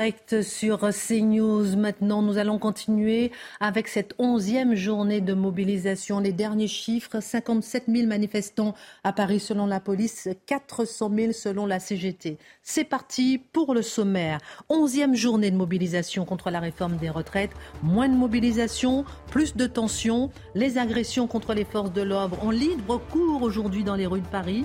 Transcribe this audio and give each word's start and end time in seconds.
Direct 0.00 0.40
sur 0.40 0.78
CNews. 0.78 1.76
Maintenant, 1.76 2.22
nous 2.22 2.38
allons 2.38 2.58
continuer 2.58 3.32
avec 3.60 3.86
cette 3.86 4.14
onzième 4.18 4.74
journée 4.74 5.20
de 5.20 5.34
mobilisation. 5.34 6.20
Les 6.20 6.32
derniers 6.32 6.68
chiffres 6.68 7.20
57 7.20 7.84
000 7.86 8.06
manifestants 8.08 8.74
à 9.04 9.12
Paris 9.12 9.40
selon 9.40 9.66
la 9.66 9.78
police, 9.78 10.30
400 10.46 11.10
000 11.14 11.32
selon 11.32 11.66
la 11.66 11.80
CGT. 11.80 12.38
C'est 12.62 12.84
parti 12.84 13.36
pour 13.52 13.74
le 13.74 13.82
sommaire. 13.82 14.38
Onzième 14.70 15.14
journée 15.14 15.50
de 15.50 15.56
mobilisation 15.56 16.24
contre 16.24 16.48
la 16.48 16.60
réforme 16.60 16.96
des 16.96 17.10
retraites. 17.10 17.52
Moins 17.82 18.08
de 18.08 18.16
mobilisation, 18.16 19.04
plus 19.30 19.54
de 19.54 19.66
tensions. 19.66 20.30
Les 20.54 20.78
agressions 20.78 21.26
contre 21.26 21.52
les 21.52 21.66
forces 21.66 21.92
de 21.92 22.00
l'ordre 22.00 22.42
ont 22.42 22.50
libre 22.50 23.02
cours 23.10 23.42
aujourd'hui 23.42 23.84
dans 23.84 23.96
les 23.96 24.06
rues 24.06 24.22
de 24.22 24.28
Paris. 24.28 24.64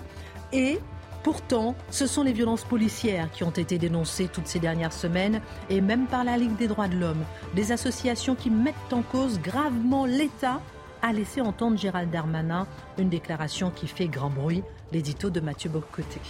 Et 0.54 0.80
Pourtant, 1.26 1.74
ce 1.90 2.06
sont 2.06 2.22
les 2.22 2.34
violences 2.34 2.66
policières 2.66 3.32
qui 3.32 3.44
ont 3.44 3.50
été 3.50 3.80
dénoncées 3.80 4.30
toutes 4.32 4.46
ces 4.46 4.60
dernières 4.60 4.94
semaines, 4.94 5.42
et 5.72 5.82
même 5.82 6.06
par 6.06 6.24
la 6.24 6.38
Ligue 6.38 6.56
des 6.56 6.68
droits 6.68 6.88
de 6.88 6.96
l'homme, 6.96 7.26
des 7.56 7.72
associations 7.72 8.36
qui 8.36 8.52
mettent 8.52 8.76
en 8.94 9.02
cause 9.02 9.40
gravement 9.40 10.06
l'État, 10.06 10.62
a 11.02 11.14
laissé 11.14 11.42
entendre 11.42 11.80
Gérald 11.80 12.12
Darmanin, 12.12 12.68
une 13.00 13.10
déclaration 13.10 13.72
qui 13.72 13.88
fait 13.88 14.08
grand 14.08 14.30
bruit, 14.30 14.62
l'édito 14.92 15.32
de 15.32 15.40
Mathieu 15.40 15.72
Bocoté. 15.72 16.22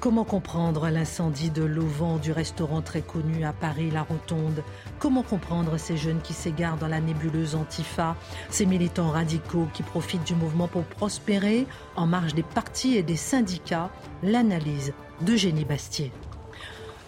Comment 0.00 0.22
comprendre 0.22 0.90
l'incendie 0.90 1.50
de 1.50 1.64
l'auvent 1.64 2.20
du 2.20 2.30
restaurant 2.30 2.82
très 2.82 3.02
connu 3.02 3.44
à 3.44 3.52
Paris, 3.52 3.90
la 3.90 4.02
Rotonde? 4.02 4.62
Comment 5.00 5.24
comprendre 5.24 5.76
ces 5.76 5.96
jeunes 5.96 6.20
qui 6.20 6.34
s'égarent 6.34 6.76
dans 6.76 6.86
la 6.86 7.00
nébuleuse 7.00 7.56
Antifa? 7.56 8.14
Ces 8.48 8.64
militants 8.64 9.10
radicaux 9.10 9.66
qui 9.74 9.82
profitent 9.82 10.24
du 10.24 10.36
mouvement 10.36 10.68
pour 10.68 10.84
prospérer 10.84 11.66
en 11.96 12.06
marge 12.06 12.34
des 12.34 12.44
partis 12.44 12.96
et 12.96 13.02
des 13.02 13.16
syndicats? 13.16 13.90
L'analyse 14.22 14.92
de 15.22 15.34
Génie 15.34 15.64
Bastier. 15.64 16.12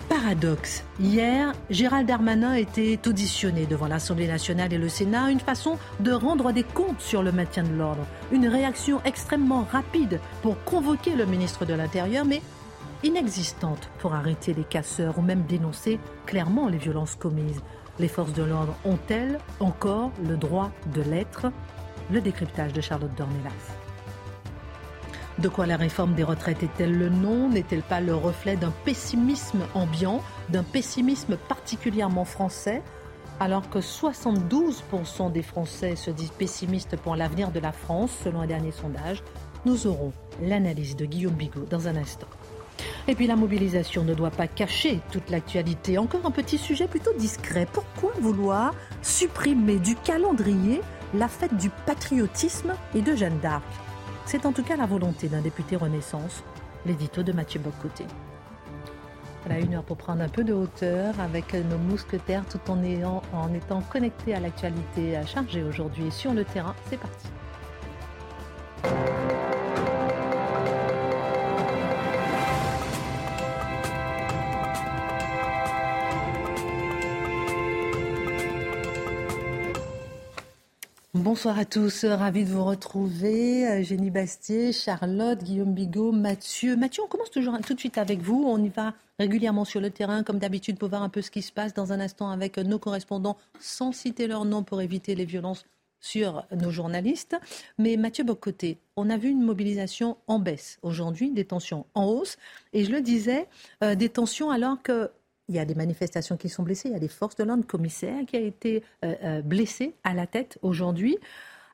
Paradoxe. 0.09 0.83
Hier, 0.99 1.53
Gérald 1.71 2.09
Darmanin 2.09 2.55
était 2.55 2.99
auditionné 3.07 3.67
devant 3.67 3.87
l'Assemblée 3.87 4.27
nationale 4.27 4.73
et 4.73 4.79
le 4.79 4.89
Sénat, 4.89 5.31
une 5.31 5.39
façon 5.39 5.79
de 6.01 6.11
rendre 6.11 6.51
des 6.51 6.65
comptes 6.65 7.01
sur 7.01 7.23
le 7.23 7.31
maintien 7.31 7.63
de 7.63 7.73
l'ordre, 7.73 8.05
une 8.33 8.49
réaction 8.49 9.01
extrêmement 9.05 9.65
rapide 9.71 10.19
pour 10.43 10.61
convoquer 10.65 11.15
le 11.15 11.27
ministre 11.27 11.65
de 11.65 11.75
l'Intérieur, 11.75 12.25
mais 12.25 12.43
inexistante 13.03 13.89
pour 13.99 14.15
arrêter 14.15 14.55
les 14.55 14.65
casseurs 14.65 15.19
ou 15.19 15.23
même 15.23 15.43
dénoncer 15.43 15.99
clairement 16.27 16.69
les 16.69 16.79
violences 16.79 17.15
commises. 17.15 17.61
Les 17.99 18.09
forces 18.09 18.33
de 18.33 18.43
l'ordre 18.43 18.75
ont-elles 18.85 19.39
encore 19.61 20.11
le 20.27 20.37
droit 20.37 20.71
de 20.95 21.03
l'être? 21.03 21.47
Le 22.11 22.21
décryptage 22.21 22.73
de 22.73 22.81
Charlotte 22.81 23.15
Dornelas. 23.17 23.77
De 25.39 25.49
quoi 25.49 25.65
la 25.65 25.77
réforme 25.77 26.15
des 26.15 26.23
retraites 26.23 26.63
est-elle 26.63 26.99
le 26.99 27.09
nom? 27.09 27.49
N'est-elle 27.49 27.83
pas 27.83 28.01
le 28.01 28.15
reflet 28.15 28.57
d'un 28.57 28.73
pessimisme 28.85 29.61
ambiant, 29.75 30.21
d'un 30.51 30.65
pessimisme 30.65 31.37
particulièrement 31.37 32.27
français? 32.27 32.83
Alors 33.39 33.71
que 33.71 33.79
72% 33.79 35.33
des 35.33 35.43
Français 35.43 35.97
se 35.97 36.11
disent 36.11 36.33
pessimistes 36.33 36.97
pour 36.97 37.17
l'avenir 37.17 37.53
de 37.53 37.61
la 37.61 37.73
France, 37.73 38.11
selon 38.23 38.41
un 38.41 38.47
dernier 38.47 38.73
sondage. 38.73 39.23
Nous 39.65 39.87
aurons 39.87 40.13
l'analyse 40.43 40.95
de 40.95 41.07
Guillaume 41.07 41.35
Bigot 41.35 41.65
dans 41.71 41.89
un 41.89 41.97
instant. 41.97 42.29
Et 43.09 43.15
puis 43.15 43.27
la 43.27 43.37
mobilisation 43.37 44.05
ne 44.05 44.15
doit 44.15 44.31
pas 44.31 44.47
cacher 44.47 45.01
toute 45.11 45.31
l'actualité. 45.31 45.99
Encore 45.99 46.25
un 46.25 46.31
petit 46.31 46.59
sujet 46.59 46.87
plutôt 46.87 47.13
discret. 47.15 47.67
Pourquoi 47.73 48.13
vouloir 48.21 48.75
supprimer 49.03 49.79
du 49.79 49.97
calendrier 49.97 50.81
la 51.15 51.29
fête 51.29 51.57
du 51.57 51.71
patriotisme 51.87 52.75
et 52.95 53.03
de 53.03 53.15
Jeanne 53.17 53.39
d'Arc? 53.41 53.65
C'est 54.27 54.47
en 54.47 54.53
tout 54.53 54.63
cas 54.63 54.77
la 54.77 54.87
volonté 54.87 55.29
d'un 55.29 55.41
député 55.41 55.77
Renaissance, 55.77 56.45
l'édito 56.87 57.23
de 57.23 57.33
Mathieu 57.33 57.61
Bocoté. 57.61 58.05
Voilà 59.45 59.61
une 59.61 59.75
heure 59.75 59.83
pour 59.83 59.97
prendre 59.97 60.23
un 60.23 60.29
peu 60.29 60.45
de 60.45 60.53
hauteur 60.53 61.19
avec 61.19 61.55
nos 61.55 61.79
mousquetaires 61.79 62.45
tout 62.47 62.61
en, 62.71 62.79
en 63.33 63.55
étant 63.55 63.81
connectés 63.81 64.35
à 64.35 64.41
l'actualité 64.41 65.19
chargée 65.27 65.63
aujourd'hui 65.63 66.11
sur 66.11 66.35
le 66.35 66.45
terrain. 66.45 66.75
C'est 66.91 66.99
parti. 66.99 67.29
Bonsoir 81.41 81.59
à 81.59 81.65
tous, 81.65 82.05
ravi 82.05 82.45
de 82.45 82.51
vous 82.51 82.67
retrouver. 82.67 83.67
Euh, 83.67 83.83
Génie 83.83 84.11
Bastier, 84.11 84.75
Charlotte, 84.75 85.43
Guillaume 85.43 85.73
Bigot, 85.73 86.13
Mathieu. 86.13 86.77
Mathieu, 86.77 87.03
on 87.03 87.07
commence 87.07 87.31
toujours 87.31 87.59
tout 87.67 87.73
de 87.73 87.79
suite 87.79 87.97
avec 87.97 88.21
vous. 88.21 88.45
On 88.47 88.63
y 88.63 88.69
va 88.69 88.93
régulièrement 89.19 89.65
sur 89.65 89.81
le 89.81 89.89
terrain, 89.89 90.23
comme 90.23 90.39
d'habitude, 90.39 90.77
pour 90.77 90.91
voir 90.91 91.03
un 91.03 91.09
peu 91.09 91.23
ce 91.23 91.31
qui 91.31 91.41
se 91.41 91.51
passe 91.51 91.73
dans 91.73 91.95
un 91.95 92.01
instant 92.01 92.29
avec 92.29 92.59
nos 92.59 92.79
correspondants, 92.79 93.39
sans 93.59 93.91
citer 93.91 94.27
leur 94.27 94.45
nom 94.45 94.63
pour 94.63 94.83
éviter 94.83 95.15
les 95.15 95.25
violences 95.25 95.65
sur 95.99 96.45
nos 96.55 96.71
journalistes. 96.71 97.39
Mais 97.79 97.97
Mathieu 97.97 98.23
Bocoté, 98.23 98.77
on 98.97 99.09
a 99.09 99.17
vu 99.17 99.31
une 99.31 99.43
mobilisation 99.43 100.19
en 100.27 100.41
baisse 100.41 100.79
aujourd'hui, 100.83 101.31
des 101.31 101.47
tensions 101.47 101.87
en 101.95 102.05
hausse. 102.05 102.37
Et 102.75 102.85
je 102.85 102.93
le 102.93 103.01
disais, 103.01 103.49
euh, 103.83 103.95
des 103.95 104.11
tensions 104.11 104.51
alors 104.51 104.83
que 104.83 105.11
il 105.51 105.57
y 105.57 105.59
a 105.59 105.65
des 105.65 105.75
manifestations 105.75 106.37
qui 106.37 106.49
sont 106.49 106.63
blessées, 106.63 106.89
il 106.89 106.93
y 106.93 106.97
a 106.97 107.01
des 107.01 107.09
forces 107.09 107.35
de 107.35 107.43
l'ordre, 107.43 107.67
commissaire 107.67 108.25
qui 108.25 108.37
a 108.37 108.41
été 108.41 108.85
euh, 109.05 109.15
euh, 109.23 109.43
blessé 109.43 109.97
à 110.05 110.15
la 110.15 110.29
tête 110.29 110.59
aujourd'hui, 110.63 111.19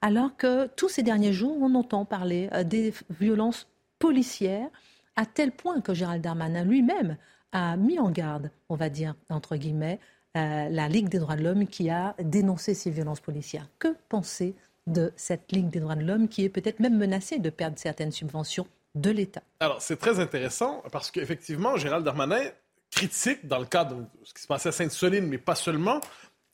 alors 0.01 0.35
que 0.37 0.67
tous 0.69 0.89
ces 0.89 1.03
derniers 1.03 1.35
jours, 1.35 1.57
on 1.61 1.75
entend 1.75 2.07
parler 2.07 2.49
euh, 2.55 2.65
des 2.65 2.95
violences 3.21 3.69
policières, 3.99 4.69
à 5.15 5.27
tel 5.27 5.53
point 5.53 5.83
que 5.83 5.93
Gérald 5.93 6.23
Darmanin 6.23 6.65
lui-même 6.65 7.19
a 7.53 7.77
mis 7.77 7.99
en 7.99 8.11
garde, 8.11 8.51
on 8.71 8.77
va 8.77 8.89
dire, 8.89 9.15
entre 9.31 9.57
guillemets, 9.57 10.01
la 10.35 10.89
Ligue 10.89 11.09
des 11.09 11.19
droits 11.19 11.37
de 11.37 11.43
l'homme 11.43 11.67
qui 11.67 11.89
a 11.89 12.15
dénoncé 12.23 12.75
ces 12.75 12.91
violences 12.91 13.21
policières. 13.21 13.71
Que 13.79 13.97
penser 14.11 14.55
de 14.87 15.11
cette 15.17 15.51
Ligue 15.51 15.71
des 15.71 15.81
droits 15.81 15.95
de 15.95 16.05
l'homme 16.05 16.29
qui 16.29 16.45
est 16.45 16.51
peut-être 16.51 16.79
même 16.79 16.99
menacée 16.99 17.39
de 17.39 17.49
perdre 17.49 17.79
certaines 17.79 18.13
subventions 18.13 18.67
de 18.95 19.11
l'État? 19.11 19.43
Alors, 19.61 19.81
c'est 19.81 19.97
très 19.97 20.21
intéressant 20.21 20.83
parce 20.93 21.11
qu'effectivement, 21.11 21.79
Gérald 21.79 22.05
Darmanin 22.05 22.43
critique 22.91 23.47
dans 23.47 23.59
le 23.59 23.67
cadre 23.67 23.97
de 23.97 24.07
ce 24.25 24.35
qui 24.35 24.43
se 24.43 24.47
passait 24.47 24.71
à 24.71 24.73
Sainte-Soline, 24.73 25.27
mais 25.27 25.39
pas 25.39 25.55
seulement, 25.55 26.01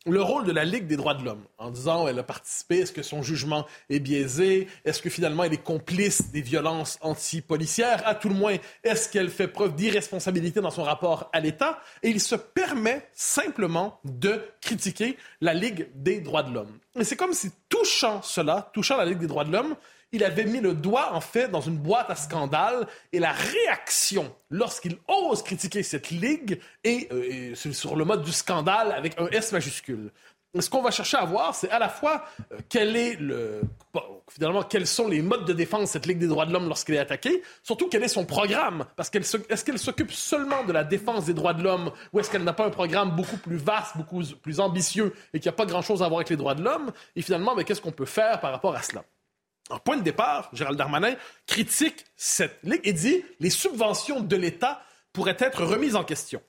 le 0.06 0.20
rôle 0.20 0.44
de 0.44 0.52
la 0.52 0.64
Ligue 0.64 0.88
des 0.88 0.96
droits 0.96 1.14
de 1.14 1.24
l'homme, 1.24 1.44
en 1.58 1.70
disant 1.70 2.08
elle 2.08 2.18
a 2.18 2.24
participé, 2.24 2.78
est-ce 2.78 2.92
que 2.92 3.02
son 3.02 3.22
jugement 3.22 3.66
est 3.88 4.00
biaisé, 4.00 4.66
est-ce 4.84 5.00
que 5.00 5.10
finalement 5.10 5.44
elle 5.44 5.52
est 5.52 5.62
complice 5.62 6.32
des 6.32 6.40
violences 6.40 6.98
anti-policières, 7.02 8.02
à 8.06 8.16
tout 8.16 8.28
le 8.28 8.34
moins, 8.34 8.56
est-ce 8.82 9.08
qu'elle 9.08 9.30
fait 9.30 9.46
preuve 9.46 9.76
d'irresponsabilité 9.76 10.60
dans 10.60 10.72
son 10.72 10.82
rapport 10.82 11.30
à 11.32 11.38
l'État, 11.38 11.78
et 12.02 12.10
il 12.10 12.20
se 12.20 12.34
permet 12.34 13.08
simplement 13.12 14.00
de 14.04 14.42
critiquer 14.60 15.16
la 15.40 15.54
Ligue 15.54 15.88
des 15.94 16.20
droits 16.20 16.42
de 16.42 16.52
l'homme. 16.52 16.78
Et 16.98 17.04
c'est 17.04 17.16
comme 17.16 17.32
si 17.32 17.50
touchant 17.68 18.22
cela, 18.22 18.70
touchant 18.74 18.96
la 18.96 19.04
Ligue 19.04 19.18
des 19.18 19.28
droits 19.28 19.44
de 19.44 19.52
l'homme, 19.52 19.76
il 20.12 20.24
avait 20.24 20.44
mis 20.44 20.60
le 20.60 20.74
doigt, 20.74 21.14
en 21.14 21.20
fait, 21.20 21.48
dans 21.48 21.60
une 21.60 21.78
boîte 21.78 22.10
à 22.10 22.14
scandale 22.14 22.86
et 23.12 23.18
la 23.18 23.32
réaction 23.32 24.34
lorsqu'il 24.50 24.98
ose 25.08 25.42
critiquer 25.42 25.82
cette 25.82 26.10
ligue 26.10 26.60
est, 26.84 27.10
euh, 27.12 27.54
sur 27.54 27.96
le 27.96 28.04
mode 28.04 28.22
du 28.22 28.32
scandale 28.32 28.92
avec 28.92 29.18
un 29.18 29.26
S 29.28 29.52
majuscule. 29.52 30.10
Ce 30.60 30.68
qu'on 30.68 30.82
va 30.82 30.90
chercher 30.90 31.16
à 31.16 31.24
voir, 31.24 31.54
c'est 31.54 31.70
à 31.70 31.78
la 31.78 31.88
fois 31.88 32.24
euh, 32.52 32.58
quel 32.68 32.94
est 32.94 33.16
le, 33.18 33.62
finalement, 34.28 34.62
quels 34.62 34.86
sont 34.86 35.08
les 35.08 35.22
modes 35.22 35.46
de 35.46 35.54
défense 35.54 35.80
de 35.80 35.86
cette 35.86 36.04
Ligue 36.04 36.18
des 36.18 36.26
droits 36.26 36.44
de 36.44 36.52
l'homme 36.52 36.68
lorsqu'elle 36.68 36.96
est 36.96 37.00
attaquée, 37.00 37.42
surtout 37.62 37.88
quel 37.88 38.02
est 38.02 38.08
son 38.08 38.26
programme, 38.26 38.84
parce 38.96 39.08
qu'elle 39.08 39.22
est-ce 39.22 39.64
qu'elle 39.64 39.78
s'occupe 39.78 40.12
seulement 40.12 40.62
de 40.64 40.72
la 40.72 40.84
défense 40.84 41.24
des 41.24 41.32
droits 41.32 41.54
de 41.54 41.62
l'homme, 41.62 41.90
ou 42.12 42.20
est-ce 42.20 42.30
qu'elle 42.30 42.44
n'a 42.44 42.52
pas 42.52 42.66
un 42.66 42.70
programme 42.70 43.16
beaucoup 43.16 43.38
plus 43.38 43.56
vaste, 43.56 43.96
beaucoup 43.96 44.22
plus 44.42 44.60
ambitieux, 44.60 45.14
et 45.32 45.40
qui 45.40 45.48
n'a 45.48 45.52
pas 45.52 45.64
grand-chose 45.64 46.02
à 46.02 46.08
voir 46.08 46.18
avec 46.18 46.28
les 46.28 46.36
droits 46.36 46.54
de 46.54 46.62
l'homme, 46.62 46.92
et 47.16 47.22
finalement, 47.22 47.54
mais 47.54 47.64
qu'est-ce 47.64 47.80
qu'on 47.80 47.90
peut 47.90 48.04
faire 48.04 48.38
par 48.40 48.52
rapport 48.52 48.74
à 48.74 48.82
cela? 48.82 49.04
En 49.72 49.78
point 49.78 49.96
de 49.96 50.02
départ, 50.02 50.50
Gérald 50.52 50.76
Darmanin 50.76 51.16
critique 51.46 52.04
cette 52.14 52.58
ligue 52.62 52.82
et 52.84 52.92
dit 52.92 53.24
les 53.40 53.48
subventions 53.48 54.20
de 54.20 54.36
l'État 54.36 54.84
pourraient 55.14 55.38
être 55.38 55.64
remises 55.64 55.96
en 55.96 56.04
question. 56.04 56.42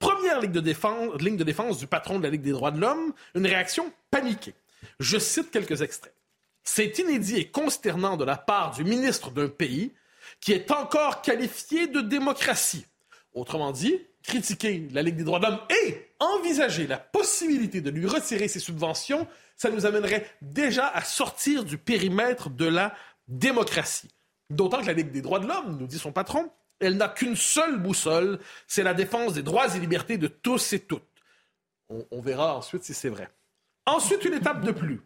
Première 0.00 0.40
ligne 0.40 0.50
de, 0.50 0.58
défense, 0.58 1.20
ligne 1.20 1.36
de 1.36 1.44
défense 1.44 1.78
du 1.78 1.86
patron 1.86 2.18
de 2.18 2.24
la 2.24 2.30
Ligue 2.30 2.42
des 2.42 2.50
droits 2.50 2.72
de 2.72 2.80
l'homme, 2.80 3.12
une 3.36 3.46
réaction 3.46 3.92
paniquée. 4.10 4.54
Je 4.98 5.18
cite 5.18 5.52
quelques 5.52 5.82
extraits. 5.82 6.14
C'est 6.64 6.98
inédit 6.98 7.36
et 7.36 7.48
consternant 7.48 8.16
de 8.16 8.24
la 8.24 8.36
part 8.36 8.72
du 8.72 8.82
ministre 8.82 9.30
d'un 9.30 9.48
pays 9.48 9.92
qui 10.40 10.52
est 10.52 10.72
encore 10.72 11.22
qualifié 11.22 11.86
de 11.86 12.00
démocratie. 12.00 12.86
Autrement 13.34 13.70
dit, 13.70 14.00
critiquer 14.28 14.88
la 14.92 15.02
Ligue 15.02 15.16
des 15.16 15.24
droits 15.24 15.40
de 15.40 15.46
l'homme 15.46 15.60
et 15.84 16.12
envisager 16.20 16.86
la 16.86 16.98
possibilité 16.98 17.80
de 17.80 17.90
lui 17.90 18.06
retirer 18.06 18.46
ses 18.46 18.60
subventions 18.60 19.26
ça 19.58 19.70
nous 19.70 19.84
amènerait 19.84 20.24
déjà 20.40 20.86
à 20.86 21.02
sortir 21.02 21.64
du 21.64 21.76
périmètre 21.76 22.48
de 22.48 22.64
la 22.64 22.94
démocratie. 23.26 24.08
D'autant 24.48 24.80
que 24.80 24.86
la 24.86 24.92
Ligue 24.94 25.10
des 25.10 25.20
droits 25.20 25.40
de 25.40 25.48
l'homme, 25.48 25.76
nous 25.78 25.86
dit 25.86 25.98
son 25.98 26.12
patron, 26.12 26.50
Elle 26.80 26.96
n'a 26.96 27.08
qu'une 27.08 27.36
seule 27.36 27.78
boussole, 27.78 28.38
c'est 28.68 28.84
la 28.84 28.94
défense 28.94 29.34
des 29.34 29.42
droits 29.42 29.74
et 29.74 29.80
libertés 29.80 30.16
de 30.16 30.28
tous 30.28 30.72
et 30.72 30.78
toutes. 30.78 31.02
On, 31.90 32.20
verra 32.20 32.56
ensuite 32.56 32.84
si 32.84 32.94
c'est 32.94 33.08
vrai. 33.08 33.28
Ensuite, 33.84 34.24
une 34.24 34.34
étape 34.34 34.64
de 34.64 34.70
plus. 34.70 35.00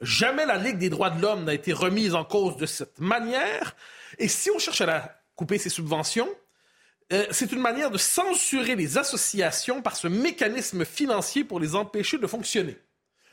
Jamais 0.00 0.44
la 0.44 0.58
Ligue 0.58 0.78
des 0.78 0.90
droits 0.90 1.10
de 1.10 1.22
l'homme 1.22 1.44
n'a 1.44 1.54
été 1.54 1.72
remise 1.72 2.14
en 2.14 2.24
cause 2.24 2.56
de 2.56 2.66
cette 2.66 2.98
manière. 2.98 3.74
Et 4.18 4.28
si 4.28 4.50
on 4.50 4.58
cherche 4.58 4.80
à 4.82 4.86
la 4.86 5.22
couper 5.34 5.58
ses 5.58 5.70
subventions, 5.70 6.28
euh, 7.12 7.26
c'est 7.30 7.52
une 7.52 7.60
manière 7.60 7.90
de 7.90 7.98
censurer 7.98 8.74
les 8.74 8.98
associations 8.98 9.82
par 9.82 9.96
ce 9.96 10.08
mécanisme 10.08 10.84
financier 10.84 11.44
pour 11.44 11.60
les 11.60 11.74
empêcher 11.74 12.18
de 12.18 12.26
fonctionner. 12.26 12.78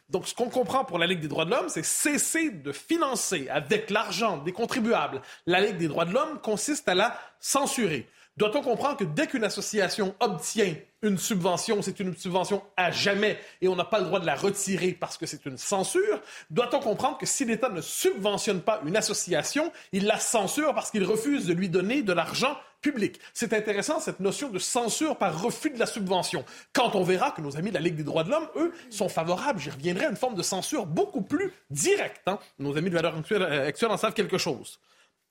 Donc, 0.10 0.28
ce 0.28 0.34
qu'on 0.34 0.50
comprend 0.50 0.86
pour 0.86 0.98
la 0.98 1.06
Ligue 1.06 1.20
des 1.20 1.28
droits 1.28 1.46
de 1.46 1.52
l'homme, 1.52 1.70
c'est 1.70 1.86
cesser 1.86 2.50
de 2.50 2.72
financer 2.72 3.48
avec 3.50 3.92
l'argent 3.92 4.38
des 4.38 4.52
contribuables 4.52 5.22
la 5.46 5.62
Ligue 5.62 5.78
des 5.78 5.88
droits 5.88 6.06
de 6.06 6.14
l'homme 6.14 6.40
consiste 6.42 6.90
à 6.90 6.96
la 6.96 7.20
censurer. 7.40 8.08
Doit-on 8.36 8.62
comprendre 8.62 8.98
que 8.98 9.04
dès 9.04 9.28
qu'une 9.28 9.44
association 9.44 10.16
obtient 10.22 10.74
une 11.02 11.18
subvention, 11.18 11.82
c'est 11.82 12.00
une 12.00 12.16
subvention 12.16 12.64
à 12.78 12.90
jamais 12.90 13.38
et 13.62 13.68
on 13.68 13.76
n'a 13.76 13.84
pas 13.84 14.00
le 14.00 14.06
droit 14.06 14.22
de 14.22 14.26
la 14.26 14.36
retirer 14.36 14.94
parce 14.94 15.18
que 15.18 15.26
c'est 15.26 15.46
une 15.46 15.58
censure? 15.58 16.22
Doit-on 16.50 16.80
comprendre 16.80 17.18
que 17.18 17.26
si 17.26 17.44
l'État 17.44 17.70
ne 17.70 17.82
subventionne 17.82 18.62
pas 18.62 18.82
une 18.86 18.96
association, 18.96 19.74
il 19.92 20.06
la 20.06 20.20
censure 20.20 20.74
parce 20.74 20.90
qu'il 20.90 21.04
refuse 21.04 21.48
de 21.48 21.54
lui 21.54 21.68
donner 21.68 22.02
de 22.02 22.14
l'argent 22.14 22.58
public. 22.82 23.20
C'est 23.34 23.54
intéressant, 23.54 24.00
cette 24.00 24.20
notion 24.20 24.50
de 24.50 24.60
censure 24.60 25.18
par 25.18 25.42
refus 25.42 25.70
de 25.70 25.80
la 25.80 25.86
subvention. 25.86 26.46
Quand 26.74 26.96
on 26.96 27.04
verra 27.04 27.32
que 27.32 27.42
nos 27.42 27.58
amis 27.58 27.70
de 27.70 27.76
la 27.76 27.82
Ligue 27.82 27.96
des 27.96 28.04
droits 28.04 28.24
de 28.24 28.30
l'homme, 28.30 28.48
eux, 28.56 28.74
sont 28.90 29.10
favorables, 29.10 29.60
j'y 29.60 29.70
reviendrai, 29.70 30.06
à 30.06 30.10
une 30.10 30.16
forme 30.16 30.36
de 30.36 30.44
censure 30.44 30.86
beaucoup 30.86 31.22
plus 31.22 31.54
directe. 31.70 32.28
Hein. 32.28 32.40
Nos 32.58 32.78
amis 32.78 32.90
de 32.90 32.96
valeur 32.96 33.16
euh, 33.32 33.68
actuelle 33.68 33.92
en 33.92 33.98
savent 33.98 34.14
quelque 34.14 34.38
chose. 34.38 34.80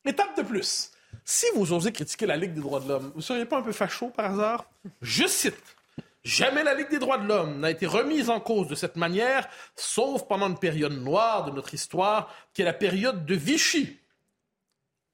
Étape 0.05 0.37
de 0.37 0.43
plus. 0.43 0.93
Si 1.25 1.47
vous 1.55 1.73
osez 1.73 1.93
critiquer 1.93 2.27
la 2.27 2.37
Ligue 2.37 2.55
des 2.55 2.61
droits 2.61 2.81
de 2.81 2.89
l'homme, 2.89 3.11
vous 3.13 3.19
ne 3.19 3.23
seriez 3.23 3.45
pas 3.45 3.59
un 3.59 3.63
peu 3.63 3.73
facho 3.73 4.09
par 4.09 4.33
hasard? 4.33 4.71
Je 5.01 5.27
cite. 5.27 5.77
Jamais 6.25 6.63
la 6.63 6.75
Ligue 6.75 6.91
des 6.91 6.99
droits 6.99 7.19
de 7.19 7.27
l'homme 7.27 7.61
n'a 7.61 7.71
été 7.71 7.87
remise 7.87 8.29
en 8.29 8.41
cause 8.41 8.69
de 8.69 8.75
cette 8.75 8.97
manière, 8.97 9.49
sauf 9.77 10.27
pendant 10.27 10.49
une 10.49 10.59
période 10.59 10.93
noire 10.93 11.45
de 11.45 11.51
notre 11.51 11.73
histoire, 11.75 12.35
qui 12.53 12.63
est 12.63 12.65
la 12.65 12.73
période 12.73 13.25
de 13.25 13.35
Vichy. 13.35 13.99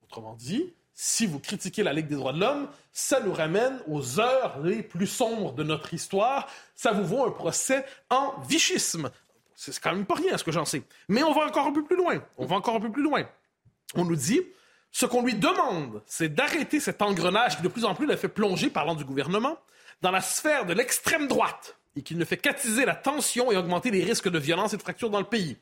Autrement 0.03 0.35
dit, 0.35 0.73
si 0.95 1.27
vous 1.27 1.41
critiquez 1.41 1.83
la 1.83 1.93
Ligue 1.93 2.07
des 2.07 2.15
droits 2.15 2.33
de 2.33 2.41
l'homme, 2.41 2.69
ça 2.93 3.21
nous 3.21 3.33
ramène 3.33 3.81
aux 3.89 4.21
heures 4.21 4.61
les 4.63 4.83
plus 4.83 5.09
sombres 5.09 5.53
de 5.53 5.65
notre 5.65 5.93
histoire. 5.93 6.49
Ça 6.77 6.93
vous 6.93 7.05
vaut 7.05 7.25
un 7.25 7.31
procès 7.31 7.85
en 8.11 8.35
vichisme. 8.49 9.11
C'est 9.57 9.79
quand 9.81 9.93
même 9.93 10.07
pas 10.07 10.15
rien, 10.15 10.39
ce 10.39 10.45
que 10.45 10.53
j'en 10.53 10.65
sais. 10.65 10.83
Mais 11.09 11.23
on 11.23 11.33
va 11.33 11.47
encore 11.47 11.67
un 11.67 11.73
peu 11.73 11.85
plus 11.85 11.97
loin. 11.97 12.23
On 12.39 12.47
va 12.47 12.57
encore 12.57 12.77
un 12.77 12.81
peu 12.81 12.93
plus 12.93 13.03
loin. 13.03 13.25
On 13.97 14.05
nous 14.05 14.17
dit, 14.17 14.41
ce 14.93 15.07
qu'on 15.07 15.23
lui 15.23 15.35
demande, 15.35 16.03
c'est 16.07 16.33
d'arrêter 16.33 16.79
cet 16.79 17.03
engrenage 17.03 17.57
qui 17.57 17.63
de 17.63 17.69
plus 17.69 17.85
en 17.85 17.95
plus 17.95 18.07
l'a 18.07 18.17
fait 18.17 18.29
plonger, 18.29 18.71
parlant 18.71 18.95
du 18.95 19.05
gouvernement, 19.05 19.59
dans 20.03 20.13
la 20.13 20.21
sphère 20.21 20.65
de 20.67 20.75
l'extrême 20.75 21.27
droite 21.27 21.77
et 21.97 22.03
qui 22.03 22.15
ne 22.15 22.25
fait 22.25 22.37
qu'attiser 22.37 22.85
la 22.85 22.95
tension 22.95 23.51
et 23.51 23.57
augmenter 23.57 23.91
les 23.91 24.05
risques 24.05 24.29
de 24.29 24.39
violence 24.39 24.75
et 24.75 24.77
de 24.77 24.83
fracture 24.83 25.11
dans 25.11 25.19
le 25.19 25.27
pays. 25.27 25.57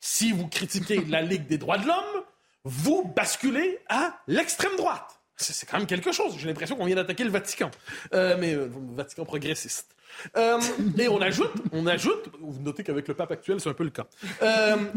Si 0.00 0.32
vous 0.32 0.46
critiquez 0.46 1.04
la 1.04 1.22
Ligue 1.22 1.46
des 1.46 1.58
droits 1.58 1.78
de 1.78 1.86
l'homme, 1.86 2.24
vous 2.68 3.04
basculez 3.14 3.78
à 3.88 4.18
l'extrême 4.26 4.74
droite. 4.76 5.20
C'est 5.36 5.68
quand 5.68 5.78
même 5.78 5.86
quelque 5.86 6.10
chose. 6.10 6.34
J'ai 6.36 6.48
l'impression 6.48 6.76
qu'on 6.76 6.86
vient 6.86 6.96
d'attaquer 6.96 7.22
le 7.22 7.30
Vatican, 7.30 7.70
euh, 8.12 8.36
mais 8.40 8.54
euh, 8.54 8.66
le 8.66 8.96
Vatican 8.96 9.24
progressiste. 9.24 9.94
Euh, 10.36 10.58
et 10.98 11.08
on 11.08 11.20
ajoute, 11.20 11.52
on 11.72 11.86
ajoute, 11.86 12.28
vous 12.40 12.60
notez 12.60 12.82
qu'avec 12.82 13.06
le 13.06 13.14
pape 13.14 13.30
actuel, 13.30 13.60
c'est 13.60 13.68
un 13.68 13.74
peu 13.74 13.84
le 13.84 13.90
cas. 13.90 14.06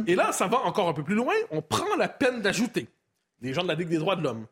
et 0.07 0.15
là, 0.15 0.31
ça 0.31 0.47
va 0.47 0.59
encore 0.61 0.89
un 0.89 0.93
peu 0.93 1.03
plus 1.03 1.13
loin. 1.13 1.33
On 1.51 1.61
prend 1.61 1.95
la 1.95 2.07
peine 2.07 2.41
d'ajouter, 2.41 2.87
les 3.41 3.53
gens 3.53 3.61
de 3.61 3.67
la 3.67 3.75
Ligue 3.75 3.89
des 3.89 3.97
droits 3.97 4.15
de 4.15 4.23
l'homme, 4.23 4.47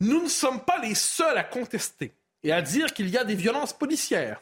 nous 0.00 0.22
ne 0.22 0.28
sommes 0.28 0.60
pas 0.60 0.78
les 0.80 0.94
seuls 0.94 1.36
à 1.36 1.44
contester 1.44 2.14
et 2.44 2.52
à 2.52 2.62
dire 2.62 2.94
qu'il 2.94 3.10
y 3.10 3.18
a 3.18 3.24
des 3.24 3.34
violences 3.34 3.74
policières. 3.74 4.40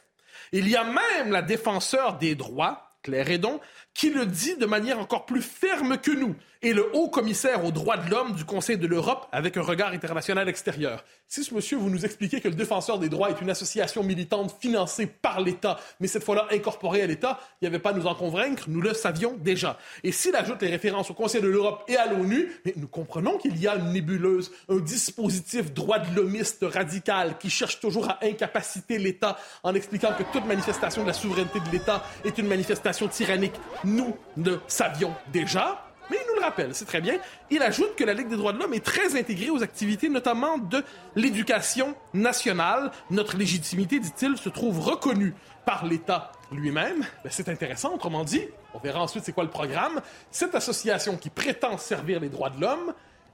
Il 0.52 0.68
y 0.68 0.76
a 0.76 0.84
même 0.84 1.32
la 1.32 1.42
défenseur 1.42 2.18
des 2.18 2.36
droits, 2.36 2.96
Claire 3.02 3.30
Edon, 3.30 3.60
qui 3.94 4.10
le 4.10 4.26
dit 4.26 4.56
de 4.56 4.66
manière 4.66 4.98
encore 4.98 5.26
plus 5.26 5.42
ferme 5.42 5.98
que 5.98 6.10
nous 6.10 6.34
et 6.62 6.72
le 6.72 6.94
haut 6.94 7.08
commissaire 7.08 7.64
aux 7.64 7.72
droits 7.72 7.96
de 7.96 8.08
l'homme 8.08 8.34
du 8.34 8.44
Conseil 8.44 8.78
de 8.78 8.86
l'Europe 8.86 9.26
avec 9.32 9.56
un 9.56 9.62
regard 9.62 9.92
international 9.92 10.48
extérieur. 10.48 11.04
Si 11.26 11.42
ce 11.42 11.54
monsieur, 11.54 11.76
vous 11.76 11.90
nous 11.90 12.04
expliquez 12.04 12.40
que 12.40 12.48
le 12.48 12.54
défenseur 12.54 12.98
des 12.98 13.08
droits 13.08 13.30
est 13.30 13.40
une 13.40 13.50
association 13.50 14.04
militante 14.04 14.54
financée 14.60 15.06
par 15.06 15.40
l'État, 15.40 15.80
mais 15.98 16.06
cette 16.06 16.22
fois-là 16.22 16.46
incorporée 16.52 17.02
à 17.02 17.06
l'État, 17.06 17.40
il 17.60 17.64
n'y 17.64 17.68
avait 17.68 17.80
pas 17.80 17.90
à 17.90 17.92
nous 17.94 18.06
en 18.06 18.14
convaincre, 18.14 18.64
nous 18.68 18.80
le 18.80 18.94
savions 18.94 19.36
déjà. 19.40 19.78
Et 20.04 20.12
s'il 20.12 20.36
ajoute 20.36 20.62
les 20.62 20.68
références 20.68 21.10
au 21.10 21.14
Conseil 21.14 21.42
de 21.42 21.48
l'Europe 21.48 21.82
et 21.88 21.96
à 21.96 22.06
l'ONU, 22.06 22.52
nous 22.76 22.86
comprenons 22.86 23.38
qu'il 23.38 23.58
y 23.58 23.66
a 23.66 23.74
une 23.76 23.92
nébuleuse, 23.92 24.52
un 24.68 24.76
dispositif 24.76 25.72
droit 25.72 25.98
de 25.98 26.14
l'homiste 26.14 26.64
radical 26.68 27.38
qui 27.38 27.50
cherche 27.50 27.80
toujours 27.80 28.08
à 28.08 28.18
incapaciter 28.22 28.98
l'État 28.98 29.36
en 29.64 29.74
expliquant 29.74 30.12
que 30.12 30.22
toute 30.32 30.46
manifestation 30.46 31.02
de 31.02 31.08
la 31.08 31.12
souveraineté 31.12 31.58
de 31.58 31.70
l'État 31.72 32.04
est 32.24 32.38
une 32.38 32.46
manifestation 32.46 33.08
tyrannique. 33.08 33.54
Nous 33.84 34.16
le 34.36 34.60
savions 34.66 35.14
déjà. 35.32 35.86
Mais 36.10 36.18
il 36.20 36.28
nous 36.28 36.40
le 36.40 36.44
rappelle, 36.44 36.74
c'est 36.74 36.84
très 36.84 37.00
bien. 37.00 37.14
Il 37.50 37.62
ajoute 37.62 37.94
que 37.96 38.04
la 38.04 38.12
Ligue 38.12 38.28
des 38.28 38.36
droits 38.36 38.52
de 38.52 38.58
l'homme 38.58 38.74
est 38.74 38.84
très 38.84 39.18
intégrée 39.18 39.50
aux 39.50 39.62
activités 39.62 40.08
notamment 40.08 40.58
de 40.58 40.84
l'éducation 41.14 41.94
nationale. 42.12 42.90
Notre 43.10 43.36
légitimité, 43.36 43.98
dit-il, 43.98 44.36
se 44.36 44.48
trouve 44.48 44.80
reconnue 44.80 45.34
par 45.64 45.86
l'État 45.86 46.32
lui-même. 46.50 47.00
Ben, 47.24 47.30
c'est 47.30 47.48
intéressant, 47.48 47.94
autrement 47.94 48.24
dit. 48.24 48.42
On 48.74 48.78
verra 48.78 49.00
ensuite 49.00 49.24
c'est 49.24 49.32
quoi 49.32 49.44
le 49.44 49.50
programme. 49.50 50.00
Cette 50.30 50.54
association 50.54 51.16
qui 51.16 51.30
prétend 51.30 51.78
servir 51.78 52.20
les 52.20 52.28
droits 52.28 52.50
de 52.50 52.60
l'homme 52.60 52.92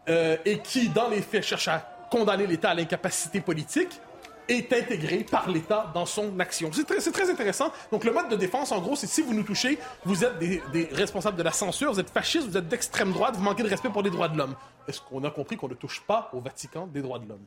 euh, 0.08 0.36
et 0.44 0.58
qui, 0.58 0.88
dans 0.88 1.08
les 1.08 1.22
faits, 1.22 1.42
cherche 1.42 1.68
à 1.68 2.06
condamner 2.10 2.46
l'État 2.46 2.70
à 2.70 2.74
l'incapacité 2.74 3.40
politique, 3.40 4.00
est 4.48 4.72
intégré 4.72 5.18
par 5.18 5.48
l'État 5.48 5.90
dans 5.94 6.06
son 6.06 6.38
action. 6.40 6.70
C'est 6.72 6.84
très, 6.84 6.98
très, 6.98 7.30
intéressant. 7.30 7.70
Donc, 7.92 8.04
le 8.04 8.12
mode 8.12 8.28
de 8.28 8.36
défense, 8.36 8.72
en 8.72 8.80
gros, 8.80 8.96
c'est 8.96 9.06
si 9.06 9.22
vous 9.22 9.34
nous 9.34 9.42
touchez, 9.42 9.78
vous 10.04 10.24
êtes 10.24 10.38
des, 10.38 10.88
responsables 10.92 11.36
de 11.36 11.42
la 11.42 11.52
censure, 11.52 11.92
vous 11.92 12.00
êtes 12.00 12.10
fascistes, 12.10 12.48
vous 12.48 12.56
êtes 12.56 12.68
d'extrême 12.68 13.12
droite, 13.12 13.36
vous 13.36 13.42
manquez 13.42 13.62
de 13.62 13.68
respect 13.68 13.90
pour 13.90 14.02
les 14.02 14.10
droits 14.10 14.28
de 14.28 14.38
l'homme. 14.38 14.54
Est-ce 14.86 15.00
qu'on 15.00 15.22
a 15.24 15.30
compris 15.30 15.56
qu'on 15.56 15.68
ne 15.68 15.74
touche 15.74 16.02
pas 16.06 16.30
au 16.32 16.40
Vatican 16.40 16.86
des 16.86 17.02
droits 17.02 17.18
de 17.18 17.28
l'homme? 17.28 17.44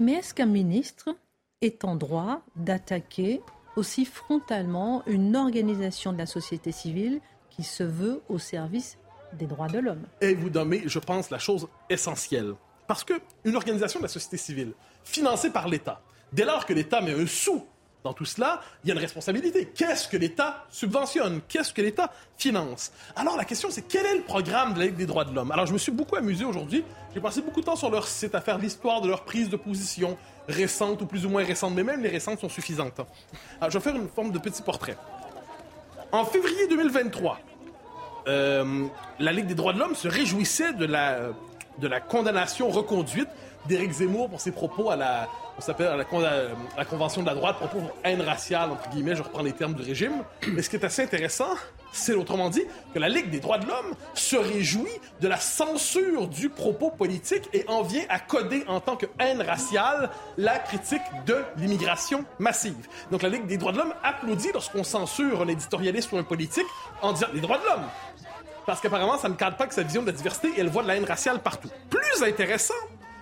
Mais 0.00 0.12
est-ce 0.12 0.34
qu'un 0.34 0.46
ministre 0.46 1.10
est 1.60 1.84
en 1.84 1.96
droit 1.96 2.42
d'attaquer 2.56 3.40
aussi 3.76 4.04
frontalement 4.04 5.02
une 5.06 5.36
organisation 5.36 6.12
de 6.12 6.18
la 6.18 6.26
société 6.26 6.72
civile 6.72 7.20
qui 7.50 7.62
se 7.62 7.84
veut 7.84 8.22
au 8.28 8.38
service 8.38 8.98
des 9.32 9.46
droits 9.46 9.68
de 9.68 9.78
l'homme? 9.78 10.02
Et 10.20 10.34
vous 10.34 10.50
nommez, 10.50 10.82
je 10.86 10.98
pense, 10.98 11.30
la 11.30 11.38
chose 11.38 11.68
essentielle. 11.90 12.54
Parce 12.86 13.04
qu'une 13.04 13.56
organisation 13.56 14.00
de 14.00 14.04
la 14.04 14.08
société 14.08 14.36
civile, 14.36 14.72
financée 15.04 15.50
par 15.50 15.68
l'État, 15.68 16.00
dès 16.32 16.44
lors 16.44 16.66
que 16.66 16.72
l'État 16.72 17.00
met 17.00 17.12
un 17.12 17.26
sou 17.26 17.64
dans 18.04 18.12
tout 18.12 18.26
cela, 18.26 18.60
il 18.82 18.88
y 18.88 18.90
a 18.90 18.94
une 18.94 19.00
responsabilité. 19.00 19.64
Qu'est-ce 19.74 20.08
que 20.08 20.18
l'État 20.18 20.66
subventionne? 20.70 21.40
Qu'est-ce 21.48 21.72
que 21.72 21.80
l'État 21.80 22.12
finance? 22.36 22.92
Alors 23.16 23.34
la 23.38 23.46
question, 23.46 23.70
c'est 23.70 23.88
quel 23.88 24.04
est 24.04 24.16
le 24.16 24.22
programme 24.22 24.74
de 24.74 24.80
la 24.80 24.84
Ligue 24.86 24.96
des 24.96 25.06
droits 25.06 25.24
de 25.24 25.34
l'homme? 25.34 25.50
Alors 25.50 25.64
je 25.64 25.72
me 25.72 25.78
suis 25.78 25.90
beaucoup 25.90 26.16
amusé 26.16 26.44
aujourd'hui. 26.44 26.84
J'ai 27.14 27.20
passé 27.20 27.40
beaucoup 27.40 27.60
de 27.60 27.64
temps 27.64 27.76
sur 27.76 27.90
leur 27.90 28.06
site 28.06 28.34
à 28.34 28.42
faire 28.42 28.58
l'histoire 28.58 29.00
de 29.00 29.08
leur 29.08 29.24
prise 29.24 29.48
de 29.48 29.56
position, 29.56 30.18
récente 30.48 31.00
ou 31.00 31.06
plus 31.06 31.24
ou 31.24 31.30
moins 31.30 31.44
récente, 31.44 31.72
mais 31.74 31.82
même 31.82 32.02
les 32.02 32.10
récentes 32.10 32.40
sont 32.40 32.50
suffisantes. 32.50 33.00
Alors 33.58 33.70
je 33.70 33.78
vais 33.78 33.84
faire 33.84 33.96
une 33.96 34.08
forme 34.08 34.32
de 34.32 34.38
petit 34.38 34.60
portrait. 34.60 34.98
En 36.12 36.26
février 36.26 36.68
2023, 36.68 37.40
euh, 38.28 38.84
la 39.18 39.32
Ligue 39.32 39.46
des 39.46 39.54
droits 39.54 39.72
de 39.72 39.78
l'homme 39.78 39.94
se 39.94 40.08
réjouissait 40.08 40.74
de 40.74 40.84
la 40.84 41.30
de 41.78 41.88
la 41.88 42.00
condamnation 42.00 42.70
reconduite 42.70 43.28
d'Éric 43.66 43.92
Zemmour 43.92 44.28
pour 44.28 44.40
ses 44.40 44.52
propos 44.52 44.90
à 44.90 44.96
la, 44.96 45.28
on 45.56 45.60
s'appelle 45.60 45.86
la, 45.86 45.96
la, 46.76 46.84
Convention 46.84 47.22
de 47.22 47.26
la 47.26 47.34
droite, 47.34 47.56
propos 47.56 47.78
pour 47.78 47.96
haine 48.02 48.20
raciale, 48.20 48.70
entre 48.70 48.88
guillemets, 48.90 49.16
je 49.16 49.22
reprends 49.22 49.42
les 49.42 49.52
termes 49.52 49.74
du 49.74 49.82
régime. 49.82 50.24
Mais 50.52 50.62
ce 50.62 50.70
qui 50.70 50.76
est 50.76 50.84
assez 50.84 51.02
intéressant, 51.02 51.50
c'est 51.92 52.14
autrement 52.14 52.50
dit 52.50 52.64
que 52.92 52.98
la 52.98 53.08
Ligue 53.08 53.30
des 53.30 53.40
droits 53.40 53.58
de 53.58 53.66
l'homme 53.66 53.94
se 54.14 54.36
réjouit 54.36 54.90
de 55.20 55.28
la 55.28 55.38
censure 55.38 56.26
du 56.26 56.48
propos 56.48 56.90
politique 56.90 57.48
et 57.52 57.64
en 57.68 57.82
vient 57.82 58.04
à 58.08 58.18
coder 58.18 58.64
en 58.66 58.80
tant 58.80 58.96
que 58.96 59.06
haine 59.18 59.40
raciale 59.40 60.10
la 60.36 60.58
critique 60.58 61.02
de 61.26 61.36
l'immigration 61.56 62.24
massive. 62.38 62.88
Donc 63.10 63.22
la 63.22 63.28
Ligue 63.28 63.46
des 63.46 63.56
droits 63.56 63.72
de 63.72 63.78
l'homme 63.78 63.94
applaudit 64.02 64.50
lorsqu'on 64.52 64.84
censure 64.84 65.42
un 65.42 65.48
éditorialiste 65.48 66.10
ou 66.12 66.18
un 66.18 66.24
politique 66.24 66.66
en 67.00 67.12
disant 67.12 67.28
les 67.32 67.40
droits 67.40 67.58
de 67.58 67.64
l'homme 67.64 67.84
parce 68.66 68.80
qu'apparemment, 68.80 69.18
ça 69.18 69.28
ne 69.28 69.34
cadre 69.34 69.56
pas 69.56 69.66
que 69.66 69.74
sa 69.74 69.82
vision 69.82 70.02
de 70.02 70.06
la 70.06 70.12
diversité 70.12 70.48
et 70.48 70.60
elle 70.60 70.68
voit 70.68 70.82
de 70.82 70.88
la 70.88 70.96
haine 70.96 71.04
raciale 71.04 71.40
partout. 71.40 71.68
Plus 71.90 72.22
intéressant, 72.22 72.74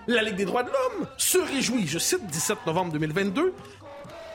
la 0.07 0.21
Ligue 0.21 0.35
des 0.35 0.45
droits 0.45 0.63
de 0.63 0.69
l'homme 0.69 1.07
se 1.17 1.37
réjouit, 1.37 1.87
je 1.87 1.99
cite 1.99 2.25
17 2.25 2.65
novembre 2.65 2.91
2022, 2.93 3.53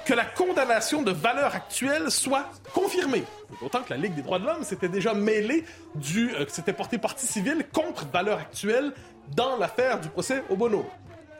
que 0.06 0.14
la 0.14 0.24
condamnation 0.24 1.02
de 1.02 1.10
valeur 1.10 1.54
actuelle 1.54 2.10
soit 2.10 2.46
confirmée. 2.72 3.24
D'autant 3.60 3.82
que 3.82 3.90
la 3.90 3.98
Ligue 3.98 4.14
des 4.14 4.22
droits 4.22 4.38
de 4.38 4.46
l'homme 4.46 4.64
s'était 4.64 4.88
déjà 4.88 5.12
mêlée 5.12 5.64
du... 5.94 6.34
Euh, 6.34 6.46
s'était 6.48 6.72
porté 6.72 6.96
partie 6.96 7.26
civile 7.26 7.66
contre 7.72 8.06
valeur 8.06 8.38
actuelle 8.38 8.92
dans 9.36 9.56
l'affaire 9.58 10.00
du 10.00 10.08
procès 10.08 10.42
Obono. 10.48 10.86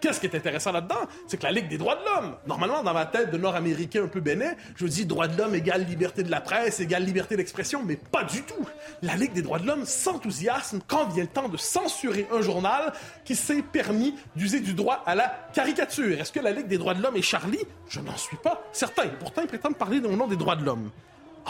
Qu'est-ce 0.00 0.20
qui 0.20 0.26
est 0.26 0.36
intéressant 0.36 0.72
là-dedans? 0.72 1.06
C'est 1.26 1.38
que 1.38 1.42
la 1.44 1.52
Ligue 1.52 1.68
des 1.68 1.78
droits 1.78 1.96
de 1.96 2.04
l'homme, 2.04 2.36
normalement, 2.46 2.82
dans 2.82 2.94
ma 2.94 3.06
tête 3.06 3.30
de 3.30 3.38
Nord-Américain 3.38 4.04
un 4.04 4.08
peu 4.08 4.20
bénin, 4.20 4.52
je 4.76 4.86
dis 4.86 5.06
droits 5.06 5.28
de 5.28 5.36
l'homme 5.36 5.54
égale 5.54 5.84
liberté 5.84 6.22
de 6.22 6.30
la 6.30 6.40
presse, 6.40 6.80
égale 6.80 7.04
liberté 7.04 7.36
d'expression, 7.36 7.82
mais 7.84 7.96
pas 7.96 8.24
du 8.24 8.42
tout. 8.42 8.66
La 9.02 9.16
Ligue 9.16 9.32
des 9.32 9.42
droits 9.42 9.58
de 9.58 9.66
l'homme 9.66 9.84
s'enthousiasme 9.84 10.80
quand 10.86 11.08
vient 11.08 11.24
le 11.24 11.28
temps 11.28 11.48
de 11.48 11.56
censurer 11.56 12.28
un 12.32 12.42
journal 12.42 12.92
qui 13.24 13.34
s'est 13.34 13.62
permis 13.62 14.14
d'user 14.36 14.60
du 14.60 14.74
droit 14.74 15.02
à 15.06 15.14
la 15.14 15.32
caricature. 15.52 16.20
Est-ce 16.20 16.32
que 16.32 16.40
la 16.40 16.52
Ligue 16.52 16.68
des 16.68 16.78
droits 16.78 16.94
de 16.94 17.02
l'homme 17.02 17.16
est 17.16 17.22
Charlie? 17.22 17.64
Je 17.88 18.00
n'en 18.00 18.16
suis 18.16 18.36
pas 18.36 18.62
certain. 18.72 19.08
Pourtant, 19.18 19.42
ils 19.42 19.48
prétendent 19.48 19.76
parler 19.76 19.98
au 19.98 20.16
nom 20.16 20.26
des 20.26 20.36
droits 20.36 20.56
de 20.56 20.64
l'homme. 20.64 20.90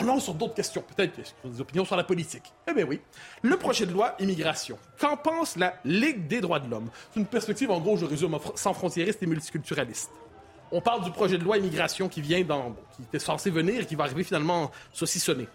Alors, 0.00 0.20
sur 0.22 0.34
d'autres 0.34 0.54
questions, 0.54 0.84
peut-être 0.94 1.18
des 1.44 1.60
opinions 1.60 1.84
sur 1.84 1.96
la 1.96 2.04
politique. 2.04 2.52
Eh 2.70 2.72
bien 2.72 2.84
oui. 2.84 3.00
Le 3.42 3.56
projet 3.56 3.84
de 3.84 3.92
loi 3.92 4.14
immigration. 4.20 4.78
Qu'en 4.98 5.16
pense 5.16 5.56
la 5.56 5.74
Ligue 5.84 6.28
des 6.28 6.40
droits 6.40 6.60
de 6.60 6.70
l'homme? 6.70 6.88
C'est 7.12 7.18
une 7.18 7.26
perspective, 7.26 7.70
en 7.70 7.80
gros, 7.80 7.96
je 7.96 8.04
résume, 8.04 8.38
sans 8.54 8.74
frontiériste 8.74 9.22
et 9.22 9.26
multiculturaliste. 9.26 10.10
On 10.70 10.80
parle 10.80 11.02
du 11.02 11.10
projet 11.10 11.36
de 11.36 11.44
loi 11.44 11.58
immigration 11.58 12.08
qui 12.08 12.20
vient 12.20 12.42
dans, 12.42 12.76
qui 12.94 13.02
était 13.02 13.18
censé 13.18 13.50
venir 13.50 13.80
et 13.80 13.86
qui 13.86 13.96
va 13.96 14.04
arriver 14.04 14.22
finalement 14.22 14.70
saucissonné. 14.92 15.48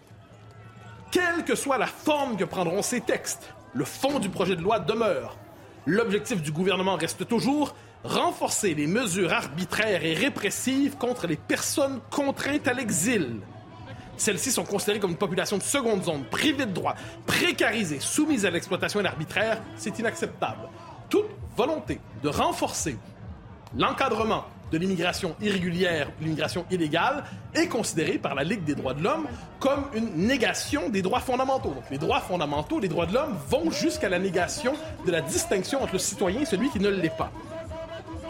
Quelle 1.10 1.44
que 1.44 1.54
soit 1.54 1.78
la 1.78 1.86
forme 1.86 2.36
que 2.36 2.44
prendront 2.44 2.82
ces 2.82 3.00
textes, 3.00 3.54
le 3.72 3.84
fond 3.84 4.18
du 4.18 4.28
projet 4.28 4.56
de 4.56 4.62
loi 4.62 4.78
demeure. 4.78 5.38
L'objectif 5.86 6.42
du 6.42 6.52
gouvernement 6.52 6.96
reste 6.96 7.26
toujours 7.28 7.74
renforcer 8.02 8.74
les 8.74 8.86
mesures 8.86 9.32
arbitraires 9.32 10.04
et 10.04 10.14
répressives 10.14 10.96
contre 10.96 11.26
les 11.26 11.36
personnes 11.36 12.00
contraintes 12.10 12.68
à 12.68 12.74
l'exil. 12.74 13.40
Celles-ci 14.16 14.50
sont 14.50 14.64
considérées 14.64 15.00
comme 15.00 15.10
une 15.10 15.16
population 15.16 15.58
de 15.58 15.62
seconde 15.62 16.04
zone, 16.04 16.24
privée 16.24 16.66
de 16.66 16.72
droits, 16.72 16.94
précarisée, 17.26 18.00
soumise 18.00 18.46
à 18.46 18.50
l'exploitation 18.50 19.00
et 19.00 19.02
l'arbitraire. 19.02 19.60
C'est 19.76 19.98
inacceptable. 19.98 20.68
Toute 21.08 21.26
volonté 21.56 22.00
de 22.22 22.28
renforcer 22.28 22.96
l'encadrement 23.76 24.44
de 24.72 24.78
l'immigration 24.78 25.36
irrégulière 25.40 26.10
l'immigration 26.20 26.64
illégale 26.70 27.24
est 27.54 27.68
considérée 27.68 28.18
par 28.18 28.34
la 28.34 28.42
Ligue 28.42 28.64
des 28.64 28.74
droits 28.74 28.94
de 28.94 29.02
l'homme 29.02 29.26
comme 29.60 29.84
une 29.94 30.26
négation 30.26 30.88
des 30.88 31.02
droits 31.02 31.20
fondamentaux. 31.20 31.70
Donc 31.70 31.84
les 31.90 31.98
droits 31.98 32.20
fondamentaux, 32.20 32.80
les 32.80 32.88
droits 32.88 33.06
de 33.06 33.14
l'homme 33.14 33.36
vont 33.48 33.70
jusqu'à 33.70 34.08
la 34.08 34.18
négation 34.18 34.74
de 35.06 35.12
la 35.12 35.20
distinction 35.20 35.82
entre 35.82 35.92
le 35.92 35.98
citoyen 35.98 36.40
et 36.40 36.44
celui 36.44 36.70
qui 36.70 36.80
ne 36.80 36.88
l'est 36.88 37.16
pas. 37.16 37.30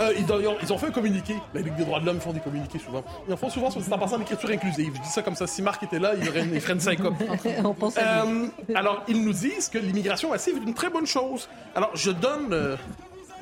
Euh, 0.01 0.13
ils, 0.19 0.73
ont, 0.73 0.79
fait 0.79 0.87
un 0.89 0.91
communiqué. 0.91 1.37
La 1.55 1.61
Ligue 1.61 1.77
des 1.77 1.85
droits 1.85 2.01
de 2.01 2.07
l'homme 2.07 2.21
font 2.21 2.33
des 2.33 2.41
communiqués 2.41 2.79
souvent. 2.79 3.05
Ils 3.29 3.35
en 3.35 3.37
font 3.37 3.51
souvent 3.51 3.71
sur 3.71 3.81
en 3.93 3.99
passant 3.99 4.19
l'écriture 4.19 4.51
inclusive. 4.51 4.93
Je 4.97 5.01
dis 5.01 5.09
ça 5.09 5.23
comme 5.23 5.37
ça. 5.37 5.47
Si 5.47 5.63
Marc 5.63 5.83
était 5.83 5.99
là, 5.99 6.15
il, 6.21 6.29
aurait, 6.29 6.43
une 6.43 6.61
ferait 6.61 6.73
une 6.73 6.81
syncope. 6.81 7.15
euh, 7.99 8.47
alors, 8.75 9.05
ils 9.09 9.23
nous 9.23 9.33
disent 9.33 9.69
que 9.69 9.79
l'immigration 9.79 10.31
massive 10.31 10.57
est 10.57 10.67
une 10.67 10.75
très 10.75 10.91
bonne 10.91 11.07
chose. 11.07 11.49
Alors, 11.75 11.91
je 11.95 12.11
donne, 12.11 12.53
euh, 12.53 12.77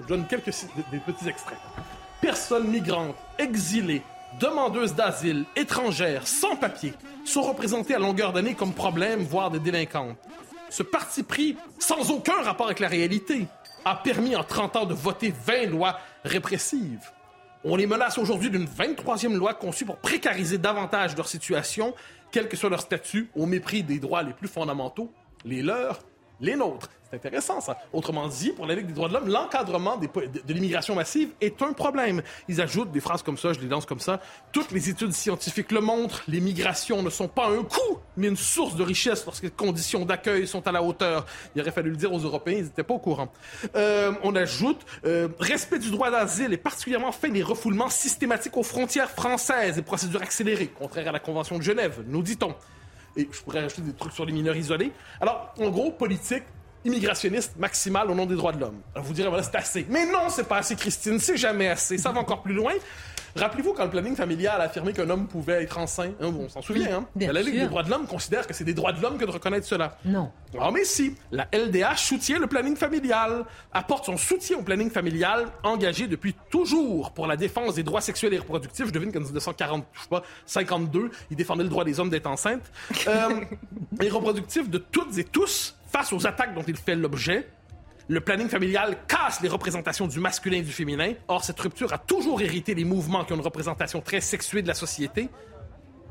je 0.00 0.06
donne 0.06 0.26
quelques 0.26 0.52
des 0.90 0.98
petits 0.98 1.28
extraits. 1.28 1.58
Personnes 2.20 2.68
migrantes, 2.68 3.16
exilées, 3.38 4.02
demandeuses 4.38 4.94
d'asile, 4.94 5.44
étrangères, 5.56 6.26
sans 6.26 6.56
papier, 6.56 6.92
sont 7.24 7.42
représentées 7.42 7.94
à 7.94 7.98
longueur 7.98 8.32
d'année 8.32 8.54
comme 8.54 8.72
problèmes, 8.72 9.20
voire 9.20 9.50
des 9.50 9.58
délinquantes. 9.58 10.16
Ce 10.68 10.82
parti 10.82 11.22
pris, 11.22 11.56
sans 11.78 12.10
aucun 12.10 12.42
rapport 12.42 12.66
avec 12.66 12.80
la 12.80 12.88
réalité, 12.88 13.46
a 13.84 13.96
permis 13.96 14.36
en 14.36 14.44
30 14.44 14.76
ans 14.76 14.84
de 14.84 14.94
voter 14.94 15.34
20 15.46 15.66
lois 15.66 15.98
répressives. 16.24 17.10
On 17.64 17.76
les 17.76 17.86
menace 17.86 18.18
aujourd'hui 18.18 18.50
d'une 18.50 18.66
23e 18.66 19.34
loi 19.34 19.54
conçue 19.54 19.84
pour 19.84 19.98
précariser 19.98 20.58
davantage 20.58 21.16
leur 21.16 21.28
situation, 21.28 21.94
quel 22.32 22.48
que 22.48 22.56
soit 22.56 22.70
leur 22.70 22.80
statut, 22.80 23.30
au 23.36 23.46
mépris 23.46 23.82
des 23.82 23.98
droits 23.98 24.22
les 24.22 24.32
plus 24.32 24.48
fondamentaux, 24.48 25.12
les 25.44 25.62
leurs, 25.62 26.00
les 26.42 26.56
nôtres. 26.56 26.90
C'est 27.08 27.16
intéressant, 27.16 27.60
ça. 27.60 27.78
Autrement 27.92 28.26
dit, 28.26 28.52
pour 28.52 28.66
la 28.66 28.74
Ligue 28.74 28.86
des 28.86 28.94
droits 28.94 29.08
de 29.08 29.12
l'homme, 29.12 29.28
l'encadrement 29.28 29.98
de, 29.98 30.08
l'immigration 30.52 30.94
massive 30.94 31.28
est 31.42 31.60
un 31.60 31.74
problème. 31.74 32.22
Ils 32.48 32.60
ajoutent 32.60 32.90
des 32.90 33.00
phrases 33.00 33.22
comme 33.22 33.36
ça, 33.36 33.52
je 33.52 33.60
les 33.60 33.68
lance 33.68 33.84
comme 33.84 34.00
ça. 34.00 34.20
Toutes 34.50 34.72
les 34.72 34.88
études 34.88 35.12
scientifiques 35.12 35.72
le 35.72 35.80
montrent. 35.80 36.22
Les 36.26 36.40
migrations 36.40 37.02
ne 37.02 37.10
sont 37.10 37.28
pas 37.28 37.48
un 37.48 37.64
coût, 37.64 37.98
mais 38.16 38.28
une 38.28 38.36
source 38.36 38.76
de 38.76 38.82
richesse 38.82 39.26
lorsque 39.26 39.44
les 39.44 39.50
conditions 39.50 40.06
d'accueil 40.06 40.46
sont 40.46 40.66
à 40.66 40.72
la 40.72 40.82
hauteur. 40.82 41.26
Il 41.54 41.60
aurait 41.60 41.70
fallu 41.70 41.90
le 41.90 41.96
dire 41.96 42.12
aux 42.12 42.18
Européens, 42.18 42.56
ils 42.58 42.64
n'étaient 42.64 42.82
pas 42.82 42.94
au 42.94 42.98
courant. 42.98 43.30
Euh, 43.76 44.12
on 44.22 44.34
ajoute 44.34 44.80
euh, 45.04 45.28
respect 45.38 45.78
du 45.78 45.90
droit 45.90 46.10
d'asile 46.10 46.54
et 46.54 46.56
particulièrement 46.56 47.12
fin 47.12 47.28
des 47.28 47.42
refoulements 47.42 47.90
systématiques 47.90 48.56
aux 48.56 48.62
frontières 48.62 49.10
françaises 49.10 49.76
et 49.76 49.82
procédures 49.82 50.22
accélérées, 50.22 50.68
contraire 50.68 51.08
à 51.08 51.12
la 51.12 51.20
Convention 51.20 51.58
de 51.58 51.62
Genève, 51.62 52.02
nous 52.06 52.22
dit-on. 52.22 52.54
Et 53.16 53.28
je 53.30 53.40
pourrais 53.42 53.60
rajouter 53.60 53.82
des 53.82 53.92
trucs 53.92 54.12
sur 54.12 54.24
les 54.24 54.32
mineurs 54.32 54.56
isolés. 54.56 54.92
Alors, 55.20 55.54
en 55.58 55.68
gros, 55.70 55.90
politique, 55.90 56.44
immigrationniste 56.84 57.56
maximale 57.56 58.10
au 58.10 58.14
nom 58.14 58.26
des 58.26 58.34
droits 58.34 58.52
de 58.52 58.60
l'homme. 58.60 58.80
Vous 58.96 59.12
direz, 59.12 59.28
voilà, 59.28 59.42
c'est 59.42 59.56
assez. 59.56 59.86
Mais 59.88 60.06
non, 60.06 60.28
c'est 60.28 60.48
pas 60.48 60.58
assez, 60.58 60.76
Christine, 60.76 61.18
c'est 61.18 61.36
jamais 61.36 61.68
assez. 61.68 61.98
Ça 61.98 62.10
va 62.10 62.20
encore 62.20 62.42
plus 62.42 62.54
loin. 62.54 62.72
Rappelez-vous 63.36 63.72
quand 63.72 63.84
le 63.84 63.90
planning 63.90 64.14
familial 64.14 64.60
a 64.60 64.64
affirmé 64.64 64.92
qu'un 64.92 65.08
homme 65.08 65.26
pouvait 65.26 65.62
être 65.62 65.78
enceint. 65.78 66.10
Hein, 66.20 66.34
on 66.38 66.48
s'en 66.48 66.62
souvient, 66.62 66.98
hein? 66.98 67.06
la 67.16 67.42
Ligue 67.42 67.60
des 67.60 67.66
droits 67.66 67.82
de 67.82 67.90
l'homme 67.90 68.06
considère 68.06 68.46
que 68.46 68.54
c'est 68.54 68.64
des 68.64 68.74
droits 68.74 68.92
de 68.92 69.00
l'homme 69.00 69.18
que 69.18 69.24
de 69.24 69.30
reconnaître 69.30 69.66
cela. 69.66 69.96
Non. 70.04 70.30
Ah, 70.60 70.70
mais 70.72 70.84
si. 70.84 71.14
La 71.30 71.48
LDH 71.52 71.96
soutient 71.96 72.38
le 72.38 72.46
planning 72.46 72.76
familial, 72.76 73.44
apporte 73.72 74.04
son 74.04 74.16
soutien 74.16 74.58
au 74.58 74.62
planning 74.62 74.90
familial 74.90 75.46
engagé 75.62 76.06
depuis 76.06 76.34
toujours 76.50 77.12
pour 77.12 77.26
la 77.26 77.36
défense 77.36 77.74
des 77.74 77.82
droits 77.82 78.00
sexuels 78.00 78.34
et 78.34 78.38
reproductifs. 78.38 78.86
Je 78.86 78.92
devine 78.92 79.12
qu'en 79.12 79.20
1940, 79.20 79.86
je 79.92 80.00
sais 80.02 80.08
pas, 80.08 80.22
52, 80.46 81.10
il 81.30 81.36
défendait 81.36 81.62
le 81.62 81.70
droit 81.70 81.84
des 81.84 81.98
hommes 82.00 82.10
d'être 82.10 82.26
enceintes. 82.26 82.70
Euh, 83.06 83.40
et 84.00 84.08
reproductifs 84.10 84.68
de 84.68 84.78
toutes 84.78 85.16
et 85.18 85.24
tous 85.24 85.76
face 85.90 86.12
aux 86.12 86.26
attaques 86.26 86.54
dont 86.54 86.64
il 86.66 86.76
fait 86.76 86.94
l'objet. 86.94 87.48
Le 88.12 88.20
planning 88.20 88.50
familial 88.50 88.98
casse 89.08 89.40
les 89.40 89.48
représentations 89.48 90.06
du 90.06 90.20
masculin 90.20 90.58
et 90.58 90.62
du 90.62 90.70
féminin. 90.70 91.14
Or, 91.28 91.42
cette 91.42 91.58
rupture 91.58 91.94
a 91.94 91.98
toujours 91.98 92.42
hérité 92.42 92.74
des 92.74 92.84
mouvements 92.84 93.24
qui 93.24 93.32
ont 93.32 93.36
une 93.36 93.42
représentation 93.42 94.02
très 94.02 94.20
sexuée 94.20 94.60
de 94.60 94.68
la 94.68 94.74
société. 94.74 95.30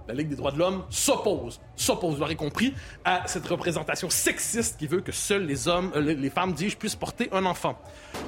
La 0.08 0.16
Ligue 0.16 0.30
des 0.30 0.36
droits 0.36 0.52
de 0.52 0.58
l'homme 0.58 0.84
s'oppose, 0.90 1.62
s'oppose, 1.76 2.16
vous 2.16 2.22
l'aurez 2.22 2.36
compris, 2.36 2.74
à 3.06 3.28
cette 3.28 3.46
représentation 3.46 4.10
sexiste 4.10 4.80
qui 4.80 4.88
veut 4.88 5.02
que 5.02 5.12
seuls 5.12 5.46
les 5.46 5.68
hommes, 5.68 5.92
euh, 5.96 6.02
les 6.02 6.30
femmes, 6.32 6.54
dis-je, 6.54 6.76
puissent 6.76 6.96
porter 6.96 7.30
un 7.34 7.46
enfant. 7.46 7.80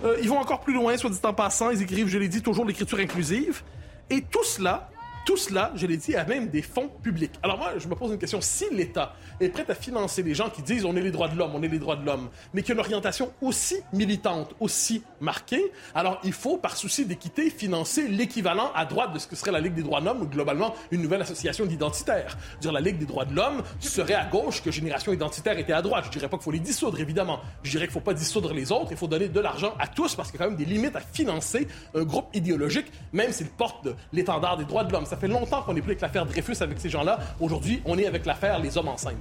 Euh, 0.05 0.19
ils 0.21 0.29
vont 0.29 0.37
encore 0.37 0.59
plus 0.59 0.75
loin, 0.75 0.95
soit 0.95 1.09
dit 1.09 1.17
en 1.23 1.33
passant, 1.33 1.71
ils 1.71 1.81
écrivent, 1.81 2.07
je 2.07 2.19
l'ai 2.19 2.27
dit, 2.27 2.43
toujours 2.43 2.65
l'écriture 2.65 2.99
inclusive. 2.99 3.63
Et 4.11 4.21
tout 4.21 4.43
cela 4.43 4.91
tout 5.25 5.37
cela, 5.37 5.71
je 5.75 5.87
l'ai 5.87 5.97
dit, 5.97 6.15
a 6.15 6.25
même 6.25 6.49
des 6.49 6.61
fonds 6.61 6.89
publics. 6.89 7.31
Alors 7.41 7.57
moi, 7.57 7.73
je 7.77 7.87
me 7.87 7.95
pose 7.95 8.11
une 8.11 8.17
question. 8.17 8.41
Si 8.41 8.65
l'État 8.71 9.15
est 9.39 9.49
prêt 9.49 9.65
à 9.67 9.75
financer 9.75 10.23
des 10.23 10.33
gens 10.33 10.49
qui 10.49 10.61
disent 10.61 10.85
on 10.85 10.95
est 10.95 11.01
les 11.01 11.11
droits 11.11 11.27
de 11.27 11.37
l'homme, 11.37 11.51
on 11.53 11.63
est 11.63 11.67
les 11.67 11.79
droits 11.79 11.95
de 11.95 12.05
l'homme, 12.05 12.29
mais 12.53 12.61
qui 12.61 12.71
ont 12.71 12.75
une 12.75 12.79
orientation 12.79 13.31
aussi 13.41 13.77
militante, 13.91 14.53
aussi 14.59 15.03
marquée, 15.21 15.71
alors 15.95 16.19
il 16.23 16.33
faut, 16.33 16.57
par 16.57 16.75
souci 16.77 17.05
d'équité, 17.05 17.49
financer 17.49 18.07
l'équivalent 18.07 18.71
à 18.75 18.85
droite 18.85 19.13
de 19.13 19.19
ce 19.19 19.27
que 19.27 19.35
serait 19.35 19.51
la 19.51 19.59
Ligue 19.59 19.73
des 19.73 19.83
droits 19.83 20.01
de 20.01 20.05
l'homme 20.05 20.21
ou 20.21 20.25
globalement 20.25 20.73
une 20.91 21.01
nouvelle 21.01 21.21
association 21.21 21.65
d'identitaires. 21.65 22.37
Dire 22.61 22.71
la 22.71 22.81
Ligue 22.81 22.97
des 22.97 23.05
droits 23.05 23.25
de 23.25 23.35
l'homme 23.35 23.63
serait 23.79 24.13
à 24.13 24.25
gauche 24.25 24.61
que 24.61 24.71
Génération 24.71 25.13
identitaire 25.13 25.57
était 25.57 25.73
à 25.73 25.81
droite. 25.81 26.05
Je 26.05 26.11
dirais 26.11 26.27
pas 26.27 26.37
qu'il 26.37 26.43
faut 26.43 26.51
les 26.51 26.59
dissoudre, 26.59 26.99
évidemment. 26.99 27.39
Je 27.63 27.71
dirais 27.71 27.85
qu'il 27.85 27.93
faut 27.93 27.99
pas 27.99 28.13
dissoudre 28.13 28.53
les 28.53 28.71
autres. 28.71 28.87
Il 28.91 28.97
faut 28.97 29.07
donner 29.07 29.29
de 29.29 29.39
l'argent 29.39 29.73
à 29.79 29.87
tous 29.87 30.15
parce 30.15 30.31
qu'il 30.31 30.39
y 30.39 30.43
a 30.43 30.45
quand 30.45 30.51
même 30.51 30.59
des 30.59 30.65
limites 30.65 30.95
à 30.95 31.01
financer 31.01 31.67
un 31.95 32.03
groupe 32.03 32.27
idéologique, 32.33 32.91
même 33.11 33.31
s'il 33.31 33.47
porte 33.47 33.87
l'étendard 34.11 34.57
des 34.57 34.65
droits 34.65 34.83
de 34.83 34.91
l'homme. 34.91 35.05
Ça 35.05 35.17
fait 35.17 35.27
longtemps 35.27 35.61
qu'on 35.61 35.73
n'est 35.73 35.81
plus 35.81 35.91
avec 35.91 36.01
l'affaire 36.01 36.25
Dreyfus 36.25 36.61
avec 36.61 36.79
ces 36.79 36.89
gens-là. 36.89 37.19
Aujourd'hui, 37.39 37.81
on 37.85 37.97
est 37.97 38.05
avec 38.05 38.25
l'affaire 38.25 38.59
les 38.59 38.77
hommes 38.77 38.89
enceintes. 38.89 39.15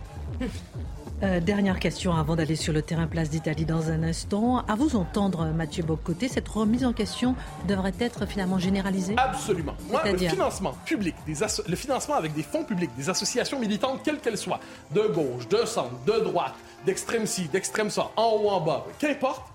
Euh, 1.22 1.38
dernière 1.38 1.78
question 1.78 2.12
avant 2.14 2.34
d'aller 2.34 2.56
sur 2.56 2.72
le 2.72 2.82
terrain 2.82 3.06
place 3.06 3.30
d'Italie 3.30 3.64
dans 3.64 3.90
un 3.90 4.02
instant. 4.02 4.64
À 4.66 4.74
vous 4.74 4.96
entendre, 4.96 5.46
Mathieu 5.46 5.84
Bocoté, 5.84 6.26
cette 6.26 6.48
remise 6.48 6.84
en 6.84 6.92
question 6.92 7.36
devrait 7.68 7.94
être 8.00 8.26
finalement 8.26 8.58
généralisée? 8.58 9.14
Absolument. 9.16 9.76
Moi, 9.88 10.02
le 10.04 10.18
financement 10.18 10.74
public, 10.84 11.14
le 11.28 11.76
financement 11.76 12.16
avec 12.16 12.34
des 12.34 12.42
fonds 12.42 12.64
publics, 12.64 12.90
des 12.96 13.08
associations 13.08 13.60
militantes, 13.60 14.00
quelles 14.02 14.18
qu'elles 14.18 14.38
soient, 14.38 14.58
de 14.92 15.02
gauche, 15.02 15.46
de 15.48 15.64
centre, 15.64 15.92
de 16.06 16.24
droite, 16.24 16.54
d'extrême 16.84 17.26
ci, 17.26 17.44
d'extrême 17.44 17.88
ça, 17.88 18.10
en 18.16 18.30
haut, 18.42 18.48
en 18.48 18.60
bas, 18.60 18.84
qu'importe, 18.98 19.46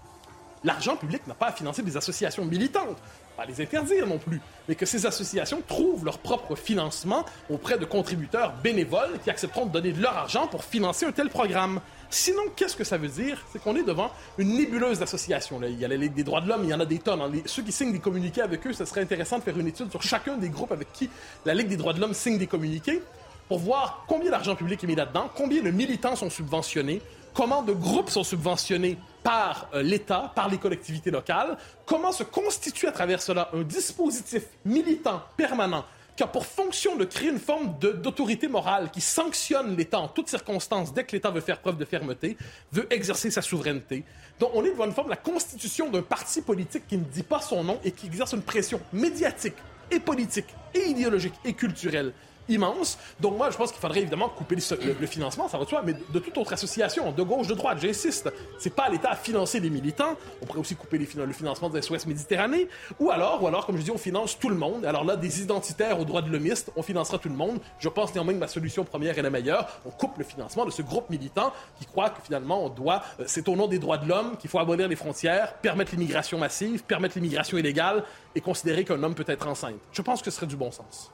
l'argent 0.64 0.96
public 0.96 1.28
n'a 1.28 1.34
pas 1.34 1.48
à 1.48 1.52
financer 1.52 1.82
des 1.82 1.98
associations 1.98 2.46
militantes 2.46 2.98
pas 3.38 3.46
les 3.46 3.62
interdire 3.62 4.08
non 4.08 4.18
plus, 4.18 4.42
mais 4.68 4.74
que 4.74 4.88
ces 4.88 5.06
associations 5.06 5.62
trouvent 5.66 6.04
leur 6.04 6.18
propre 6.18 6.56
financement 6.56 7.24
auprès 7.52 7.78
de 7.78 7.86
contributeurs 7.86 8.54
bénévoles 8.64 9.20
qui 9.24 9.30
accepteront 9.30 9.68
de 9.68 9.72
donner 9.72 9.92
de 9.92 10.02
leur 10.02 10.18
argent 10.18 10.48
pour 10.48 10.64
financer 10.64 11.06
un 11.06 11.12
tel 11.12 11.30
programme. 11.30 11.80
Sinon, 12.10 12.42
qu'est-ce 12.56 12.76
que 12.76 12.84
ça 12.84 12.98
veut 12.98 13.10
dire? 13.10 13.46
C'est 13.52 13.62
qu'on 13.62 13.76
est 13.76 13.84
devant 13.84 14.12
une 14.40 14.58
nébuleuse 14.58 14.98
d'associations. 15.00 15.62
Il 15.62 15.80
y 15.80 15.86
a 15.86 15.88
la 15.88 15.98
Ligue 15.98 16.16
des 16.16 16.24
droits 16.24 16.42
de 16.42 16.50
l'homme, 16.50 16.64
il 16.64 16.72
y 16.72 16.74
en 16.74 16.80
a 16.80 16.86
des 16.86 16.98
tonnes. 16.98 17.22
ceux 17.46 17.62
qui 17.62 17.72
signent 17.72 17.92
des 17.92 18.00
communiqués 18.00 18.42
avec 18.42 18.66
eux, 18.66 18.74
ce 18.74 18.86
serait 18.86 19.02
intéressant 19.02 19.38
de 19.38 19.44
faire 19.44 19.58
une 19.58 19.68
étude 19.68 19.92
sur 19.92 20.02
chacun 20.02 20.38
des 20.38 20.50
groupes 20.50 20.72
avec 20.72 20.92
qui 20.92 21.10
la 21.46 21.54
Ligue 21.54 21.68
des 21.68 21.78
droits 21.78 21.94
de 21.94 22.02
l'homme 22.02 22.16
signe 22.16 22.40
des 22.40 22.48
communiqués 22.48 23.04
pour 23.48 23.60
voir 23.60 24.04
combien 24.08 24.32
d'argent 24.32 24.56
public 24.56 24.84
est 24.84 24.88
mis 24.88 24.96
là-dedans, 24.96 25.30
combien 25.36 25.62
de 25.62 25.72
militants 25.72 26.16
sont 26.16 26.30
subventionnés, 26.30 27.02
comment 27.38 27.62
de 27.62 27.72
groupes 27.72 28.10
sont 28.10 28.24
subventionnés 28.24 28.98
par 29.22 29.70
euh, 29.76 29.84
l'État, 29.84 30.32
par 30.34 30.50
les 30.50 30.58
collectivités 30.58 31.12
locales, 31.12 31.56
comment 31.86 32.12
se 32.12 32.24
constitue 32.24 32.88
à 32.88 32.92
travers 32.92 33.22
cela 33.22 33.52
un 33.54 33.62
dispositif 33.62 34.42
militant 34.66 35.22
permanent 35.38 35.86
qui 36.16 36.24
a 36.24 36.28
pour 36.28 36.48
fonction 36.48 36.96
de 36.96 37.06
créer 37.06 37.30
une 37.30 37.38
forme 37.38 37.76
d'autorité 37.78 38.48
morale 38.48 38.90
qui 38.90 39.02
sanctionne 39.02 39.78
l'État 39.78 40.00
en 40.00 40.08
toutes 40.08 40.30
circonstances 40.30 40.92
dès 40.92 41.04
que 41.04 41.12
l'État 41.12 41.30
veut 41.30 41.42
faire 41.42 41.60
preuve 41.60 41.78
de 41.78 41.86
fermeté, 41.86 42.38
veut 42.72 42.88
exercer 42.92 43.30
sa 43.30 43.44
souveraineté? 43.44 44.04
Donc 44.40 44.50
on 44.56 44.66
est 44.66 44.72
devant 44.72 44.86
une 44.86 44.94
forme 44.94 45.10
de 45.10 45.12
la 45.12 45.18
constitution 45.18 45.92
d'un 45.92 46.02
parti 46.02 46.42
politique 46.42 46.88
qui 46.88 46.98
ne 46.98 47.04
dit 47.04 47.22
pas 47.22 47.40
son 47.40 47.64
nom 47.64 47.80
et 47.84 47.92
qui 47.92 48.08
exerce 48.08 48.34
une 48.34 48.42
pression 48.42 48.82
médiatique 48.92 49.58
et 49.92 50.00
politique 50.00 50.48
et 50.74 50.90
idéologique 50.90 51.36
et 51.46 51.54
culturelle 51.54 52.14
immense. 52.50 52.98
Donc 53.20 53.38
moi, 53.38 53.50
je 53.50 53.58
pense 53.58 53.72
qu'il 53.72 53.82
faudrait 53.82 54.02
évidemment 54.02 54.30
couper 54.30 54.56
le, 54.56 55.08
financement, 55.08 55.48
ça 55.48 55.58
va 55.58 55.64
de 55.64 55.70
soi, 55.70 55.82
mais 55.86 55.94
de, 55.94 56.20
toute 56.20 56.38
autre 56.38 56.54
association, 56.54 57.12
de 57.12 57.24
gauche, 57.24 57.48
de 57.48 57.54
droite, 57.54 57.80
j'insiste. 57.82 58.32
C'est 58.60 58.74
pas 58.74 58.84
à 58.84 58.90
l'État 58.90 59.12
à 59.12 59.16
financer 59.16 59.60
les 59.60 59.70
militants. 59.70 60.16
On 60.42 60.46
pourrait 60.46 60.60
aussi 60.60 60.76
couper 60.76 60.98
le 60.98 61.34
financement 61.34 61.70
des 61.70 61.82
SOS 61.82 62.06
Méditerranée. 62.06 62.68
Ou 63.00 63.12
alors, 63.12 63.42
ou 63.44 63.48
alors, 63.48 63.66
comme 63.66 63.78
je 63.78 63.84
dis, 63.84 63.92
on 63.92 63.98
finance 63.98 64.38
tout 64.40 64.50
le 64.50 64.56
monde. 64.56 64.86
Alors 64.86 65.04
là, 65.04 65.16
des 65.16 65.42
identitaires 65.42 66.00
aux 66.00 66.06
droits 66.06 66.22
de 66.22 66.30
l'homiste, 66.30 66.72
on 66.76 66.84
financera 66.84 67.18
tout 67.18 67.30
le 67.30 67.36
monde. 67.36 67.60
Je 67.80 67.90
pense 67.90 68.14
néanmoins 68.14 68.34
que 68.34 68.40
ma 68.40 68.48
solution 68.48 68.84
première 68.84 69.18
est 69.18 69.22
la 69.22 69.30
meilleure. 69.30 69.82
On 69.86 69.90
coupe 69.90 70.18
le 70.18 70.24
financement 70.24 70.66
de 70.66 70.72
ce 70.72 70.82
groupe 70.82 71.10
militant 71.10 71.54
qui 71.80 71.86
croit 71.86 72.10
que 72.10 72.22
finalement, 72.22 72.64
on 72.64 72.70
doit, 72.70 73.04
euh, 73.20 73.24
c'est 73.28 73.48
au 73.48 73.56
nom 73.56 73.68
des 73.68 73.80
droits 73.80 73.98
de 73.98 74.08
l'homme 74.08 74.38
qu'il 74.38 74.50
faut 74.50 74.60
abolir 74.60 74.88
les 74.88 74.96
frontières, 74.96 75.54
permettre 75.56 75.92
l'immigration 75.92 76.38
massive, 76.38 76.84
permettre 76.84 77.16
l'immigration 77.16 77.58
illégale 77.58 78.04
et 78.36 78.42
considérer 78.42 78.84
qu'un 78.84 79.02
homme 79.02 79.16
peut 79.16 79.26
être 79.28 79.48
enceinte. 79.48 79.76
Je 79.92 80.02
pense 80.02 80.22
que 80.22 80.30
ce 80.30 80.38
serait 80.38 80.48
du 80.48 80.56
bon 80.56 80.72
sens. 80.72 81.12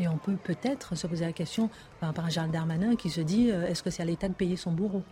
Et 0.00 0.08
on 0.08 0.16
peut 0.16 0.36
peut-être 0.42 0.96
se 0.96 1.06
poser 1.06 1.26
la 1.26 1.32
question 1.32 1.68
par 2.00 2.08
rapport 2.08 2.24
à 2.24 2.30
Gérald 2.30 2.52
Darmanin 2.52 2.96
qui 2.96 3.10
se 3.10 3.20
dit 3.20 3.50
euh, 3.50 3.66
est-ce 3.66 3.82
que 3.82 3.90
c'est 3.90 4.02
à 4.02 4.06
l'État 4.06 4.28
de 4.28 4.34
payer 4.34 4.56
son 4.56 4.72
bourreau? 4.72 5.02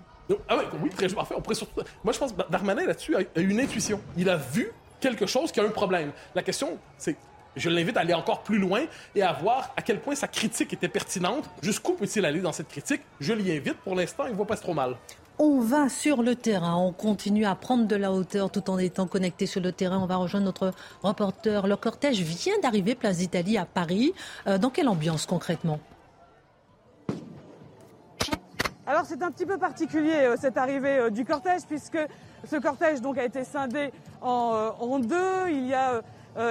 Ah 0.48 0.58
oui, 0.82 0.90
très 0.90 1.08
parfait. 1.08 1.34
Moi, 2.04 2.12
je 2.12 2.18
pense 2.18 2.32
que 2.32 2.50
Darmanin, 2.50 2.86
là-dessus, 2.86 3.16
a 3.16 3.40
une 3.40 3.60
intuition. 3.60 4.00
Il 4.16 4.28
a 4.28 4.36
vu 4.36 4.72
quelque 5.00 5.26
chose 5.26 5.52
qui 5.52 5.60
a 5.60 5.64
un 5.64 5.70
problème. 5.70 6.12
La 6.34 6.42
question, 6.42 6.78
c'est 6.96 7.16
je 7.56 7.70
l'invite 7.70 7.96
à 7.96 8.00
aller 8.00 8.14
encore 8.14 8.42
plus 8.42 8.58
loin 8.58 8.82
et 9.14 9.22
à 9.22 9.32
voir 9.32 9.72
à 9.76 9.82
quel 9.82 10.00
point 10.00 10.14
sa 10.14 10.28
critique 10.28 10.72
était 10.72 10.88
pertinente. 10.88 11.48
Jusqu'où 11.62 11.94
peut-il 11.94 12.24
aller 12.24 12.40
dans 12.40 12.52
cette 12.52 12.68
critique? 12.68 13.02
Je 13.20 13.32
l'y 13.32 13.50
invite. 13.50 13.74
Pour 13.78 13.94
l'instant, 13.94 14.26
il 14.26 14.32
ne 14.32 14.36
voit 14.36 14.46
pas 14.46 14.56
trop 14.56 14.74
mal. 14.74 14.96
On 15.40 15.60
va 15.60 15.88
sur 15.88 16.24
le 16.24 16.34
terrain, 16.34 16.74
on 16.74 16.90
continue 16.90 17.46
à 17.46 17.54
prendre 17.54 17.86
de 17.86 17.94
la 17.94 18.10
hauteur 18.10 18.50
tout 18.50 18.68
en 18.70 18.78
étant 18.78 19.06
connecté 19.06 19.46
sur 19.46 19.60
le 19.60 19.70
terrain. 19.70 20.00
On 20.00 20.06
va 20.06 20.16
rejoindre 20.16 20.46
notre 20.46 20.72
reporter. 21.00 21.68
Le 21.68 21.76
cortège 21.76 22.20
vient 22.22 22.58
d'arriver 22.60 22.96
place 22.96 23.18
d'Italie 23.18 23.56
à 23.56 23.64
Paris. 23.64 24.12
Euh, 24.48 24.58
dans 24.58 24.70
quelle 24.70 24.88
ambiance 24.88 25.26
concrètement? 25.26 25.78
Alors 28.84 29.04
c'est 29.04 29.22
un 29.22 29.30
petit 29.30 29.46
peu 29.46 29.58
particulier 29.58 30.14
euh, 30.14 30.36
cette 30.40 30.56
arrivée 30.56 30.98
euh, 30.98 31.10
du 31.10 31.24
cortège 31.24 31.62
puisque 31.68 31.98
ce 32.44 32.56
cortège 32.56 33.00
donc 33.00 33.16
a 33.16 33.24
été 33.24 33.44
scindé 33.44 33.92
en, 34.20 34.98
deux. 34.98 35.50
Il 35.50 35.68
y 35.68 35.74
a 35.74 36.02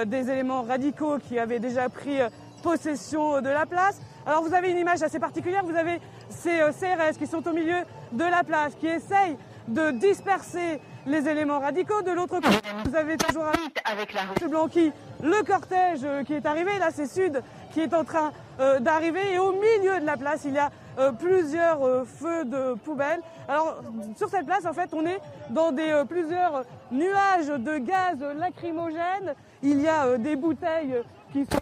des 0.06 0.30
éléments 0.30 0.62
radicaux 0.62 1.18
qui 1.18 1.38
avaient 1.38 1.60
déjà 1.60 1.90
pris 1.90 2.18
possession 2.62 3.42
de 3.42 3.48
la 3.48 3.66
place. 3.66 4.00
Alors 4.28 4.42
vous 4.42 4.52
avez 4.52 4.70
une 4.70 4.76
image 4.76 5.02
assez 5.02 5.18
particulière, 5.18 5.64
vous 5.64 5.74
avez 5.74 6.02
ces 6.28 6.58
CRS 6.58 7.16
qui 7.18 7.26
sont 7.26 7.48
au 7.48 7.52
milieu 7.54 7.78
de 8.12 8.24
la 8.24 8.44
place, 8.44 8.74
qui 8.78 8.86
essayent 8.86 9.38
de 9.66 9.90
disperser 9.92 10.82
les 11.06 11.26
éléments 11.26 11.60
radicaux. 11.60 12.02
De 12.02 12.10
l'autre 12.10 12.38
côté, 12.38 12.48
vous 12.84 12.94
avez 12.94 13.16
toujours 13.16 13.46
avec 13.86 14.12
la 14.12 14.20
rue 14.20 14.50
Blanqui, 14.50 14.92
le 15.22 15.42
cortège 15.44 16.00
euh, 16.04 16.24
qui 16.24 16.34
est 16.34 16.44
arrivé, 16.44 16.78
là 16.78 16.90
c'est 16.92 17.06
Sud 17.06 17.42
qui 17.72 17.80
est 17.80 17.94
en 17.94 18.04
train 18.04 18.32
euh, 18.60 18.80
d'arriver 18.80 19.32
et 19.32 19.38
au 19.38 19.52
milieu 19.52 19.98
de 19.98 20.04
la 20.04 20.18
place, 20.18 20.42
il 20.44 20.52
y 20.52 20.58
a 20.58 20.70
euh, 20.98 21.10
plusieurs 21.12 21.80
feux 22.06 22.44
de 22.44 22.74
poubelle. 22.74 23.22
Alors 23.48 23.80
sur 24.14 24.28
cette 24.28 24.44
place, 24.44 24.66
en 24.66 24.74
fait, 24.74 24.90
on 24.92 25.06
est 25.06 25.20
dans 25.48 25.72
des 25.72 26.02
plusieurs 26.06 26.64
nuages 26.90 27.46
de 27.46 27.78
gaz 27.78 28.18
lacrymogène. 28.36 29.34
Il 29.62 29.80
y 29.80 29.88
a 29.88 30.18
des 30.18 30.36
bouteilles 30.36 31.02
qui 31.32 31.46
sont 31.46 31.58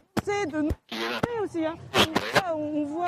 de 0.50 0.62
nous 0.62 0.70
aussi. 1.44 1.64
Hein. 1.64 1.76
On 2.54 2.84
voit 2.84 3.06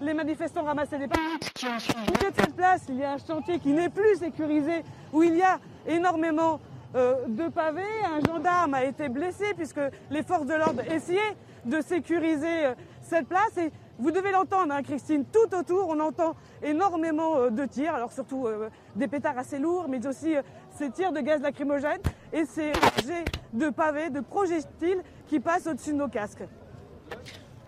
les 0.00 0.14
manifestants 0.14 0.64
ramasser 0.64 0.98
des 0.98 1.08
papiers. 1.08 1.22
Au 1.64 2.30
de 2.30 2.34
cette 2.34 2.54
place, 2.54 2.84
il 2.88 2.96
y 2.96 3.04
a 3.04 3.12
un 3.12 3.18
chantier 3.18 3.58
qui 3.58 3.72
n'est 3.72 3.88
plus 3.88 4.16
sécurisé, 4.16 4.82
où 5.12 5.22
il 5.22 5.36
y 5.36 5.42
a 5.42 5.58
énormément 5.86 6.60
euh, 6.94 7.26
de 7.26 7.48
pavés. 7.48 7.82
Un 8.04 8.20
gendarme 8.26 8.74
a 8.74 8.84
été 8.84 9.08
blessé 9.08 9.44
puisque 9.56 9.80
les 10.10 10.22
forces 10.22 10.46
de 10.46 10.54
l'ordre 10.54 10.82
essayaient 10.90 11.36
de 11.64 11.80
sécuriser 11.80 12.66
euh, 12.66 12.74
cette 13.02 13.26
place. 13.26 13.56
Et 13.58 13.72
vous 13.98 14.10
devez 14.10 14.30
l'entendre, 14.30 14.72
hein, 14.72 14.82
Christine, 14.82 15.24
tout 15.24 15.54
autour, 15.54 15.88
on 15.88 16.00
entend 16.00 16.36
énormément 16.62 17.36
euh, 17.36 17.50
de 17.50 17.64
tirs, 17.64 17.94
alors 17.94 18.12
surtout 18.12 18.46
des 18.94 19.08
pétards 19.08 19.38
assez 19.38 19.58
lourds, 19.58 19.86
mais 19.88 20.06
aussi 20.06 20.34
ces 20.76 20.90
tirs 20.90 21.12
de 21.12 21.20
gaz 21.20 21.40
lacrymogène 21.40 22.00
et 22.32 22.44
ces 22.44 22.72
jets 23.04 23.24
de 23.52 23.70
pavés, 23.70 24.10
de 24.10 24.20
projectiles 24.20 25.02
qui 25.26 25.40
passent 25.40 25.66
au-dessus 25.66 25.92
de 25.92 25.98
nos 25.98 26.08
casques. 26.08 26.44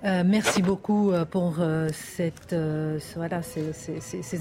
Euh, 0.04 0.22
merci 0.24 0.62
beaucoup 0.62 1.10
euh, 1.10 1.24
pour 1.24 1.56
euh, 1.58 1.88
ces, 1.92 2.32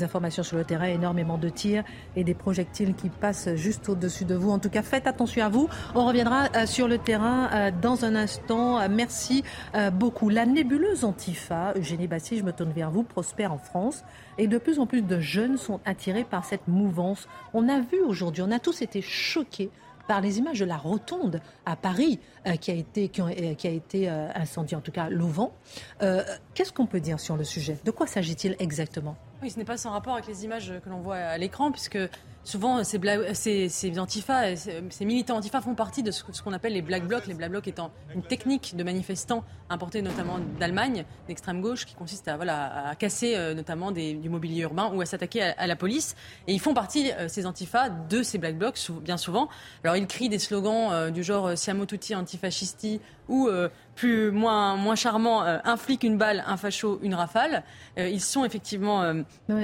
informations 0.03 0.43
sur 0.43 0.55
le 0.55 0.63
terrain. 0.63 0.85
Énormément 0.85 1.39
de 1.39 1.49
tirs 1.49 1.83
et 2.15 2.23
des 2.23 2.35
projectiles 2.35 2.93
qui 2.93 3.09
passent 3.09 3.55
juste 3.55 3.89
au-dessus 3.89 4.25
de 4.25 4.35
vous. 4.35 4.51
En 4.51 4.59
tout 4.59 4.69
cas, 4.69 4.83
faites 4.83 5.07
attention 5.07 5.43
à 5.43 5.49
vous. 5.49 5.67
On 5.95 6.05
reviendra 6.05 6.67
sur 6.67 6.87
le 6.87 6.99
terrain 6.99 7.71
dans 7.81 8.05
un 8.05 8.15
instant. 8.15 8.87
Merci 8.89 9.43
beaucoup. 9.93 10.29
La 10.29 10.45
nébuleuse 10.45 11.03
Antifa, 11.03 11.73
Eugénie 11.75 12.07
Bassi, 12.07 12.37
je 12.37 12.43
me 12.43 12.51
tourne 12.51 12.71
vers 12.71 12.91
vous, 12.91 13.03
prospère 13.03 13.51
en 13.51 13.57
France. 13.57 14.03
Et 14.37 14.47
de 14.47 14.57
plus 14.57 14.79
en 14.79 14.85
plus 14.85 15.01
de 15.01 15.19
jeunes 15.19 15.57
sont 15.57 15.79
attirés 15.85 16.23
par 16.23 16.45
cette 16.45 16.67
mouvance. 16.67 17.27
On 17.53 17.67
a 17.67 17.79
vu 17.79 17.99
aujourd'hui, 18.05 18.43
on 18.43 18.51
a 18.51 18.59
tous 18.59 18.81
été 18.81 19.01
choqués 19.01 19.71
par 20.07 20.21
les 20.21 20.37
images 20.39 20.59
de 20.59 20.65
la 20.65 20.77
rotonde 20.77 21.41
à 21.65 21.75
Paris 21.75 22.19
euh, 22.47 22.55
qui 22.55 22.71
a 22.71 22.73
été, 22.73 23.09
qui, 23.09 23.21
euh, 23.21 23.53
a 23.63 23.67
été 23.67 24.09
euh, 24.09 24.29
incendiée, 24.33 24.77
en 24.77 24.81
tout 24.81 24.91
cas 24.91 25.09
l'Auvent. 25.09 25.49
Qu'est-ce 26.53 26.73
qu'on 26.73 26.87
peut 26.87 26.99
dire 26.99 27.19
sur 27.19 27.37
le 27.37 27.43
sujet? 27.43 27.77
De 27.83 27.91
quoi 27.91 28.07
s'agit-il 28.07 28.55
exactement? 28.59 29.15
Oui, 29.41 29.51
ce 29.51 29.59
n'est 29.59 29.65
pas 29.65 29.77
sans 29.77 29.91
rapport 29.91 30.13
avec 30.13 30.25
les 30.25 30.45
images 30.45 30.73
que 30.83 30.89
l'on 30.89 30.99
voit 30.99 31.17
à 31.17 31.37
l'écran, 31.37 31.71
puisque 31.71 31.99
souvent 32.43 32.83
ces, 32.83 32.99
ces, 33.33 33.69
ces, 33.69 33.93
ces 34.89 35.05
militants 35.05 35.35
antifas 35.35 35.61
font 35.61 35.75
partie 35.75 36.01
de 36.01 36.09
ce, 36.11 36.23
qu'on 36.41 36.53
appelle 36.53 36.73
les 36.73 36.81
black 36.81 37.05
blocs. 37.05 37.27
Les 37.27 37.35
black 37.35 37.51
blocs 37.51 37.67
étant 37.67 37.91
une 38.15 38.23
technique 38.23 38.75
de 38.75 38.83
manifestants 38.83 39.43
importés 39.69 40.01
notamment 40.01 40.39
d'Allemagne, 40.59 41.05
d'extrême 41.27 41.61
gauche, 41.61 41.85
qui 41.85 41.93
consiste 41.93 42.27
à, 42.29 42.37
voilà, 42.37 42.87
à 42.89 42.95
casser 42.95 43.35
euh, 43.35 43.53
notamment 43.53 43.91
du 43.91 44.29
mobilier 44.29 44.61
urbain 44.61 44.91
ou 44.93 45.01
à 45.01 45.05
s'attaquer 45.05 45.43
à, 45.43 45.67
la 45.67 45.75
police. 45.75 46.15
Et 46.47 46.53
ils 46.53 46.59
font 46.59 46.73
partie, 46.73 47.11
euh, 47.11 47.27
ces 47.27 47.45
antifas, 47.45 47.89
de 47.89 48.23
ces 48.23 48.39
black 48.39 48.57
blocs, 48.57 48.79
bien 49.03 49.17
souvent. 49.17 49.49
Alors 49.83 49.97
ils 49.97 50.07
crient 50.07 50.29
des 50.29 50.39
slogans 50.39 50.89
euh, 50.91 51.11
du 51.11 51.23
genre 51.23 51.55
Siamo 51.55 51.85
tutti 51.85 52.15
antifascisti 52.15 53.01
ou 53.27 53.49
plus 53.97 54.31
moins 54.31 54.77
moins 54.77 54.95
charmant, 54.95 55.41
un 55.41 55.77
flic 55.77 56.03
une 56.03 56.17
balle, 56.17 56.43
un 56.47 56.55
facho 56.55 56.99
une 57.01 57.15
rafale. 57.15 57.63
ils 57.97 58.21
sont 58.21 58.45
effectivement 58.45 59.13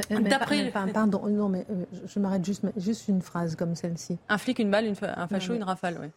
d'après. 0.09 0.71
Pardon, 0.93 1.27
non 1.27 1.47
mais 1.47 1.65
je 2.05 2.19
m'arrête 2.19 2.43
juste 2.43 2.65
juste 2.75 3.07
une 3.07 3.21
phrase 3.21 3.55
comme 3.55 3.75
celle-ci. 3.75 4.17
Un 4.27 4.37
flic, 4.37 4.59
une 4.59 4.71
balle, 4.71 4.91
un 5.01 5.27
facho, 5.27 5.53
une 5.53 5.63
rafale, 5.63 5.97
oui. 6.01 6.09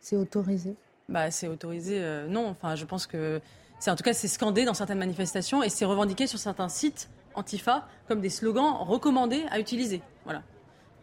C'est 0.00 0.16
autorisé 0.16 0.76
bah, 1.08 1.30
C'est 1.30 1.48
autorisé, 1.48 1.98
euh, 2.00 2.26
non. 2.28 2.48
Enfin, 2.48 2.74
je 2.74 2.84
pense 2.84 3.06
que. 3.06 3.40
c'est 3.78 3.90
En 3.90 3.96
tout 3.96 4.04
cas, 4.04 4.12
c'est 4.12 4.28
scandé 4.28 4.64
dans 4.64 4.74
certaines 4.74 4.98
manifestations 4.98 5.62
et 5.62 5.68
c'est 5.68 5.84
revendiqué 5.84 6.26
sur 6.26 6.38
certains 6.38 6.68
sites 6.68 7.08
Antifa 7.34 7.88
comme 8.08 8.20
des 8.20 8.28
slogans 8.28 8.74
recommandés 8.80 9.44
à 9.50 9.58
utiliser. 9.58 10.02
Voilà. 10.24 10.42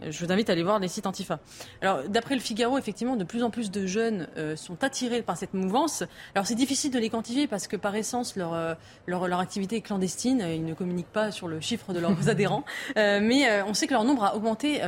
Je 0.02 0.26
vous 0.26 0.32
invite 0.32 0.50
à 0.50 0.54
aller 0.54 0.64
voir 0.64 0.80
les 0.80 0.88
sites 0.88 1.08
Antifa. 1.08 1.40
Alors, 1.82 2.04
d'après 2.08 2.36
le 2.36 2.42
Figaro, 2.42 2.78
effectivement, 2.78 3.18
de 3.18 3.26
plus 3.26 3.44
en 3.44 3.50
plus 3.50 3.70
de 3.70 3.86
jeunes 3.86 4.28
euh, 4.38 4.56
sont 4.56 4.82
attirés 4.84 5.22
par 5.22 5.36
cette 5.36 5.54
mouvance. 5.54 6.04
Alors, 6.36 6.48
c'est 6.48 6.56
difficile 6.56 6.92
de 6.92 7.00
les 7.00 7.10
quantifier 7.10 7.48
parce 7.48 7.68
que, 7.68 7.76
par 7.76 7.96
essence, 7.96 8.38
leur, 8.38 8.54
euh, 8.54 8.76
leur, 9.08 9.28
leur, 9.28 9.40
activité 9.40 9.76
est 9.76 9.82
clandestine. 9.82 10.40
Ils 10.40 10.64
ne 10.64 10.74
communiquent 10.74 11.12
pas 11.12 11.32
sur 11.32 11.50
le 11.50 11.60
chiffre 11.60 11.92
de 11.92 12.00
leurs 12.00 12.30
adhérents. 12.30 12.64
Euh, 12.98 13.20
mais 13.22 13.62
on 13.64 13.74
sait 13.74 13.88
que 13.88 13.94
leur 13.94 14.06
nombre 14.06 14.24
a 14.24 14.36
augmenté 14.36 14.82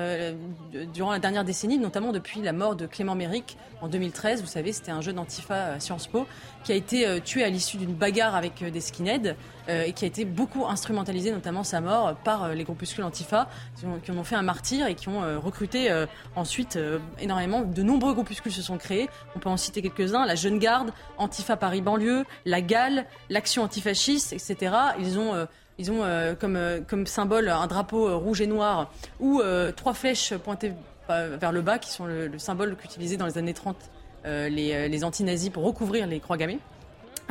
durant 0.93 1.12
la 1.12 1.19
dernière 1.19 1.43
décennie, 1.43 1.78
notamment 1.78 2.12
depuis 2.12 2.41
la 2.41 2.54
mort 2.54 2.76
de 2.76 2.86
Clément 2.86 3.15
Méric 3.15 3.58
en 3.82 3.88
2013. 3.88 4.41
Vous 4.41 4.47
savez, 4.47 4.71
c'était 4.71 4.91
un 4.91 5.02
jeune 5.02 5.19
Antifa 5.19 5.74
à 5.74 5.80
Sciences 5.80 6.08
Po 6.08 6.28
qui 6.63 6.71
a 6.71 6.76
été 6.76 7.19
tué 7.21 7.43
à 7.43 7.50
l'issue 7.50 7.78
d'une 7.78 7.93
bagarre 7.93 8.36
avec 8.36 8.63
des 8.63 8.82
skinheads. 8.82 9.36
Euh, 9.69 9.84
et 9.84 9.93
qui 9.93 10.06
a 10.06 10.08
été 10.08 10.26
beaucoup 10.26 10.65
instrumentalisé, 10.65 11.32
notamment 11.32 11.63
sa 11.63 11.82
mort, 11.82 12.15
par 12.15 12.43
euh, 12.43 12.54
les 12.54 12.63
groupuscules 12.63 13.04
Antifa, 13.04 13.47
qui, 13.76 14.12
en 14.12 14.17
ont 14.17 14.24
fait 14.24 14.36
un 14.36 14.41
martyr 14.41 14.88
et 14.88 14.95
qui 14.95 15.08
ont 15.08 15.24
euh, 15.24 15.38
recruté 15.38 15.89
ensuite 16.36 16.78
énormément. 17.19 17.62
De 17.62 17.84
nombreux 17.84 18.13
groupuscules 18.13 18.52
se 18.52 18.62
sont 18.62 18.78
créés. 18.78 19.10
On 19.36 19.39
peut 19.39 19.50
en 19.50 19.58
citer 19.58 19.82
quelques-uns 19.82 20.26
la 20.26 20.36
Jeune 20.36 20.60
Garde, 20.60 20.91
Antifa 21.17 21.58
Paris 21.58 21.82
banlieue, 21.82 22.26
la 22.45 22.62
GAL, 22.62 23.06
l'Action 23.30 23.63
antifasciste, 23.63 24.34
etc. 24.34 24.76
Ils 25.00 25.19
ont 25.19 25.47
ils 25.78 25.91
ont 25.91 26.04
comme, 26.39 26.60
comme 26.88 27.08
symbole 27.08 27.50
un 27.50 27.67
drapeau 27.67 28.17
rouge 28.19 28.41
et 28.41 28.47
noir 28.47 28.91
ou 29.19 29.41
trois 29.76 29.93
flèches 29.93 30.34
pointées 30.36 30.74
vers 31.08 31.52
le 31.52 31.62
bas 31.62 31.80
qui 31.80 31.91
sont 31.91 32.06
le, 32.06 32.38
symbole 32.38 32.76
qu'utilisaient 32.76 33.17
dans 33.17 33.26
les 33.26 33.38
années 33.38 33.54
30 33.54 33.78
les, 34.26 34.89
les 34.89 35.04
anti-nazis 35.04 35.50
pour 35.50 35.63
recouvrir 35.63 36.08
les 36.08 36.19
croix 36.19 36.38
gammées. 36.38 36.60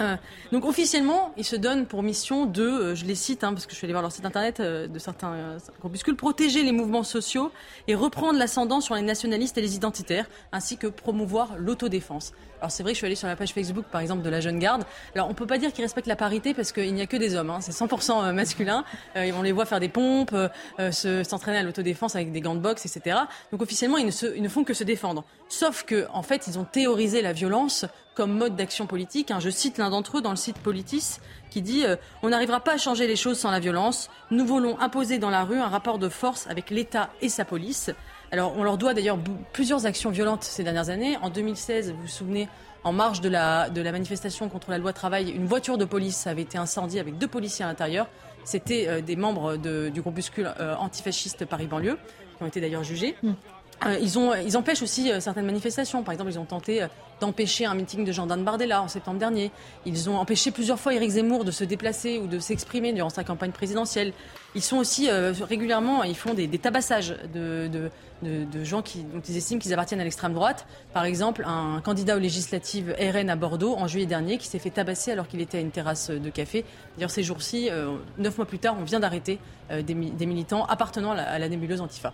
Euh, 0.01 0.17
donc 0.53 0.65
officiellement, 0.65 1.33
ils 1.37 1.45
se 1.45 1.57
donnent 1.57 1.87
pour 1.87 2.03
mission 2.03 2.47
de, 2.47 2.63
euh, 2.63 2.95
je 2.95 3.05
les 3.05 3.15
cite 3.15 3.45
hein, 3.45 3.53
parce 3.53 3.67
que 3.67 3.73
je 3.73 3.77
suis 3.77 3.85
allée 3.85 3.93
voir 3.93 4.03
leur 4.03 4.13
site 4.13 4.25
internet 4.25 4.61
euh, 4.61 4.87
de 4.87 4.99
certains 4.99 5.59
groupuscules, 5.81 6.17
protéger 6.17 6.63
les 6.63 6.73
mouvements 6.73 7.03
sociaux 7.03 7.51
et 7.87 7.95
reprendre 7.95 8.39
l'ascendant 8.39 8.81
sur 8.81 8.95
les 8.95 9.03
nationalistes 9.03 9.59
et 9.59 9.61
les 9.61 9.77
identitaires, 9.77 10.27
ainsi 10.53 10.77
que 10.77 10.87
promouvoir 10.87 11.51
l'autodéfense. 11.59 12.33
Alors 12.61 12.71
c'est 12.71 12.83
vrai 12.83 12.93
que 12.93 12.97
je 12.97 12.99
suis 12.99 13.07
allée 13.07 13.15
sur 13.15 13.29
la 13.29 13.37
page 13.37 13.53
Facebook 13.53 13.87
par 13.91 14.03
exemple 14.03 14.23
de 14.23 14.29
la 14.29 14.41
Jeune 14.41 14.59
Garde. 14.59 14.85
Alors 15.15 15.29
on 15.29 15.35
peut 15.35 15.47
pas 15.47 15.57
dire 15.57 15.73
qu'ils 15.73 15.85
respectent 15.85 16.07
la 16.07 16.17
parité 16.17 16.53
parce 16.53 16.73
qu'il 16.73 16.93
n'y 16.93 17.01
a 17.01 17.07
que 17.07 17.17
des 17.17 17.35
hommes, 17.35 17.51
hein. 17.51 17.61
c'est 17.61 17.73
100% 17.73 18.33
masculin. 18.33 18.85
Euh, 19.17 19.31
on 19.35 19.43
les 19.43 19.53
voit 19.53 19.65
faire 19.65 19.81
des 19.81 19.89
pompes, 19.89 20.35
se, 20.79 21.25
s'entraîner 21.25 21.59
à 21.59 21.63
l'autodéfense 21.63 22.17
avec 22.17 22.33
des 22.33 22.41
gants 22.41 22.55
de 22.55 22.61
boxe, 22.61 22.85
etc. 22.85 23.17
Donc 23.51 23.63
officiellement 23.63 23.97
ils 23.97 24.07
ne, 24.07 24.11
se, 24.11 24.27
ils 24.37 24.43
ne 24.43 24.49
font 24.49 24.65
que 24.65 24.75
se 24.75 24.85
défendre. 24.85 25.25
Sauf 25.49 25.85
que 25.85 26.07
en 26.13 26.23
fait 26.23 26.47
ils 26.47 26.59
ont 26.59 26.65
théorisé 26.65 27.23
la 27.23 27.33
violence 27.33 27.87
comme 28.21 28.37
mode 28.37 28.55
d'action 28.55 28.87
politique. 28.87 29.31
Hein. 29.31 29.41
Je 29.41 29.49
cite 29.49 29.79
l'un 29.79 29.89
d'entre 29.89 30.19
eux 30.19 30.21
dans 30.21 30.29
le 30.29 30.37
site 30.37 30.59
Politis 30.59 31.21
qui 31.49 31.63
dit 31.63 31.87
euh, 31.87 31.97
On 32.23 32.29
n'arrivera 32.29 32.61
pas 32.61 32.75
à 32.75 32.77
changer 32.77 33.07
les 33.07 33.17
choses 33.17 33.39
sans 33.39 33.51
la 33.51 33.61
violence. 33.61 34.11
Nous 34.31 34.45
voulons 34.45 34.79
imposer 34.79 35.17
dans 35.17 35.31
la 35.31 35.43
rue 35.43 35.59
un 35.59 35.69
rapport 35.69 35.99
de 35.99 36.11
force 36.11 36.47
avec 36.47 36.69
l'État 36.69 37.09
et 37.23 37.31
sa 37.31 37.47
police. 37.47 37.91
Alors 38.31 38.59
on 38.59 38.63
leur 38.63 38.77
doit 38.77 38.93
d'ailleurs 38.93 39.17
plusieurs 39.55 39.87
actions 39.87 40.11
violentes 40.11 40.45
ces 40.45 40.65
dernières 40.65 40.91
années. 40.91 41.17
En 41.23 41.31
2016, 41.31 41.93
vous 41.93 42.03
vous 42.03 42.09
souvenez, 42.09 42.47
en 42.85 42.93
marge 42.93 43.23
de 43.23 43.31
la, 43.31 43.71
manifestation 43.75 44.51
contre 44.51 44.71
la 44.71 44.77
loi 44.77 44.93
travail, 44.93 45.31
une 45.31 45.47
voiture 45.47 45.79
de 45.79 45.87
police 45.87 46.27
avait 46.27 46.43
été 46.43 46.59
incendiée 46.59 47.01
avec 47.01 47.17
deux 47.17 47.27
policiers 47.27 47.65
à 47.65 47.69
l'intérieur. 47.69 48.07
C'était 48.45 48.87
euh, 48.87 49.01
des 49.01 49.17
membres 49.17 49.57
du 49.57 50.03
groupuscule 50.03 50.53
euh, 50.61 50.77
antifasciste 50.77 51.47
Paris-Banlieue, 51.47 51.97
qui 52.37 52.43
ont 52.43 52.47
été 52.47 52.61
d'ailleurs 52.61 52.85
jugés. 52.85 53.17
Hmm. 53.23 53.33
Euh, 53.87 53.99
ils, 54.01 54.19
ont, 54.19 54.35
ils 54.35 54.57
empêchent 54.57 54.83
aussi 54.83 55.11
euh, 55.11 55.21
certaines 55.21 55.47
manifestations. 55.47 56.03
Par 56.03 56.13
exemple, 56.13 56.31
ils 56.31 56.39
ont 56.39 56.45
tenté 56.45 56.83
euh, 56.83 56.89
d'empêcher 57.21 57.65
un 57.65 57.75
meeting 57.75 58.05
de 58.05 58.13
Jean-Dan 58.13 58.45
Bardella 58.45 58.83
en 58.83 58.89
septembre 58.89 59.19
dernier. 59.19 59.51
Ils 59.87 60.11
ont 60.11 60.19
empêché 60.19 60.51
plusieurs 60.51 60.79
fois 60.79 60.95
Éric 60.95 61.11
Zemmour 61.11 61.45
de 61.45 61.51
se 61.51 61.65
déplacer 61.65 62.19
ou 62.19 62.27
de 62.27 62.39
s'exprimer 62.39 62.93
durant 62.93 63.09
sa 63.09 63.25
campagne 63.25 63.53
présidentielle. 63.53 64.13
Ils 64.55 64.63
sont 64.63 64.79
aussi 64.79 65.09
régulièrement, 65.11 66.03
ils 66.03 66.17
font 66.17 66.35
des, 66.35 66.49
tabassages 66.59 67.15
de, 67.33 67.69
de, 67.69 68.45
de, 68.45 68.65
gens 68.65 68.83
qui, 68.83 69.05
dont 69.05 69.21
ils 69.29 69.37
estiment 69.37 69.61
qu'ils 69.61 69.73
appartiennent 69.73 70.01
à 70.01 70.05
l'extrême 70.05 70.33
droite. 70.33 70.67
Par 70.93 71.05
exemple, 71.05 71.45
un 71.47 71.81
candidat 71.85 72.17
aux 72.17 72.21
législatives 72.21 72.97
RN 72.99 73.31
à 73.31 73.37
Bordeaux 73.37 73.77
en 73.77 73.87
juillet 73.87 74.07
dernier 74.07 74.39
qui 74.39 74.49
s'est 74.49 74.59
fait 74.59 74.71
tabasser 74.71 75.13
alors 75.13 75.29
qu'il 75.29 75.41
était 75.41 75.59
à 75.59 75.61
une 75.61 75.71
terrasse 75.71 76.11
de 76.11 76.31
café. 76.31 76.65
D'ailleurs, 76.97 77.11
ces 77.11 77.23
jours-ci, 77.23 77.71
neuf 78.19 78.39
mois 78.39 78.47
plus 78.47 78.59
tard, 78.59 78.77
on 78.81 78.83
vient 78.83 78.99
d'arrêter 78.99 79.39
des, 79.71 79.83
des, 79.83 80.27
militants 80.27 80.65
appartenant 80.65 81.13
à 81.13 81.39
la 81.39 81.49
nébuleuse 81.49 81.81
Antifa 81.81 82.13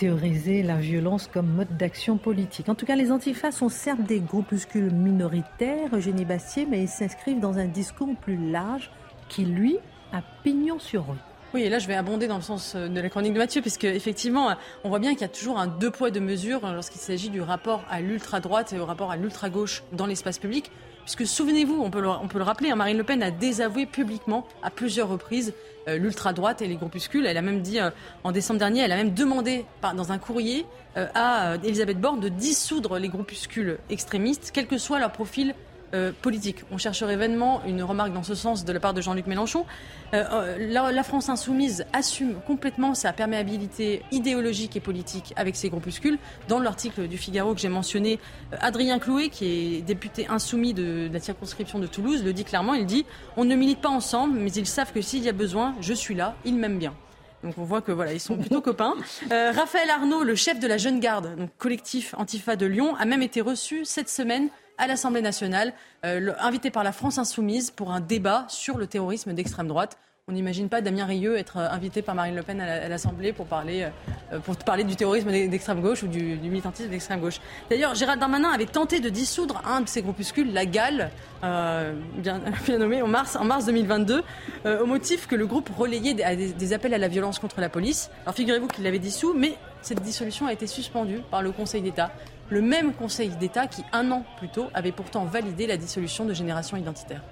théoriser 0.00 0.62
la 0.62 0.76
violence 0.76 1.28
comme 1.30 1.46
mode 1.46 1.76
d'action 1.76 2.16
politique. 2.16 2.70
En 2.70 2.74
tout 2.74 2.86
cas, 2.86 2.96
les 2.96 3.12
antifas 3.12 3.52
sont 3.52 3.68
certes 3.68 4.00
des 4.00 4.20
groupuscules 4.20 4.90
minoritaires, 4.90 5.90
Eugénie 5.92 6.24
Bastier, 6.24 6.64
mais 6.64 6.84
ils 6.84 6.88
s'inscrivent 6.88 7.38
dans 7.38 7.58
un 7.58 7.66
discours 7.66 8.16
plus 8.16 8.38
large 8.50 8.90
qui, 9.28 9.44
lui, 9.44 9.76
a 10.14 10.22
pignon 10.42 10.78
sur 10.78 11.02
eux. 11.02 11.18
Oui, 11.52 11.64
et 11.64 11.68
là, 11.68 11.78
je 11.78 11.86
vais 11.86 11.96
abonder 11.96 12.28
dans 12.28 12.36
le 12.36 12.42
sens 12.42 12.72
euh, 12.76 12.88
de 12.88 12.98
la 12.98 13.10
chronique 13.10 13.34
de 13.34 13.38
Mathieu, 13.38 13.60
puisque 13.60 13.84
effectivement, 13.84 14.56
on 14.84 14.88
voit 14.88 15.00
bien 15.00 15.12
qu'il 15.12 15.20
y 15.20 15.24
a 15.24 15.28
toujours 15.28 15.58
un 15.58 15.66
deux 15.66 15.90
poids 15.90 16.10
deux 16.10 16.20
mesures 16.20 16.60
lorsqu'il 16.62 17.00
s'agit 17.00 17.28
du 17.28 17.42
rapport 17.42 17.84
à 17.90 18.00
l'ultra 18.00 18.40
droite 18.40 18.72
et 18.72 18.78
au 18.78 18.86
rapport 18.86 19.10
à 19.10 19.16
l'ultra 19.16 19.50
gauche 19.50 19.82
dans 19.92 20.06
l'espace 20.06 20.38
public. 20.38 20.70
Puisque 21.04 21.26
souvenez-vous, 21.26 21.78
on 21.78 21.90
peut 21.90 22.00
le, 22.00 22.08
on 22.08 22.28
peut 22.28 22.38
le 22.38 22.44
rappeler, 22.44 22.70
hein, 22.70 22.76
Marine 22.76 22.96
Le 22.96 23.04
Pen 23.04 23.22
a 23.22 23.30
désavoué 23.30 23.84
publiquement 23.84 24.46
à 24.62 24.70
plusieurs 24.70 25.08
reprises 25.08 25.52
euh, 25.52 25.69
l'ultra-droite 25.86 26.62
et 26.62 26.66
les 26.66 26.76
groupuscules. 26.76 27.26
Elle 27.26 27.36
a 27.36 27.42
même 27.42 27.62
dit 27.62 27.80
euh, 27.80 27.90
en 28.24 28.32
décembre 28.32 28.58
dernier, 28.58 28.80
elle 28.80 28.92
a 28.92 28.96
même 28.96 29.14
demandé 29.14 29.64
dans 29.82 30.12
un 30.12 30.18
courrier 30.18 30.66
euh, 30.96 31.06
à 31.14 31.56
Elisabeth 31.64 32.00
Borne 32.00 32.20
de 32.20 32.28
dissoudre 32.28 32.98
les 32.98 33.08
groupuscules 33.08 33.78
extrémistes, 33.88 34.50
quel 34.52 34.66
que 34.66 34.78
soit 34.78 34.98
leur 34.98 35.12
profil 35.12 35.54
euh, 35.92 36.12
politique. 36.22 36.58
On 36.70 36.78
chercherait 36.78 37.16
vainement 37.16 37.62
une 37.66 37.82
remarque 37.82 38.12
dans 38.12 38.22
ce 38.22 38.36
sens 38.36 38.64
de 38.64 38.72
la 38.72 38.78
part 38.78 38.94
de 38.94 39.00
Jean-Luc 39.00 39.26
Mélenchon. 39.26 39.66
Euh, 40.14 40.24
euh, 40.32 40.92
la, 40.92 41.02
France 41.02 41.28
insoumise 41.28 41.84
assume 41.92 42.36
complètement 42.46 42.94
sa 42.94 43.12
perméabilité 43.12 44.02
idéologique 44.12 44.76
et 44.76 44.80
politique 44.80 45.32
avec 45.34 45.56
ces 45.56 45.68
groupuscules. 45.68 46.18
Dans 46.46 46.60
l'article 46.60 47.08
du 47.08 47.18
Figaro 47.18 47.54
que 47.54 47.60
j'ai 47.60 47.68
mentionné, 47.68 48.20
Adrien 48.60 49.00
Clouet, 49.00 49.30
qui 49.30 49.78
est 49.78 49.82
député 49.82 50.28
insoumis 50.28 50.74
de, 50.74 51.08
de, 51.08 51.12
la 51.12 51.18
circonscription 51.18 51.80
de 51.80 51.88
Toulouse, 51.88 52.22
le 52.22 52.32
dit 52.32 52.44
clairement. 52.44 52.74
Il 52.74 52.86
dit 52.86 53.04
On 53.36 53.44
ne 53.44 53.56
milite 53.56 53.80
pas 53.80 53.88
ensemble, 53.88 54.38
mais 54.38 54.52
ils 54.52 54.66
savent 54.66 54.92
que 54.92 55.02
s'il 55.02 55.24
y 55.24 55.28
a 55.28 55.32
besoin, 55.32 55.74
je 55.80 55.92
suis 55.92 56.14
là, 56.14 56.36
ils 56.44 56.54
m'aiment 56.54 56.78
bien. 56.78 56.94
Donc 57.42 57.54
on 57.58 57.64
voit 57.64 57.80
que 57.80 57.90
voilà, 57.90 58.12
ils 58.12 58.20
sont 58.20 58.36
plutôt 58.36 58.60
copains. 58.60 58.94
Raphaël 59.30 59.90
Arnaud, 59.90 60.22
le 60.22 60.36
chef 60.36 60.60
de 60.60 60.68
la 60.68 60.76
Jeune 60.76 61.00
Garde, 61.00 61.34
donc 61.36 61.50
collectif 61.58 62.14
Antifa 62.16 62.54
de 62.54 62.66
Lyon, 62.66 62.94
a 62.96 63.06
même 63.06 63.22
été 63.22 63.40
reçu 63.40 63.84
cette 63.84 64.08
semaine 64.08 64.50
à 64.80 64.86
l'Assemblée 64.86 65.20
nationale, 65.20 65.74
euh, 66.06 66.32
invité 66.40 66.70
par 66.70 66.82
la 66.82 66.92
France 66.92 67.18
insoumise 67.18 67.70
pour 67.70 67.92
un 67.92 68.00
débat 68.00 68.46
sur 68.48 68.78
le 68.78 68.86
terrorisme 68.86 69.34
d'extrême 69.34 69.68
droite. 69.68 69.98
On 70.26 70.32
n'imagine 70.32 70.68
pas 70.68 70.80
Damien 70.80 71.04
Rieu 71.04 71.36
être 71.36 71.58
euh, 71.58 71.68
invité 71.70 72.02
par 72.02 72.14
Marine 72.14 72.34
Le 72.34 72.42
Pen 72.42 72.60
à 72.60 72.88
l'Assemblée 72.88 73.34
pour 73.34 73.46
parler, 73.46 73.88
euh, 74.32 74.38
pour 74.38 74.56
parler 74.56 74.84
du 74.84 74.96
terrorisme 74.96 75.30
d'extrême 75.30 75.82
gauche 75.82 76.02
ou 76.02 76.06
du, 76.06 76.38
militantisme 76.42 76.88
d'extrême 76.88 77.20
gauche. 77.20 77.40
D'ailleurs, 77.68 77.94
Gérald 77.94 78.20
Darmanin 78.20 78.48
avait 78.48 78.64
tenté 78.64 79.00
de 79.00 79.10
dissoudre 79.10 79.60
un 79.66 79.82
de 79.82 79.88
ces 79.88 80.00
groupuscules, 80.00 80.50
la 80.52 80.64
GAL, 80.64 81.10
bien, 81.42 82.40
nommé, 82.78 83.02
en 83.02 83.08
mars, 83.08 83.36
en 83.36 83.44
mars 83.44 83.66
2022, 83.66 84.22
au 84.66 84.86
motif 84.86 85.26
que 85.26 85.34
le 85.34 85.46
groupe 85.46 85.70
relayait 85.76 86.14
des, 86.14 86.52
des, 86.52 86.72
appels 86.72 86.92
à 86.94 86.98
la 86.98 87.08
violence 87.08 87.38
contre 87.38 87.60
la 87.60 87.68
police. 87.68 88.10
Alors 88.22 88.34
figurez-vous 88.34 88.68
qu'il 88.68 88.84
l'avait 88.84 88.98
dissous, 88.98 89.34
mais 89.34 89.56
cette 89.80 90.02
dissolution 90.02 90.46
a 90.46 90.52
été 90.52 90.66
suspendue 90.66 91.20
par 91.30 91.42
le 91.42 91.50
Conseil 91.50 91.80
d'État 91.80 92.12
le 92.50 92.60
même 92.60 92.92
Conseil 92.92 93.30
d'État 93.30 93.66
qui, 93.66 93.84
un 93.92 94.10
an 94.10 94.24
plus 94.36 94.48
tôt, 94.48 94.66
avait 94.74 94.92
pourtant 94.92 95.24
validé 95.24 95.66
la 95.66 95.76
dissolution 95.76 96.24
de 96.24 96.34
Génération 96.34 96.76
Identitaire. 96.76 97.22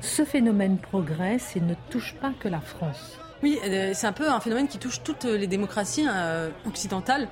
Ce 0.00 0.24
phénomène 0.24 0.78
progresse 0.78 1.56
et 1.56 1.60
ne 1.60 1.74
touche 1.90 2.14
pas 2.20 2.32
que 2.38 2.48
la 2.48 2.60
France. 2.60 3.18
Oui, 3.42 3.58
euh, 3.64 3.92
c'est 3.94 4.06
un 4.06 4.12
peu 4.12 4.28
un 4.28 4.40
phénomène 4.40 4.68
qui 4.68 4.78
touche 4.78 5.02
toutes 5.02 5.24
les 5.24 5.46
démocraties 5.46 6.06
euh, 6.08 6.50
occidentales. 6.66 7.28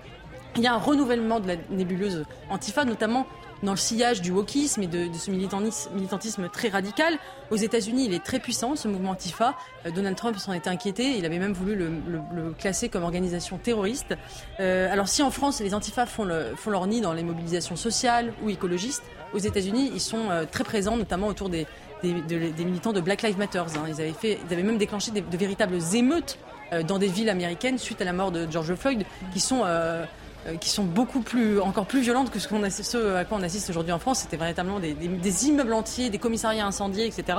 Il 0.57 0.63
y 0.63 0.67
a 0.67 0.75
un 0.75 0.79
renouvellement 0.79 1.41
de 1.41 1.49
la 1.49 1.57
nébuleuse 1.71 2.25
antifa, 2.51 2.85
notamment 2.85 3.27
dans 3.63 3.73
le 3.73 3.79
sillage 3.79 4.21
du 4.21 4.33
wokisme 4.33 4.83
et 4.83 4.87
de, 4.87 5.09
ce 5.17 5.31
militantisme, 5.31 6.49
très 6.49 6.69
radical. 6.69 7.17
Aux 7.51 7.57
États-Unis, 7.57 8.07
il 8.07 8.15
est 8.15 8.23
très 8.23 8.41
puissant, 8.41 8.77
ce 8.77 8.89
mouvement 8.89 9.11
Antifa. 9.11 9.55
Euh, 9.87 9.91
Donald 9.91 10.17
Trump 10.17 10.37
s'en 10.39 10.53
était 10.53 10.69
inquiété. 10.69 11.17
Il 11.17 11.25
avait 11.25 11.39
même 11.39 11.53
voulu 11.53 11.77
le, 11.77 12.53
classer 12.59 12.89
comme 12.89 13.05
organisation 13.05 13.59
terroriste. 13.59 14.15
Euh, 14.61 14.93
alors, 14.93 15.09
si 15.09 15.23
en 15.23 15.31
France, 15.31 15.61
les 15.61 15.75
Antifas 15.75 16.07
font, 16.07 16.25
leur 16.25 16.87
nid 16.87 17.01
dans 17.01 17.13
les 17.13 17.23
mobilisations 17.23 17.77
sociales 17.77 18.33
ou 18.43 18.51
écologistes, 18.51 19.05
aux 19.33 19.39
États-Unis, 19.39 19.91
ils 19.95 20.01
sont 20.01 20.31
euh, 20.31 20.45
très 20.51 20.65
présents, 20.65 20.97
notamment 20.97 21.29
autour 21.29 21.49
des, 21.49 21.67
militants 22.03 22.93
de 22.93 23.01
Black 23.01 23.23
Lives 23.23 23.39
Matter. 23.39 23.61
Hein. 23.61 23.85
Ils, 23.89 24.01
avaient 24.01 24.13
fait, 24.13 24.39
ils 24.47 24.53
avaient 24.53 24.65
même 24.65 24.79
déclenché 24.79 25.13
de 25.13 25.37
véritables 25.37 25.79
émeutes 25.95 26.39
dans 26.89 26.99
des 26.99 27.07
villes 27.07 27.29
américaines 27.29 27.79
suite 27.79 28.01
à 28.01 28.05
la 28.05 28.13
mort 28.13 28.33
de 28.33 28.51
George 28.51 28.75
Floyd, 28.75 29.05
qui 29.33 29.41
sont 29.41 29.61
euh, 29.65 30.05
qui 30.61 30.69
sont 30.69 30.85
beaucoup 30.85 31.21
plus, 31.21 31.61
encore 31.61 31.87
plus 31.87 32.01
violentes 32.01 32.31
que 32.31 32.39
ce, 32.39 32.49
ce 32.49 33.15
à 33.15 33.25
quoi 33.25 33.39
on 33.39 33.43
assiste 33.43 33.71
aujourd'hui 33.71 33.93
en 33.93 33.99
France. 33.99 34.21
C'était 34.21 34.37
véritablement 34.37 34.81
des, 34.81 34.95
des, 34.95 35.47
immeubles 35.47 35.73
entiers, 35.73 36.11
des 36.11 36.19
commissariats 36.19 36.67
incendiés, 36.67 37.07
etc. 37.07 37.39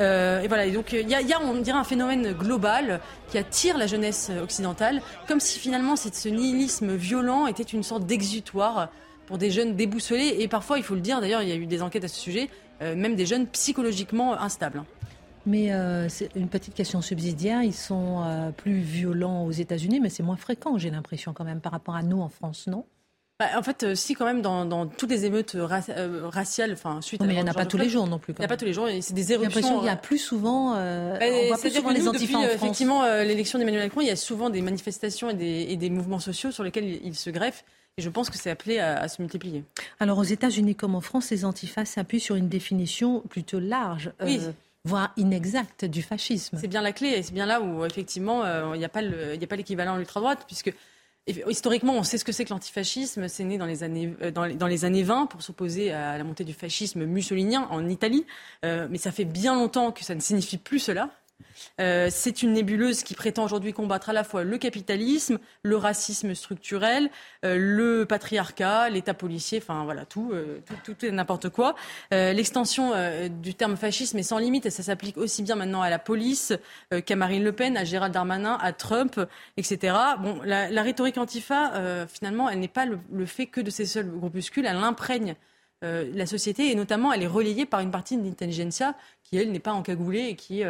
Euh, 0.00 0.40
et 0.40 0.48
voilà. 0.48 0.66
Et 0.66 0.72
donc 0.72 0.92
il 0.92 1.08
y 1.08 1.14
a, 1.14 1.20
y 1.20 1.32
a, 1.32 1.40
on 1.40 1.54
dirait, 1.54 1.78
un 1.78 1.84
phénomène 1.84 2.32
global 2.32 3.00
qui 3.28 3.38
attire 3.38 3.76
la 3.76 3.86
jeunesse 3.86 4.30
occidentale, 4.42 5.02
comme 5.28 5.40
si 5.40 5.58
finalement 5.58 5.96
ce 5.96 6.28
nihilisme 6.28 6.94
violent 6.94 7.46
était 7.46 7.62
une 7.62 7.82
sorte 7.82 8.06
d'exutoire 8.06 8.88
pour 9.26 9.38
des 9.38 9.50
jeunes 9.50 9.76
déboussolés. 9.76 10.36
Et 10.40 10.48
parfois, 10.48 10.78
il 10.78 10.84
faut 10.84 10.94
le 10.94 11.00
dire, 11.00 11.20
d'ailleurs, 11.20 11.42
il 11.42 11.48
y 11.48 11.52
a 11.52 11.56
eu 11.56 11.66
des 11.66 11.82
enquêtes 11.82 12.04
à 12.04 12.08
ce 12.08 12.18
sujet, 12.18 12.50
euh, 12.82 12.96
même 12.96 13.14
des 13.14 13.26
jeunes 13.26 13.46
psychologiquement 13.46 14.40
instables. 14.40 14.82
Mais 15.46 15.72
euh, 15.72 16.08
c'est 16.08 16.30
une 16.36 16.48
petite 16.48 16.74
question 16.74 17.00
subsidiaire. 17.00 17.62
Ils 17.62 17.74
sont 17.74 18.22
euh, 18.24 18.50
plus 18.50 18.78
violents 18.80 19.44
aux 19.44 19.52
États-Unis, 19.52 20.00
mais 20.00 20.10
c'est 20.10 20.22
moins 20.22 20.36
fréquent, 20.36 20.78
j'ai 20.78 20.90
l'impression, 20.90 21.32
quand 21.32 21.44
même, 21.44 21.60
par 21.60 21.72
rapport 21.72 21.94
à 21.94 22.02
nous 22.02 22.20
en 22.20 22.28
France, 22.28 22.66
non? 22.66 22.84
Bah, 23.38 23.46
en 23.56 23.62
fait, 23.62 23.84
euh, 23.84 23.94
si 23.94 24.12
quand 24.12 24.26
même 24.26 24.42
dans, 24.42 24.86
toutes 24.86 25.10
les 25.10 25.24
émeutes 25.24 25.56
raciales, 25.58 26.72
enfin 26.74 27.00
suite. 27.00 27.22
Non, 27.22 27.26
mais 27.26 27.32
il 27.32 27.36
n'y 27.36 27.42
en 27.42 27.50
a 27.50 27.54
pas 27.54 27.64
tous 27.64 27.78
les 27.78 27.88
jours 27.88 28.06
non 28.06 28.18
plus. 28.18 28.34
Il 28.34 28.40
n'y 28.40 28.44
a 28.44 28.48
pas 28.48 28.58
tous 28.58 28.66
les 28.66 28.74
jours. 28.74 28.86
C'est 29.00 29.14
des 29.14 29.32
éruptions. 29.32 29.80
Il 29.82 29.86
y 29.86 29.88
a 29.88 29.96
plus 29.96 30.18
souvent. 30.18 30.74
Bah, 30.74 31.18
on 31.22 31.46
voit 31.46 31.56
plus 31.56 31.70
souvent 31.70 31.90
les 31.90 32.06
antifas 32.06 32.36
en 32.36 32.42
France. 32.42 32.52
Effectivement, 32.54 33.04
l'élection 33.22 33.58
d'Emmanuel 33.58 33.84
Macron, 33.84 34.02
il 34.02 34.08
y 34.08 34.10
a 34.10 34.16
souvent 34.16 34.50
des 34.50 34.60
manifestations 34.60 35.30
et 35.30 35.34
des, 35.34 35.66
et 35.70 35.76
des 35.76 35.88
mouvements 35.88 36.18
sociaux 36.18 36.50
sur 36.50 36.64
lesquels 36.64 37.00
il, 37.02 37.14
se 37.14 37.30
greffe. 37.30 37.64
Et 37.96 38.02
je 38.02 38.10
pense 38.10 38.28
que 38.28 38.36
c'est 38.36 38.50
appelé 38.50 38.78
à, 38.78 39.08
se 39.08 39.22
multiplier. 39.22 39.64
Alors 40.00 40.18
aux 40.18 40.24
États-Unis 40.24 40.74
comme 40.74 40.94
en 40.94 41.00
France, 41.00 41.30
les 41.30 41.46
antifas 41.46 41.86
s'appuient 41.86 42.20
sur 42.20 42.36
une 42.36 42.48
définition 42.48 43.20
plutôt 43.20 43.58
large. 43.58 44.12
Oui 44.22 44.38
voire 44.84 45.12
inexacte 45.16 45.84
du 45.84 46.02
fascisme. 46.02 46.58
C'est 46.60 46.68
bien 46.68 46.82
la 46.82 46.92
clé, 46.92 47.08
et 47.08 47.22
c'est 47.22 47.34
bien 47.34 47.46
là 47.46 47.60
où 47.60 47.84
effectivement 47.84 48.44
euh, 48.44 48.74
il 48.74 48.78
n'y 48.78 48.84
a 48.84 48.88
pas 48.88 49.02
l'équivalent 49.56 49.98
ultra-droite, 49.98 50.44
puisque 50.46 50.72
historiquement 51.48 51.94
on 51.94 52.02
sait 52.02 52.18
ce 52.18 52.24
que 52.24 52.32
c'est 52.32 52.44
que 52.44 52.50
l'antifascisme, 52.50 53.28
c'est 53.28 53.44
né 53.44 53.58
dans 53.58 53.66
les, 53.66 53.82
années, 53.82 54.14
euh, 54.22 54.30
dans, 54.30 54.66
les, 54.66 54.84
années 54.84 55.02
20 55.02 55.26
pour 55.26 55.42
s'opposer 55.42 55.92
à 55.92 56.16
la 56.16 56.24
montée 56.24 56.44
du 56.44 56.54
fascisme 56.54 57.04
mussolinien 57.04 57.68
en 57.70 57.88
Italie, 57.88 58.24
euh, 58.64 58.88
mais 58.90 58.98
ça 58.98 59.12
fait 59.12 59.24
bien 59.24 59.54
longtemps 59.54 59.92
que 59.92 60.04
ça 60.04 60.14
ne 60.14 60.20
signifie 60.20 60.58
plus 60.58 60.78
cela. 60.78 61.10
Euh, 61.80 62.08
c'est 62.10 62.42
une 62.42 62.52
nébuleuse 62.52 63.02
qui 63.02 63.14
prétend 63.14 63.44
aujourd'hui 63.44 63.72
combattre 63.72 64.10
à 64.10 64.12
la 64.12 64.24
fois 64.24 64.44
le 64.44 64.58
capitalisme, 64.58 65.38
le 65.62 65.76
racisme 65.76 66.34
structurel, 66.34 67.10
euh, 67.44 67.56
le 67.58 68.06
patriarcat, 68.06 68.90
l'État 68.90 69.14
policier, 69.14 69.58
enfin 69.62 69.84
voilà, 69.84 70.04
tout, 70.04 70.32
euh, 70.32 70.60
n'importe 71.10 71.48
quoi. 71.48 71.74
L'extension 72.10 72.92
du 73.28 73.54
terme 73.54 73.76
fascisme 73.76 74.18
est 74.18 74.22
sans 74.22 74.38
limite 74.38 74.66
et 74.66 74.70
ça 74.70 74.82
s'applique 74.82 75.16
aussi 75.16 75.42
bien 75.42 75.56
maintenant 75.56 75.82
à 75.82 75.90
la 75.90 75.98
police 75.98 76.52
qu'à 77.06 77.16
Marine 77.16 77.44
Le 77.44 77.52
Pen, 77.52 77.76
à 77.76 77.84
Gérald 77.84 78.12
Darmanin, 78.12 78.58
à 78.60 78.72
Trump, 78.72 79.20
etc. 79.56 79.96
Bon, 80.20 80.40
la, 80.44 80.82
rhétorique 80.82 81.18
antifa, 81.18 82.06
finalement, 82.06 82.48
elle 82.48 82.60
n'est 82.60 82.68
pas 82.68 82.86
le, 82.86 83.26
fait 83.26 83.46
que 83.46 83.60
de 83.60 83.70
ces 83.70 83.86
seuls 83.86 84.10
groupuscules, 84.10 84.66
elle 84.66 84.76
imprègne 84.76 85.36
la 85.82 86.26
société 86.26 86.70
et 86.70 86.74
notamment 86.74 87.12
elle 87.12 87.22
est 87.22 87.26
relayée 87.26 87.64
par 87.64 87.80
une 87.80 87.90
partie 87.90 88.16
de 88.16 88.22
l'intelligentsia 88.22 88.94
qui, 89.22 89.38
elle, 89.38 89.50
n'est 89.50 89.60
pas 89.60 89.72
encagoulée 89.72 90.26
et 90.28 90.36
qui 90.36 90.62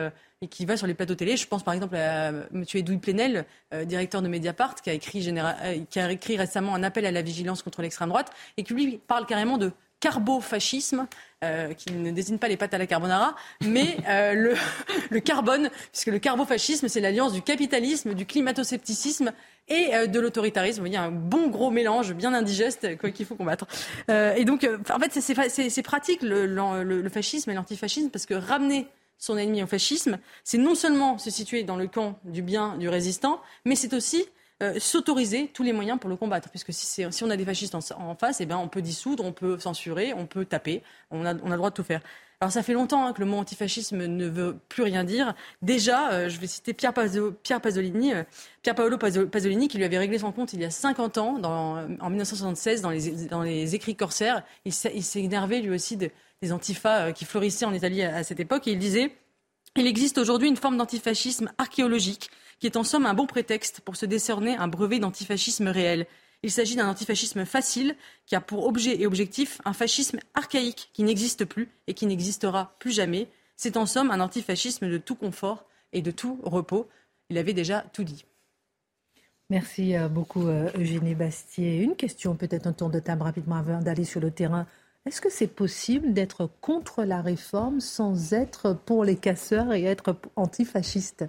et 0.43 0.49
qui 0.49 0.65
va 0.65 0.77
sur 0.77 0.87
les 0.87 0.95
plateaux 0.95 1.15
télé. 1.15 1.37
Je 1.37 1.47
pense 1.47 1.63
par 1.63 1.75
exemple 1.75 1.97
à 1.97 2.29
M. 2.29 2.65
Edoui 2.75 2.97
Plenel, 2.97 3.45
euh, 3.75 3.85
directeur 3.85 4.23
de 4.23 4.29
Mediapart, 4.29 4.75
qui 4.77 4.89
a, 4.89 4.95
écrit 4.95 5.29
euh, 5.29 5.85
qui 5.91 6.01
a 6.01 6.11
écrit 6.11 6.39
récemment 6.39 6.75
un 6.75 6.83
appel 6.83 7.05
à 7.05 7.11
la 7.11 7.21
vigilance 7.21 7.63
contre 7.63 7.83
l'extrême 7.83 8.09
droite 8.09 8.33
et 8.57 8.63
qui 8.63 8.73
lui 8.73 8.99
parle 9.07 9.27
carrément 9.27 9.59
de 9.59 9.71
carbofascisme, 10.01 11.07
euh, 11.45 11.73
qui 11.75 11.93
ne 11.93 12.11
désigne 12.11 12.39
pas 12.39 12.49
les 12.49 12.57
pâtes 12.57 12.75
à 12.75 12.79
la 12.79 12.87
carbonara, 12.87 13.35
mais 13.63 13.97
le, 14.09 14.55
le, 15.11 15.21
carbone, 15.21 15.71
puisque 15.93 16.09
le 16.09 16.19
carbofascisme, 16.19 16.89
c'est 16.89 17.01
l'alliance 17.01 17.33
du 17.33 17.43
capitalisme, 17.43 18.15
du 18.15 18.27
climato-scepticisme 18.27 19.33
et 19.69 20.09
de 20.09 20.21
l'autoritarisme. 20.21 20.81
Vous 20.81 20.87
voyez, 20.87 20.97
un 20.97 21.11
bon 21.11 21.49
gros 21.49 21.71
mélange 21.71 22.13
bien 22.13 22.35
indigeste 22.35 22.99
quoi 22.99 23.11
qu'il 23.11 23.25
faut 23.25 23.37
combattre. 23.37 23.67
et 24.09 24.45
donc, 24.45 24.69
en 24.93 24.99
fait, 24.99 25.21
c'est 25.21 25.83
pratique 25.83 26.23
le, 26.23 26.47
le, 26.47 26.83
le 26.83 27.09
fascisme 27.09 27.51
et 27.51 27.55
l'antifascisme, 27.55 28.11
parce 28.11 28.27
que 28.27 28.35
ramener 28.35 28.87
son 29.21 29.37
ennemi 29.37 29.63
au 29.63 29.67
fascisme, 29.67 30.19
c'est 30.43 30.59
non 30.59 30.75
seulement 30.75 31.19
se 31.19 31.31
situer 31.31 31.63
dans 31.63 31.77
le 31.77 31.87
camp 31.87 32.19
du 32.25 32.43
bien, 32.43 32.77
du 32.79 32.89
résistant, 32.89 33.41
mais 33.65 33.77
c'est 33.77 33.93
aussi 33.95 34.25
euh, 34.63 34.79
s'autoriser 34.79 35.49
tous 35.53 35.63
les 35.63 35.73
moyens 35.73 35.99
pour 35.99 36.11
le 36.11 36.17
combattre. 36.17 36.51
Puisque 36.51 36.73
si, 36.73 36.87
si 36.87 37.25
on 37.25 37.31
a 37.31 37.37
des 37.37 37.45
fascistes 37.45 37.75
en, 37.75 38.15
face, 38.15 38.41
eh 38.41 38.47
ben, 38.47 38.57
on 38.57 38.69
peut 38.69 38.83
dissoudre, 38.83 39.25
on 39.25 39.33
peut 39.33 39.59
censurer, 39.59 40.13
on 40.15 40.27
peut 40.27 40.45
taper, 40.45 40.83
on 41.11 41.25
a, 41.25 41.35
on 41.35 41.47
a 41.47 41.51
le 41.51 41.57
droit 41.57 41.71
de 41.71 41.75
tout 41.75 41.85
faire. 41.85 42.01
Alors 42.43 42.53
ça 42.53 42.63
fait 42.63 42.73
longtemps 42.73 43.05
hein, 43.05 43.13
que 43.13 43.21
le 43.21 43.27
mot 43.27 43.37
antifascisme 43.37 44.07
ne 44.07 44.27
veut 44.27 44.57
plus 44.71 44.83
rien 44.83 45.05
dire. 45.05 45.35
Déjà, 45.61 46.11
euh, 46.13 46.31
je 46.31 46.41
vais 46.41 46.47
citer 46.47 46.73
Pierre, 46.73 46.95
Pasolini, 46.95 48.15
euh, 48.15 48.23
Pierre 48.63 48.75
Paolo 48.75 48.97
Pasolini, 48.97 49.69
qui 49.69 49.77
lui 49.77 49.85
avait 49.85 49.99
réglé 49.99 50.19
son 50.19 50.33
compte 50.33 50.55
il 50.55 50.61
y 50.61 50.65
a 50.65 50.71
50 50.71 51.19
ans, 51.19 51.39
dans, 51.39 51.87
en 52.01 52.09
1976, 52.09 52.81
dans 52.81 52.89
les, 52.89 53.27
dans 53.27 53.43
les 53.43 53.75
écrits 53.75 53.95
corsaires. 53.95 54.43
Il 54.65 54.73
s'est 54.73 55.23
énervé 55.23 55.61
lui 55.61 55.75
aussi 55.75 55.99
de, 55.99 56.11
des 56.41 56.53
antifas 56.53 57.09
euh, 57.09 57.13
qui 57.13 57.27
florissaient 57.27 57.67
en 57.67 57.75
Italie 57.75 58.03
à, 58.03 58.23
cette 58.25 58.41
époque. 58.41 58.67
Et 58.69 58.73
il 58.73 58.79
disait 58.79 59.13
il 59.77 59.87
existe 59.87 60.19
aujourd'hui 60.19 60.49
une 60.49 60.57
forme 60.57 60.77
d'antifascisme 60.77 61.53
archéologique 61.59 62.31
qui 62.59 62.67
est 62.67 62.77
en 62.77 62.85
somme 62.85 63.07
un 63.07 63.15
bon 63.15 63.27
prétexte 63.27 63.81
pour 63.81 63.97
se 63.97 64.07
décerner 64.07 64.57
un 64.57 64.69
brevet 64.69 64.99
d'antifascisme 64.99 65.69
réel. 65.69 66.07
Il 66.43 66.51
s'agit 66.51 66.77
d'un 66.77 66.89
antifascisme 66.89 67.45
facile 67.45 67.97
qui 68.27 68.35
a 68.35 68.41
pour 68.41 68.67
objet 68.67 69.01
et 69.01 69.07
objectif 69.07 69.61
un 69.65 69.73
fascisme 69.73 70.19
archaïque 70.35 70.91
qui 70.93 71.03
n'existe 71.03 71.45
plus 71.45 71.69
et 71.87 71.95
qui 71.95 72.07
n'existera 72.07 72.77
plus 72.79 72.93
jamais. 72.93 73.29
C'est 73.57 73.77
en 73.77 73.87
somme 73.87 74.11
un 74.11 74.21
antifascisme 74.21 74.89
de 74.89 74.99
tout 74.99 75.15
confort 75.15 75.67
et 75.93 76.03
de 76.03 76.11
tout 76.11 76.41
repos. 76.43 76.89
Il 77.29 77.39
avait 77.39 77.53
déjà 77.53 77.83
tout 77.93 78.05
dit. 78.05 78.25
Merci 79.51 79.97
euh, 79.97 80.09
beaucoup 80.09 80.47
euh, 80.47 80.71
Eugénie 80.79 81.15
Bastier. 81.15 81.79
Une 81.79 81.97
question, 81.97 82.37
peut-être 82.37 82.67
un 82.67 82.73
tour 82.73 82.89
de 82.89 83.01
table 83.01 83.23
rapidement 83.23 83.57
avant 83.57 83.81
d'aller 83.81 84.05
sur 84.05 84.21
le 84.21 84.31
terrain. 84.31 84.67
Est-ce 85.07 85.21
que 85.21 85.31
c'est 85.31 85.47
possible 85.47 86.13
d'être 86.13 86.51
contre 86.61 87.05
la 87.05 87.23
réforme 87.23 87.81
sans 87.81 88.35
être 88.35 88.75
pour 88.75 89.05
les 89.05 89.17
casseurs 89.17 89.73
et 89.73 89.85
être 89.85 90.17
antifasciste 90.37 91.25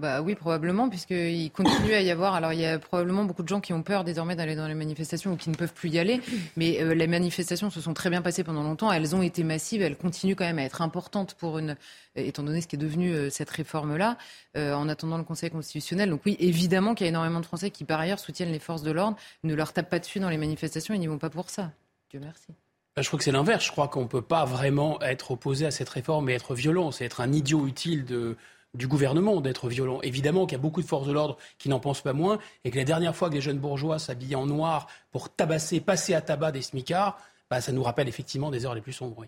bah 0.00 0.22
oui, 0.22 0.34
probablement, 0.34 0.88
puisqu'il 0.88 1.52
continue 1.52 1.92
à 1.92 2.00
y 2.00 2.10
avoir. 2.10 2.34
Alors, 2.34 2.52
il 2.52 2.58
y 2.58 2.66
a 2.66 2.80
probablement 2.80 3.24
beaucoup 3.24 3.44
de 3.44 3.48
gens 3.48 3.60
qui 3.60 3.72
ont 3.72 3.84
peur 3.84 4.02
désormais 4.02 4.34
d'aller 4.34 4.56
dans 4.56 4.66
les 4.66 4.74
manifestations 4.74 5.32
ou 5.32 5.36
qui 5.36 5.50
ne 5.50 5.54
peuvent 5.54 5.72
plus 5.72 5.88
y 5.88 6.00
aller. 6.00 6.20
Mais 6.56 6.82
euh, 6.82 6.94
les 6.94 7.06
manifestations 7.06 7.70
se 7.70 7.80
sont 7.80 7.94
très 7.94 8.10
bien 8.10 8.20
passées 8.20 8.42
pendant 8.42 8.64
longtemps. 8.64 8.90
Elles 8.90 9.14
ont 9.14 9.22
été 9.22 9.44
massives. 9.44 9.82
Elles 9.82 9.96
continuent 9.96 10.34
quand 10.34 10.46
même 10.46 10.58
à 10.58 10.64
être 10.64 10.82
importantes 10.82 11.34
pour 11.34 11.58
une, 11.58 11.76
étant 12.16 12.42
donné 12.42 12.60
ce 12.60 12.66
qui 12.66 12.74
est 12.74 12.78
devenu 12.78 13.12
euh, 13.12 13.30
cette 13.30 13.50
réforme-là, 13.50 14.18
euh, 14.56 14.74
en 14.74 14.88
attendant 14.88 15.16
le 15.16 15.22
Conseil 15.22 15.50
constitutionnel. 15.50 16.10
Donc 16.10 16.22
oui, 16.26 16.36
évidemment 16.40 16.96
qu'il 16.96 17.04
y 17.04 17.08
a 17.08 17.10
énormément 17.10 17.38
de 17.38 17.46
Français 17.46 17.70
qui, 17.70 17.84
par 17.84 18.00
ailleurs, 18.00 18.18
soutiennent 18.18 18.50
les 18.50 18.58
forces 18.58 18.82
de 18.82 18.90
l'ordre, 18.90 19.16
ne 19.44 19.54
leur 19.54 19.72
tapent 19.72 19.90
pas 19.90 20.00
dessus 20.00 20.18
dans 20.18 20.28
les 20.28 20.38
manifestations 20.38 20.92
et 20.92 20.98
n'y 20.98 21.06
vont 21.06 21.18
pas 21.18 21.30
pour 21.30 21.50
ça. 21.50 21.70
Dieu 22.10 22.18
merci. 22.18 22.48
Bah, 22.96 23.02
je 23.02 23.08
crois 23.08 23.18
que 23.18 23.24
c'est 23.24 23.32
l'inverse. 23.32 23.64
Je 23.64 23.72
crois 23.72 23.88
qu'on 23.88 24.02
ne 24.02 24.08
peut 24.08 24.22
pas 24.22 24.44
vraiment 24.44 25.00
être 25.02 25.32
opposé 25.32 25.66
à 25.66 25.70
cette 25.70 25.88
réforme 25.88 26.28
et 26.30 26.34
être 26.34 26.54
violent. 26.54 26.92
C'est 26.92 27.04
être 27.04 27.20
un 27.20 27.32
idiot 27.32 27.66
utile 27.66 28.04
de, 28.04 28.36
du 28.74 28.86
gouvernement 28.86 29.40
d'être 29.40 29.68
violent. 29.68 30.00
Évidemment 30.02 30.46
qu'il 30.46 30.56
y 30.56 30.60
a 30.60 30.62
beaucoup 30.62 30.80
de 30.80 30.86
forces 30.86 31.06
de 31.06 31.12
l'ordre 31.12 31.36
qui 31.58 31.68
n'en 31.68 31.80
pensent 31.80 32.02
pas 32.02 32.12
moins 32.12 32.38
et 32.64 32.70
que 32.70 32.76
la 32.76 32.84
dernière 32.84 33.16
fois 33.16 33.30
que 33.30 33.34
les 33.34 33.40
jeunes 33.40 33.58
bourgeois 33.58 33.98
s'habillaient 33.98 34.36
en 34.36 34.46
noir 34.46 34.86
pour 35.10 35.34
tabasser, 35.34 35.80
passer 35.80 36.14
à 36.14 36.20
tabac 36.20 36.52
des 36.52 36.62
smicards, 36.62 37.18
bah, 37.50 37.60
ça 37.60 37.72
nous 37.72 37.82
rappelle 37.82 38.08
effectivement 38.08 38.50
des 38.50 38.64
heures 38.64 38.74
les 38.74 38.80
plus 38.80 38.92
sombres. 38.92 39.24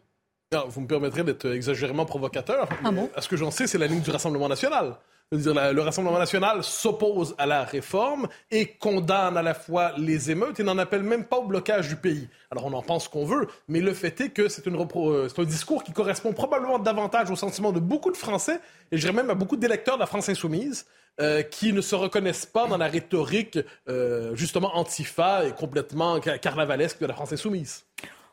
vous 0.69 0.81
me 0.81 0.87
permettrez 0.87 1.25
d'être 1.25 1.47
exagérément 1.47 2.07
provocateur. 2.07 2.69
Ah 2.85 2.93
bon? 2.93 3.11
à 3.17 3.21
ce 3.21 3.29
que 3.29 3.37
j'en 3.37 3.51
sais, 3.51 3.67
c'est 3.67 3.79
la 3.79 3.89
ligne 3.89 4.01
du 4.01 4.11
Rassemblement 4.11 4.49
national 4.49 4.97
le 5.33 5.81
Rassemblement 5.81 6.19
national 6.19 6.63
s'oppose 6.63 7.35
à 7.39 7.47
la 7.47 7.65
réforme 7.65 8.29
et 8.51 8.67
condamne 8.67 9.37
à 9.37 9.43
la 9.43 9.55
fois 9.55 9.93
les 9.99 10.31
émeutes 10.31 10.61
et 10.61 10.63
n'en 10.63 10.79
appelle 10.79 11.03
même 11.03 11.25
pas 11.25 11.39
au 11.39 11.47
blocage 11.47 11.89
du 11.89 11.97
pays. 11.97 12.29
Alors 12.53 12.67
on 12.67 12.73
en 12.73 12.83
pense 12.83 13.09
qu'on 13.09 13.25
veut, 13.25 13.49
mais 13.67 13.81
le 13.81 13.93
fait 13.93 14.21
est 14.21 14.29
que 14.29 14.49
c'est 14.49 14.69
euh, 14.69 15.29
un 15.37 15.45
discours 15.45 15.83
qui 15.83 15.93
correspond 15.93 16.33
probablement 16.33 16.79
davantage 16.79 17.31
au 17.31 17.37
sentiment 17.37 17.73
de 17.73 17.81
beaucoup 17.81 18.13
de 18.13 18.17
Français, 18.17 18.61
et 18.93 18.97
je 18.97 19.01
dirais 19.03 19.13
même 19.13 19.31
à 19.31 19.35
beaucoup 19.35 19.57
d'électeurs 19.57 19.97
de 19.97 20.01
la 20.01 20.07
France 20.07 20.29
insoumise, 20.29 20.87
euh, 21.21 21.43
qui 21.43 21.73
ne 21.73 21.81
se 21.81 21.95
reconnaissent 21.95 22.47
pas 22.47 22.69
dans 22.69 22.77
la 22.77 22.87
rhétorique 22.87 23.59
euh, 23.89 24.37
justement 24.37 24.77
antifa 24.77 25.47
et 25.47 25.53
complètement 25.53 26.21
carnavalesque 26.21 27.01
de 27.01 27.07
la 27.07 27.15
France 27.15 27.33
insoumise. 27.33 27.85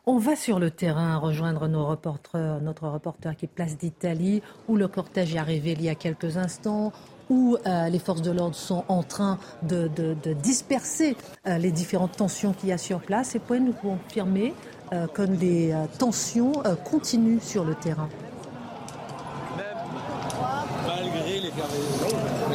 On 0.06 0.18
va 0.18 0.36
sur 0.36 0.60
le 0.60 0.70
terrain 0.70 1.16
rejoindre 1.16 1.70
nos 1.70 1.86
reporters, 1.86 2.60
notre 2.62 2.90
reporter 2.90 3.38
qui 3.38 3.46
est 3.46 3.48
place 3.48 3.78
d'Italie, 3.78 4.42
où 4.68 4.76
le 4.76 4.90
cortège 4.90 5.34
est 5.34 5.38
arrivé 5.38 5.72
il 5.72 5.82
y 5.82 5.88
a 5.88 5.96
quelques 5.96 6.36
instants, 6.36 6.92
où 7.30 7.56
euh, 7.66 7.88
les 7.88 8.00
forces 8.00 8.22
de 8.22 8.32
l'ordre 8.32 8.56
sont 8.58 8.84
en 8.90 9.02
train 9.02 9.40
de, 9.62 9.90
disperser 10.34 11.16
euh, 11.48 11.58
les 11.58 11.72
différentes 11.72 12.18
tensions 12.18 12.52
qu'il 12.52 12.68
y 12.68 12.74
a 12.74 12.78
sur 12.78 13.00
place. 13.00 13.36
Et 13.36 13.40
pouvez 13.40 13.62
nous 13.62 13.72
confirmer 13.72 14.54
euh, 14.92 15.08
que 15.08 15.22
les 15.22 15.74
tensions 16.00 16.52
continuent 16.84 17.40
sur 17.40 17.64
le 17.64 17.74
terrain? 17.74 18.10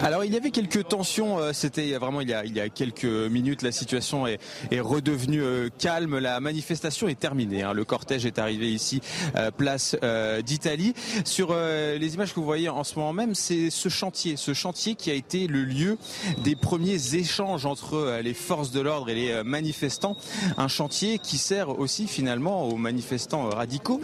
Alors 0.02 0.24
il 0.24 0.32
y 0.32 0.37
avait 0.37 0.50
quelques 0.50 0.87
tensions, 0.87 1.38
euh, 1.38 1.52
c'était 1.52 1.92
vraiment 1.92 2.20
il 2.20 2.28
y, 2.28 2.34
a, 2.34 2.44
il 2.44 2.54
y 2.54 2.61
a 2.61 2.68
quelques 2.68 3.04
minutes, 3.04 3.62
la 3.62 3.72
situation 3.72 4.26
est, 4.26 4.38
est 4.70 4.80
redevenue 4.80 5.42
euh, 5.42 5.68
calme, 5.76 6.18
la 6.18 6.38
manifestation 6.40 7.08
est 7.08 7.18
terminée, 7.18 7.62
hein. 7.62 7.72
le 7.72 7.84
cortège 7.84 8.24
est 8.24 8.38
arrivé 8.38 8.72
ici, 8.72 9.00
euh, 9.37 9.50
place 9.50 9.96
d'Italie. 10.44 10.94
Sur 11.24 11.54
les 11.54 12.14
images 12.14 12.32
que 12.32 12.40
vous 12.40 12.46
voyez 12.46 12.68
en 12.68 12.84
ce 12.84 12.98
moment 12.98 13.12
même, 13.12 13.34
c'est 13.34 13.70
ce 13.70 13.88
chantier, 13.88 14.37
ce 14.37 14.54
chantier 14.54 14.94
qui 14.94 15.11
a 15.11 15.14
été 15.14 15.46
le 15.46 15.64
lieu 15.64 15.98
des 16.44 16.54
premiers 16.54 17.14
échanges 17.14 17.66
entre 17.66 18.20
les 18.22 18.34
forces 18.34 18.70
de 18.70 18.80
l'ordre 18.80 19.08
et 19.08 19.14
les 19.14 19.42
manifestants, 19.42 20.16
un 20.56 20.68
chantier 20.68 21.18
qui 21.18 21.38
sert 21.38 21.78
aussi 21.78 22.06
finalement 22.06 22.68
aux 22.68 22.76
manifestants 22.76 23.48
radicaux 23.48 24.00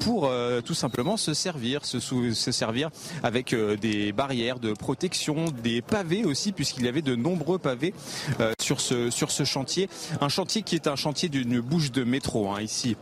pour 0.00 0.30
tout 0.64 0.74
simplement 0.74 1.16
se 1.16 1.34
servir, 1.34 1.84
se, 1.84 1.98
se 2.00 2.52
servir 2.52 2.90
avec 3.22 3.54
des 3.54 4.12
barrières 4.12 4.58
de 4.58 4.72
protection 4.72 5.23
des 5.62 5.82
pavés 5.82 6.24
aussi, 6.24 6.52
puisqu'il 6.52 6.84
y 6.84 6.88
avait 6.88 7.02
de 7.02 7.14
nombreux 7.14 7.58
pavés 7.58 7.94
euh, 8.40 8.52
sur, 8.60 8.80
ce, 8.80 9.44
chantier. 9.44 9.88
Un 10.20 10.28
chantier 10.28 10.62
qui 10.62 10.74
est 10.74 10.86
un 10.86 10.96
chantier 10.96 11.28
d'une 11.28 11.60
bouche 11.60 11.92
de 11.92 12.04
métro 12.04 12.50
hein, 12.50 12.60
ici. 12.60 12.96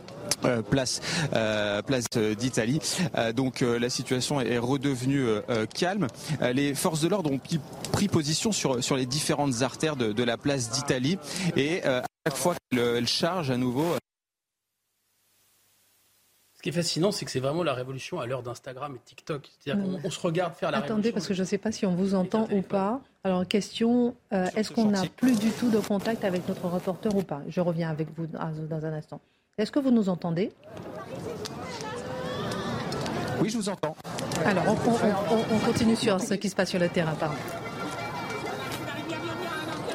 Euh, 0.45 0.61
place 0.61 1.01
euh, 1.33 1.81
d'Italie. 2.35 2.79
donc 3.35 3.61
la 3.61 3.89
situation 3.89 4.39
est 4.41 4.57
redevenue 4.57 5.25
calme. 5.73 6.07
les 6.53 6.73
forces 6.75 7.01
de 7.01 7.07
l'ordre 7.07 7.31
ont 7.31 7.39
pris 7.91 8.07
position 8.07 8.51
sur 8.51 8.95
les 8.95 9.05
différentes 9.05 9.61
artères 9.61 9.95
de, 9.95 10.11
de 10.11 10.23
la 10.23 10.37
place 10.37 10.69
d'Italie 10.69 11.17
et 11.55 11.83
à 11.83 12.03
chaque 12.25 12.37
fois 12.37 12.55
qu'elles 12.71 13.07
chargent 13.07 13.51
à 13.51 13.57
nouveau 13.57 13.95
qui 16.63 16.69
est 16.69 16.71
fascinant, 16.71 17.11
c'est 17.11 17.25
que 17.25 17.31
c'est 17.31 17.41
vraiment 17.41 17.61
la 17.61 17.73
révolution 17.73 18.21
à 18.21 18.25
l'heure 18.25 18.41
d'Instagram 18.41 18.95
et 18.95 18.99
TikTok. 19.03 19.49
C'est-à-dire 19.59 19.83
qu'on 19.83 19.99
on 20.01 20.09
se 20.09 20.19
regarde 20.21 20.55
faire 20.55 20.71
la 20.71 20.77
Attendez, 20.77 20.91
Attendez, 20.91 21.11
parce 21.11 21.27
que 21.27 21.33
je 21.33 21.41
ne 21.41 21.45
sais 21.45 21.57
pas 21.57 21.73
si 21.73 21.85
on 21.85 21.93
vous 21.93 22.15
entend 22.15 22.47
ou 22.51 22.61
pas. 22.61 23.01
Alors, 23.25 23.45
question, 23.45 24.15
euh, 24.31 24.47
est-ce 24.55 24.71
qu'on 24.71 24.85
n'a 24.85 25.03
plus 25.17 25.37
du 25.37 25.51
tout 25.51 25.69
de 25.69 25.79
contact 25.79 26.23
avec 26.23 26.47
notre 26.47 26.65
reporter 26.67 27.13
ou 27.13 27.21
pas? 27.21 27.41
Je 27.49 27.59
reviens 27.59 27.89
avec 27.89 28.07
vous 28.15 28.27
dans 28.27 28.85
un 28.85 28.93
instant. 28.93 29.19
Est-ce 29.57 29.73
que 29.73 29.79
vous 29.79 29.91
nous 29.91 30.07
entendez? 30.07 30.53
Oui, 33.41 33.49
je 33.49 33.57
vous 33.57 33.67
entends. 33.67 33.97
Alors, 34.45 34.63
on, 34.67 35.55
on, 35.55 35.59
continue 35.59 35.97
sur 35.97 36.21
ce 36.21 36.33
qui 36.33 36.49
se 36.49 36.55
passe 36.55 36.69
sur 36.69 36.79
le 36.79 36.87
terrain, 36.87 37.13
pardon. 37.13 37.35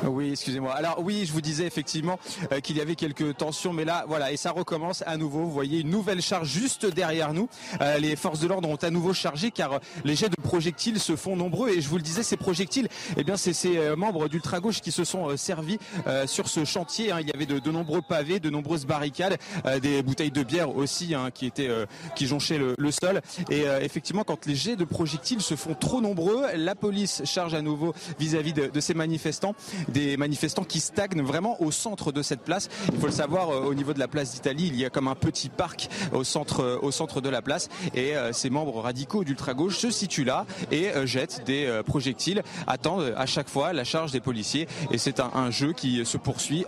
Oui, 0.06 0.30
excusez-moi. 0.30 0.72
Alors 0.74 1.00
oui, 1.02 1.24
je 1.26 1.32
vous 1.32 1.40
disais 1.40 1.64
effectivement 1.64 2.18
euh, 2.52 2.60
qu'il 2.60 2.76
y 2.76 2.80
avait 2.80 2.94
quelques 2.94 3.36
tensions, 3.36 3.72
mais 3.72 3.84
là, 3.84 4.04
voilà, 4.06 4.30
et 4.30 4.36
ça 4.36 4.52
recommence 4.52 5.02
à 5.06 5.16
nouveau. 5.16 5.40
Vous 5.40 5.50
voyez 5.50 5.80
une 5.80 5.90
nouvelle 5.90 6.22
charge 6.22 6.48
juste 6.48 6.86
derrière 6.86 7.32
nous. 7.34 7.48
Euh, 7.80 7.98
les 7.98 8.14
forces 8.14 8.40
de 8.40 8.46
l'ordre 8.46 8.68
ont 8.68 8.76
à 8.76 8.90
nouveau 8.90 9.12
chargé 9.12 9.50
car 9.50 9.74
euh, 9.74 9.78
les 10.04 10.14
jets 10.14 10.28
de 10.28 10.36
projectiles 10.36 11.00
se 11.00 11.16
font 11.16 11.36
nombreux. 11.36 11.70
Et 11.70 11.80
je 11.80 11.88
vous 11.88 11.96
le 11.96 12.02
disais, 12.02 12.22
ces 12.22 12.36
projectiles, 12.36 12.88
eh 13.16 13.24
bien, 13.24 13.36
c'est 13.36 13.52
ces 13.52 13.96
membres 13.96 14.28
d'ultra 14.28 14.60
gauche 14.60 14.80
qui 14.80 14.92
se 14.92 15.04
sont 15.04 15.36
servis 15.36 15.78
sur 16.26 16.48
ce 16.48 16.64
chantier. 16.64 17.10
Hein. 17.10 17.20
Il 17.20 17.28
y 17.28 17.32
avait 17.32 17.46
de, 17.46 17.70
nombreux 17.70 18.02
pavés, 18.02 18.40
de 18.40 18.50
nombreuses 18.50 18.86
barricades, 18.86 19.36
des 19.82 20.02
bouteilles 20.02 20.30
de 20.30 20.42
bière 20.42 20.74
aussi 20.76 21.14
hein, 21.14 21.30
qui 21.32 21.46
étaient 21.46 21.70
qui 22.14 22.26
jonchaient 22.26 22.58
le, 22.58 22.90
sol. 22.90 23.20
Et 23.50 23.64
effectivement, 23.80 24.24
quand 24.24 24.46
les 24.46 24.54
jets 24.54 24.76
de 24.76 24.84
projectiles 24.84 25.42
se 25.42 25.56
font 25.56 25.74
trop 25.74 26.00
nombreux, 26.00 26.44
la 26.54 26.74
police 26.74 27.22
charge 27.24 27.54
à 27.54 27.62
nouveau 27.62 27.94
vis-à-vis 28.18 28.52
de 28.52 28.80
ces 28.80 28.94
manifestants 28.94 29.54
des 29.88 30.16
manifestants 30.16 30.64
qui 30.64 30.80
stagnent 30.80 31.22
vraiment 31.22 31.60
au 31.62 31.70
centre 31.70 32.12
de 32.12 32.22
cette 32.22 32.40
place. 32.40 32.68
Il 32.92 32.98
faut 32.98 33.06
le 33.06 33.12
savoir, 33.12 33.50
euh, 33.50 33.60
au 33.60 33.74
niveau 33.74 33.92
de 33.92 33.98
la 33.98 34.08
place 34.08 34.34
d'Italie, 34.34 34.66
il 34.68 34.76
y 34.76 34.84
a 34.84 34.90
comme 34.90 35.08
un 35.08 35.14
petit 35.14 35.48
parc 35.48 35.88
au 36.12 36.24
centre, 36.24 36.62
euh, 36.62 36.78
au 36.82 36.90
centre 36.90 37.20
de 37.20 37.28
la 37.28 37.42
place 37.42 37.68
et 37.94 38.16
euh, 38.16 38.32
ces 38.32 38.50
membres 38.50 38.80
radicaux 38.80 39.24
d'ultra-gauche 39.24 39.78
se 39.78 39.90
situent 39.90 40.24
là 40.24 40.46
et 40.70 40.88
jettent 41.04 41.42
des 41.46 41.80
projectiles, 41.86 42.42
attendent 42.66 43.14
à 43.16 43.26
chaque 43.26 43.48
fois 43.48 43.72
la 43.72 43.84
charge 43.84 44.12
des 44.12 44.20
policiers 44.20 44.68
et 44.90 44.98
c'est 44.98 45.20
un, 45.20 45.50
jeu 45.50 45.72
qui 45.72 46.04
se 46.04 46.16
poursuit, 46.18 46.64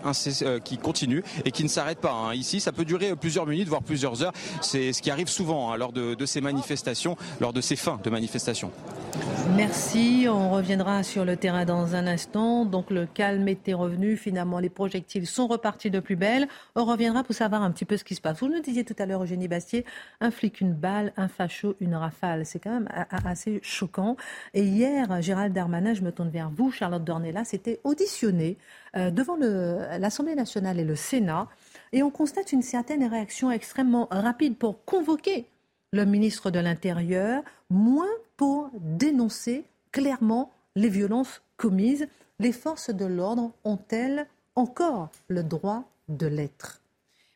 qui 0.64 0.78
continue 0.78 1.22
et 1.44 1.50
qui 1.50 1.62
ne 1.62 1.68
s'arrête 1.68 1.98
pas. 1.98 2.12
Hein. 2.12 2.34
Ici, 2.34 2.60
ça 2.60 2.72
peut 2.72 2.84
durer 2.84 3.14
plusieurs 3.16 3.46
minutes, 3.46 3.68
voire 3.68 3.82
plusieurs 3.82 4.22
heures. 4.22 4.32
C'est 4.62 4.92
ce 4.92 5.02
qui 5.02 5.10
arrive 5.10 5.28
souvent 5.28 5.72
hein, 5.72 5.76
lors 5.76 5.92
de, 5.92 6.14
de 6.14 6.26
ces 6.26 6.40
manifestations, 6.40 7.16
lors 7.40 7.52
de 7.52 7.60
ces 7.60 7.76
fins 7.76 8.00
de 8.02 8.10
manifestations. 8.10 8.70
Merci. 9.56 10.26
On 10.28 10.50
reviendra 10.50 11.02
sur 11.02 11.24
le 11.24 11.36
terrain 11.36 11.64
dans 11.64 11.94
un 11.94 12.06
instant. 12.06 12.64
Donc 12.64 12.90
le 12.90 13.06
calme 13.12 13.46
était 13.48 13.74
revenu. 13.74 14.16
Finalement, 14.16 14.58
les 14.58 14.68
projectiles 14.68 15.26
sont 15.26 15.46
repartis 15.46 15.90
de 15.90 16.00
plus 16.00 16.16
belle. 16.16 16.48
On 16.74 16.84
reviendra 16.84 17.22
pour 17.22 17.34
savoir 17.34 17.62
un 17.62 17.70
petit 17.70 17.84
peu 17.84 17.96
ce 17.96 18.04
qui 18.04 18.14
se 18.14 18.20
passe. 18.20 18.40
Vous 18.40 18.48
nous 18.48 18.60
disiez 18.60 18.84
tout 18.84 18.96
à 18.98 19.06
l'heure, 19.06 19.22
Eugénie 19.22 19.48
Bastier, 19.48 19.84
un 20.20 20.30
flic, 20.30 20.60
une 20.60 20.72
balle, 20.72 21.12
un 21.16 21.28
facho, 21.28 21.76
une 21.80 21.94
rafale. 21.94 22.46
C'est 22.46 22.58
quand 22.58 22.72
même 22.72 22.88
assez 23.10 23.60
choquant. 23.62 24.16
Et 24.54 24.64
hier, 24.64 25.20
Gérald 25.22 25.52
Darmanin, 25.52 25.94
je 25.94 26.02
me 26.02 26.12
tourne 26.12 26.30
vers 26.30 26.50
vous, 26.50 26.70
Charlotte 26.70 27.04
Dornella, 27.04 27.44
s'était 27.44 27.80
auditionné 27.84 28.56
euh, 28.96 29.10
devant 29.10 29.36
l'Assemblée 29.36 30.34
nationale 30.34 30.78
et 30.78 30.84
le 30.84 30.96
Sénat. 30.96 31.48
Et 31.92 32.02
on 32.02 32.10
constate 32.10 32.52
une 32.52 32.62
certaine 32.62 33.04
réaction 33.04 33.50
extrêmement 33.50 34.08
rapide 34.10 34.56
pour 34.56 34.84
convoquer 34.84 35.46
le 35.92 36.04
ministre 36.04 36.50
de 36.50 36.60
l'Intérieur, 36.60 37.42
moins 37.68 38.08
pour 38.36 38.70
dénoncer 38.74 39.64
clairement 39.92 40.52
les 40.76 40.88
violences 40.88 41.42
commises. 41.56 42.06
Les 42.40 42.52
forces 42.52 42.88
de 42.88 43.04
l'ordre 43.04 43.52
ont-elles 43.64 44.26
encore 44.56 45.10
le 45.28 45.42
droit 45.42 45.84
de 46.08 46.26
l'être? 46.26 46.80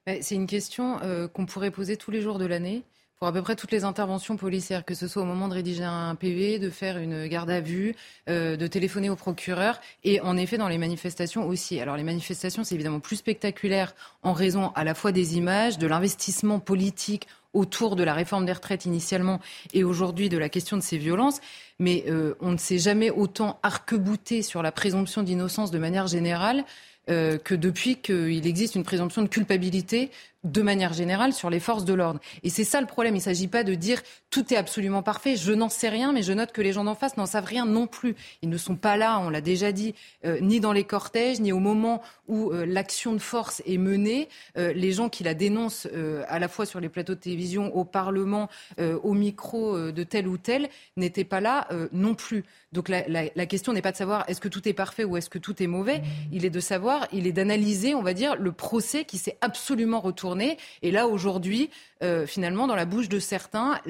C'est 0.07 0.35
une 0.35 0.47
question 0.47 0.99
euh, 1.03 1.29
qu'on 1.29 1.45
pourrait 1.45 1.71
poser 1.71 1.99
tous 1.99 2.11
les 2.11 2.23
jours 2.23 2.38
de 2.38 2.47
l'année 2.47 2.85
pour 3.18 3.29
à 3.29 3.33
peu 3.33 3.42
près 3.42 3.57
toutes 3.57 3.70
les 3.70 3.85
interventions 3.85 4.37
policières, 4.37 4.85
que 4.85 4.94
ce 4.94 5.09
soit 5.09 5.22
au 5.22 5.27
moment 5.27 5.48
de 5.48 5.55
rédiger 5.55 5.85
un 5.85 6.14
PV, 6.14 6.59
de 6.59 6.70
faire 6.70 6.98
une 6.98 7.27
garde 7.27 7.50
à 7.50 7.61
vue, 7.61 7.94
euh, 8.29 8.57
de 8.57 8.66
téléphoner 8.66 9.11
au 9.11 9.16
procureur, 9.16 9.81
et 10.03 10.20
en 10.20 10.37
effet 10.37 10.59
dans 10.59 10.68
les 10.68 10.79
manifestations 10.79 11.46
aussi. 11.46 11.81
Alors 11.81 11.96
les 11.96 12.03
manifestations, 12.03 12.64
c'est 12.64 12.74
évidemment 12.74 13.00
plus 13.00 13.16
spectaculaire 13.16 13.94
en 14.22 14.33
raison 14.33 14.72
à 14.74 14.85
la 14.85 14.94
fois 14.94 15.12
des 15.12 15.37
images, 15.37 15.79
de 15.79 15.87
l'investissement 15.87 16.59
politique 16.59 17.29
autour 17.53 17.96
de 17.96 18.03
la 18.03 18.14
réforme 18.14 18.44
des 18.46 18.53
retraites 18.53 18.85
initialement 18.85 19.40
et 19.72 19.85
aujourd'hui 19.85 20.29
de 20.29 20.37
la 20.37 20.48
question 20.48 20.77
de 20.77 20.83
ces 20.83 20.98
violences. 20.98 21.40
Mais 21.79 22.05
euh, 22.09 22.35
on 22.40 22.53
ne 22.53 22.57
s'est 22.57 22.79
jamais 22.79 23.11
autant 23.11 23.59
arc-bouté 23.62 24.42
sur 24.42 24.62
la 24.62 24.72
présomption 24.72 25.22
d'innocence 25.22 25.70
de 25.70 25.79
manière 25.79 26.09
générale 26.09 26.64
euh, 27.11 27.38
que 27.38 27.55
depuis 27.55 27.96
qu'il 27.96 28.46
existe 28.46 28.74
une 28.74 28.83
présomption 28.83 29.22
de 29.22 29.29
culpabilité 29.29 30.11
de 30.45 30.63
manière 30.63 30.93
générale 30.93 31.33
sur 31.33 31.51
les 31.51 31.61
forces 31.61 31.85
de 31.85 31.95
l'ordre. 31.95 32.21
Et 32.43 32.51
c'est 32.51 32.65
ça 32.65 32.81
le 32.81 32.87
problème. 32.87 33.15
Il 33.15 33.19
ne 33.19 33.23
s'agit 33.23 33.49
pas 33.49 33.65
de 33.65 33.75
dire 33.75 34.03
tout 34.31 34.53
est 34.53 34.57
absolument 34.57 35.03
parfait. 35.03 35.37
Je 35.37 35.53
n'en 35.53 35.69
sais 35.69 35.89
rien, 35.89 36.13
mais 36.13 36.23
je 36.23 36.33
note 36.33 36.53
que 36.53 36.61
les 36.61 36.73
gens 36.73 36.85
d'en 36.85 36.95
face 36.95 37.17
n'en 37.17 37.27
savent 37.27 37.47
rien 37.47 37.65
non 37.67 37.87
plus. 37.87 38.15
Ils 38.43 38.51
ne 38.51 38.59
sont 38.59 38.77
pas 38.77 38.97
là, 38.97 39.19
on 39.21 39.31
l'a 39.31 39.41
déjà 39.41 39.73
dit, 39.73 39.95
euh, 40.25 40.39
ni 40.41 40.61
dans 40.61 40.73
les 40.73 40.85
cortèges, 40.85 41.41
ni 41.41 41.53
au 41.53 41.59
moment 41.59 42.03
où 42.29 42.51
euh, 42.51 42.67
l'action 42.67 43.15
de 43.15 43.19
force 43.19 43.63
est 43.67 43.79
menée. 43.79 44.29
Euh, 44.59 44.73
les 44.75 44.93
gens 44.93 45.09
qui 45.09 45.25
la 45.25 45.35
dénoncent 45.35 45.89
à 46.29 46.39
la 46.39 46.49
fois 46.49 46.67
sur 46.67 46.81
les 46.81 46.89
plateaux 46.89 47.15
de 47.15 47.21
télévision, 47.21 47.75
au 47.75 47.85
Parlement, 47.85 48.49
au 48.79 49.15
micro 49.15 49.91
de 49.93 50.03
tel 50.03 50.29
ou 50.29 50.37
tel, 50.37 50.69
n'étaient 50.97 51.25
pas 51.25 51.41
là 51.41 51.69
non 51.93 52.15
plus. 52.15 52.45
Donc 52.73 52.89
la, 52.89 53.07
la, 53.09 53.25
la 53.35 53.47
question 53.47 53.73
n'est 53.73 53.83
pas 53.83 53.93
de 53.93 53.97
savoir 53.97 54.25
est-ce 54.29 54.41
que 54.41 54.49
tout 54.49 54.69
est 54.69 54.73
parfait 54.73 55.05
ou 55.05 55.17
est-ce 55.17 55.31
que 55.31 55.39
tout 55.39 55.63
est 55.63 55.67
mauvais. 55.67 56.03
Il 56.33 56.45
est 56.45 56.51
de 56.51 56.61
savoir, 56.61 57.07
il 57.13 57.27
est 57.27 57.33
d'analyser, 57.33 57.95
on 57.95 58.03
va 58.03 58.15
dire, 58.15 58.37
le 58.37 58.53
procès 58.53 59.05
qui 59.05 59.19
s'est 59.19 59.37
absolument 59.41 60.01
retourné 60.01 60.34
et 60.40 60.90
là, 60.90 61.07
aujourd'hui, 61.07 61.70
euh, 62.03 62.27
finalement, 62.27 62.66
dans 62.66 62.77
la 62.77 62.85
bouche 62.85 63.09
de 63.09 63.18
certains, 63.18 63.81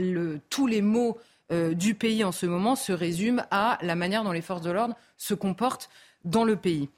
tous 0.51 0.67
les 0.67 0.83
mots 0.83 1.19
euh, 1.53 1.75
du 1.75 1.95
pays 1.95 2.25
en 2.25 2.33
ce 2.33 2.47
moment 2.47 2.75
se 2.75 2.93
résument 2.93 3.45
à 3.51 3.79
la 3.83 3.95
manière 3.95 4.25
dont 4.25 4.33
les 4.33 4.41
forces 4.41 4.63
de 4.63 4.71
l'ordre 4.71 4.97
se 5.19 5.35
comportent 5.35 5.91
dans 6.25 6.45
le 6.45 6.57
pays. 6.57 6.89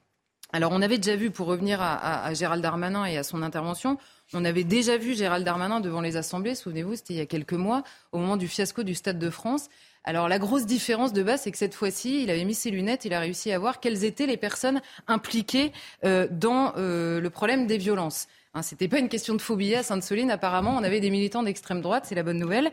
Alors, 0.52 0.70
on 0.72 0.80
avait 0.82 0.98
déjà 0.98 1.16
vu, 1.16 1.32
pour 1.32 1.48
revenir 1.48 1.82
à, 1.82 2.32
Gérald 2.32 2.62
Darmanin 2.62 3.04
et 3.04 3.18
à 3.18 3.24
son 3.24 3.42
intervention, 3.42 3.98
on 4.32 4.44
avait 4.44 4.62
déjà 4.62 4.96
vu 4.96 5.16
Gérald 5.16 5.44
Darmanin 5.44 5.80
devant 5.80 6.00
les 6.00 6.16
assemblées, 6.16 6.54
souvenez-vous, 6.54 6.94
c'était 6.94 7.14
il 7.14 7.16
y 7.16 7.20
a 7.20 7.26
quelques 7.26 7.52
mois, 7.52 7.82
au 8.12 8.18
moment 8.18 8.36
du 8.36 8.46
fiasco 8.46 8.84
du 8.84 8.94
Stade 8.94 9.18
de 9.18 9.28
France. 9.28 9.68
Alors 10.04 10.28
la 10.28 10.38
grosse 10.38 10.64
différence 10.64 11.12
de 11.12 11.24
base, 11.24 11.42
c'est 11.42 11.50
que 11.50 11.58
cette 11.58 11.74
fois-ci, 11.74 12.22
il 12.22 12.30
avait 12.30 12.44
mis 12.44 12.54
ses 12.54 12.70
lunettes, 12.70 13.04
il 13.04 13.12
a 13.12 13.18
réussi 13.18 13.50
à 13.50 13.58
voir 13.58 13.80
quelles 13.80 14.04
étaient 14.04 14.26
les 14.26 14.36
personnes 14.36 14.80
impliquées 15.08 15.72
euh, 16.04 16.28
dans 16.30 16.72
le 16.76 17.28
problème 17.28 17.66
des 17.66 17.76
violences. 17.76 18.28
Hein, 18.56 18.62
c'était 18.62 18.88
pas 18.88 18.98
une 18.98 19.10
question 19.10 19.34
de 19.34 19.42
phobie 19.42 19.74
à 19.74 19.82
Sainte-Soline. 19.82 20.30
Apparemment, 20.30 20.74
on 20.78 20.82
avait 20.82 21.00
des 21.00 21.10
militants 21.10 21.42
d'extrême 21.42 21.82
droite, 21.82 22.06
c'est 22.08 22.14
la 22.14 22.22
bonne 22.22 22.38
nouvelle. 22.38 22.70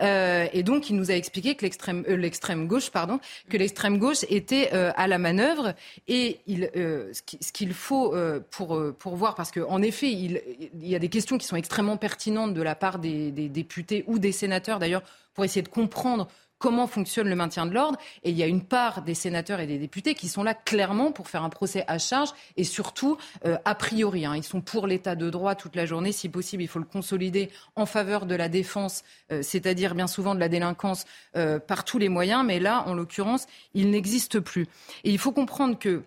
Euh, 0.00 0.46
et 0.54 0.62
donc, 0.62 0.88
il 0.88 0.96
nous 0.96 1.10
a 1.10 1.14
expliqué 1.14 1.54
que 1.56 1.62
l'extrême, 1.62 2.04
euh, 2.08 2.64
gauche, 2.64 2.88
pardon, 2.88 3.20
que 3.50 3.58
l'extrême 3.58 3.98
gauche 3.98 4.24
était 4.30 4.70
euh, 4.72 4.92
à 4.96 5.06
la 5.06 5.18
manœuvre. 5.18 5.74
Et 6.08 6.40
ce 6.46 7.52
qu'il 7.52 7.74
faut 7.74 8.14
pour 8.50 8.80
pour 8.98 9.16
voir, 9.16 9.34
parce 9.34 9.50
qu'en 9.50 9.82
effet, 9.82 10.10
il, 10.10 10.40
y 10.80 10.94
a 10.94 10.98
des 10.98 11.10
questions 11.10 11.36
qui 11.36 11.46
sont 11.46 11.56
extrêmement 11.56 11.98
pertinentes 11.98 12.54
de 12.54 12.62
la 12.62 12.74
part 12.74 12.98
des 12.98 13.30
députés 13.30 14.04
ou 14.06 14.18
des 14.18 14.32
sénateurs, 14.32 14.78
d'ailleurs, 14.78 15.02
pour 15.34 15.44
essayer 15.44 15.62
de 15.62 15.68
comprendre 15.68 16.28
comment 16.58 16.86
fonctionne 16.86 17.28
le 17.28 17.34
maintien 17.34 17.66
de 17.66 17.72
l'ordre. 17.72 17.98
Et 18.22 18.30
il 18.30 18.36
y 18.36 18.42
a 18.42 18.46
une 18.46 18.62
part 18.62 19.02
des 19.02 19.14
sénateurs 19.14 19.60
et 19.60 19.66
des 19.66 19.78
députés 19.78 20.14
qui 20.14 20.28
sont 20.28 20.42
là 20.42 20.54
clairement 20.54 21.12
pour 21.12 21.28
faire 21.28 21.44
un 21.44 21.48
procès 21.48 21.84
à 21.88 21.98
charge 21.98 22.30
et 22.56 22.64
surtout 22.64 23.16
euh, 23.44 23.56
a 23.64 23.74
priori. 23.74 24.24
Hein, 24.24 24.36
ils 24.36 24.44
sont 24.44 24.60
pour 24.60 24.86
l'état 24.86 25.14
de 25.14 25.30
droit 25.30 25.54
toute 25.54 25.76
la 25.76 25.86
journée. 25.86 26.12
Si 26.12 26.28
possible, 26.28 26.62
il 26.62 26.68
faut 26.68 26.78
le 26.78 26.84
consolider 26.84 27.50
en 27.74 27.86
faveur 27.86 28.26
de 28.26 28.34
la 28.34 28.48
défense, 28.48 29.04
euh, 29.32 29.42
c'est-à-dire 29.42 29.94
bien 29.94 30.06
souvent 30.06 30.34
de 30.34 30.40
la 30.40 30.48
délinquance 30.48 31.04
euh, 31.36 31.58
par 31.58 31.84
tous 31.84 31.98
les 31.98 32.08
moyens. 32.08 32.44
Mais 32.44 32.60
là, 32.60 32.84
en 32.86 32.94
l'occurrence, 32.94 33.46
il 33.74 33.90
n'existe 33.90 34.40
plus. 34.40 34.66
Et 35.04 35.10
il 35.10 35.18
faut 35.18 35.32
comprendre 35.32 35.78
que 35.78 36.02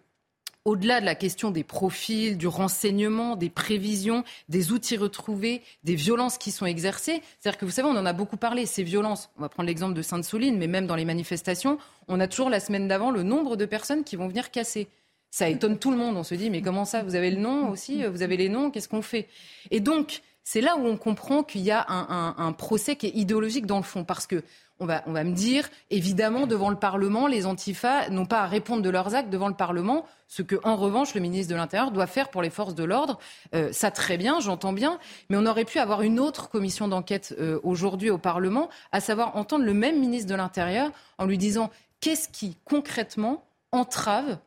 au-delà 0.70 1.02
de 1.02 1.06
la 1.06 1.16
question 1.16 1.50
des 1.50 1.64
profils, 1.64 2.38
du 2.38 2.48
renseignement, 2.48 3.36
des 3.36 3.50
prévisions, 3.50 4.24
des 4.50 4.72
outils 4.72 4.98
retrouvés, 4.98 5.64
des 5.84 5.96
violences 5.96 6.38
qui 6.38 6.52
sont 6.52 6.68
exercées. 6.68 7.24
C'est-à-dire 7.40 7.58
que 7.58 7.66
vous 7.66 7.72
savez, 7.72 7.88
on 7.88 7.98
en 7.98 8.06
a 8.06 8.14
beaucoup 8.14 8.38
parlé, 8.38 8.68
ces 8.68 8.84
violences. 8.84 9.32
On 9.38 9.42
va 9.42 9.50
prendre 9.50 9.66
l'exemple 9.66 9.96
de 9.96 10.04
Sainte-Soline, 10.04 10.60
mais 10.60 10.68
même 10.68 10.86
dans 10.86 10.96
les 10.96 11.06
manifestations, 11.06 11.80
on 12.08 12.20
a 12.20 12.28
toujours 12.28 12.52
la 12.52 12.60
semaine 12.60 12.88
d'avant 12.88 13.10
le 13.10 13.24
nombre 13.24 13.56
de 13.56 13.66
personnes 13.66 14.04
qui 14.04 14.16
vont 14.16 14.28
venir 14.28 14.52
casser. 14.52 14.88
Ça 15.32 15.50
étonne 15.50 15.80
tout 15.80 15.90
le 15.90 15.98
monde. 15.98 16.16
On 16.18 16.24
se 16.24 16.36
dit, 16.36 16.52
mais 16.52 16.62
comment 16.62 16.86
ça? 16.86 17.02
Vous 17.02 17.16
avez 17.16 17.32
le 17.32 17.38
nom 17.38 17.70
aussi? 17.70 18.06
Vous 18.06 18.22
avez 18.22 18.38
les 18.38 18.50
noms? 18.50 18.70
Qu'est-ce 18.70 18.90
qu'on 18.90 19.02
fait? 19.02 19.28
Et 19.72 19.80
donc, 19.80 20.22
c'est 20.52 20.62
là 20.62 20.78
où 20.78 20.88
on 20.88 20.98
comprend 20.98 21.44
qu'il 21.44 21.62
y 21.62 21.70
a 21.70 21.86
un, 21.88 22.52
procès 22.54 22.96
qui 22.96 23.06
est 23.06 23.12
idéologique 23.14 23.68
dans 23.68 23.78
le 23.78 23.84
fond. 23.84 24.04
Parce 24.04 24.26
que 24.26 24.44
on 24.80 24.88
va, 24.88 25.04
on 25.06 25.12
va 25.12 25.24
me 25.24 25.34
dire, 25.34 25.70
évidemment, 25.92 26.48
devant 26.48 26.72
le 26.72 26.76
Parlement, 26.76 27.28
les 27.28 27.46
antifas 27.46 28.10
n'ont 28.10 28.26
pas 28.26 28.40
à 28.40 28.48
répondre 28.48 28.82
de 28.82 28.90
leurs 28.90 29.14
actes 29.14 29.30
devant 29.30 29.48
le 29.48 29.54
Parlement, 29.54 30.08
ce 30.28 30.42
que, 30.42 30.56
en 30.64 30.76
revanche, 30.76 31.14
le 31.14 31.22
ministre 31.22 31.54
de 31.54 31.56
l'Intérieur 31.56 31.92
doit 31.92 32.08
faire 32.08 32.32
pour 32.32 32.42
les 32.42 32.50
forces 32.50 32.74
de 32.74 32.84
l'ordre. 32.84 33.20
Euh, 33.54 33.72
ça, 33.72 33.92
très 33.92 34.18
bien, 34.18 34.40
j'entends 34.40 34.74
bien, 34.74 34.98
mais 35.30 35.38
on 35.38 35.46
aurait 35.46 35.66
pu 35.66 35.78
avoir 35.78 36.02
une 36.02 36.20
autre 36.20 36.50
commission 36.50 36.88
d'enquête 36.88 37.36
euh, 37.40 37.60
aujourd'hui 37.62 38.10
au 38.10 38.18
Parlement, 38.18 38.70
à 38.92 39.02
savoir 39.02 39.36
entendre 39.36 39.66
le 39.66 39.76
même 39.76 40.00
ministre 40.00 40.32
de 40.32 40.36
l'Intérieur 40.36 40.90
en 41.20 41.26
lui 41.26 41.38
disant 41.38 41.70
qu'est-ce 42.02 42.28
qui, 42.28 42.58
concrètement, 42.66 43.46
entrave 43.72 44.40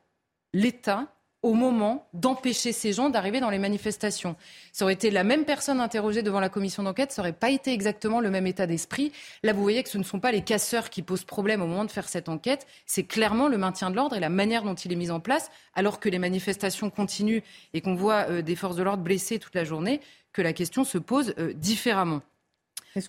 l'État 0.52 1.06
au 1.42 1.55
moment 1.55 2.07
d'empêcher 2.14 2.72
ces 2.72 2.92
gens 2.92 3.11
d'arriver 3.11 3.40
dans 3.40 3.50
les 3.50 3.59
manifestations. 3.59 4.37
Ça 4.72 4.85
aurait 4.85 4.94
été 4.94 5.11
la 5.11 5.24
même 5.24 5.44
personne 5.44 5.81
interrogée 5.81 6.22
devant 6.22 6.40
la 6.40 6.48
commission 6.48 6.85
d'enquête, 6.85 7.11
ça 7.11 7.20
n'aurait 7.20 7.33
pas 7.33 7.50
été 7.50 7.72
exactement 7.72 8.20
le 8.20 8.31
même 8.31 8.46
état 8.46 8.66
d'esprit. 8.66 9.12
Là, 9.42 9.52
vous 9.52 9.62
voyez 9.62 9.83
que 9.83 9.88
ce 9.88 9.98
ne 9.98 10.05
sont 10.05 10.20
pas 10.20 10.31
les 10.31 10.42
casseurs 10.42 10.88
qui 10.88 11.02
posent 11.02 11.24
problème 11.24 11.61
au 11.61 11.66
moment 11.66 11.85
de 11.85 11.90
faire 11.90 12.09
cette 12.09 12.28
enquête, 12.28 12.66
c'est 12.87 13.05
clairement 13.05 13.48
le 13.48 13.59
maintien 13.59 13.90
de 13.90 13.96
l'ordre 13.96 14.16
et 14.16 14.20
la 14.20 14.28
manière 14.28 14.62
dont 14.62 14.74
il 14.74 14.92
est 14.92 14.96
mis 14.96 15.11
en 15.11 15.20
place, 15.20 15.50
alors 15.74 15.98
que 15.98 16.09
les 16.09 16.18
manifestations 16.18 16.90
continuent 16.90 17.42
et 17.74 17.81
qu'on 17.81 17.94
voit 17.94 18.26
euh, 18.28 18.42
des 18.42 18.55
forces 18.55 18.76
de 18.76 18.83
l'ordre 18.83 19.02
blessées 19.02 19.38
toute 19.38 19.55
la 19.55 19.64
journée, 19.64 20.00
que 20.33 20.42
la 20.42 20.52
question 20.52 20.85
se 20.85 20.98
pose 20.98 21.35
euh, 21.38 21.52
différemment. 21.55 22.22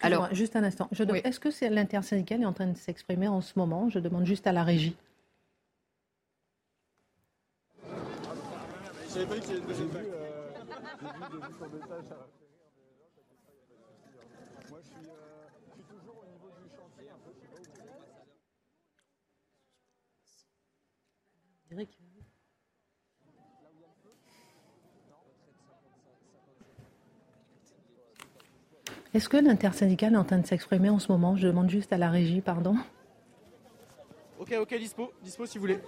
Alors, 0.02 0.34
juste 0.34 0.56
un 0.56 0.63
instant. 0.63 0.89
Est-ce 1.24 1.39
que 1.39 1.52
c'est 1.52 1.69
l'intersyndicale 1.69 2.41
est 2.41 2.46
en 2.46 2.54
train 2.54 2.67
de 2.67 2.78
s'exprimer 2.78 3.28
en 3.28 3.41
ce 3.41 3.54
moment? 3.58 3.89
Je 3.89 4.00
demande 4.00 4.26
juste 4.26 4.48
à 4.48 4.52
la 4.52 4.63
régie. 4.63 4.96
Savais 9.13 9.26
pas 9.28 9.36
qu'il 9.38 9.49
y 9.49 9.52
avait 9.52 9.60
une 9.62 9.67
deuxième 9.67 9.88
vague. 9.89 10.06
J'ai 10.06 11.08
vu, 11.08 11.13
j'ai 11.32 11.38
vu 11.38 11.54
son 11.60 11.69
message, 11.69 12.04
ça 12.10 12.15
m'a 12.15 12.28
fait 12.34 12.49
rire, 12.49 12.65
mais 12.73 12.82
les 12.88 12.95
gens, 12.97 13.10
t'inquiète 13.15 13.45
pas, 13.45 13.58
il 13.60 14.26
y 14.26 14.65
a 14.65 14.69
Moi, 14.69 14.80
je 14.82 14.88
suis, 14.89 15.06
euh, 15.10 15.47
je 15.67 15.73
suis 15.73 15.84
toujours 15.84 16.17
au 16.17 16.26
niveau 16.32 16.49
du 16.49 16.69
chantier, 16.76 17.10
un 17.10 17.19
peu, 17.23 17.32
je 17.34 17.39
sais 17.39 17.47
pas 17.47 17.60
où 17.60 17.63
c'est. 17.63 17.84
Je 21.63 21.75
dirais 21.75 21.85
que- 21.85 21.92
Est-ce 29.13 29.29
que 29.29 29.38
l'intersyndicale 29.38 30.13
est 30.13 30.17
en 30.17 30.23
train 30.23 30.40
de 30.40 30.48
s'exprimer 30.48 30.90
en 30.90 30.98
ce 30.98 31.12
moment? 31.12 31.35
Je 31.35 31.46
demande 31.48 31.69
juste 31.69 31.94
à 31.94 31.98
la 31.98 32.10
régie, 32.10 32.42
pardon. 32.42 32.75
Ok, 34.40 34.54
ok, 34.60 34.75
dispo, 34.79 35.13
dispo 35.23 35.46
si 35.46 35.58
vous 35.60 35.62
voulez. 35.62 35.79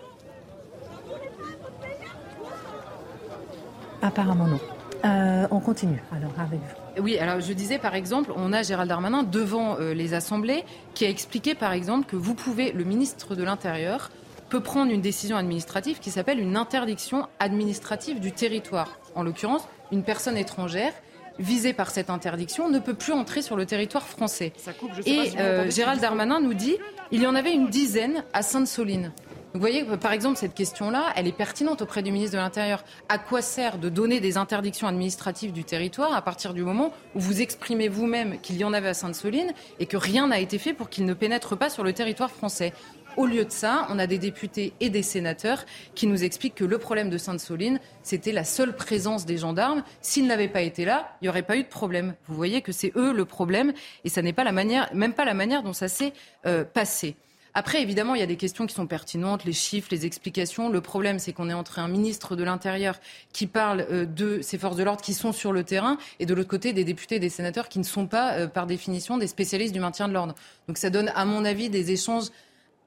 Apparemment 4.06 4.46
non. 4.46 4.60
Euh, 5.04 5.48
on 5.50 5.60
continue 5.60 6.02
alors 6.12 6.32
avec 6.40 6.60
vous. 6.60 7.02
Oui, 7.04 7.18
alors 7.18 7.42
je 7.42 7.54
disais 7.54 7.80
par 7.80 7.96
exemple, 7.96 8.32
on 8.36 8.54
a 8.54 8.62
Gérald 8.62 8.88
Darmanin 8.88 9.24
devant 9.24 9.78
euh, 9.80 9.96
les 9.96 10.14
assemblées 10.14 10.64
qui 10.94 11.06
a 11.06 11.10
expliqué 11.10 11.56
par 11.56 11.74
exemple 11.74 12.06
que 12.06 12.16
vous 12.16 12.36
pouvez, 12.36 12.72
le 12.72 12.84
ministre 12.84 13.36
de 13.36 13.44
l'Intérieur 13.44 14.12
peut 14.50 14.62
prendre 14.62 14.92
une 14.92 15.02
décision 15.02 15.38
administrative 15.38 15.98
qui 16.00 16.12
s'appelle 16.12 16.40
une 16.40 16.56
interdiction 16.56 17.28
administrative 17.40 18.20
du 18.20 18.32
territoire. 18.32 19.00
En 19.16 19.24
l'occurrence, 19.24 19.64
une 19.92 20.04
personne 20.04 20.38
étrangère 20.38 20.94
visée 21.40 21.74
par 21.74 21.90
cette 21.90 22.12
interdiction 22.12 22.70
ne 22.70 22.78
peut 22.78 22.94
plus 22.94 23.14
entrer 23.14 23.42
sur 23.42 23.56
le 23.56 23.66
territoire 23.66 24.08
français. 24.08 24.54
Ça 24.56 24.72
coupe, 24.72 24.92
je 24.96 25.02
sais 25.02 25.16
pas 25.16 25.24
Et 25.24 25.30
si 25.30 25.36
vous 25.36 25.42
euh, 25.42 25.72
Gérald. 25.72 26.00
Darmanin 26.00 26.40
nous 26.40 26.54
dit 26.54 26.78
il 27.12 27.22
y 27.22 27.28
en 27.28 27.34
avait 27.34 27.54
une 27.54 27.70
dizaine 27.70 28.24
à 28.34 28.44
Sainte-Soline. 28.44 29.12
Vous 29.56 29.62
voyez, 29.62 29.86
par 29.86 30.12
exemple, 30.12 30.38
cette 30.38 30.54
question-là, 30.54 31.14
elle 31.16 31.28
est 31.28 31.32
pertinente 31.32 31.82
auprès 31.82 32.04
du 32.04 32.12
ministre 32.12 32.36
de 32.36 32.42
l'Intérieur. 32.42 32.84
À 33.08 33.18
quoi 33.18 33.42
sert 33.42 33.78
de 33.78 33.88
donner 33.88 34.20
des 34.20 34.36
interdictions 34.36 34.86
administratives 34.86 35.54
du 35.54 35.64
territoire 35.64 36.14
à 36.14 36.22
partir 36.22 36.54
du 36.54 36.62
moment 36.62 36.92
où 37.16 37.22
vous 37.22 37.40
exprimez 37.40 37.88
vous-même 37.88 38.42
qu'il 38.42 38.58
y 38.58 38.66
en 38.66 38.74
avait 38.74 38.90
à 38.90 38.94
Sainte-Soline 38.94 39.54
et 39.80 39.86
que 39.86 39.96
rien 39.96 40.28
n'a 40.28 40.42
été 40.42 40.58
fait 40.58 40.74
pour 40.74 40.90
qu'ils 40.90 41.06
ne 41.06 41.14
pénètrent 41.14 41.58
pas 41.58 41.70
sur 41.70 41.86
le 41.86 41.94
territoire 41.94 42.32
français? 42.32 42.74
Au 43.16 43.26
lieu 43.26 43.46
de 43.46 43.50
ça, 43.50 43.88
on 43.90 43.98
a 43.98 44.08
des 44.08 44.18
députés 44.18 44.74
et 44.82 44.90
des 44.90 45.04
sénateurs 45.04 45.64
qui 45.96 46.06
nous 46.06 46.26
expliquent 46.26 46.56
que 46.56 46.66
le 46.66 46.78
problème 46.78 47.10
de 47.10 47.18
Sainte-Soline, 47.18 47.80
c'était 48.04 48.34
la 48.34 48.44
seule 48.44 48.76
présence 48.76 49.26
des 49.26 49.38
gendarmes. 49.38 49.84
S'ils 50.02 50.28
n'avaient 50.28 50.50
pas 50.50 50.64
été 50.64 50.84
là, 50.84 51.16
il 51.22 51.26
n'y 51.26 51.30
aurait 51.30 51.44
pas 51.44 51.56
eu 51.56 51.64
de 51.64 51.70
problème. 51.70 52.16
Vous 52.28 52.36
voyez 52.36 52.62
que 52.62 52.74
c'est 52.74 52.92
eux 52.98 53.14
le 53.14 53.24
problème 53.24 53.72
et 54.04 54.10
ça 54.10 54.22
n'est 54.22 54.34
pas 54.34 54.44
la 54.44 54.52
manière, 54.52 54.94
même 54.94 55.14
pas 55.14 55.24
la 55.24 55.34
manière 55.34 55.64
dont 55.64 55.72
ça 55.72 55.88
s'est 55.88 56.12
euh, 56.46 56.66
passé. 56.66 57.16
Après, 57.58 57.82
évidemment, 57.82 58.16
il 58.16 58.20
y 58.20 58.24
a 58.24 58.28
des 58.28 58.36
questions 58.36 58.68
qui 58.68 58.76
sont 58.76 58.86
pertinentes, 58.86 59.46
les 59.46 59.54
chiffres, 59.54 59.88
les 59.90 60.06
explications. 60.06 60.68
Le 60.68 60.82
problème, 60.82 61.20
c'est 61.20 61.32
qu'on 61.32 61.50
est 61.50 61.54
entre 61.54 61.80
un 61.80 61.88
ministre 61.88 62.36
de 62.36 62.44
l'Intérieur 62.44 63.00
qui 63.32 63.48
parle 63.48 63.88
euh, 63.90 64.06
de 64.06 64.42
ces 64.42 64.58
forces 64.58 64.76
de 64.76 64.84
l'ordre 64.84 65.02
qui 65.02 65.14
sont 65.14 65.32
sur 65.32 65.54
le 65.54 65.64
terrain 65.64 65.98
et 66.20 66.26
de 66.26 66.34
l'autre 66.34 66.50
côté 66.50 66.74
des 66.74 66.84
députés 66.84 67.16
et 67.16 67.20
des 67.20 67.30
sénateurs 67.30 67.70
qui 67.70 67.80
ne 67.80 67.86
sont 67.86 68.08
pas, 68.08 68.34
euh, 68.34 68.48
par 68.48 68.68
définition, 68.68 69.18
des 69.18 69.28
spécialistes 69.28 69.74
du 69.74 69.80
maintien 69.80 70.10
de 70.10 70.14
l'ordre. 70.14 70.36
Donc 70.68 70.78
ça 70.78 70.90
donne, 70.90 71.14
à 71.16 71.24
mon 71.24 71.46
avis, 71.46 71.70
des 71.70 71.92
échanges 71.92 72.26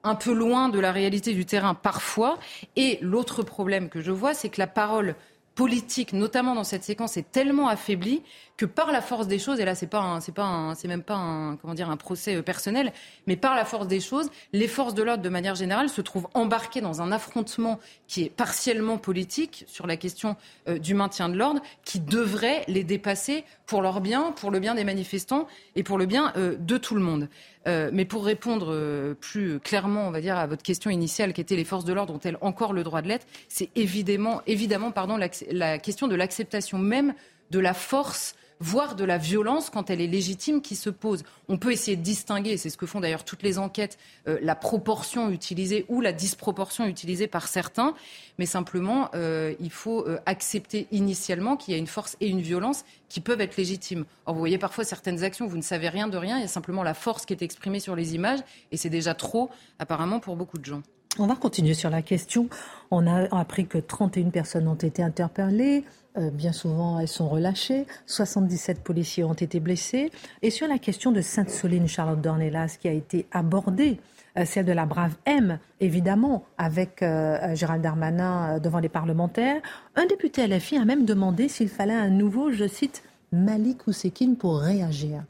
un 0.03 0.13
peu 0.13 0.33
loin 0.33 0.69
de 0.69 0.79
la 0.79 0.91
réalité 0.91 1.33
du 1.33 1.47
terrain 1.47 1.73
parfois. 1.73 2.37
Et 2.75 2.99
l'autre 3.01 3.41
problème 3.41 3.89
que 3.89 4.01
je 4.01 4.11
vois, 4.11 4.35
c'est 4.35 4.49
que 4.49 4.61
la 4.61 4.67
parole 4.67 5.15
politique, 5.55 6.13
notamment 6.13 6.53
dans 6.53 6.63
cette 6.63 6.83
séquence, 6.83 7.17
est 7.17 7.31
tellement 7.31 7.69
affaiblie 7.69 8.21
que 8.59 8.65
par 8.65 8.91
la 8.91 8.99
force 8.99 9.27
des 9.27 9.39
choses, 9.39 9.61
et 9.61 9.65
là 9.65 9.73
c'est 9.73 9.87
pas, 9.87 10.19
c'est 10.19 10.33
pas, 10.33 10.73
c'est 10.75 10.89
même 10.89 11.01
pas 11.01 11.15
un, 11.15 11.55
comment 11.55 11.73
dire, 11.73 11.89
un 11.89 11.95
procès 11.95 12.35
euh, 12.35 12.41
personnel, 12.41 12.91
mais 13.25 13.37
par 13.37 13.55
la 13.55 13.63
force 13.63 13.87
des 13.87 14.01
choses, 14.01 14.29
les 14.51 14.67
forces 14.67 14.93
de 14.93 15.01
l'ordre 15.01 15.23
de 15.23 15.29
manière 15.29 15.55
générale 15.55 15.87
se 15.87 16.01
trouvent 16.01 16.27
embarquées 16.33 16.81
dans 16.81 17.01
un 17.01 17.13
affrontement 17.13 17.79
qui 18.07 18.23
est 18.23 18.29
partiellement 18.29 18.97
politique 18.97 19.63
sur 19.65 19.87
la 19.87 19.95
question 19.95 20.35
euh, 20.67 20.77
du 20.77 20.93
maintien 20.93 21.29
de 21.29 21.37
l'ordre, 21.37 21.61
qui 21.85 22.01
devrait 22.01 22.65
les 22.67 22.83
dépasser 22.83 23.45
pour 23.65 23.81
leur 23.81 24.01
bien, 24.01 24.33
pour 24.33 24.51
le 24.51 24.59
bien 24.59 24.75
des 24.75 24.83
manifestants 24.83 25.47
et 25.77 25.83
pour 25.83 25.97
le 25.97 26.05
bien 26.05 26.33
euh, 26.35 26.57
de 26.59 26.77
tout 26.77 26.95
le 26.95 27.01
monde. 27.01 27.29
Euh, 27.65 27.89
mais 27.93 28.03
pour 28.03 28.25
répondre 28.25 29.15
plus 29.21 29.61
clairement, 29.61 30.05
on 30.05 30.11
va 30.11 30.19
dire, 30.19 30.37
à 30.37 30.47
votre 30.47 30.63
question 30.63 30.89
initiale, 30.89 31.31
qui 31.31 31.39
était 31.39 31.55
les 31.55 31.63
forces 31.63 31.85
de 31.85 31.93
l'ordre 31.93 32.13
ont-elles 32.13 32.37
encore 32.41 32.73
le 32.73 32.83
droit 32.83 33.01
de 33.01 33.07
l'être 33.07 33.25
C'est 33.47 33.69
évidemment, 33.77 34.41
évidemment, 34.47 34.91
pardon, 34.91 35.17
la 35.17 35.77
question 35.77 36.09
de 36.09 36.15
l'acceptation 36.15 36.77
même 36.77 37.13
de 37.51 37.59
la 37.59 37.73
force 37.73 38.35
voire 38.59 38.95
de 38.95 39.05
la 39.05 39.17
violence 39.17 39.69
quand 39.69 39.89
elle 39.89 40.01
est 40.01 40.07
légitime 40.07 40.61
qui 40.61 40.75
se 40.75 40.89
pose. 40.89 41.23
On 41.47 41.57
peut 41.57 41.71
essayer 41.71 41.95
de 41.95 42.01
distinguer, 42.01 42.57
c'est 42.57 42.69
ce 42.69 42.77
que 42.77 42.85
font 42.85 42.99
d'ailleurs 42.99 43.23
toutes 43.23 43.43
les 43.43 43.57
enquêtes, 43.57 43.97
euh, 44.27 44.37
la 44.41 44.55
proportion 44.55 45.29
utilisée 45.29 45.85
ou 45.87 46.01
la 46.01 46.11
disproportion 46.11 46.85
utilisée 46.85 47.27
par 47.27 47.47
certains, 47.47 47.93
mais 48.37 48.45
simplement 48.45 49.09
euh, 49.15 49.53
il 49.59 49.71
faut 49.71 50.05
euh, 50.05 50.19
accepter 50.25 50.87
initialement 50.91 51.55
qu'il 51.55 51.73
y 51.73 51.75
a 51.75 51.79
une 51.79 51.87
force 51.87 52.17
et 52.19 52.27
une 52.27 52.41
violence 52.41 52.83
qui 53.07 53.21
peuvent 53.21 53.41
être 53.41 53.57
légitimes. 53.57 54.05
Or, 54.25 54.33
vous 54.33 54.39
voyez 54.39 54.57
parfois 54.57 54.83
certaines 54.83 55.23
actions, 55.23 55.47
vous 55.47 55.57
ne 55.57 55.61
savez 55.61 55.89
rien 55.89 56.07
de 56.07 56.17
rien, 56.17 56.37
il 56.37 56.41
y 56.41 56.45
a 56.45 56.49
simplement 56.49 56.83
la 56.83 56.93
force 56.93 57.25
qui 57.25 57.33
est 57.33 57.41
exprimée 57.41 57.79
sur 57.79 57.95
les 57.95 58.13
images, 58.15 58.39
et 58.71 58.77
c'est 58.77 58.89
déjà 58.89 59.13
trop 59.13 59.49
apparemment 59.79 60.19
pour 60.19 60.35
beaucoup 60.35 60.57
de 60.57 60.65
gens. 60.65 60.81
On 61.17 61.25
va 61.25 61.35
continuer 61.35 61.73
sur 61.73 61.89
la 61.89 62.01
question. 62.01 62.49
On 62.91 63.07
a 63.07 63.35
appris 63.35 63.65
que 63.65 63.77
31 63.77 64.29
personnes 64.29 64.67
ont 64.67 64.75
été 64.75 65.01
interpellées. 65.01 65.83
Euh, 66.19 66.29
bien 66.29 66.51
souvent, 66.51 66.99
elles 66.99 67.07
sont 67.07 67.29
relâchées. 67.29 67.85
77 68.05 68.83
policiers 68.83 69.23
ont 69.23 69.33
été 69.33 69.59
blessés. 69.59 70.11
Et 70.41 70.49
sur 70.49 70.67
la 70.67 70.77
question 70.77 71.11
de 71.11 71.21
Sainte-Soline, 71.21 71.87
Charlotte 71.87 72.21
Dornelas, 72.21 72.77
qui 72.79 72.87
a 72.87 72.91
été 72.91 73.25
abordée, 73.31 73.99
euh, 74.37 74.45
celle 74.45 74.65
de 74.65 74.71
la 74.71 74.85
brave 74.85 75.15
M, 75.25 75.59
évidemment, 75.79 76.43
avec 76.57 77.01
euh, 77.01 77.55
Gérald 77.55 77.81
Darmanin 77.81 78.59
devant 78.59 78.79
les 78.79 78.89
parlementaires, 78.89 79.61
un 79.95 80.05
député 80.05 80.45
LFI 80.47 80.77
a 80.77 80.85
même 80.85 81.05
demandé 81.05 81.47
s'il 81.47 81.69
fallait 81.69 81.93
un 81.93 82.09
nouveau, 82.09 82.51
je 82.51 82.67
cite, 82.67 83.03
Malik 83.31 83.87
Oussekine 83.87 84.35
pour 84.35 84.59
réagir. 84.59 85.23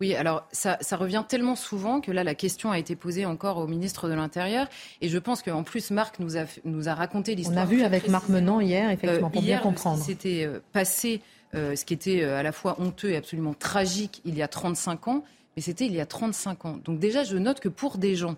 Oui, 0.00 0.14
alors 0.14 0.46
ça, 0.52 0.78
ça 0.80 0.96
revient 0.96 1.24
tellement 1.28 1.56
souvent 1.56 2.00
que 2.00 2.12
là, 2.12 2.22
la 2.22 2.34
question 2.34 2.70
a 2.70 2.78
été 2.78 2.94
posée 2.94 3.26
encore 3.26 3.58
au 3.58 3.66
ministre 3.66 4.08
de 4.08 4.14
l'Intérieur. 4.14 4.68
Et 5.00 5.08
je 5.08 5.18
pense 5.18 5.42
qu'en 5.42 5.64
plus, 5.64 5.90
Marc 5.90 6.20
nous 6.20 6.36
a, 6.36 6.44
nous 6.64 6.88
a 6.88 6.94
raconté 6.94 7.32
On 7.32 7.36
l'histoire. 7.36 7.58
a 7.58 7.66
vu 7.66 7.82
avec 7.82 8.08
Marc. 8.08 8.28
Menon 8.28 8.60
hier, 8.60 8.90
effectivement, 8.90 9.28
Euh, 9.28 9.30
pour 9.30 9.42
hier, 9.42 9.58
bien 9.60 9.70
comprendre. 9.70 9.98
Ce 9.98 10.02
qui 10.04 10.12
s'était 10.12 10.44
euh, 10.44 10.60
passé, 10.72 11.20
euh, 11.54 11.74
ce 11.74 11.84
qui 11.84 11.94
était 11.94 12.22
euh, 12.22 12.38
à 12.38 12.42
la 12.44 12.52
fois 12.52 12.76
honteux 12.80 13.10
et 13.10 13.16
absolument 13.16 13.54
tragique 13.54 14.20
il 14.24 14.36
y 14.36 14.42
a 14.42 14.48
35 14.48 15.08
ans, 15.08 15.24
mais 15.56 15.62
c'était 15.62 15.86
il 15.86 15.94
y 15.94 16.00
a 16.00 16.06
35 16.06 16.64
ans. 16.66 16.78
Donc 16.84 17.00
déjà, 17.00 17.24
je 17.24 17.36
note 17.36 17.58
que 17.58 17.68
pour 17.68 17.98
des 17.98 18.14
gens 18.14 18.36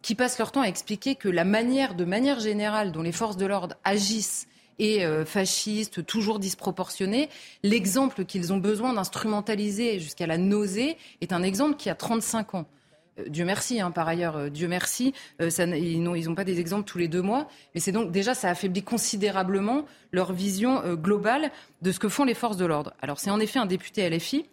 qui 0.00 0.16
passent 0.16 0.38
leur 0.38 0.50
temps 0.50 0.62
à 0.62 0.66
expliquer 0.66 1.14
que 1.14 1.28
la 1.28 1.44
manière, 1.44 1.94
de 1.94 2.04
manière 2.04 2.40
générale, 2.40 2.90
dont 2.90 3.02
les 3.02 3.12
forces 3.12 3.36
de 3.36 3.46
l'ordre 3.46 3.76
agissent 3.84 4.48
est 4.78 5.04
euh, 5.04 5.24
fasciste, 5.24 6.04
toujours 6.06 6.38
disproportionné. 6.38 7.28
L'exemple 7.62 8.24
qu'ils 8.24 8.52
ont 8.52 8.58
besoin 8.58 8.92
d'instrumentaliser 8.92 9.98
jusqu'à 9.98 10.26
la 10.26 10.38
nausée 10.38 10.96
est 11.20 11.32
un 11.32 11.42
exemple 11.42 11.76
qui 11.76 11.90
a 11.90 11.94
35 11.94 12.54
ans. 12.54 12.66
Euh, 13.18 13.28
Dieu 13.28 13.44
merci, 13.44 13.80
hein, 13.80 13.90
par 13.90 14.08
ailleurs, 14.08 14.36
euh, 14.36 14.48
Dieu 14.48 14.68
merci. 14.68 15.14
ils 15.40 16.02
n'ont 16.02 16.34
pas 16.34 16.44
des 16.44 16.60
exemples 16.60 16.84
tous 16.84 16.98
les 16.98 17.08
deux 17.08 17.22
mois, 17.22 17.48
mais 17.74 17.80
c'est 17.80 17.92
donc 17.92 18.10
déjà 18.10 18.34
ça 18.34 18.50
affaiblit 18.50 18.82
considérablement 18.82 19.84
leur 20.12 20.32
vision 20.32 20.94
globale 20.94 21.50
de 21.82 21.92
ce 21.92 21.98
que 21.98 22.08
font 22.08 22.24
les 22.24 22.34
forces 22.34 22.56
de 22.56 22.66
l'ordre. 22.66 22.94
Alors 23.00 23.20
c'est 23.20 23.30
en 23.30 23.40
effet 23.40 23.58
un 23.58 23.66
député 23.66 24.08
LFI 24.08 24.46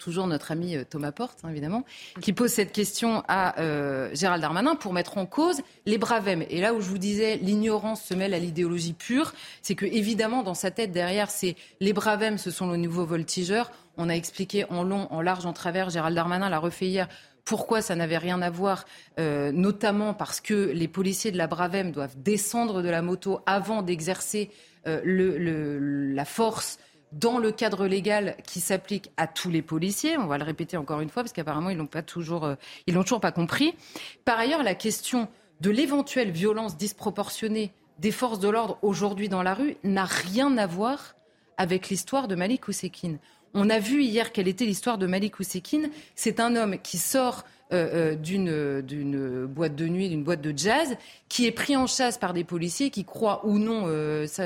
toujours 0.00 0.26
notre 0.26 0.50
ami 0.50 0.76
euh, 0.76 0.84
Thomas 0.88 1.12
Porte, 1.12 1.38
hein, 1.44 1.50
évidemment, 1.50 1.84
qui 2.20 2.32
pose 2.32 2.50
cette 2.50 2.72
question 2.72 3.22
à 3.28 3.60
euh, 3.60 4.10
Gérald 4.14 4.42
Darmanin 4.42 4.74
pour 4.74 4.92
mettre 4.92 5.18
en 5.18 5.26
cause 5.26 5.60
les 5.86 5.98
bravèmes. 5.98 6.44
Et 6.50 6.60
là 6.60 6.74
où 6.74 6.80
je 6.80 6.88
vous 6.88 6.98
disais, 6.98 7.36
l'ignorance 7.36 8.02
se 8.02 8.14
mêle 8.14 8.34
à 8.34 8.38
l'idéologie 8.38 8.94
pure, 8.94 9.32
c'est 9.62 9.76
que 9.76 9.86
évidemment 9.86 10.42
dans 10.42 10.54
sa 10.54 10.72
tête 10.72 10.90
derrière, 10.90 11.30
c'est 11.30 11.54
les 11.78 11.92
bravèmes, 11.92 12.38
ce 12.38 12.50
sont 12.50 12.68
le 12.68 12.76
nouveau 12.76 13.04
voltigeur. 13.04 13.70
On 13.96 14.08
a 14.08 14.14
expliqué 14.14 14.64
en 14.70 14.82
long, 14.82 15.06
en 15.10 15.20
large, 15.20 15.46
en 15.46 15.52
travers. 15.52 15.90
Gérald 15.90 16.16
Darmanin 16.16 16.48
l'a 16.48 16.58
refait 16.58 16.86
hier. 16.86 17.08
Pourquoi 17.44 17.82
ça 17.82 17.96
n'avait 17.96 18.18
rien 18.18 18.40
à 18.42 18.50
voir, 18.50 18.84
euh, 19.18 19.50
notamment 19.52 20.14
parce 20.14 20.40
que 20.40 20.70
les 20.72 20.88
policiers 20.88 21.32
de 21.32 21.38
la 21.38 21.46
Bravem 21.46 21.90
doivent 21.90 22.16
descendre 22.16 22.82
de 22.82 22.88
la 22.88 23.02
moto 23.02 23.40
avant 23.46 23.82
d'exercer 23.82 24.50
euh, 24.86 26.12
la 26.14 26.24
force 26.24 26.78
dans 27.12 27.38
le 27.38 27.50
cadre 27.52 27.86
légal 27.86 28.36
qui 28.46 28.60
s'applique 28.60 29.10
à 29.16 29.26
tous 29.26 29.50
les 29.50 29.62
policiers. 29.62 30.16
On 30.16 30.26
va 30.26 30.38
le 30.38 30.44
répéter 30.44 30.76
encore 30.76 31.00
une 31.00 31.08
fois 31.08 31.22
parce 31.22 31.32
qu'apparemment 31.32 31.70
ils 31.70 31.76
l'ont 31.76 31.86
pas 31.86 32.02
toujours, 32.02 32.44
euh, 32.44 32.54
ils 32.86 32.94
l'ont 32.94 33.02
toujours 33.02 33.20
pas 33.20 33.32
compris. 33.32 33.74
Par 34.24 34.38
ailleurs, 34.38 34.62
la 34.62 34.74
question 34.74 35.28
de 35.60 35.70
l'éventuelle 35.70 36.30
violence 36.30 36.76
disproportionnée 36.76 37.72
des 37.98 38.12
forces 38.12 38.38
de 38.38 38.48
l'ordre 38.48 38.78
aujourd'hui 38.82 39.28
dans 39.28 39.42
la 39.42 39.54
rue 39.54 39.76
n'a 39.84 40.04
rien 40.04 40.56
à 40.56 40.66
voir 40.66 41.16
avec 41.58 41.88
l'histoire 41.88 42.28
de 42.28 42.34
Malik 42.34 42.68
Oussekine. 42.68 43.18
On 43.52 43.68
a 43.68 43.78
vu 43.78 44.02
hier 44.02 44.32
quelle 44.32 44.48
était 44.48 44.64
l'histoire 44.64 44.96
de 44.96 45.06
Malik 45.06 45.40
Oussekine. 45.40 45.90
C'est 46.14 46.40
un 46.40 46.56
homme 46.56 46.78
qui 46.78 46.96
sort 46.96 47.44
euh, 47.72 48.14
euh, 48.14 48.82
d'une 48.82 49.46
boîte 49.46 49.74
de 49.74 49.86
nuit, 49.86 50.08
d'une 50.08 50.22
boîte 50.22 50.40
de 50.40 50.56
jazz, 50.56 50.96
qui 51.28 51.46
est 51.46 51.52
pris 51.52 51.76
en 51.76 51.86
chasse 51.86 52.16
par 52.16 52.32
des 52.32 52.44
policiers 52.44 52.90
qui 52.90 53.04
croient 53.04 53.44
ou 53.44 53.58
non, 53.58 53.86
ça, 54.26 54.44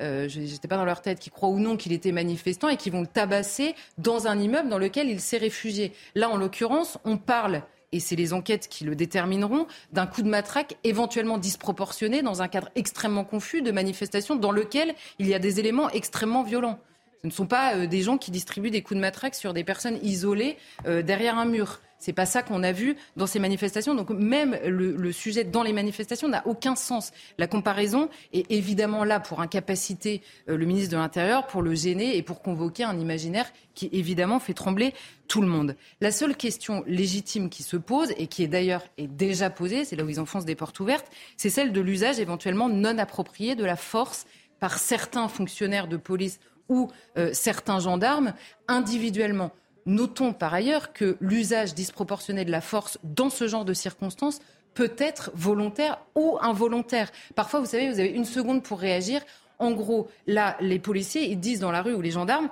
euh, 0.00 0.28
j'étais 0.28 0.68
pas 0.68 0.76
dans 0.76 0.84
leur 0.84 1.02
tête, 1.02 1.18
qui 1.18 1.30
croient 1.30 1.48
ou 1.48 1.58
non 1.58 1.76
qu'il 1.76 1.92
était 1.92 2.12
manifestant 2.12 2.68
et 2.68 2.76
qui 2.76 2.90
vont 2.90 3.00
le 3.00 3.06
tabasser 3.06 3.74
dans 3.98 4.26
un 4.26 4.38
immeuble 4.38 4.68
dans 4.68 4.78
lequel 4.78 5.08
il 5.08 5.20
s'est 5.20 5.38
réfugié. 5.38 5.92
Là, 6.14 6.30
en 6.30 6.36
l'occurrence, 6.36 6.98
on 7.04 7.16
parle 7.16 7.62
et 7.92 8.00
c'est 8.00 8.16
les 8.16 8.32
enquêtes 8.32 8.68
qui 8.68 8.84
le 8.84 8.94
détermineront, 8.94 9.66
d'un 9.92 10.06
coup 10.06 10.22
de 10.22 10.28
matraque 10.28 10.76
éventuellement 10.84 11.38
disproportionné 11.38 12.22
dans 12.22 12.42
un 12.42 12.48
cadre 12.48 12.68
extrêmement 12.74 13.24
confus 13.24 13.62
de 13.62 13.72
manifestation 13.72 14.36
dans 14.36 14.52
lequel 14.52 14.94
il 15.18 15.26
y 15.26 15.34
a 15.34 15.38
des 15.38 15.58
éléments 15.58 15.88
extrêmement 15.90 16.42
violents. 16.42 16.78
Ce 17.22 17.26
ne 17.26 17.32
sont 17.32 17.46
pas 17.46 17.74
euh, 17.74 17.86
des 17.86 18.02
gens 18.02 18.18
qui 18.18 18.30
distribuent 18.30 18.70
des 18.70 18.82
coups 18.82 18.96
de 18.96 19.00
matraque 19.00 19.34
sur 19.34 19.52
des 19.52 19.64
personnes 19.64 19.98
isolées 20.02 20.56
euh, 20.86 21.02
derrière 21.02 21.38
un 21.38 21.46
mur. 21.46 21.80
C'est 22.00 22.12
pas 22.12 22.26
ça 22.26 22.44
qu'on 22.44 22.62
a 22.62 22.70
vu 22.70 22.96
dans 23.16 23.26
ces 23.26 23.40
manifestations. 23.40 23.96
Donc 23.96 24.10
même 24.10 24.56
le, 24.64 25.10
sujet 25.10 25.42
dans 25.42 25.64
les 25.64 25.72
manifestations 25.72 26.28
n'a 26.28 26.46
aucun 26.46 26.76
sens. 26.76 27.10
La 27.38 27.48
comparaison 27.48 28.08
est 28.32 28.48
évidemment 28.52 29.02
là 29.02 29.18
pour 29.18 29.40
incapaciter 29.40 30.22
euh, 30.48 30.56
le 30.56 30.64
ministre 30.64 30.92
de 30.92 30.96
l'Intérieur, 30.96 31.48
pour 31.48 31.60
le 31.60 31.74
gêner 31.74 32.16
et 32.16 32.22
pour 32.22 32.40
convoquer 32.40 32.84
un 32.84 32.96
imaginaire 32.96 33.50
qui 33.74 33.88
évidemment 33.92 34.38
fait 34.38 34.54
trembler 34.54 34.94
tout 35.26 35.40
le 35.40 35.48
monde. 35.48 35.74
La 36.00 36.12
seule 36.12 36.36
question 36.36 36.84
légitime 36.86 37.50
qui 37.50 37.64
se 37.64 37.76
pose 37.76 38.12
et 38.16 38.28
qui 38.28 38.44
est 38.44 38.48
d'ailleurs 38.48 38.84
déjà 38.96 39.50
posée, 39.50 39.84
c'est 39.84 39.96
là 39.96 40.04
où 40.04 40.08
ils 40.08 40.20
enfoncent 40.20 40.44
des 40.44 40.54
portes 40.54 40.78
ouvertes, 40.80 41.06
c'est 41.36 41.50
celle 41.50 41.72
de 41.72 41.80
l'usage 41.80 42.18
éventuellement 42.18 42.68
non 42.68 42.96
approprié 42.98 43.56
de 43.56 43.64
la 43.64 43.76
force 43.76 44.26
par 44.58 44.78
certains 44.78 45.28
fonctionnaires 45.28 45.86
de 45.86 45.96
police 45.96 46.40
ou 46.68 46.88
euh, 47.16 47.30
certains 47.32 47.80
gendarmes 47.80 48.32
individuellement. 48.66 49.50
Notons 49.86 50.32
par 50.32 50.52
ailleurs 50.52 50.92
que 50.92 51.16
l'usage 51.20 51.74
disproportionné 51.74 52.44
de 52.44 52.50
la 52.50 52.60
force 52.60 52.98
dans 53.04 53.30
ce 53.30 53.48
genre 53.48 53.64
de 53.64 53.74
circonstances 53.74 54.40
peut 54.74 54.92
être 54.98 55.30
volontaire 55.34 55.98
ou 56.14 56.38
involontaire. 56.40 57.10
Parfois, 57.34 57.60
vous 57.60 57.66
savez, 57.66 57.90
vous 57.90 57.98
avez 57.98 58.10
une 58.10 58.24
seconde 58.24 58.62
pour 58.62 58.78
réagir. 58.78 59.22
En 59.58 59.72
gros, 59.72 60.08
là, 60.26 60.56
les 60.60 60.78
policiers, 60.78 61.28
ils 61.28 61.40
disent 61.40 61.60
dans 61.60 61.72
la 61.72 61.82
rue 61.82 61.94
ou 61.94 62.00
les 62.00 62.10
gendarmes, 62.10 62.48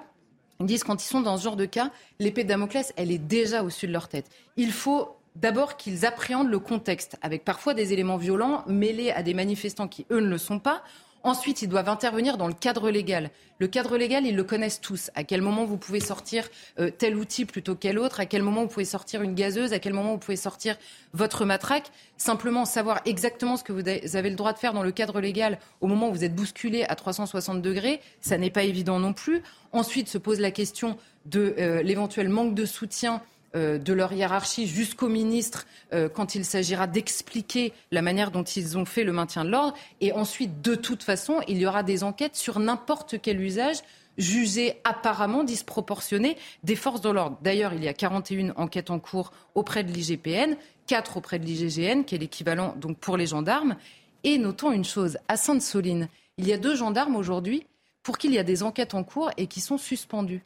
ils 0.61 0.67
disent 0.67 0.85
quand 0.85 1.03
ils 1.03 1.07
sont 1.07 1.21
dans 1.21 1.37
ce 1.37 1.45
genre 1.45 1.57
de 1.57 1.67
cas, 1.67 1.91
l'épée 2.19 2.43
de 2.43 2.49
Damoclès, 2.49 2.93
elle 2.97 3.13
est 3.13 3.19
déjà 3.19 3.63
au-dessus 3.63 3.87
de 3.87 3.93
leur 3.93 4.09
tête. 4.09 4.27
Il 4.57 4.73
faut 4.73 5.17
d'abord 5.37 5.77
qu'ils 5.77 6.07
appréhendent 6.07 6.51
le 6.51 6.59
contexte, 6.59 7.17
avec 7.23 7.45
parfois 7.45 7.75
des 7.75 7.93
éléments 7.93 8.17
violents 8.17 8.65
mêlés 8.67 9.11
à 9.11 9.23
des 9.23 9.35
manifestants 9.35 9.89
qui, 9.89 10.07
eux, 10.11 10.21
ne 10.21 10.29
le 10.29 10.39
sont 10.39 10.59
pas. 10.59 10.83
Ensuite, 11.27 11.61
ils 11.61 11.69
doivent 11.69 11.89
intervenir 11.89 12.37
dans 12.37 12.47
le 12.47 12.55
cadre 12.55 12.89
légal. 12.89 13.31
Le 13.59 13.67
cadre 13.67 13.97
légal, 13.97 14.25
ils 14.27 14.37
le 14.37 14.45
connaissent 14.45 14.81
tous. 14.81 15.11
À 15.17 15.25
quel 15.25 15.43
moment 15.43 15.65
vous 15.65 15.77
pouvez 15.77 15.99
sortir 15.99 16.49
euh, 16.79 16.89
tel 16.97 17.17
outil 17.17 17.45
plutôt 17.47 17.75
quel 17.75 17.99
autre? 17.99 18.21
À 18.21 18.27
quel 18.27 18.45
moment 18.45 18.63
vous 18.63 18.69
pouvez 18.69 18.85
sortir 18.85 19.23
une 19.23 19.35
gazeuse? 19.35 19.73
À 19.73 19.81
quel 19.81 19.93
moment 19.93 20.13
vous 20.13 20.19
pouvez 20.19 20.37
sortir 20.37 20.77
votre 21.15 21.45
matraque? 21.45 21.91
Simplement 22.17 22.65
savoir 22.65 23.01
exactement 23.07 23.57
ce 23.57 23.65
que 23.65 23.73
vous 23.73 23.89
avez 23.89 24.31
le 24.31 24.37
droit 24.37 24.53
de 24.53 24.59
faire 24.59 24.73
dans 24.73 24.85
le 24.85 24.93
cadre 24.93 25.21
légal 25.21 25.59
au 25.81 25.89
moment 25.89 26.11
où 26.11 26.13
vous 26.13 26.23
êtes 26.23 26.37
bousculé 26.37 26.85
à 26.85 26.95
360 26.95 27.61
degrés, 27.61 28.01
ça 28.21 28.39
n'est 28.39 28.51
pas 28.51 28.63
évident 28.63 29.01
non 29.01 29.13
plus. 29.13 29.43
Ensuite 29.73 30.09
se 30.09 30.19
pose 30.19 30.39
la 30.39 30.53
question 30.53 30.97
de 31.25 31.57
euh, 31.59 31.83
l'éventuel 31.83 32.29
manque 32.29 32.55
de 32.55 32.65
soutien 32.65 33.21
de 33.55 33.93
leur 33.93 34.13
hiérarchie 34.13 34.67
jusqu'au 34.67 35.09
ministre 35.09 35.67
euh, 35.93 36.09
quand 36.09 36.35
il 36.35 36.45
s'agira 36.45 36.87
d'expliquer 36.87 37.73
la 37.91 38.03
manière 38.03 38.31
dont 38.31 38.43
ils 38.43 38.77
ont 38.77 38.85
fait 38.85 39.05
le 39.05 39.13
maintien 39.13 39.45
de 39.45 39.51
l'ordre. 39.51 39.77
Et 40.01 40.13
ensuite, 40.13 40.61
de 40.61 40.75
toute 40.75 41.03
façon, 41.03 41.41
il 41.49 41.59
y 41.59 41.67
aura 41.67 41.83
des 41.83 42.05
enquêtes 42.05 42.37
sur 42.37 42.59
n'importe 42.59 43.21
quel 43.23 43.41
usage 43.41 43.79
jugé 44.19 44.81
apparemment 44.85 45.45
disproportionné 45.45 46.37
des 46.65 46.77
forces 46.77 47.01
de 47.01 47.11
l'ordre. 47.11 47.39
D'ailleurs, 47.43 47.75
il 47.75 47.85
y 47.85 47.89
a 47.89 47.95
41 47.95 48.55
enquêtes 48.57 48.91
en 48.91 48.99
cours 48.99 49.33
auprès 49.55 49.85
de 49.85 49.93
l'IGPN, 49.93 50.57
4 50.87 51.19
auprès 51.19 51.39
de 51.39 51.45
l'IGGN, 51.45 52.03
qui 52.05 52.15
est 52.15 52.19
l'équivalent 52.19 52.75
donc 52.79 52.99
pour 52.99 53.17
les 53.17 53.27
gendarmes. 53.27 53.77
Et 54.25 54.39
notons 54.39 54.73
une 54.73 54.85
chose, 54.85 55.19
à 55.29 55.37
Sainte-Soline, 55.37 56.09
il 56.39 56.47
y 56.47 56.53
a 56.53 56.59
deux 56.59 56.75
gendarmes 56.75 57.17
aujourd'hui 57.17 57.67
pour 58.03 58.19
qui 58.19 58.29
il 58.29 58.35
y 58.35 58.39
a 58.39 58.45
des 58.45 58.63
enquêtes 58.63 58.95
en 58.95 59.05
cours 59.05 59.31
et 59.37 59.47
qui 59.47 59.61
sont 59.61 59.79
suspendus. 59.79 60.45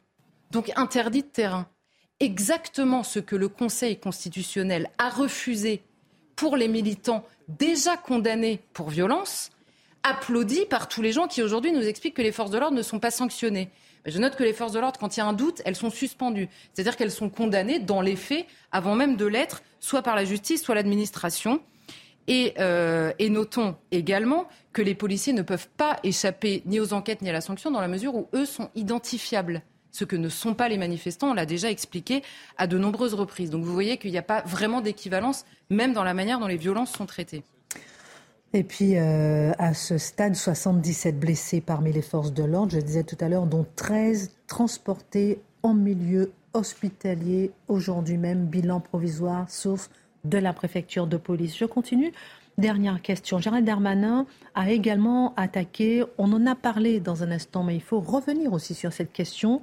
Donc 0.51 0.71
interdits 0.75 1.23
de 1.23 1.27
terrain 1.27 1.67
exactement 2.21 3.03
ce 3.03 3.19
que 3.19 3.35
le 3.35 3.49
Conseil 3.49 3.97
constitutionnel 3.97 4.89
a 4.97 5.09
refusé 5.09 5.81
pour 6.35 6.55
les 6.55 6.67
militants 6.67 7.25
déjà 7.49 7.97
condamnés 7.97 8.61
pour 8.73 8.89
violence, 8.89 9.49
applaudi 10.03 10.65
par 10.69 10.87
tous 10.87 11.01
les 11.01 11.11
gens 11.11 11.27
qui 11.27 11.41
aujourd'hui 11.41 11.71
nous 11.71 11.85
expliquent 11.85 12.15
que 12.15 12.21
les 12.21 12.31
forces 12.31 12.51
de 12.51 12.57
l'ordre 12.57 12.77
ne 12.77 12.81
sont 12.83 12.99
pas 12.99 13.11
sanctionnées. 13.11 13.69
Je 14.05 14.17
note 14.19 14.35
que 14.35 14.43
les 14.43 14.53
forces 14.53 14.71
de 14.71 14.79
l'ordre, 14.79 14.99
quand 14.99 15.15
il 15.15 15.19
y 15.19 15.23
a 15.23 15.25
un 15.25 15.33
doute, 15.33 15.61
elles 15.65 15.75
sont 15.75 15.89
suspendues. 15.89 16.47
C'est-à-dire 16.73 16.95
qu'elles 16.95 17.11
sont 17.11 17.29
condamnées 17.29 17.79
dans 17.79 18.01
les 18.01 18.15
faits 18.15 18.45
avant 18.71 18.95
même 18.95 19.15
de 19.15 19.25
l'être, 19.25 19.61
soit 19.79 20.01
par 20.01 20.15
la 20.15 20.25
justice, 20.25 20.63
soit 20.63 20.75
l'administration. 20.75 21.61
Et, 22.27 22.53
euh, 22.59 23.11
notons 23.19 23.75
également 23.91 24.47
que 24.73 24.81
les 24.81 24.95
policiers 24.95 25.33
ne 25.33 25.41
peuvent 25.41 25.69
pas 25.75 25.99
échapper 26.03 26.61
ni 26.65 26.79
aux 26.79 26.93
enquêtes 26.93 27.21
ni 27.21 27.29
à 27.29 27.33
la 27.33 27.41
sanction 27.41 27.71
dans 27.71 27.81
la 27.81 27.87
mesure 27.87 28.15
où 28.15 28.29
eux 28.33 28.45
sont 28.45 28.69
identifiables 28.75 29.63
ce 29.91 30.05
que 30.05 30.15
ne 30.15 30.29
sont 30.29 30.53
pas 30.53 30.69
les 30.69 30.77
manifestants. 30.77 31.31
On 31.31 31.33
l'a 31.33 31.45
déjà 31.45 31.69
expliqué 31.69 32.23
à 32.57 32.67
de 32.67 32.77
nombreuses 32.77 33.13
reprises. 33.13 33.49
Donc 33.49 33.63
vous 33.63 33.73
voyez 33.73 33.97
qu'il 33.97 34.11
n'y 34.11 34.17
a 34.17 34.23
pas 34.23 34.41
vraiment 34.45 34.81
d'équivalence, 34.81 35.45
même 35.69 35.93
dans 35.93 36.03
la 36.03 36.13
manière 36.13 36.39
dont 36.39 36.47
les 36.47 36.57
violences 36.57 36.91
sont 36.91 37.05
traitées. 37.05 37.43
Et 38.53 38.63
puis, 38.63 38.97
euh, 38.97 39.53
à 39.59 39.73
ce 39.73 39.97
stade, 39.97 40.35
77 40.35 41.17
blessés 41.17 41.61
parmi 41.61 41.93
les 41.93 42.01
forces 42.01 42.33
de 42.33 42.43
l'ordre, 42.43 42.73
je 42.73 42.79
disais 42.79 43.03
tout 43.03 43.15
à 43.21 43.29
l'heure, 43.29 43.45
dont 43.45 43.65
13 43.75 44.31
transportés 44.47 45.39
en 45.63 45.73
milieu 45.73 46.33
hospitalier 46.53 47.51
aujourd'hui 47.69 48.17
même, 48.17 48.45
bilan 48.45 48.81
provisoire, 48.81 49.49
sauf 49.49 49.89
de 50.25 50.37
la 50.37 50.51
préfecture 50.51 51.07
de 51.07 51.15
police. 51.15 51.57
Je 51.57 51.65
continue 51.65 52.11
Dernière 52.57 53.01
question. 53.01 53.39
Gérald 53.39 53.65
Darmanin 53.65 54.25
a 54.55 54.69
également 54.71 55.33
attaqué, 55.35 56.03
on 56.17 56.31
en 56.33 56.45
a 56.45 56.55
parlé 56.55 56.99
dans 56.99 57.23
un 57.23 57.31
instant, 57.31 57.63
mais 57.63 57.75
il 57.75 57.81
faut 57.81 57.99
revenir 57.99 58.53
aussi 58.53 58.73
sur 58.73 58.93
cette 58.93 59.13
question, 59.13 59.61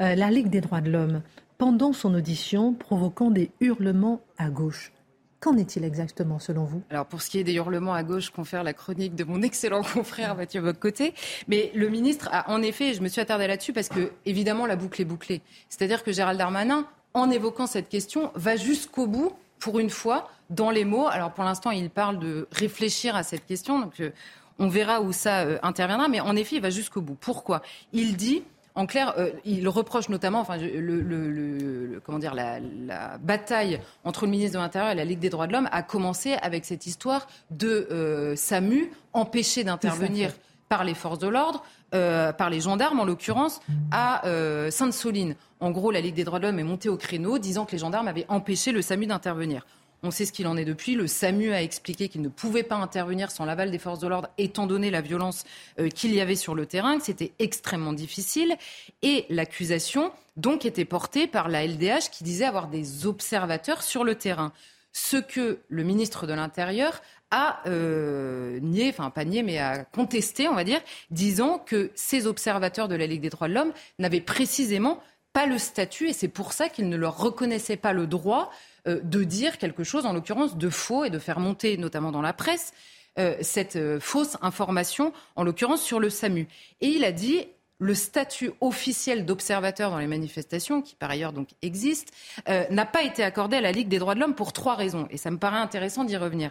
euh, 0.00 0.14
la 0.14 0.30
Ligue 0.30 0.48
des 0.48 0.60
droits 0.60 0.80
de 0.80 0.90
l'homme, 0.90 1.22
pendant 1.58 1.92
son 1.92 2.14
audition, 2.14 2.72
provoquant 2.72 3.30
des 3.30 3.50
hurlements 3.60 4.22
à 4.38 4.48
gauche. 4.48 4.92
Qu'en 5.40 5.56
est-il 5.56 5.84
exactement 5.84 6.38
selon 6.38 6.64
vous? 6.64 6.82
Alors 6.90 7.06
pour 7.06 7.22
ce 7.22 7.30
qui 7.30 7.38
est 7.38 7.44
des 7.44 7.54
hurlements 7.54 7.94
à 7.94 8.02
gauche, 8.02 8.30
confère 8.30 8.62
la 8.62 8.74
chronique 8.74 9.14
de 9.14 9.24
mon 9.24 9.40
excellent 9.42 9.82
confrère 9.82 10.36
Mathieu 10.36 10.72
côté. 10.74 11.14
Mais 11.48 11.70
le 11.74 11.88
ministre 11.88 12.28
a 12.30 12.50
en 12.50 12.60
effet, 12.62 12.92
je 12.92 13.02
me 13.02 13.08
suis 13.08 13.22
attardée 13.22 13.46
là-dessus 13.46 13.72
parce 13.72 13.88
que 13.88 14.12
évidemment 14.26 14.66
la 14.66 14.76
boucle 14.76 15.00
est 15.00 15.06
bouclée. 15.06 15.40
C'est-à-dire 15.70 16.02
que 16.02 16.12
Gérald 16.12 16.38
Darmanin, 16.38 16.86
en 17.14 17.30
évoquant 17.30 17.66
cette 17.66 17.88
question, 17.88 18.30
va 18.34 18.56
jusqu'au 18.56 19.06
bout, 19.06 19.32
pour 19.60 19.78
une 19.78 19.90
fois, 19.90 20.28
dans 20.48 20.70
les 20.70 20.84
mots. 20.84 21.06
Alors 21.06 21.32
pour 21.32 21.44
l'instant, 21.44 21.70
il 21.70 21.90
parle 21.90 22.18
de 22.18 22.48
réfléchir 22.50 23.14
à 23.14 23.22
cette 23.22 23.46
question. 23.46 23.78
Donc 23.78 24.00
euh, 24.00 24.10
on 24.58 24.68
verra 24.68 25.00
où 25.00 25.12
ça 25.12 25.40
euh, 25.40 25.58
interviendra. 25.62 26.08
Mais 26.08 26.20
en 26.20 26.34
effet, 26.34 26.56
il 26.56 26.62
va 26.62 26.70
jusqu'au 26.70 27.00
bout. 27.00 27.14
Pourquoi? 27.14 27.62
Il 27.92 28.16
dit. 28.16 28.42
En 28.76 28.86
clair, 28.86 29.14
euh, 29.18 29.32
il 29.44 29.68
reproche 29.68 30.08
notamment, 30.08 30.40
enfin, 30.40 30.56
le, 30.56 32.00
comment 32.04 32.20
dire, 32.20 32.34
la, 32.34 33.18
bataille 33.18 33.80
entre 34.04 34.26
le 34.26 34.30
ministre 34.30 34.54
de 34.54 34.62
l'Intérieur 34.62 34.92
et 34.92 34.94
la 34.94 35.04
Ligue 35.04 35.18
des 35.18 35.28
droits 35.28 35.48
de 35.48 35.52
l'homme 35.52 35.68
a 35.72 35.82
commencé 35.82 36.34
avec 36.34 36.64
cette 36.64 36.86
histoire 36.86 37.26
de 37.50 38.32
SAMU 38.36 38.92
empêché 39.12 39.64
d'intervenir 39.64 40.32
par 40.68 40.84
les 40.84 40.94
forces 40.94 41.18
de 41.18 41.26
l'ordre, 41.26 41.64
par 41.92 42.50
les 42.50 42.60
gendarmes 42.60 43.00
en 43.00 43.04
l'occurrence, 43.04 43.60
à 43.90 44.22
Sainte-Soline. 44.70 45.36
En 45.60 45.70
gros, 45.70 45.90
la 45.90 46.00
Ligue 46.00 46.14
des 46.14 46.24
droits 46.24 46.38
de 46.38 46.46
l'homme 46.46 46.58
est 46.58 46.64
montée 46.64 46.88
au 46.88 46.96
créneau, 46.96 47.38
disant 47.38 47.66
que 47.66 47.72
les 47.72 47.78
gendarmes 47.78 48.08
avaient 48.08 48.26
empêché 48.28 48.72
le 48.72 48.82
SAMU 48.82 49.06
d'intervenir. 49.06 49.66
On 50.02 50.10
sait 50.10 50.24
ce 50.24 50.32
qu'il 50.32 50.46
en 50.46 50.56
est 50.56 50.64
depuis. 50.64 50.94
Le 50.94 51.06
SAMU 51.06 51.52
a 51.52 51.62
expliqué 51.62 52.08
qu'il 52.08 52.22
ne 52.22 52.28
pouvait 52.28 52.62
pas 52.62 52.76
intervenir 52.76 53.30
sans 53.30 53.44
l'aval 53.44 53.70
des 53.70 53.78
forces 53.78 53.98
de 53.98 54.08
l'ordre, 54.08 54.28
étant 54.38 54.66
donné 54.66 54.90
la 54.90 55.02
violence 55.02 55.44
euh, 55.78 55.88
qu'il 55.88 56.14
y 56.14 56.20
avait 56.20 56.36
sur 56.36 56.54
le 56.54 56.64
terrain, 56.64 56.98
que 56.98 57.04
c'était 57.04 57.32
extrêmement 57.38 57.92
difficile. 57.92 58.56
Et 59.02 59.26
l'accusation, 59.28 60.10
donc, 60.36 60.64
était 60.64 60.86
portée 60.86 61.26
par 61.26 61.48
la 61.48 61.66
LDH 61.66 62.10
qui 62.10 62.24
disait 62.24 62.46
avoir 62.46 62.68
des 62.68 63.06
observateurs 63.06 63.82
sur 63.82 64.04
le 64.04 64.14
terrain. 64.14 64.52
Ce 64.92 65.18
que 65.18 65.60
le 65.68 65.82
ministre 65.84 66.26
de 66.26 66.32
l'Intérieur 66.32 67.02
a 67.30 67.60
euh, 67.66 68.58
nié, 68.60 68.88
enfin 68.90 69.10
pas 69.10 69.24
nié, 69.24 69.42
mais 69.42 69.58
a 69.58 69.84
contesté, 69.84 70.48
on 70.48 70.54
va 70.54 70.64
dire, 70.64 70.80
disant 71.10 71.58
que 71.58 71.90
ces 71.94 72.26
observateurs 72.26 72.88
de 72.88 72.96
la 72.96 73.06
Ligue 73.06 73.22
des 73.22 73.30
droits 73.30 73.48
de 73.48 73.54
l'homme 73.54 73.72
n'avaient 73.98 74.20
précisément 74.20 75.00
pas 75.32 75.46
le 75.46 75.58
statut 75.58 76.08
et 76.08 76.12
c'est 76.12 76.28
pour 76.28 76.52
ça 76.52 76.68
qu'ils 76.68 76.88
ne 76.88 76.96
leur 76.96 77.18
reconnaissaient 77.18 77.76
pas 77.76 77.92
le 77.92 78.06
droit 78.06 78.50
euh, 78.88 79.00
de 79.02 79.24
dire 79.24 79.58
quelque 79.58 79.84
chose, 79.84 80.06
en 80.06 80.12
l'occurrence 80.12 80.56
de 80.56 80.70
faux, 80.70 81.04
et 81.04 81.10
de 81.10 81.18
faire 81.18 81.38
monter, 81.38 81.76
notamment 81.76 82.12
dans 82.12 82.22
la 82.22 82.32
presse, 82.32 82.72
euh, 83.18 83.36
cette 83.42 83.76
euh, 83.76 84.00
fausse 84.00 84.38
information, 84.40 85.12
en 85.36 85.44
l'occurrence 85.44 85.82
sur 85.82 86.00
le 86.00 86.08
SAMU. 86.10 86.48
Et 86.80 86.88
il 86.88 87.04
a 87.04 87.12
dit 87.12 87.46
le 87.78 87.94
statut 87.94 88.52
officiel 88.60 89.24
d'observateur 89.24 89.90
dans 89.90 89.98
les 89.98 90.06
manifestations, 90.06 90.82
qui 90.82 90.94
par 90.96 91.10
ailleurs 91.10 91.32
donc 91.32 91.48
existe, 91.62 92.12
n'a 92.46 92.84
pas 92.84 93.02
été 93.02 93.24
accordé 93.24 93.56
à 93.56 93.62
la 93.62 93.72
Ligue 93.72 93.88
des 93.88 93.98
droits 93.98 94.14
de 94.14 94.20
l'homme 94.20 94.34
pour 94.34 94.52
trois 94.52 94.74
raisons. 94.74 95.08
Et 95.08 95.16
ça 95.16 95.30
me 95.30 95.38
paraît 95.38 95.56
intéressant 95.56 96.04
d'y 96.04 96.18
revenir. 96.18 96.50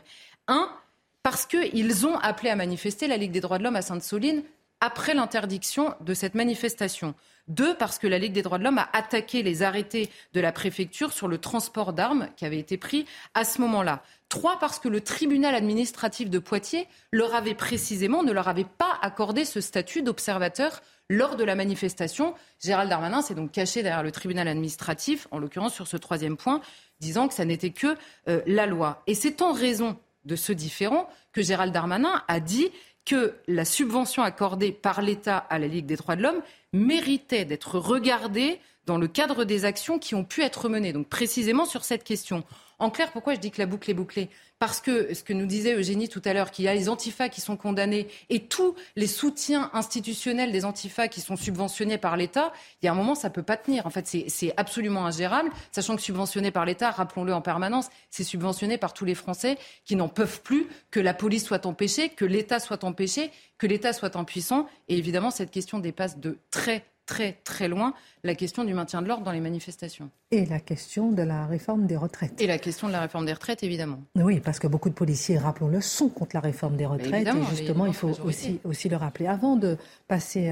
Un, 0.50 0.68
parce 1.22 1.45
qu'ils 1.45 2.08
ont 2.08 2.18
appelé 2.18 2.50
à 2.50 2.56
manifester 2.56 3.08
la 3.08 3.18
Ligue 3.18 3.32
des 3.32 3.39
droits 3.39 3.60
de 3.60 3.64
l'homme 3.64 3.76
à 3.76 3.84
Sainte-Soline 3.84 4.43
après 4.82 5.14
l'interdiction 5.14 5.93
de 6.02 6.14
cette 6.16 6.34
manifestation. 6.34 7.14
Deux, 7.47 7.76
parce 7.76 8.00
que 8.00 8.08
la 8.08 8.18
Ligue 8.18 8.34
des 8.34 8.41
droits 8.41 8.58
de 8.58 8.64
l'homme 8.64 8.80
a 8.80 8.89
attaqué 8.93 9.43
les 9.43 9.62
arrêtés 9.62 10.10
de 10.34 10.41
la 10.41 10.52
préfecture 10.52 11.14
sur 11.14 11.28
le 11.28 11.38
transport 11.38 11.93
d'armes 11.93 12.30
qui 12.36 12.45
avait 12.45 12.58
été 12.58 12.78
pris 12.78 13.06
à 13.36 13.43
ce 13.43 13.62
moment-là. 13.62 14.02
Trois, 14.28 14.58
parce 14.58 14.80
que 14.80 14.88
le 14.88 15.02
tribunal 15.02 15.54
administratif 15.54 16.32
de 16.32 16.39
Poitiers 16.39 16.88
leur 17.12 17.36
avait 17.36 17.56
précisément, 17.56 18.24
ne 18.24 18.32
leur 18.32 18.47
avait 18.47 18.66
pas 18.66 18.97
accordé 19.04 19.45
ce 19.45 19.62
statut 19.62 20.02
d'observateur 20.02 20.82
lors 21.10 21.36
de 21.36 21.43
la 21.43 21.54
manifestation. 21.54 22.34
Gérald 22.60 22.89
Darmanin 22.89 23.22
s'est 23.22 23.36
donc 23.36 23.52
caché 23.52 23.84
derrière 23.84 24.04
le 24.04 24.12
tribunal 24.12 24.47
administratif, 24.47 25.28
en 25.30 25.38
l'occurrence 25.38 25.76
sur 25.76 25.88
ce 25.88 25.97
troisième 25.97 26.38
point, 26.38 26.62
disant 27.00 27.28
que 27.28 27.36
ça 27.36 27.45
n'était 27.45 27.72
que 27.72 27.95
euh, 28.28 28.41
la 28.47 28.66
loi. 28.66 29.04
Et 29.06 29.14
c'est 29.14 29.43
en 29.43 29.54
raison 29.54 29.97
de 30.26 30.36
ce 30.36 30.51
différent 30.51 31.09
que 31.32 31.41
Gérald 31.41 31.74
Darmanin 31.74 32.24
a 32.28 32.39
dit 32.39 32.70
que 33.05 33.36
la 33.47 33.65
subvention 33.65 34.24
accordée 34.24 34.72
par 34.72 35.01
l'État 35.01 35.38
à 35.38 35.57
la 35.59 35.67
Ligue 35.67 35.86
des 35.86 35.95
droits 35.95 36.15
de 36.15 36.22
l'homme 36.22 36.41
méritait 36.74 37.45
d'être 37.45 37.80
regardée 37.80 38.59
dans 38.86 38.97
le 38.97 39.07
cadre 39.07 39.45
des 39.45 39.65
actions 39.65 39.99
qui 39.99 40.15
ont 40.15 40.24
pu 40.24 40.41
être 40.41 40.70
menées. 40.70 40.93
Donc 40.93 41.07
précisément 41.07 41.65
sur 41.65 41.84
cette 41.84 42.03
question. 42.03 42.43
En 42.80 42.89
clair, 42.89 43.11
pourquoi 43.11 43.36
je 43.36 43.39
dis 43.39 43.51
que 43.51 43.59
la 43.59 43.65
boucle 43.65 43.89
est 43.89 43.95
bouclée? 43.95 44.30
Parce 44.60 44.82
que 44.82 45.14
ce 45.14 45.24
que 45.24 45.32
nous 45.32 45.45
disait 45.45 45.74
Eugénie 45.74 46.10
tout 46.10 46.22
à 46.26 46.34
l'heure, 46.34 46.51
qu'il 46.51 46.66
y 46.66 46.68
a 46.68 46.74
les 46.74 46.89
antifas 46.89 47.30
qui 47.30 47.39
sont 47.39 47.55
condamnés 47.55 48.10
et 48.30 48.41
tous 48.41 48.76
les 48.97 49.07
soutiens 49.07 49.70
institutionnels 49.74 50.51
des 50.51 50.66
antifas 50.66 51.07
qui 51.07 51.22
sont 51.22 51.38
subventionnés 51.38 51.97
par 51.97 52.18
l'État, 52.18 52.51
il 52.82 52.86
y 52.86 52.89
a 52.89 52.91
un 52.91 52.95
moment, 52.95 53.16
ça 53.16 53.30
peut 53.30 53.41
pas 53.41 53.55
tenir. 53.55 53.86
En 53.86 53.89
fait, 53.89 54.05
c'est 54.05 54.53
absolument 54.57 55.05
ingérable, 55.05 55.49
sachant 55.72 55.95
que 55.95 56.01
subventionné 56.01 56.51
par 56.51 56.66
l'État, 56.66 56.91
rappelons-le 56.91 57.34
en 57.34 57.41
permanence, 57.41 57.88
c'est 58.10 58.26
subventionné 58.26 58.78
par 58.78 58.93
tous 58.93 59.05
les 59.05 59.16
Français 59.16 59.57
qui 59.86 59.95
n'en 59.95 60.10
peuvent 60.10 60.41
plus 60.41 60.68
que 60.91 60.99
la 60.99 61.14
police 61.14 61.45
soit 61.45 61.66
empêchée, 61.66 62.10
que 62.10 62.26
l'État 62.26 62.60
soit 62.60 62.84
empêché, 62.84 63.32
que 63.57 63.66
l'État 63.66 63.93
soit 63.93 64.18
impuissant. 64.18 64.68
Et 64.89 64.97
évidemment, 64.97 65.32
cette 65.32 65.51
question 65.51 65.80
dépasse 65.80 66.18
de 66.18 66.38
très 66.51 66.84
très 67.10 67.39
très 67.43 67.68
loin 67.68 67.95
la 68.24 68.36
question 68.36 68.64
du 68.64 68.74
maintien 68.74 69.01
de 69.01 69.07
l'ordre 69.07 69.24
dans 69.24 69.32
les 69.32 69.39
manifestations. 69.39 70.10
Et 70.32 70.45
la 70.45 70.60
question 70.60 71.12
de 71.12 71.24
la 71.24 71.47
réforme 71.47 71.88
des 71.88 71.95
retraites. 71.95 72.39
Et 72.39 72.47
la 72.47 72.57
question 72.57 72.88
de 72.88 72.91
la 72.91 73.01
réforme 73.01 73.26
des 73.26 73.34
retraites, 73.34 73.64
évidemment. 73.64 73.99
Oui, 74.16 74.41
parce 74.41 74.60
que 74.60 74.68
beaucoup 74.68 74.89
de 74.89 74.93
policiers, 74.93 75.38
rappelons-le, 75.38 75.82
sont 75.82 76.10
contre 76.10 76.36
la 76.36 76.41
réforme 76.41 76.76
des 76.76 76.86
retraites. 76.86 77.28
Et 77.28 77.55
justement, 77.55 77.86
il 77.86 77.93
faut 77.93 78.12
aussi, 78.26 78.60
aussi 78.64 78.89
le 78.89 78.97
rappeler. 78.97 79.28
Avant 79.28 79.55
de 79.55 79.78
passer 80.07 80.51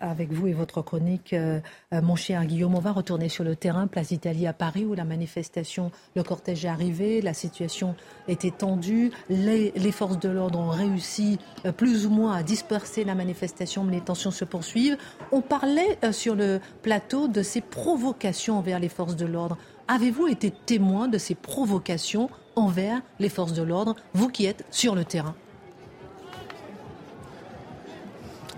avec 0.00 0.32
vous 0.32 0.48
et 0.48 0.54
votre 0.54 0.82
chronique, 0.82 1.34
euh, 1.34 1.60
euh, 1.92 2.00
mon 2.00 2.16
cher 2.16 2.44
Guillaume, 2.46 2.74
on 2.74 2.80
va 2.80 2.92
retourner 2.92 3.28
sur 3.28 3.44
le 3.44 3.54
terrain, 3.54 3.86
place 3.86 4.08
d'Italie 4.08 4.46
à 4.46 4.52
Paris, 4.52 4.84
où 4.84 4.94
la 4.94 5.04
manifestation, 5.04 5.92
le 6.16 6.22
cortège 6.22 6.64
est 6.64 6.68
arrivé, 6.68 7.20
la 7.20 7.34
situation 7.34 7.94
était 8.26 8.50
tendue, 8.50 9.12
les, 9.28 9.72
les 9.76 9.92
forces 9.92 10.18
de 10.18 10.30
l'ordre 10.30 10.58
ont 10.58 10.70
réussi 10.70 11.38
euh, 11.64 11.72
plus 11.72 12.06
ou 12.06 12.10
moins 12.10 12.34
à 12.34 12.42
disperser 12.42 13.04
la 13.04 13.14
manifestation, 13.14 13.84
mais 13.84 13.92
les 13.92 14.00
tensions 14.00 14.30
se 14.30 14.44
poursuivent. 14.44 14.96
On 15.30 15.42
parlait 15.76 16.12
sur 16.12 16.34
le 16.34 16.60
plateau 16.82 17.28
de 17.28 17.42
ces 17.42 17.60
provocations 17.60 18.58
envers 18.58 18.78
les 18.78 18.88
forces 18.88 19.16
de 19.16 19.26
l'ordre. 19.26 19.58
Avez-vous 19.88 20.26
été 20.26 20.50
témoin 20.50 21.08
de 21.08 21.18
ces 21.18 21.34
provocations 21.34 22.30
envers 22.54 23.02
les 23.18 23.28
forces 23.28 23.52
de 23.52 23.62
l'ordre, 23.62 23.94
vous 24.14 24.28
qui 24.28 24.46
êtes 24.46 24.64
sur 24.70 24.94
le 24.94 25.04
terrain? 25.04 25.34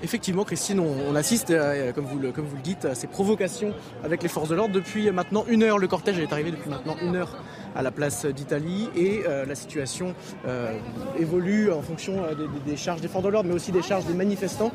Effectivement, 0.01 0.45
Christine, 0.45 0.79
on, 0.79 1.14
assiste, 1.16 1.51
euh, 1.51 1.87
le, 1.87 1.93
comme 1.93 2.05
vous 2.47 2.57
le 2.57 2.62
dites, 2.62 2.85
à 2.85 2.95
ces 2.95 3.09
provocations 3.09 3.75
avec 4.05 4.23
les 4.23 4.29
forces 4.29 4.49
de 4.49 4.55
l'ordre 4.55 4.73
depuis 4.73 5.11
maintenant 5.11 5.45
une 5.49 5.64
heure. 5.64 5.79
Le 5.79 5.89
cortège 5.89 6.21
est 6.21 6.33
arrivé 6.33 6.53
depuis 6.53 6.71
maintenant 6.71 6.97
une 7.03 7.16
heure 7.16 7.37
à 7.75 7.83
la 7.83 7.91
place 7.91 8.27
d'Italie 8.27 8.89
et 8.97 9.21
euh, 9.27 9.45
la 9.45 9.55
situation 9.55 10.14
euh, 10.47 10.73
évolue 11.19 11.71
en 11.73 11.83
fonction 11.83 12.25
euh, 12.25 12.35
des, 12.66 12.77
charges 12.77 13.01
des 13.01 13.09
forces 13.09 13.25
de 13.25 13.31
l'ordre 13.31 13.49
mais 13.49 13.55
aussi 13.55 13.73
des 13.73 13.83
charges 13.83 14.05
des 14.07 14.14
manifestants. 14.14 14.73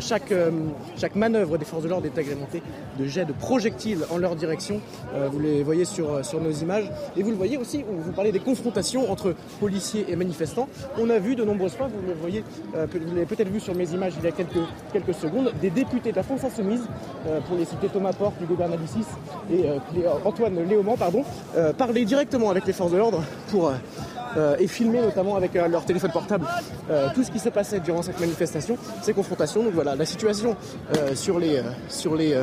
chaque, 0.00 0.32
chaque 0.96 1.14
manœuvre 1.14 1.58
des 1.58 1.64
forces 1.64 1.82
de 1.82 1.88
l'ordre 1.88 2.06
est 2.06 2.18
agrémentée 2.18 2.62
de 2.98 3.06
jets 3.06 3.24
de 3.24 3.32
projectiles 3.32 4.04
en 4.10 4.18
leur 4.18 4.36
direction. 4.36 4.80
vous 5.30 5.38
les 5.38 5.62
voyez 5.62 5.84
sur, 5.84 6.24
sur 6.24 6.40
nos 6.40 6.50
images 6.50 6.90
et 7.16 7.22
vous 7.22 7.30
le 7.30 7.36
voyez 7.36 7.56
aussi, 7.56 7.84
vous 7.86 8.12
parlez 8.12 8.32
des 8.32 8.40
confrontations 8.40 9.10
entre 9.10 9.34
policiers 9.60 10.06
et 10.08 10.16
manifestants. 10.16 10.68
On 10.98 11.10
a 11.10 11.18
vu 11.18 11.36
de 11.36 11.44
nombreuses 11.44 11.74
fois, 11.74 11.88
vous 11.88 12.06
le 12.06 12.14
voyez, 12.14 12.44
vous 12.72 13.14
l'avez 13.14 13.26
peut-être 13.26 13.48
vu 13.48 13.60
sur 13.60 13.74
mes 13.74 13.90
images 13.92 14.14
il 14.18 14.24
y 14.24 14.28
a 14.28 14.32
quelques, 14.32 14.64
quelques 14.92 15.14
secondes, 15.14 15.52
des 15.60 15.70
députés 15.70 16.10
de 16.10 16.16
la 16.16 16.22
France 16.22 16.44
Insoumise, 16.44 16.84
pour 17.46 17.56
les 17.56 17.64
citer 17.64 17.88
Thomas 17.88 18.12
Porte, 18.12 18.34
Hugo 18.42 18.54
Bernalicis 18.54 19.06
et 19.52 19.64
Antoine 20.24 20.66
Léaumont, 20.68 20.96
pardon, 20.96 21.24
parler 21.76 22.04
directement 22.04 22.33
avec 22.34 22.66
les 22.66 22.72
forces 22.72 22.90
de 22.90 22.96
l'ordre 22.96 23.22
pour 23.50 23.68
euh, 23.68 23.74
euh, 24.36 24.56
et 24.58 24.66
filmer 24.66 25.00
notamment 25.00 25.36
avec 25.36 25.54
euh, 25.54 25.68
leur 25.68 25.84
téléphone 25.84 26.10
portable 26.10 26.46
tout 27.14 27.22
ce 27.22 27.30
qui 27.30 27.38
se 27.38 27.48
passait 27.48 27.80
durant 27.80 28.02
cette 28.02 28.20
manifestation, 28.20 28.76
ces 29.00 29.14
confrontations. 29.14 29.62
Donc 29.62 29.72
voilà, 29.72 29.94
la 29.96 30.04
situation 30.04 30.54
sur, 31.14 31.38
les, 31.38 31.62
sur, 31.88 32.14
les, 32.14 32.38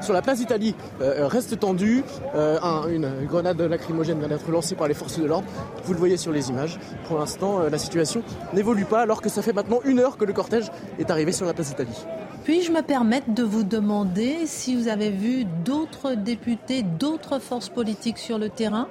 sur 0.00 0.12
la 0.12 0.22
place 0.22 0.38
d'Italie 0.38 0.74
reste 1.00 1.60
tendue. 1.60 2.02
une 2.34 3.08
grenade 3.28 3.60
lacrymogène 3.60 4.18
vient 4.18 4.28
d'être 4.28 4.50
lancée 4.50 4.74
par 4.74 4.88
les 4.88 4.94
forces 4.94 5.20
de 5.20 5.26
l'ordre. 5.26 5.46
Vous 5.84 5.92
le 5.92 6.00
voyez 6.00 6.16
sur 6.16 6.32
les 6.32 6.50
images. 6.50 6.80
Pour 7.06 7.18
l'instant, 7.18 7.60
la 7.70 7.78
situation 7.78 8.22
n'évolue 8.54 8.86
pas 8.86 9.02
alors 9.02 9.22
que 9.22 9.28
ça 9.28 9.40
fait 9.40 9.52
maintenant 9.52 9.78
une 9.84 10.00
heure 10.00 10.16
que 10.16 10.24
le 10.24 10.32
cortège 10.32 10.72
est 10.98 11.10
arrivé 11.10 11.30
sur 11.30 11.46
la 11.46 11.54
place 11.54 11.68
d'Italie. 11.68 12.06
Puis-je 12.42 12.72
me 12.72 12.82
permettre 12.82 13.32
de 13.32 13.44
vous 13.44 13.62
demander 13.62 14.46
si 14.46 14.74
vous 14.74 14.88
avez 14.88 15.10
vu 15.10 15.44
d'autres 15.64 16.14
députés, 16.14 16.82
d'autres 16.82 17.38
forces 17.38 17.68
politiques 17.68 18.18
sur 18.18 18.38
le 18.38 18.48
terrain? 18.48 18.88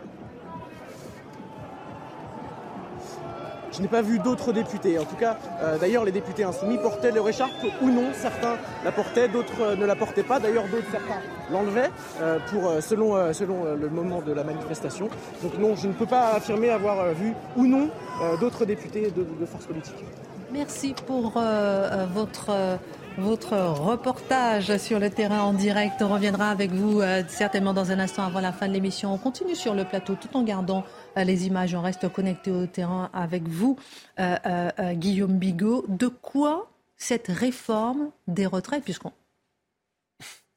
Je 3.76 3.82
n'ai 3.82 3.88
pas 3.90 4.02
vu 4.02 4.20
d'autres 4.20 4.54
députés. 4.54 4.98
En 4.98 5.04
tout 5.04 5.18
cas, 5.18 5.38
euh, 5.62 5.78
d'ailleurs, 5.78 6.06
les 6.06 6.12
députés 6.12 6.44
insoumis 6.44 6.78
portaient 6.78 7.12
leur 7.12 7.28
écharpe 7.28 7.52
ou 7.82 7.90
non. 7.90 8.06
Certains 8.14 8.56
la 8.86 8.92
portaient, 8.92 9.28
d'autres 9.28 9.62
euh, 9.62 9.76
ne 9.76 9.86
la 9.86 9.96
portaient 9.96 10.24
pas. 10.24 10.40
D'ailleurs, 10.40 10.66
d'autres, 10.70 10.90
certains 10.92 11.20
l'enlevaient 11.52 11.92
euh, 12.22 12.40
pour, 12.50 12.72
selon, 12.82 13.34
selon 13.34 13.76
le 13.76 13.90
moment 13.90 14.22
de 14.22 14.32
la 14.32 14.44
manifestation. 14.44 15.10
Donc 15.44 15.58
non, 15.60 15.76
je 15.76 15.88
ne 15.88 15.94
peux 15.94 16.06
pas 16.06 16.34
affirmer 16.34 16.70
avoir 16.70 17.14
vu 17.14 17.34
ou 17.56 17.68
non 17.68 17.90
d'autres 18.40 18.66
députés 18.66 19.12
de, 19.12 19.24
de 19.24 19.46
forces 19.46 19.66
politiques. 19.66 20.04
Merci 20.52 20.96
pour 21.06 21.34
votre 22.14 22.80
votre 23.18 23.56
reportage 23.56 24.76
sur 24.78 25.00
le 25.00 25.10
terrain 25.10 25.42
en 25.42 25.54
direct. 25.54 26.02
On 26.02 26.10
reviendra 26.10 26.50
avec 26.50 26.72
vous 26.72 27.02
certainement 27.28 27.74
dans 27.74 27.92
un 27.92 28.00
instant 28.00 28.24
avant 28.26 28.42
la 28.42 28.52
fin 28.52 28.68
de 28.68 28.74
l'émission. 28.74 29.14
On 29.14 29.18
continue 29.18 29.56
sur 29.56 29.74
le 29.74 29.86
plateau 29.86 30.16
tout 30.16 30.36
en 30.36 30.44
gardant 30.44 30.84
les 31.24 31.48
images. 31.48 31.74
On 31.76 31.82
reste 31.82 32.10
connecté 32.10 32.52
au 32.52 32.66
terrain 32.66 33.10
avec 33.14 33.48
vous, 33.48 33.78
euh, 34.20 34.38
euh, 34.46 34.94
Guillaume 34.94 35.38
Bigot. 35.38 35.86
De 35.88 36.08
quoi 36.08 36.70
cette 36.98 37.28
réforme 37.28 38.10
des 38.28 38.46
retraites, 38.46 38.84
puisqu'on 38.84 39.12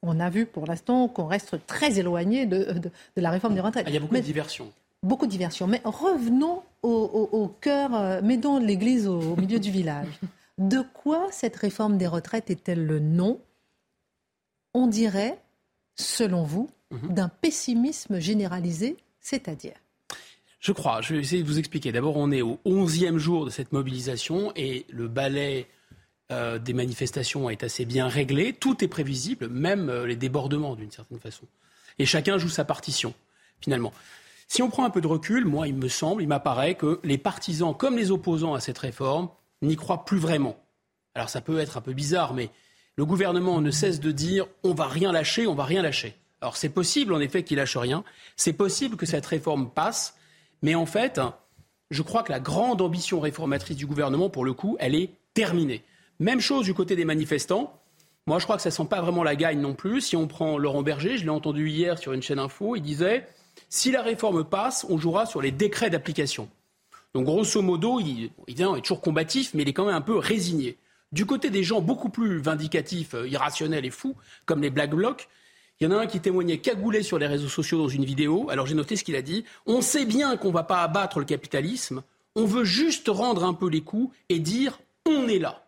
on 0.02 0.20
a 0.20 0.30
vu 0.30 0.46
pour 0.46 0.66
l'instant 0.66 1.08
qu'on 1.08 1.26
reste 1.26 1.66
très 1.66 1.98
éloigné 1.98 2.46
de, 2.46 2.90
la 3.16 3.30
réforme 3.30 3.54
des 3.54 3.60
retraites. 3.60 3.86
Il 3.88 3.94
y 3.94 3.96
a 3.96 4.00
beaucoup 4.00 4.14
de 4.14 4.20
diversion. 4.20 4.72
Beaucoup 5.02 5.26
de 5.26 5.30
diversion. 5.30 5.66
Mais 5.66 5.80
revenons 5.84 6.62
au, 6.82 7.52
cœur, 7.60 8.22
mettons 8.22 8.58
l'église 8.58 9.08
au, 9.08 9.36
milieu 9.36 9.58
du 9.58 9.70
village. 9.70 10.20
De 10.58 10.82
quoi 10.92 11.28
cette 11.30 11.54
réforme 11.54 11.98
des 11.98 12.08
retraites 12.08 12.50
est-elle 12.50 12.84
le 12.84 12.98
nom? 12.98 13.40
On 14.74 14.88
dirait, 14.88 15.40
selon 15.94 16.42
vous, 16.42 16.68
mhm. 16.90 17.14
d'un 17.14 17.28
pessimisme 17.28 18.18
généralisé, 18.18 18.96
c'est-à-dire? 19.20 19.76
Je 20.60 20.72
crois. 20.72 21.00
Je 21.00 21.14
vais 21.14 21.20
essayer 21.20 21.42
de 21.42 21.48
vous 21.48 21.58
expliquer. 21.58 21.92
D'abord, 21.92 22.16
on 22.16 22.30
est 22.30 22.42
au 22.42 22.60
11e 22.66 23.18
jour 23.18 23.44
de 23.44 23.50
cette 23.50 23.72
mobilisation 23.72 24.52
et 24.56 24.86
le 24.90 25.08
balai 25.08 25.66
euh, 26.30 26.58
des 26.58 26.72
manifestations 26.72 27.48
est 27.48 27.62
assez 27.62 27.84
bien 27.84 28.08
réglé. 28.08 28.52
Tout 28.52 28.84
est 28.84 28.88
prévisible, 28.88 29.48
même 29.48 29.88
euh, 29.88 30.06
les 30.06 30.16
débordements 30.16 30.74
d'une 30.74 30.90
certaine 30.90 31.20
façon. 31.20 31.46
Et 31.98 32.06
chacun 32.06 32.38
joue 32.38 32.48
sa 32.48 32.64
partition, 32.64 33.14
finalement. 33.60 33.92
Si 34.46 34.62
on 34.62 34.70
prend 34.70 34.84
un 34.84 34.90
peu 34.90 35.00
de 35.00 35.06
recul, 35.06 35.44
moi, 35.44 35.68
il 35.68 35.74
me 35.74 35.88
semble, 35.88 36.22
il 36.22 36.28
m'apparaît 36.28 36.74
que 36.74 37.00
les 37.04 37.18
partisans, 37.18 37.74
comme 37.74 37.96
les 37.96 38.10
opposants 38.10 38.54
à 38.54 38.60
cette 38.60 38.78
réforme, 38.78 39.28
n'y 39.62 39.76
croient 39.76 40.04
plus 40.04 40.18
vraiment. 40.18 40.56
Alors 41.14 41.28
ça 41.28 41.40
peut 41.40 41.58
être 41.58 41.76
un 41.76 41.80
peu 41.80 41.92
bizarre, 41.92 42.34
mais 42.34 42.50
le 42.96 43.04
gouvernement 43.04 43.60
ne 43.60 43.70
cesse 43.70 44.00
de 44.00 44.12
dire 44.12 44.46
on 44.62 44.74
va 44.74 44.86
rien 44.86 45.12
lâcher, 45.12 45.46
on 45.46 45.54
va 45.54 45.64
rien 45.64 45.82
lâcher. 45.82 46.14
Alors 46.40 46.56
c'est 46.56 46.68
possible 46.68 47.12
en 47.12 47.20
effet 47.20 47.42
qu'il 47.42 47.56
lâche 47.56 47.76
rien. 47.76 48.04
C'est 48.36 48.52
possible 48.52 48.96
que 48.96 49.06
cette 49.06 49.26
réforme 49.26 49.70
passe. 49.70 50.14
Mais 50.62 50.74
en 50.74 50.86
fait, 50.86 51.20
je 51.90 52.02
crois 52.02 52.22
que 52.22 52.32
la 52.32 52.40
grande 52.40 52.82
ambition 52.82 53.20
réformatrice 53.20 53.76
du 53.76 53.86
gouvernement, 53.86 54.30
pour 54.30 54.44
le 54.44 54.52
coup, 54.52 54.76
elle 54.80 54.94
est 54.94 55.10
terminée. 55.34 55.82
Même 56.20 56.40
chose 56.40 56.64
du 56.64 56.74
côté 56.74 56.96
des 56.96 57.04
manifestants. 57.04 57.80
Moi, 58.26 58.38
je 58.38 58.44
crois 58.44 58.56
que 58.56 58.62
ça 58.62 58.68
ne 58.68 58.74
sent 58.74 58.86
pas 58.90 59.00
vraiment 59.00 59.22
la 59.22 59.36
gagne 59.36 59.60
non 59.60 59.74
plus. 59.74 60.00
Si 60.00 60.16
on 60.16 60.26
prend 60.26 60.58
Laurent 60.58 60.82
Berger, 60.82 61.16
je 61.16 61.24
l'ai 61.24 61.30
entendu 61.30 61.68
hier 61.68 61.98
sur 61.98 62.12
une 62.12 62.22
chaîne 62.22 62.38
info, 62.38 62.76
il 62.76 62.82
disait 62.82 63.26
si 63.68 63.90
la 63.90 64.02
réforme 64.02 64.44
passe, 64.44 64.86
on 64.88 64.98
jouera 64.98 65.26
sur 65.26 65.42
les 65.42 65.50
décrets 65.50 65.90
d'application. 65.90 66.48
Donc, 67.14 67.24
grosso 67.24 67.62
modo, 67.62 68.00
il, 68.00 68.30
il 68.46 68.60
est 68.60 68.80
toujours 68.82 69.00
combatif, 69.00 69.54
mais 69.54 69.62
il 69.62 69.68
est 69.68 69.72
quand 69.72 69.86
même 69.86 69.94
un 69.94 70.00
peu 70.00 70.16
résigné. 70.16 70.76
Du 71.10 71.24
côté 71.24 71.48
des 71.48 71.62
gens 71.62 71.80
beaucoup 71.80 72.10
plus 72.10 72.38
vindicatifs, 72.38 73.14
euh, 73.14 73.26
irrationnels 73.26 73.86
et 73.86 73.90
fous, 73.90 74.14
comme 74.44 74.60
les 74.60 74.70
Black 74.70 74.90
Blocs, 74.90 75.28
il 75.80 75.84
y 75.84 75.86
en 75.86 75.96
a 75.96 76.00
un 76.00 76.06
qui 76.06 76.20
témoignait 76.20 76.58
cagoulé 76.58 77.02
sur 77.02 77.18
les 77.18 77.26
réseaux 77.26 77.48
sociaux 77.48 77.78
dans 77.78 77.88
une 77.88 78.04
vidéo. 78.04 78.48
Alors 78.50 78.66
j'ai 78.66 78.74
noté 78.74 78.96
ce 78.96 79.04
qu'il 79.04 79.16
a 79.16 79.22
dit. 79.22 79.44
On 79.66 79.80
sait 79.80 80.04
bien 80.04 80.36
qu'on 80.36 80.48
ne 80.48 80.54
va 80.54 80.64
pas 80.64 80.82
abattre 80.82 81.18
le 81.18 81.24
capitalisme. 81.24 82.02
On 82.34 82.44
veut 82.44 82.64
juste 82.64 83.08
rendre 83.08 83.44
un 83.44 83.54
peu 83.54 83.68
les 83.68 83.82
coups 83.82 84.14
et 84.28 84.38
dire 84.38 84.80
on 85.06 85.28
est 85.28 85.38
là. 85.38 85.64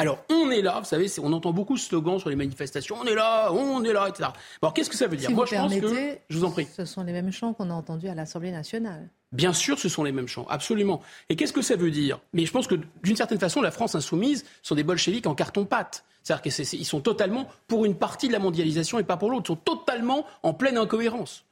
Alors, 0.00 0.24
on 0.30 0.48
est 0.52 0.62
là, 0.62 0.78
vous 0.78 0.86
savez, 0.86 1.08
on 1.20 1.32
entend 1.32 1.52
beaucoup 1.52 1.76
ce 1.76 1.88
slogan 1.88 2.20
sur 2.20 2.28
les 2.28 2.36
manifestations, 2.36 2.98
on 3.00 3.04
est 3.04 3.16
là, 3.16 3.52
on 3.52 3.82
est 3.82 3.92
là, 3.92 4.08
etc. 4.08 4.30
Alors, 4.62 4.72
qu'est-ce 4.72 4.88
que 4.88 4.96
ça 4.96 5.08
veut 5.08 5.16
dire? 5.16 5.28
Moi, 5.32 5.44
je 5.44 5.56
pense 5.56 5.74
que, 5.74 6.18
je 6.28 6.38
vous 6.38 6.44
en 6.44 6.52
prie. 6.52 6.68
Ce 6.72 6.84
sont 6.84 7.02
les 7.02 7.12
mêmes 7.12 7.32
chants 7.32 7.52
qu'on 7.52 7.68
a 7.68 7.74
entendus 7.74 8.06
à 8.06 8.14
l'Assemblée 8.14 8.52
nationale. 8.52 9.10
Bien 9.32 9.52
sûr, 9.52 9.78
ce 9.78 9.88
sont 9.88 10.04
les 10.04 10.12
mêmes 10.12 10.28
champs, 10.28 10.46
absolument. 10.48 11.02
Et 11.28 11.36
qu'est-ce 11.36 11.52
que 11.52 11.60
ça 11.60 11.76
veut 11.76 11.90
dire? 11.90 12.18
Mais 12.32 12.46
je 12.46 12.52
pense 12.52 12.66
que 12.66 12.76
d'une 13.02 13.16
certaine 13.16 13.38
façon, 13.38 13.60
la 13.60 13.70
France 13.70 13.94
insoumise 13.94 14.46
sont 14.62 14.74
des 14.74 14.84
bolcheviks 14.84 15.26
en 15.26 15.34
carton-pâte. 15.34 16.04
C'est-à-dire 16.22 16.42
qu'ils 16.42 16.86
sont 16.86 17.00
totalement 17.00 17.48
pour 17.68 17.84
une 17.84 17.94
partie 17.94 18.28
de 18.28 18.32
la 18.32 18.38
mondialisation 18.38 18.98
et 18.98 19.02
pas 19.02 19.16
pour 19.16 19.30
l'autre. 19.30 19.44
Ils 19.46 19.54
sont 19.54 19.56
totalement 19.56 20.26
en 20.42 20.54
pleine 20.54 20.78
incohérence. 20.78 21.44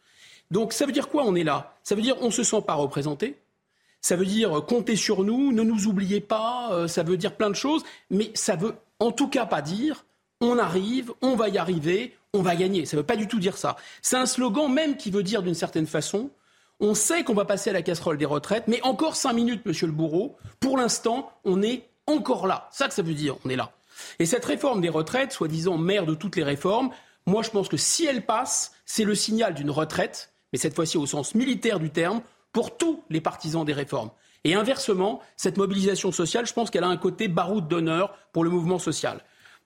Donc 0.50 0.72
ça 0.72 0.86
veut 0.86 0.92
dire 0.92 1.08
quoi 1.08 1.24
On 1.24 1.34
est 1.34 1.44
là? 1.44 1.74
Ça 1.82 1.94
veut 1.94 2.02
dire 2.02 2.16
on 2.20 2.30
se 2.30 2.42
sent 2.42 2.62
pas 2.66 2.74
représenté. 2.74 3.38
Ça 4.00 4.16
veut 4.16 4.26
dire 4.26 4.64
comptez 4.66 4.96
sur 4.96 5.24
nous, 5.24 5.52
ne 5.52 5.62
nous 5.62 5.86
oubliez 5.86 6.20
pas. 6.20 6.70
Euh, 6.72 6.88
ça 6.88 7.02
veut 7.02 7.16
dire 7.16 7.36
plein 7.36 7.50
de 7.50 7.56
choses, 7.56 7.84
mais 8.10 8.30
ça 8.34 8.56
veut 8.56 8.74
en 9.00 9.12
tout 9.12 9.28
cas 9.28 9.46
pas 9.46 9.62
dire 9.62 10.04
on 10.40 10.58
arrive, 10.58 11.12
on 11.22 11.34
va 11.34 11.48
y 11.48 11.58
arriver, 11.58 12.14
on 12.32 12.42
va 12.42 12.56
gagner. 12.56 12.84
Ça 12.84 12.96
ne 12.96 13.00
veut 13.00 13.06
pas 13.06 13.16
du 13.16 13.26
tout 13.26 13.38
dire 13.38 13.56
ça. 13.56 13.76
C'est 14.02 14.16
un 14.16 14.26
slogan 14.26 14.70
même 14.70 14.96
qui 14.96 15.10
veut 15.10 15.22
dire 15.22 15.42
d'une 15.42 15.54
certaine 15.54 15.86
façon 15.86 16.30
on 16.80 16.94
sait 16.94 17.24
qu'on 17.24 17.34
va 17.34 17.44
passer 17.44 17.70
à 17.70 17.72
la 17.72 17.82
casserole 17.82 18.18
des 18.18 18.26
retraites, 18.26 18.68
mais 18.68 18.82
encore 18.82 19.16
cinq 19.16 19.32
minutes, 19.32 19.64
monsieur 19.64 19.86
le 19.86 19.92
bourreau. 19.92 20.36
Pour 20.60 20.76
l'instant, 20.76 21.32
on 21.44 21.62
est 21.62 21.88
encore 22.06 22.46
là. 22.46 22.68
Ça 22.72 22.88
que 22.88 22.94
ça 22.94 23.02
veut 23.02 23.14
dire, 23.14 23.36
on 23.44 23.50
est 23.50 23.56
là. 23.56 23.72
Et 24.18 24.26
cette 24.26 24.44
réforme 24.44 24.80
des 24.80 24.88
retraites, 24.88 25.32
soi-disant 25.32 25.78
mère 25.78 26.06
de 26.06 26.14
toutes 26.14 26.36
les 26.36 26.44
réformes, 26.44 26.90
moi 27.26 27.42
je 27.42 27.50
pense 27.50 27.68
que 27.68 27.76
si 27.76 28.04
elle 28.04 28.24
passe, 28.24 28.72
c'est 28.84 29.04
le 29.04 29.14
signal 29.14 29.54
d'une 29.54 29.70
retraite, 29.70 30.32
mais 30.52 30.58
cette 30.58 30.74
fois-ci 30.74 30.98
au 30.98 31.06
sens 31.06 31.34
militaire 31.34 31.80
du 31.80 31.90
terme, 31.90 32.20
pour 32.52 32.76
tous 32.76 33.02
les 33.10 33.20
partisans 33.20 33.64
des 33.64 33.72
réformes. 33.72 34.10
Et 34.44 34.54
inversement, 34.54 35.20
cette 35.36 35.56
mobilisation 35.56 36.12
sociale, 36.12 36.46
je 36.46 36.52
pense 36.52 36.70
qu'elle 36.70 36.84
a 36.84 36.88
un 36.88 36.96
côté 36.96 37.28
baroud 37.28 37.66
d'honneur 37.68 38.16
pour 38.32 38.44
le 38.44 38.50
mouvement 38.50 38.78
social. 38.78 39.20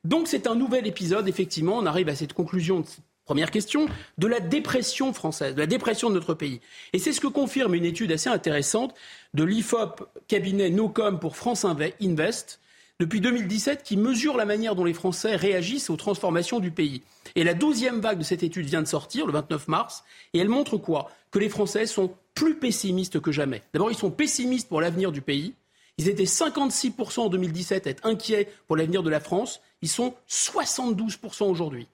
Donc 0.04 0.26
c'est 0.26 0.46
un 0.46 0.54
nouvel 0.54 0.86
épisode, 0.86 1.28
effectivement, 1.28 1.76
on 1.76 1.86
arrive 1.86 2.08
à 2.08 2.14
cette 2.14 2.32
conclusion 2.32 2.82
Première 3.30 3.52
question, 3.52 3.86
de 4.18 4.26
la 4.26 4.40
dépression 4.40 5.12
française, 5.12 5.54
de 5.54 5.60
la 5.60 5.68
dépression 5.68 6.08
de 6.08 6.14
notre 6.14 6.34
pays. 6.34 6.60
Et 6.92 6.98
c'est 6.98 7.12
ce 7.12 7.20
que 7.20 7.28
confirme 7.28 7.76
une 7.76 7.84
étude 7.84 8.10
assez 8.10 8.28
intéressante 8.28 8.92
de 9.34 9.44
l'IFOP 9.44 10.02
cabinet 10.26 10.68
NoCom 10.68 11.20
pour 11.20 11.36
France 11.36 11.64
Invest 11.64 12.58
depuis 12.98 13.20
2017 13.20 13.84
qui 13.84 13.96
mesure 13.96 14.36
la 14.36 14.46
manière 14.46 14.74
dont 14.74 14.84
les 14.84 14.94
Français 14.94 15.36
réagissent 15.36 15.90
aux 15.90 15.96
transformations 15.96 16.58
du 16.58 16.72
pays. 16.72 17.02
Et 17.36 17.44
la 17.44 17.54
douzième 17.54 18.00
vague 18.00 18.18
de 18.18 18.24
cette 18.24 18.42
étude 18.42 18.66
vient 18.66 18.82
de 18.82 18.88
sortir 18.88 19.26
le 19.26 19.32
29 19.32 19.68
mars 19.68 20.02
et 20.34 20.40
elle 20.40 20.48
montre 20.48 20.76
quoi? 20.76 21.08
Que 21.30 21.38
les 21.38 21.48
Français 21.48 21.86
sont 21.86 22.12
plus 22.34 22.56
pessimistes 22.56 23.20
que 23.20 23.30
jamais. 23.30 23.62
D'abord, 23.72 23.92
ils 23.92 23.96
sont 23.96 24.10
pessimistes 24.10 24.68
pour 24.68 24.80
l'avenir 24.80 25.12
du 25.12 25.20
pays. 25.20 25.54
Ils 25.98 26.08
étaient 26.08 26.24
56% 26.24 27.20
en 27.20 27.28
2017 27.28 27.86
à 27.86 27.90
être 27.90 28.04
inquiets 28.04 28.48
pour 28.66 28.76
l'avenir 28.76 29.04
de 29.04 29.10
la 29.10 29.20
France. 29.20 29.60
Ils 29.82 29.88
sont 29.88 30.16
72% 30.28 31.44
aujourd'hui. 31.44 31.86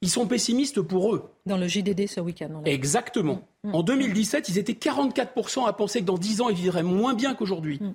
Ils 0.00 0.10
sont 0.10 0.26
pessimistes 0.26 0.80
pour 0.80 1.14
eux. 1.14 1.30
Dans 1.46 1.56
le 1.56 1.66
JDD 1.66 2.06
ce 2.06 2.20
week-end. 2.20 2.62
Exactement. 2.64 3.42
Mm. 3.64 3.74
En 3.74 3.82
2017, 3.82 4.48
ils 4.48 4.58
étaient 4.58 4.74
44% 4.74 5.66
à 5.66 5.72
penser 5.72 6.00
que 6.00 6.04
dans 6.04 6.18
10 6.18 6.40
ans, 6.40 6.48
ils 6.48 6.56
vivraient 6.56 6.84
moins 6.84 7.14
bien 7.14 7.34
qu'aujourd'hui. 7.34 7.78
Mm. 7.80 7.94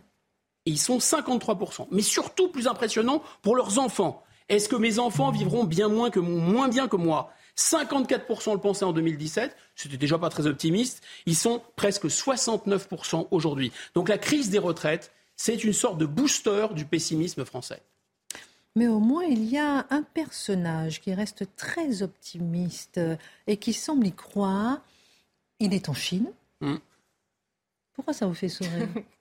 Et 0.66 0.72
ils 0.72 0.80
sont 0.80 0.98
53%. 0.98 1.88
Mais 1.92 2.02
surtout, 2.02 2.50
plus 2.50 2.68
impressionnant, 2.68 3.22
pour 3.42 3.56
leurs 3.56 3.80
enfants. 3.80 4.24
Est-ce 4.50 4.68
que 4.68 4.76
mes 4.76 5.00
enfants 5.00 5.32
vivront 5.32 5.64
bien 5.64 5.88
moins, 5.88 6.10
que, 6.10 6.20
moins 6.20 6.68
bien 6.68 6.88
que 6.88 6.98
moi? 6.98 7.32
54% 7.58 8.54
le 8.54 8.60
pensaient 8.60 8.86
en 8.86 8.94
2017, 8.94 9.56
c'était 9.76 9.98
déjà 9.98 10.18
pas 10.18 10.30
très 10.30 10.48
optimiste. 10.48 11.04
Ils 11.26 11.36
sont 11.36 11.62
presque 11.76 12.06
69% 12.06 13.28
aujourd'hui. 13.32 13.72
Donc 13.94 14.10
la 14.10 14.18
crise 14.18 14.50
des 14.50 14.60
retraites, 14.60 15.12
c'est 15.36 15.64
une 15.64 15.74
sorte 15.74 15.98
de 15.98 16.06
booster 16.06 16.68
du 16.74 16.86
pessimisme 16.86 17.46
français. 17.46 17.82
Mais 18.76 18.88
au 18.88 19.00
moins, 19.00 19.24
il 19.24 19.46
y 19.46 19.58
a 19.58 19.86
un 19.92 20.02
personnage 20.02 21.00
qui 21.00 21.14
reste 21.14 21.46
très 21.56 22.02
optimiste 22.02 23.00
et 23.46 23.58
qui 23.58 23.74
semble 23.74 24.08
y 24.08 24.14
croire. 24.14 24.82
Il 25.60 25.74
est 25.74 25.90
en 25.90 25.94
Chine. 25.94 26.32
Hmm. 26.60 26.78
Pourquoi 27.94 28.14
ça 28.14 28.26
vous 28.26 28.34
fait 28.34 28.50
sourire? 28.50 28.88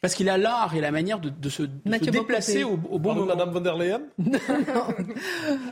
Parce 0.00 0.14
qu'il 0.14 0.28
a 0.28 0.38
l'art 0.38 0.76
et 0.76 0.80
la 0.80 0.92
manière 0.92 1.18
de, 1.18 1.48
se, 1.48 1.64
déplacer 1.64 2.62
au, 2.62 2.76
bon 2.76 3.14
moment. 3.14 3.26
Madame 3.26 3.50
von 3.50 3.60
der 3.60 3.76
Leyen? 3.76 4.02
Non, 4.18 4.94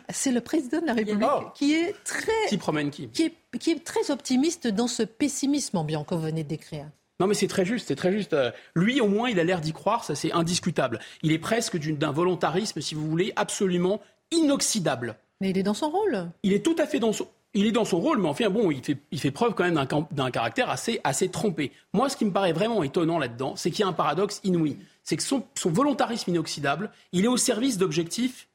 C'est 0.08 0.32
le 0.32 0.40
président 0.40 0.80
de 0.80 0.86
la 0.86 0.94
République 0.94 1.28
qui 1.54 1.74
est 1.74 1.94
très... 2.02 2.32
Qui 2.48 2.58
promène 2.58 2.90
qui? 2.90 3.08
qui 3.08 3.22
est, 3.22 3.34
qui 3.60 3.70
est 3.70 3.84
très 3.84 4.10
optimiste 4.10 4.66
dans 4.66 4.88
ce 4.88 5.04
pessimisme 5.04 5.76
ambiant 5.76 6.02
que 6.02 6.16
vous 6.16 6.22
venez 6.22 6.42
de 6.42 6.48
décrire. 6.48 6.90
Non, 7.20 7.26
mais 7.26 7.34
c'est 7.34 7.46
très 7.46 7.64
juste, 7.64 7.88
c'est 7.88 7.96
très 7.96 8.12
juste. 8.12 8.34
Euh, 8.34 8.50
lui, 8.74 9.00
au 9.00 9.08
moins, 9.08 9.30
il 9.30 9.40
a 9.40 9.44
l'air 9.44 9.60
d'y 9.60 9.72
croire, 9.72 10.04
ça 10.04 10.14
c'est 10.14 10.32
indiscutable. 10.32 10.98
Il 11.22 11.32
est 11.32 11.38
presque 11.38 11.78
d'un 11.78 12.12
volontarisme, 12.12 12.80
si 12.80 12.94
vous 12.94 13.08
voulez, 13.08 13.32
absolument 13.36 14.00
inoxydable. 14.30 15.16
Mais 15.40 15.50
il 15.50 15.58
est 15.58 15.62
dans 15.62 15.74
son 15.74 15.90
rôle. 15.90 16.30
Il 16.42 16.52
est 16.52 16.64
tout 16.64 16.76
à 16.78 16.86
fait 16.86 16.98
dans 16.98 17.12
son. 17.12 17.28
Il 17.54 17.64
est 17.64 17.72
dans 17.72 17.86
son 17.86 17.98
rôle, 17.98 18.18
mais 18.20 18.28
enfin, 18.28 18.50
bon, 18.50 18.70
il 18.70 18.84
fait, 18.84 18.98
il 19.10 19.18
fait 19.18 19.30
preuve 19.30 19.54
quand 19.54 19.64
même 19.64 19.82
d'un 20.10 20.30
caractère 20.30 20.68
assez, 20.68 21.00
assez 21.04 21.30
trempé. 21.30 21.72
Moi, 21.94 22.10
ce 22.10 22.16
qui 22.16 22.26
me 22.26 22.30
paraît 22.30 22.52
vraiment 22.52 22.82
étonnant 22.82 23.18
là-dedans, 23.18 23.56
c'est 23.56 23.70
qu'il 23.70 23.80
y 23.80 23.84
a 23.84 23.88
un 23.88 23.94
paradoxe 23.94 24.42
inouï. 24.44 24.76
C'est 25.04 25.16
que 25.16 25.22
son, 25.22 25.42
son 25.54 25.70
volontarisme 25.70 26.30
inoxydable, 26.30 26.90
il 27.12 27.24
est 27.24 27.28
au 27.28 27.38
service 27.38 27.78
d'objectifs 27.78 28.48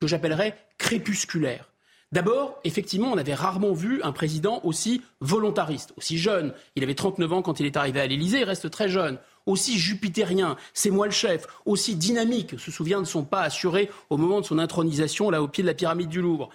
que 0.00 0.06
j'appellerais 0.06 0.56
crépusculaires. 0.78 1.68
D'abord, 2.14 2.60
effectivement, 2.62 3.10
on 3.12 3.18
avait 3.18 3.34
rarement 3.34 3.72
vu 3.72 4.00
un 4.04 4.12
président 4.12 4.60
aussi 4.62 5.02
volontariste, 5.18 5.92
aussi 5.96 6.16
jeune. 6.16 6.54
Il 6.76 6.84
avait 6.84 6.94
39 6.94 7.32
ans 7.32 7.42
quand 7.42 7.58
il 7.58 7.66
est 7.66 7.76
arrivé 7.76 8.00
à 8.00 8.06
l'Élysée, 8.06 8.38
il 8.38 8.44
reste 8.44 8.70
très 8.70 8.88
jeune. 8.88 9.18
Aussi 9.46 9.76
jupitérien, 9.76 10.56
c'est 10.74 10.90
moi 10.90 11.06
le 11.06 11.12
chef. 11.12 11.48
Aussi 11.66 11.96
dynamique, 11.96 12.56
se 12.56 12.70
souvient 12.70 13.00
de 13.00 13.04
son 13.04 13.24
pas 13.24 13.42
assuré 13.42 13.90
au 14.10 14.16
moment 14.16 14.40
de 14.40 14.46
son 14.46 14.60
intronisation, 14.60 15.28
là, 15.28 15.42
au 15.42 15.48
pied 15.48 15.64
de 15.64 15.66
la 15.66 15.74
pyramide 15.74 16.08
du 16.08 16.20
Louvre. 16.20 16.50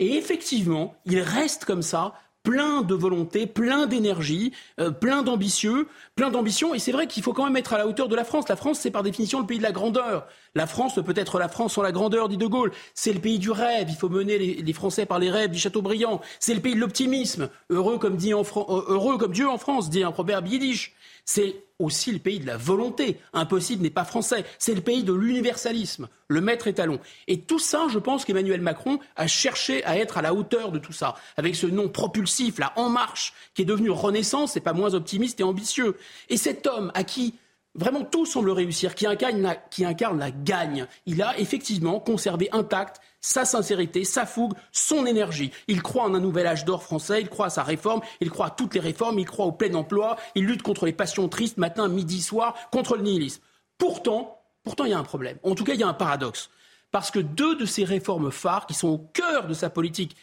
Et 0.00 0.16
effectivement, 0.16 0.96
il 1.04 1.20
reste 1.20 1.64
comme 1.64 1.82
ça 1.82 2.14
plein 2.44 2.82
de 2.82 2.94
volonté, 2.94 3.46
plein 3.46 3.86
d'énergie, 3.86 4.52
euh, 4.78 4.90
plein 4.90 5.22
d'ambitieux, 5.22 5.88
plein 6.14 6.30
d'ambition. 6.30 6.74
Et 6.74 6.78
c'est 6.78 6.92
vrai 6.92 7.08
qu'il 7.08 7.22
faut 7.22 7.32
quand 7.32 7.44
même 7.44 7.56
être 7.56 7.72
à 7.72 7.78
la 7.78 7.88
hauteur 7.88 8.06
de 8.06 8.14
la 8.14 8.22
France. 8.22 8.48
La 8.48 8.54
France, 8.54 8.78
c'est 8.78 8.92
par 8.92 9.02
définition 9.02 9.40
le 9.40 9.46
pays 9.46 9.58
de 9.58 9.62
la 9.64 9.72
grandeur. 9.72 10.28
La 10.54 10.68
France 10.68 10.96
ne 10.96 11.02
peut 11.02 11.14
être 11.16 11.40
la 11.40 11.48
France 11.48 11.72
sans 11.72 11.82
la 11.82 11.90
grandeur, 11.90 12.28
dit 12.28 12.36
De 12.36 12.46
Gaulle. 12.46 12.70
C'est 12.94 13.12
le 13.12 13.18
pays 13.18 13.40
du 13.40 13.50
rêve. 13.50 13.88
Il 13.88 13.96
faut 13.96 14.10
mener 14.10 14.38
les, 14.38 14.72
Français 14.74 15.06
par 15.06 15.18
les 15.18 15.30
rêves 15.30 15.50
du 15.50 15.58
Châteaubriand. 15.58 16.20
C'est 16.38 16.54
le 16.54 16.60
pays 16.60 16.74
de 16.74 16.80
l'optimisme. 16.80 17.48
Heureux 17.70 17.98
comme 17.98 18.16
dit 18.16 18.34
en 18.34 18.42
euh, 18.42 18.84
heureux 18.88 19.16
comme 19.18 19.32
Dieu 19.32 19.48
en 19.48 19.58
France, 19.58 19.88
dit 19.88 20.04
un 20.04 20.12
proverbe 20.12 20.46
yiddish. 20.46 20.94
C'est 21.24 21.64
aussi 21.78 22.12
le 22.12 22.18
pays 22.18 22.38
de 22.38 22.46
la 22.46 22.56
volonté. 22.56 23.18
Impossible 23.32 23.82
n'est 23.82 23.90
pas 23.90 24.04
français. 24.04 24.44
C'est 24.58 24.74
le 24.74 24.80
pays 24.80 25.04
de 25.04 25.12
l'universalisme, 25.12 26.08
le 26.28 26.40
maître 26.40 26.66
étalon. 26.66 27.00
Et 27.28 27.40
tout 27.40 27.58
ça, 27.58 27.86
je 27.90 27.98
pense 27.98 28.24
qu'Emmanuel 28.24 28.60
Macron 28.60 28.98
a 29.16 29.26
cherché 29.26 29.84
à 29.84 29.98
être 29.98 30.18
à 30.18 30.22
la 30.22 30.34
hauteur 30.34 30.70
de 30.70 30.78
tout 30.78 30.92
ça, 30.92 31.14
avec 31.36 31.56
ce 31.56 31.66
nom 31.66 31.88
propulsif, 31.88 32.58
là, 32.58 32.72
En 32.76 32.88
Marche, 32.88 33.34
qui 33.54 33.62
est 33.62 33.66
devenu 33.66 33.90
Renaissance 33.90 34.56
et 34.56 34.60
pas 34.60 34.72
moins 34.72 34.94
optimiste 34.94 35.40
et 35.40 35.44
ambitieux. 35.44 35.96
Et 36.28 36.36
cet 36.36 36.66
homme 36.66 36.92
à 36.94 37.04
qui 37.04 37.34
vraiment 37.74 38.04
tout 38.04 38.26
semble 38.26 38.50
réussir, 38.50 38.94
qui 38.94 39.06
incarne, 39.06 39.42
la, 39.42 39.56
qui 39.56 39.84
incarne 39.84 40.18
la 40.18 40.30
gagne, 40.30 40.86
il 41.06 41.22
a 41.22 41.38
effectivement 41.38 41.98
conservé 42.00 42.48
intact 42.52 43.00
sa 43.24 43.46
sincérité, 43.46 44.04
sa 44.04 44.26
fougue, 44.26 44.52
son 44.70 45.06
énergie. 45.06 45.50
Il 45.66 45.82
croit 45.82 46.04
en 46.04 46.14
un 46.14 46.20
nouvel 46.20 46.46
âge 46.46 46.66
d'or 46.66 46.82
français, 46.82 47.22
il 47.22 47.30
croit 47.30 47.46
à 47.46 47.50
sa 47.50 47.62
réforme, 47.62 48.02
il 48.20 48.28
croit 48.28 48.48
à 48.48 48.50
toutes 48.50 48.74
les 48.74 48.80
réformes, 48.80 49.18
il 49.18 49.24
croit 49.24 49.46
au 49.46 49.52
plein 49.52 49.72
emploi, 49.72 50.16
il 50.34 50.44
lutte 50.44 50.60
contre 50.60 50.84
les 50.84 50.92
passions 50.92 51.26
tristes 51.30 51.56
matin, 51.56 51.88
midi, 51.88 52.20
soir, 52.20 52.54
contre 52.70 52.96
le 52.96 53.02
nihilisme. 53.02 53.40
Pourtant, 53.78 54.42
pourtant, 54.62 54.84
il 54.84 54.90
y 54.90 54.92
a 54.94 54.98
un 54.98 55.04
problème. 55.04 55.38
En 55.42 55.54
tout 55.54 55.64
cas, 55.64 55.72
il 55.72 55.80
y 55.80 55.82
a 55.82 55.88
un 55.88 55.94
paradoxe. 55.94 56.50
Parce 56.90 57.10
que 57.10 57.18
deux 57.18 57.56
de 57.56 57.64
ces 57.64 57.84
réformes 57.84 58.30
phares, 58.30 58.66
qui 58.66 58.74
sont 58.74 58.88
au 58.88 58.98
cœur 58.98 59.46
de 59.46 59.54
sa 59.54 59.70
politique 59.70 60.16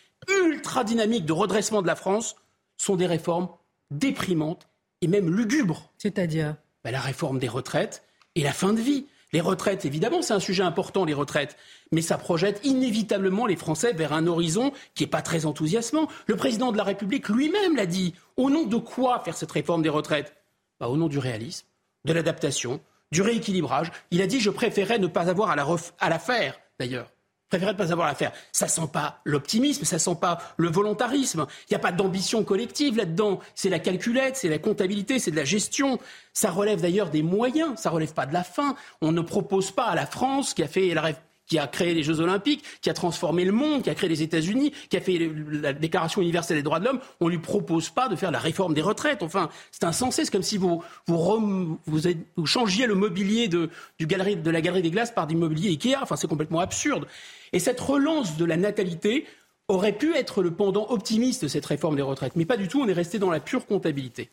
ultra 0.45 0.83
dynamique 0.83 1.25
de 1.25 1.33
redressement 1.33 1.81
de 1.81 1.87
la 1.87 1.95
France, 1.95 2.35
sont 2.77 2.97
des 2.97 3.07
réformes 3.07 3.49
déprimantes 3.89 4.67
et 5.01 5.07
même 5.07 5.35
lugubres. 5.35 5.91
C'est-à-dire? 5.97 6.55
Ben, 6.83 6.91
La 6.91 7.01
réforme 7.01 7.39
des 7.39 7.49
retraites 7.49 8.03
et 8.35 8.43
la 8.43 8.53
fin 8.53 8.73
de 8.73 8.79
vie. 8.79 9.07
Les 9.34 9.41
retraites, 9.41 9.86
évidemment, 9.86 10.21
c'est 10.21 10.34
un 10.34 10.39
sujet 10.39 10.63
important, 10.63 11.05
les 11.05 11.13
retraites, 11.13 11.55
mais 11.91 12.01
ça 12.01 12.17
projette 12.17 12.59
inévitablement 12.63 13.45
les 13.45 13.55
Français 13.55 13.93
vers 13.93 14.13
un 14.13 14.27
horizon 14.27 14.73
qui 14.93 15.03
n'est 15.03 15.09
pas 15.09 15.21
très 15.21 15.45
enthousiasmant. 15.45 16.07
Le 16.27 16.36
président 16.36 16.71
de 16.71 16.77
la 16.77 16.84
République 16.84 17.29
lui-même 17.29 17.75
l'a 17.75 17.86
dit. 17.86 18.13
Au 18.38 18.49
nom 18.49 18.65
de 18.65 18.77
quoi 18.77 19.21
faire 19.23 19.38
cette 19.38 19.51
réforme 19.51 19.84
des 19.84 19.89
retraites? 19.89 20.36
Bah, 20.79 20.89
Au 20.89 20.97
nom 20.97 21.07
du 21.07 21.19
réalisme, 21.19 21.65
de 22.05 22.13
l'adaptation, 22.13 22.82
du 23.11 23.21
rééquilibrage. 23.21 23.91
Il 24.09 24.21
a 24.21 24.27
dit 24.27 24.39
je 24.39 24.49
préférais 24.49 24.99
ne 24.99 25.07
pas 25.07 25.29
avoir 25.29 25.51
à 25.51 25.55
la, 25.55 25.65
à 25.99 26.09
la 26.09 26.19
faire, 26.19 26.59
d'ailleurs 26.79 27.11
préférerais 27.51 27.73
ne 27.73 27.77
pas 27.77 27.91
avoir 27.91 28.07
l'affaire. 28.07 28.31
Ça 28.51 28.67
sent 28.67 28.89
pas 28.91 29.19
l'optimisme, 29.25 29.83
ça 29.83 29.99
sent 29.99 30.15
pas 30.19 30.39
le 30.57 30.69
volontarisme. 30.69 31.45
Il 31.69 31.73
n'y 31.73 31.75
a 31.75 31.79
pas 31.79 31.91
d'ambition 31.91 32.43
collective 32.43 32.97
là-dedans. 32.97 33.39
C'est 33.55 33.69
la 33.69 33.79
calculette, 33.79 34.37
c'est 34.37 34.49
la 34.49 34.57
comptabilité, 34.57 35.19
c'est 35.19 35.31
de 35.31 35.35
la 35.35 35.45
gestion. 35.45 35.99
Ça 36.33 36.49
relève 36.49 36.81
d'ailleurs 36.81 37.09
des 37.09 37.21
moyens, 37.21 37.77
ça 37.77 37.89
relève 37.89 38.13
pas 38.13 38.25
de 38.25 38.33
la 38.33 38.43
fin. 38.43 38.75
On 39.01 39.11
ne 39.11 39.21
propose 39.21 39.71
pas 39.71 39.85
à 39.85 39.95
la 39.95 40.05
France 40.05 40.53
qui 40.53 40.63
a 40.63 40.67
fait 40.67 40.93
la 40.93 41.11
qui 41.51 41.59
a 41.59 41.67
créé 41.67 41.93
les 41.93 42.01
Jeux 42.01 42.21
Olympiques, 42.21 42.63
qui 42.81 42.89
a 42.89 42.93
transformé 42.93 43.43
le 43.43 43.51
monde, 43.51 43.83
qui 43.83 43.89
a 43.89 43.95
créé 43.95 44.07
les 44.07 44.23
États-Unis, 44.23 44.71
qui 44.89 44.95
a 44.95 45.01
fait 45.01 45.29
la 45.51 45.73
Déclaration 45.73 46.21
universelle 46.21 46.55
des 46.55 46.63
droits 46.63 46.79
de 46.79 46.85
l'homme, 46.85 47.01
on 47.19 47.27
lui 47.27 47.39
propose 47.39 47.89
pas 47.89 48.07
de 48.07 48.15
faire 48.15 48.31
la 48.31 48.39
réforme 48.39 48.73
des 48.73 48.81
retraites. 48.81 49.21
Enfin, 49.21 49.49
c'est 49.69 49.83
insensé. 49.83 50.23
C'est 50.23 50.31
comme 50.31 50.43
si 50.43 50.57
vous 50.57 50.81
vous, 51.07 51.77
vous, 51.85 52.45
changiez 52.45 52.87
le 52.87 52.95
mobilier 52.95 53.49
de, 53.49 53.69
du 53.99 54.07
galerie, 54.07 54.37
de 54.37 54.49
la 54.49 54.61
galerie 54.61 54.81
des 54.81 54.91
glaces 54.91 55.11
par 55.11 55.27
du 55.27 55.35
mobilier 55.35 55.71
Ikea. 55.71 55.97
Enfin, 56.01 56.15
c'est 56.15 56.27
complètement 56.27 56.61
absurde. 56.61 57.05
Et 57.53 57.59
cette 57.59 57.79
relance 57.79 58.37
de 58.37 58.45
la 58.45 58.57
natalité 58.57 59.25
aurait 59.67 59.97
pu 59.97 60.15
être 60.15 60.41
le 60.41 60.51
pendant 60.51 60.89
optimiste 60.89 61.43
de 61.43 61.47
cette 61.47 61.65
réforme 61.65 61.95
des 61.95 62.01
retraites. 62.01 62.35
Mais 62.35 62.45
pas 62.45 62.57
du 62.57 62.67
tout, 62.67 62.81
on 62.81 62.87
est 62.87 62.93
resté 62.93 63.19
dans 63.19 63.31
la 63.31 63.39
pure 63.39 63.65
comptabilité. 63.65 64.29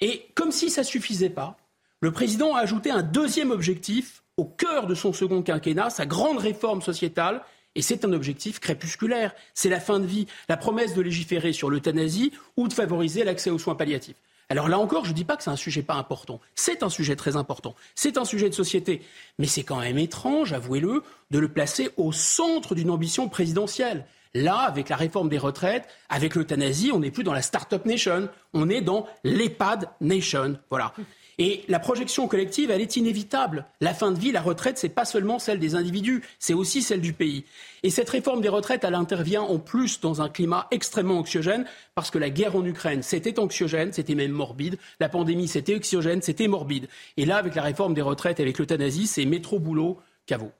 Et 0.00 0.26
comme 0.34 0.52
si 0.52 0.70
ça 0.70 0.84
suffisait 0.84 1.30
pas, 1.30 1.56
le 2.00 2.12
président 2.12 2.54
a 2.54 2.60
ajouté 2.60 2.90
un 2.90 3.02
deuxième 3.02 3.50
objectif 3.50 4.22
au 4.36 4.44
cœur 4.44 4.86
de 4.86 4.94
son 4.94 5.12
second 5.12 5.42
quinquennat, 5.42 5.90
sa 5.90 6.06
grande 6.06 6.38
réforme 6.38 6.82
sociétale. 6.82 7.42
Et 7.74 7.82
c'est 7.82 8.04
un 8.04 8.12
objectif 8.12 8.60
crépusculaire. 8.60 9.34
C'est 9.54 9.68
la 9.68 9.80
fin 9.80 9.98
de 9.98 10.06
vie, 10.06 10.26
la 10.48 10.56
promesse 10.56 10.94
de 10.94 11.02
légiférer 11.02 11.52
sur 11.52 11.70
l'euthanasie 11.70 12.32
ou 12.56 12.68
de 12.68 12.72
favoriser 12.72 13.24
l'accès 13.24 13.50
aux 13.50 13.58
soins 13.58 13.74
palliatifs. 13.74 14.16
Alors 14.48 14.68
là 14.68 14.78
encore, 14.78 15.04
je 15.04 15.10
ne 15.10 15.14
dis 15.14 15.24
pas 15.24 15.36
que 15.36 15.42
c'est 15.42 15.50
un 15.50 15.56
sujet 15.56 15.82
pas 15.82 15.94
important. 15.94 16.40
C'est 16.54 16.82
un 16.82 16.88
sujet 16.88 17.16
très 17.16 17.36
important. 17.36 17.74
C'est 17.94 18.16
un 18.16 18.24
sujet 18.24 18.48
de 18.48 18.54
société. 18.54 19.02
Mais 19.38 19.46
c'est 19.46 19.64
quand 19.64 19.80
même 19.80 19.98
étrange, 19.98 20.52
avouez-le, 20.52 21.02
de 21.30 21.38
le 21.38 21.48
placer 21.48 21.90
au 21.96 22.12
centre 22.12 22.74
d'une 22.74 22.90
ambition 22.90 23.28
présidentielle. 23.28 24.06
Là, 24.34 24.58
avec 24.58 24.88
la 24.88 24.96
réforme 24.96 25.28
des 25.28 25.38
retraites, 25.38 25.88
avec 26.08 26.34
l'euthanasie, 26.34 26.90
on 26.92 27.00
n'est 27.00 27.10
plus 27.10 27.24
dans 27.24 27.32
la 27.32 27.42
Startup 27.42 27.84
Nation, 27.86 28.28
on 28.52 28.68
est 28.68 28.82
dans 28.82 29.06
l'EHPAD 29.24 29.88
Nation. 30.00 30.58
Voilà. 30.70 30.92
Et 31.38 31.64
la 31.68 31.78
projection 31.78 32.28
collective, 32.28 32.70
elle 32.70 32.80
est 32.80 32.96
inévitable. 32.96 33.66
La 33.82 33.92
fin 33.92 34.10
de 34.10 34.18
vie, 34.18 34.32
la 34.32 34.40
retraite, 34.40 34.78
c'est 34.78 34.88
pas 34.88 35.04
seulement 35.04 35.38
celle 35.38 35.58
des 35.58 35.74
individus, 35.74 36.22
c'est 36.38 36.54
aussi 36.54 36.80
celle 36.80 37.02
du 37.02 37.12
pays. 37.12 37.44
Et 37.82 37.90
cette 37.90 38.08
réforme 38.08 38.40
des 38.40 38.48
retraites, 38.48 38.84
elle 38.84 38.94
intervient 38.94 39.42
en 39.42 39.58
plus 39.58 40.00
dans 40.00 40.22
un 40.22 40.30
climat 40.30 40.66
extrêmement 40.70 41.18
anxiogène, 41.18 41.66
parce 41.94 42.10
que 42.10 42.18
la 42.18 42.30
guerre 42.30 42.56
en 42.56 42.64
Ukraine, 42.64 43.02
c'était 43.02 43.38
anxiogène, 43.38 43.92
c'était 43.92 44.14
même 44.14 44.32
morbide. 44.32 44.78
La 44.98 45.10
pandémie, 45.10 45.46
c'était 45.46 45.76
anxiogène, 45.76 46.22
c'était 46.22 46.48
morbide. 46.48 46.88
Et 47.18 47.26
là, 47.26 47.36
avec 47.36 47.54
la 47.54 47.62
réforme 47.62 47.92
des 47.92 48.02
retraites, 48.02 48.40
avec 48.40 48.58
l'euthanasie, 48.58 49.06
c'est 49.06 49.26
métro 49.26 49.58
boulot 49.58 49.98
caveau. 50.24 50.52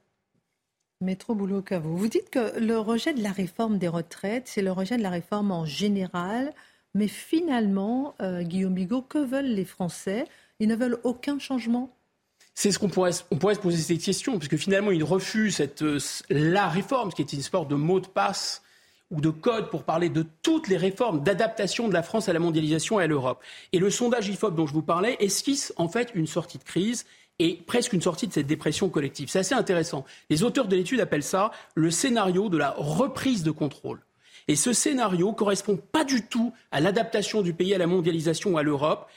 Métro 1.00 1.34
boulot 1.34 1.62
caveau. 1.62 1.94
Vous 1.94 2.08
dites 2.08 2.28
que 2.28 2.58
le 2.58 2.78
rejet 2.78 3.14
de 3.14 3.22
la 3.22 3.32
réforme 3.32 3.78
des 3.78 3.88
retraites, 3.88 4.46
c'est 4.46 4.62
le 4.62 4.72
rejet 4.72 4.98
de 4.98 5.02
la 5.02 5.10
réforme 5.10 5.52
en 5.52 5.64
général. 5.64 6.52
Mais 6.94 7.08
finalement, 7.08 8.14
euh, 8.22 8.42
Guillaume 8.42 8.72
Bigot, 8.72 9.02
que 9.02 9.18
veulent 9.18 9.44
les 9.44 9.66
Français 9.66 10.24
ils 10.60 10.68
ne 10.68 10.76
veulent 10.76 10.98
aucun 11.04 11.38
changement 11.38 11.96
c'est 12.58 12.72
ce 12.72 12.78
qu'on 12.78 12.88
pourrait, 12.88 13.10
on 13.30 13.36
pourrait 13.36 13.54
se 13.54 13.60
poser 13.60 13.76
cette 13.76 14.02
question, 14.02 14.38
puisque 14.38 14.56
finalement, 14.56 14.90
ils 14.90 15.04
refusent 15.04 15.56
cette, 15.56 15.82
euh, 15.82 15.98
la 16.30 16.68
réforme, 16.68 17.10
ce 17.10 17.16
qui 17.16 17.20
est 17.20 17.32
une 17.34 17.42
sorte 17.42 17.68
de 17.68 17.74
mot 17.74 18.00
de 18.00 18.06
passe 18.06 18.62
ou 19.10 19.20
de 19.20 19.28
code 19.28 19.68
pour 19.68 19.84
parler 19.84 20.08
de 20.08 20.24
toutes 20.42 20.68
les 20.68 20.78
réformes 20.78 21.22
d'adaptation 21.22 21.86
de 21.86 21.92
la 21.92 22.02
France 22.02 22.30
à 22.30 22.32
la 22.32 22.38
mondialisation 22.38 22.98
et 22.98 23.04
à 23.04 23.06
l'Europe. 23.06 23.42
Et 23.74 23.78
le 23.78 23.90
sondage 23.90 24.28
IFOP 24.28 24.54
dont 24.54 24.66
je 24.66 24.72
vous 24.72 24.82
parlais 24.82 25.16
esquisse 25.20 25.74
en 25.76 25.88
fait 25.88 26.10
une 26.14 26.26
sortie 26.26 26.56
de 26.56 26.64
crise 26.64 27.04
et 27.38 27.54
presque 27.66 27.92
une 27.92 28.00
sortie 28.00 28.26
de 28.26 28.32
cette 28.32 28.46
dépression 28.46 28.88
collective. 28.88 29.28
C'est 29.28 29.40
assez 29.40 29.54
intéressant. 29.54 30.06
Les 30.30 30.42
auteurs 30.42 30.66
de 30.66 30.74
l'étude 30.74 31.00
appellent 31.00 31.22
ça 31.22 31.52
le 31.74 31.90
scénario 31.90 32.48
de 32.48 32.56
la 32.56 32.74
reprise 32.78 33.42
de 33.42 33.50
contrôle. 33.50 34.00
Et 34.48 34.56
ce 34.56 34.72
scénario 34.72 35.32
correspond 35.32 35.76
pas 35.76 36.04
du 36.04 36.26
tout 36.26 36.54
à 36.72 36.80
l'adaptation 36.80 37.42
du 37.42 37.52
pays 37.52 37.74
à 37.74 37.78
la 37.78 37.86
mondialisation 37.86 38.52
ou 38.52 38.58
à 38.58 38.62
l'Europe 38.62 39.08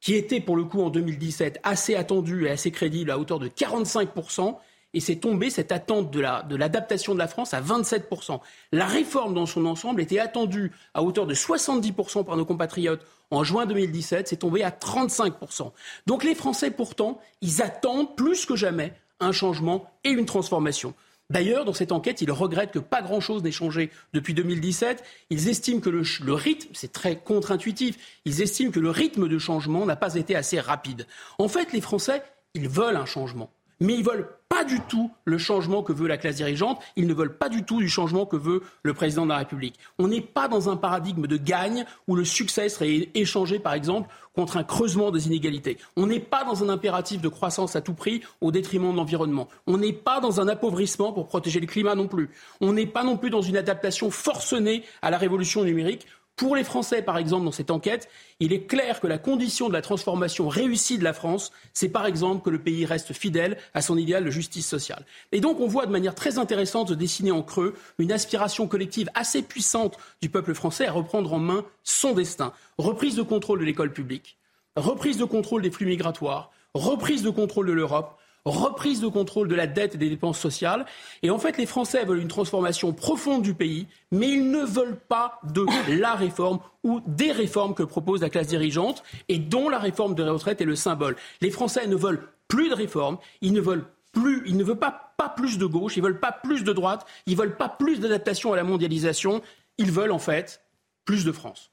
qui 0.00 0.14
était 0.14 0.40
pour 0.40 0.56
le 0.56 0.64
coup 0.64 0.82
en 0.82 0.90
2017 0.90 1.60
assez 1.62 1.94
attendu 1.94 2.46
et 2.46 2.50
assez 2.50 2.70
crédible 2.70 3.10
à 3.10 3.18
hauteur 3.18 3.38
de 3.38 3.48
45%, 3.48 4.56
et 4.94 5.00
c'est 5.00 5.16
tombé 5.16 5.50
cette 5.50 5.72
attente 5.72 6.10
de 6.10 6.56
l'adaptation 6.56 7.12
de, 7.12 7.18
de 7.18 7.22
la 7.22 7.28
France 7.28 7.52
à 7.52 7.60
27%. 7.60 8.40
La 8.72 8.86
réforme 8.86 9.34
dans 9.34 9.44
son 9.44 9.66
ensemble 9.66 10.00
était 10.00 10.18
attendue 10.18 10.72
à 10.94 11.02
hauteur 11.02 11.26
de 11.26 11.34
70% 11.34 12.24
par 12.24 12.36
nos 12.36 12.46
compatriotes 12.46 13.04
en 13.30 13.44
juin 13.44 13.66
2017, 13.66 14.28
c'est 14.28 14.36
tombé 14.36 14.62
à 14.62 14.70
35%. 14.70 15.72
Donc 16.06 16.24
les 16.24 16.34
Français 16.34 16.70
pourtant, 16.70 17.20
ils 17.42 17.60
attendent 17.60 18.14
plus 18.16 18.46
que 18.46 18.56
jamais 18.56 18.94
un 19.20 19.32
changement 19.32 19.90
et 20.04 20.10
une 20.10 20.26
transformation. 20.26 20.94
D'ailleurs, 21.28 21.64
dans 21.64 21.72
cette 21.72 21.92
enquête, 21.92 22.20
ils 22.20 22.30
regrettent 22.30 22.72
que 22.72 22.78
pas 22.78 23.02
grand-chose 23.02 23.42
n'ait 23.42 23.50
changé 23.50 23.90
depuis 24.12 24.34
2017. 24.34 25.02
Ils 25.30 25.48
estiment 25.48 25.80
que 25.80 25.90
le, 25.90 26.02
le 26.24 26.34
rythme, 26.34 26.68
c'est 26.72 26.92
très 26.92 27.16
contre-intuitif, 27.16 27.96
ils 28.24 28.42
estiment 28.42 28.70
que 28.70 28.80
le 28.80 28.90
rythme 28.90 29.28
de 29.28 29.38
changement 29.38 29.86
n'a 29.86 29.96
pas 29.96 30.14
été 30.14 30.36
assez 30.36 30.60
rapide. 30.60 31.06
En 31.38 31.48
fait, 31.48 31.72
les 31.72 31.80
Français, 31.80 32.22
ils 32.54 32.68
veulent 32.68 32.96
un 32.96 33.06
changement 33.06 33.50
mais 33.80 33.94
ils 33.94 34.04
veulent 34.04 34.28
pas 34.48 34.64
du 34.64 34.80
tout 34.80 35.10
le 35.24 35.38
changement 35.38 35.82
que 35.82 35.92
veut 35.92 36.06
la 36.06 36.16
classe 36.16 36.36
dirigeante, 36.36 36.80
ils 36.96 37.06
ne 37.06 37.14
veulent 37.14 37.36
pas 37.36 37.48
du 37.48 37.64
tout 37.64 37.78
du 37.78 37.88
changement 37.88 38.26
que 38.26 38.36
veut 38.36 38.62
le 38.82 38.94
président 38.94 39.24
de 39.24 39.30
la 39.30 39.38
République. 39.38 39.78
On 39.98 40.08
n'est 40.08 40.20
pas 40.20 40.48
dans 40.48 40.70
un 40.70 40.76
paradigme 40.76 41.26
de 41.26 41.36
gagne 41.36 41.84
où 42.06 42.14
le 42.14 42.24
succès 42.24 42.68
serait 42.68 43.08
échangé, 43.14 43.58
par 43.58 43.74
exemple, 43.74 44.08
contre 44.34 44.56
un 44.56 44.64
creusement 44.64 45.10
des 45.10 45.26
inégalités. 45.26 45.78
On 45.96 46.06
n'est 46.06 46.20
pas 46.20 46.44
dans 46.44 46.62
un 46.62 46.68
impératif 46.68 47.20
de 47.20 47.28
croissance 47.28 47.74
à 47.74 47.80
tout 47.80 47.94
prix 47.94 48.22
au 48.40 48.50
détriment 48.52 48.92
de 48.92 48.96
l'environnement. 48.96 49.48
On 49.66 49.78
n'est 49.78 49.92
pas 49.92 50.20
dans 50.20 50.40
un 50.40 50.48
appauvrissement 50.48 51.12
pour 51.12 51.26
protéger 51.26 51.60
le 51.60 51.66
climat 51.66 51.94
non 51.94 52.06
plus. 52.06 52.30
On 52.60 52.72
n'est 52.72 52.86
pas 52.86 53.02
non 53.02 53.16
plus 53.16 53.30
dans 53.30 53.42
une 53.42 53.56
adaptation 53.56 54.10
forcenée 54.10 54.84
à 55.02 55.10
la 55.10 55.18
révolution 55.18 55.64
numérique 55.64 56.06
pour 56.36 56.54
les 56.54 56.64
Français, 56.64 57.00
par 57.00 57.16
exemple, 57.16 57.46
dans 57.46 57.52
cette 57.52 57.70
enquête, 57.70 58.10
il 58.40 58.52
est 58.52 58.66
clair 58.66 59.00
que 59.00 59.06
la 59.06 59.16
condition 59.16 59.68
de 59.68 59.72
la 59.72 59.80
transformation 59.80 60.48
réussie 60.48 60.98
de 60.98 61.04
la 61.04 61.14
France, 61.14 61.50
c'est 61.72 61.88
par 61.88 62.04
exemple 62.04 62.44
que 62.44 62.50
le 62.50 62.58
pays 62.58 62.84
reste 62.84 63.14
fidèle 63.14 63.56
à 63.72 63.80
son 63.80 63.96
idéal 63.96 64.22
de 64.22 64.30
justice 64.30 64.68
sociale. 64.68 65.06
Et 65.32 65.40
donc 65.40 65.60
on 65.60 65.66
voit 65.66 65.86
de 65.86 65.92
manière 65.92 66.14
très 66.14 66.36
intéressante 66.36 66.90
de 66.90 66.94
dessiner 66.94 67.30
en 67.30 67.42
creux 67.42 67.74
une 67.98 68.12
aspiration 68.12 68.68
collective 68.68 69.08
assez 69.14 69.40
puissante 69.40 69.96
du 70.20 70.28
peuple 70.28 70.52
français 70.52 70.86
à 70.86 70.92
reprendre 70.92 71.32
en 71.32 71.38
main 71.38 71.64
son 71.84 72.12
destin. 72.12 72.52
Reprise 72.76 73.16
de 73.16 73.22
contrôle 73.22 73.60
de 73.60 73.64
l'école 73.64 73.92
publique, 73.92 74.36
reprise 74.76 75.16
de 75.16 75.24
contrôle 75.24 75.62
des 75.62 75.70
flux 75.70 75.86
migratoires, 75.86 76.50
reprise 76.74 77.22
de 77.22 77.30
contrôle 77.30 77.66
de 77.66 77.72
l'Europe, 77.72 78.18
reprise 78.46 79.00
de 79.00 79.08
contrôle 79.08 79.48
de 79.48 79.54
la 79.54 79.66
dette 79.66 79.96
et 79.96 79.98
des 79.98 80.08
dépenses 80.08 80.38
sociales. 80.38 80.86
Et 81.22 81.30
en 81.30 81.38
fait, 81.38 81.58
les 81.58 81.66
Français 81.66 82.04
veulent 82.04 82.20
une 82.20 82.28
transformation 82.28 82.92
profonde 82.92 83.42
du 83.42 83.54
pays, 83.54 83.86
mais 84.12 84.28
ils 84.28 84.50
ne 84.50 84.64
veulent 84.64 84.98
pas 85.08 85.40
de 85.52 85.66
la 85.92 86.14
réforme 86.14 86.60
ou 86.84 87.00
des 87.06 87.32
réformes 87.32 87.74
que 87.74 87.82
propose 87.82 88.22
la 88.22 88.30
classe 88.30 88.46
dirigeante 88.46 89.02
et 89.28 89.38
dont 89.38 89.68
la 89.68 89.78
réforme 89.78 90.14
de 90.14 90.22
la 90.22 90.32
retraite 90.32 90.60
est 90.60 90.66
le 90.66 90.76
symbole. 90.76 91.16
Les 91.40 91.50
Français 91.50 91.86
ne 91.86 91.96
veulent 91.96 92.28
plus 92.48 92.68
de 92.68 92.74
réformes, 92.74 93.18
ils 93.40 93.52
ne 93.52 93.60
veulent 93.60 93.84
plus, 94.12 94.42
ils 94.46 94.56
ne 94.56 94.64
veulent 94.64 94.78
pas, 94.78 95.12
pas 95.16 95.28
plus 95.28 95.58
de 95.58 95.66
gauche, 95.66 95.96
ils 95.96 96.02
veulent 96.02 96.20
pas 96.20 96.32
plus 96.32 96.62
de 96.64 96.72
droite, 96.72 97.06
ils 97.26 97.36
veulent 97.36 97.56
pas 97.56 97.68
plus 97.68 98.00
d'adaptation 98.00 98.52
à 98.52 98.56
la 98.56 98.64
mondialisation, 98.64 99.42
ils 99.78 99.90
veulent 99.90 100.12
en 100.12 100.18
fait 100.18 100.62
plus 101.04 101.24
de 101.24 101.32
France. 101.32 101.72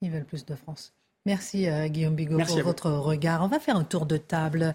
Ils 0.00 0.10
veulent 0.10 0.24
plus 0.24 0.44
de 0.44 0.54
France. 0.54 0.94
Merci 1.24 1.68
euh, 1.68 1.86
Guillaume 1.86 2.16
Bigot 2.16 2.38
pour 2.38 2.60
votre 2.62 2.90
regard. 2.90 3.44
On 3.44 3.46
va 3.46 3.60
faire 3.60 3.76
un 3.76 3.84
tour 3.84 4.06
de 4.06 4.16
table, 4.16 4.74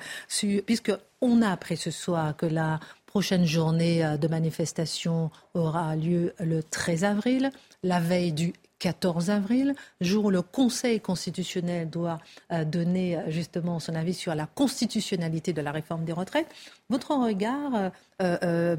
puisque 0.65 0.93
on 1.19 1.41
a 1.41 1.49
appris 1.49 1.75
ce 1.75 1.91
soir 1.91 2.37
que 2.37 2.45
la 2.45 2.79
prochaine 3.05 3.45
journée 3.45 4.05
euh, 4.05 4.15
de 4.15 4.29
manifestation 4.29 5.29
aura 5.53 5.97
lieu 5.97 6.33
le 6.39 6.63
13 6.63 7.03
avril, 7.03 7.51
la 7.83 7.99
veille 7.99 8.31
du 8.31 8.53
14 8.79 9.29
avril, 9.29 9.75
jour 9.99 10.25
où 10.25 10.29
le 10.29 10.41
Conseil 10.41 11.01
constitutionnel 11.01 11.89
doit 11.89 12.19
euh, 12.53 12.63
donner 12.63 13.19
justement 13.27 13.81
son 13.81 13.95
avis 13.95 14.13
sur 14.13 14.33
la 14.33 14.45
constitutionnalité 14.45 15.51
de 15.51 15.61
la 15.61 15.73
réforme 15.73 16.05
des 16.05 16.13
retraites. 16.13 16.47
Votre 16.89 17.11
regard, 17.15 17.91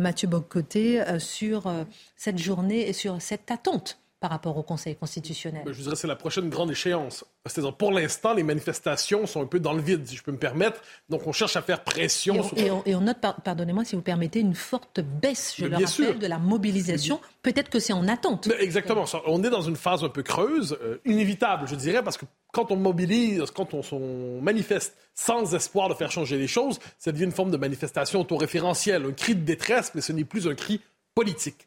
Mathieu 0.01 0.29
Boccoté, 0.29 1.05
sur 1.19 1.71
cette 2.17 2.39
journée 2.39 2.89
et 2.89 2.93
sur 2.95 3.21
cette 3.21 3.51
attente 3.51 3.99
par 4.21 4.31
rapport 4.31 4.57
au 4.57 4.63
Conseil 4.63 4.97
constitutionnel? 4.97 5.63
Je 5.67 5.81
dirais 5.81 5.93
que 5.93 5.99
c'est 5.99 6.07
la 6.07 6.17
prochaine 6.17 6.49
grande 6.49 6.71
échéance. 6.71 7.25
C'est-à-dire, 7.47 7.75
pour 7.75 7.93
l'instant, 7.93 8.35
les 8.35 8.43
manifestations 8.43 9.27
sont 9.27 9.43
un 9.43 9.47
peu 9.47 9.61
dans 9.61 9.73
le 9.73 9.81
vide, 9.81 10.07
si 10.07 10.17
je 10.17 10.23
peux 10.23 10.33
me 10.33 10.39
permettre. 10.39 10.81
Donc, 11.09 11.27
on 11.27 11.33
cherche 11.33 11.57
à 11.57 11.63
faire 11.63 11.85
pression. 11.85 12.35
Et 12.35 12.41
on, 12.41 12.43
sur... 12.43 12.83
et 12.87 12.95
on, 12.95 13.01
note, 13.01 13.19
pardonnez-moi 13.45 13.85
si 13.85 13.97
vous 13.97 14.03
permettez, 14.03 14.41
une 14.41 14.55
forte 14.55 15.01
baisse, 15.01 15.55
je 15.57 15.67
le 15.67 15.77
rappelle, 15.77 16.19
de 16.19 16.27
la 16.27 16.39
mobilisation. 16.39 17.21
Peut-être 17.43 17.71
que 17.71 17.79
c'est 17.79 17.93
en 17.93 18.09
attente. 18.09 18.49
exactement. 18.59 19.05
On 19.27 19.43
est 19.43 19.51
dans 19.51 19.63
une 19.63 19.77
phase 19.77 20.05
un 20.05 20.09
peu 20.09 20.23
creuse, 20.23 20.77
euh, 20.83 20.99
inévitable, 21.05 21.67
je 21.69 21.75
dirais, 21.75 22.03
parce 22.03 22.17
que 22.17 22.27
quand 22.53 22.71
on 22.71 22.77
mobilise, 22.77 23.45
quand 23.55 23.75
on, 23.75 23.83
on, 23.93 24.41
manifeste 24.41 24.97
sans 25.15 25.55
espoir 25.55 25.89
de 25.89 25.95
faire 25.95 26.11
changer 26.11 26.37
les 26.37 26.47
choses, 26.47 26.79
ça 26.99 27.13
devient 27.13 27.25
une 27.25 27.33
forme 27.33 27.51
de 27.51 27.57
manifestation 27.57 28.21
autoréférentielle, 28.21 29.05
un 29.05 29.13
cri 29.13 29.35
de 29.35 29.45
détresse, 29.45 29.93
mais 29.95 30.01
ce 30.01 30.13
n'est 30.13 30.25
plus 30.25 30.49
un 30.49 30.55
cri 30.55 30.81
politique. 31.15 31.67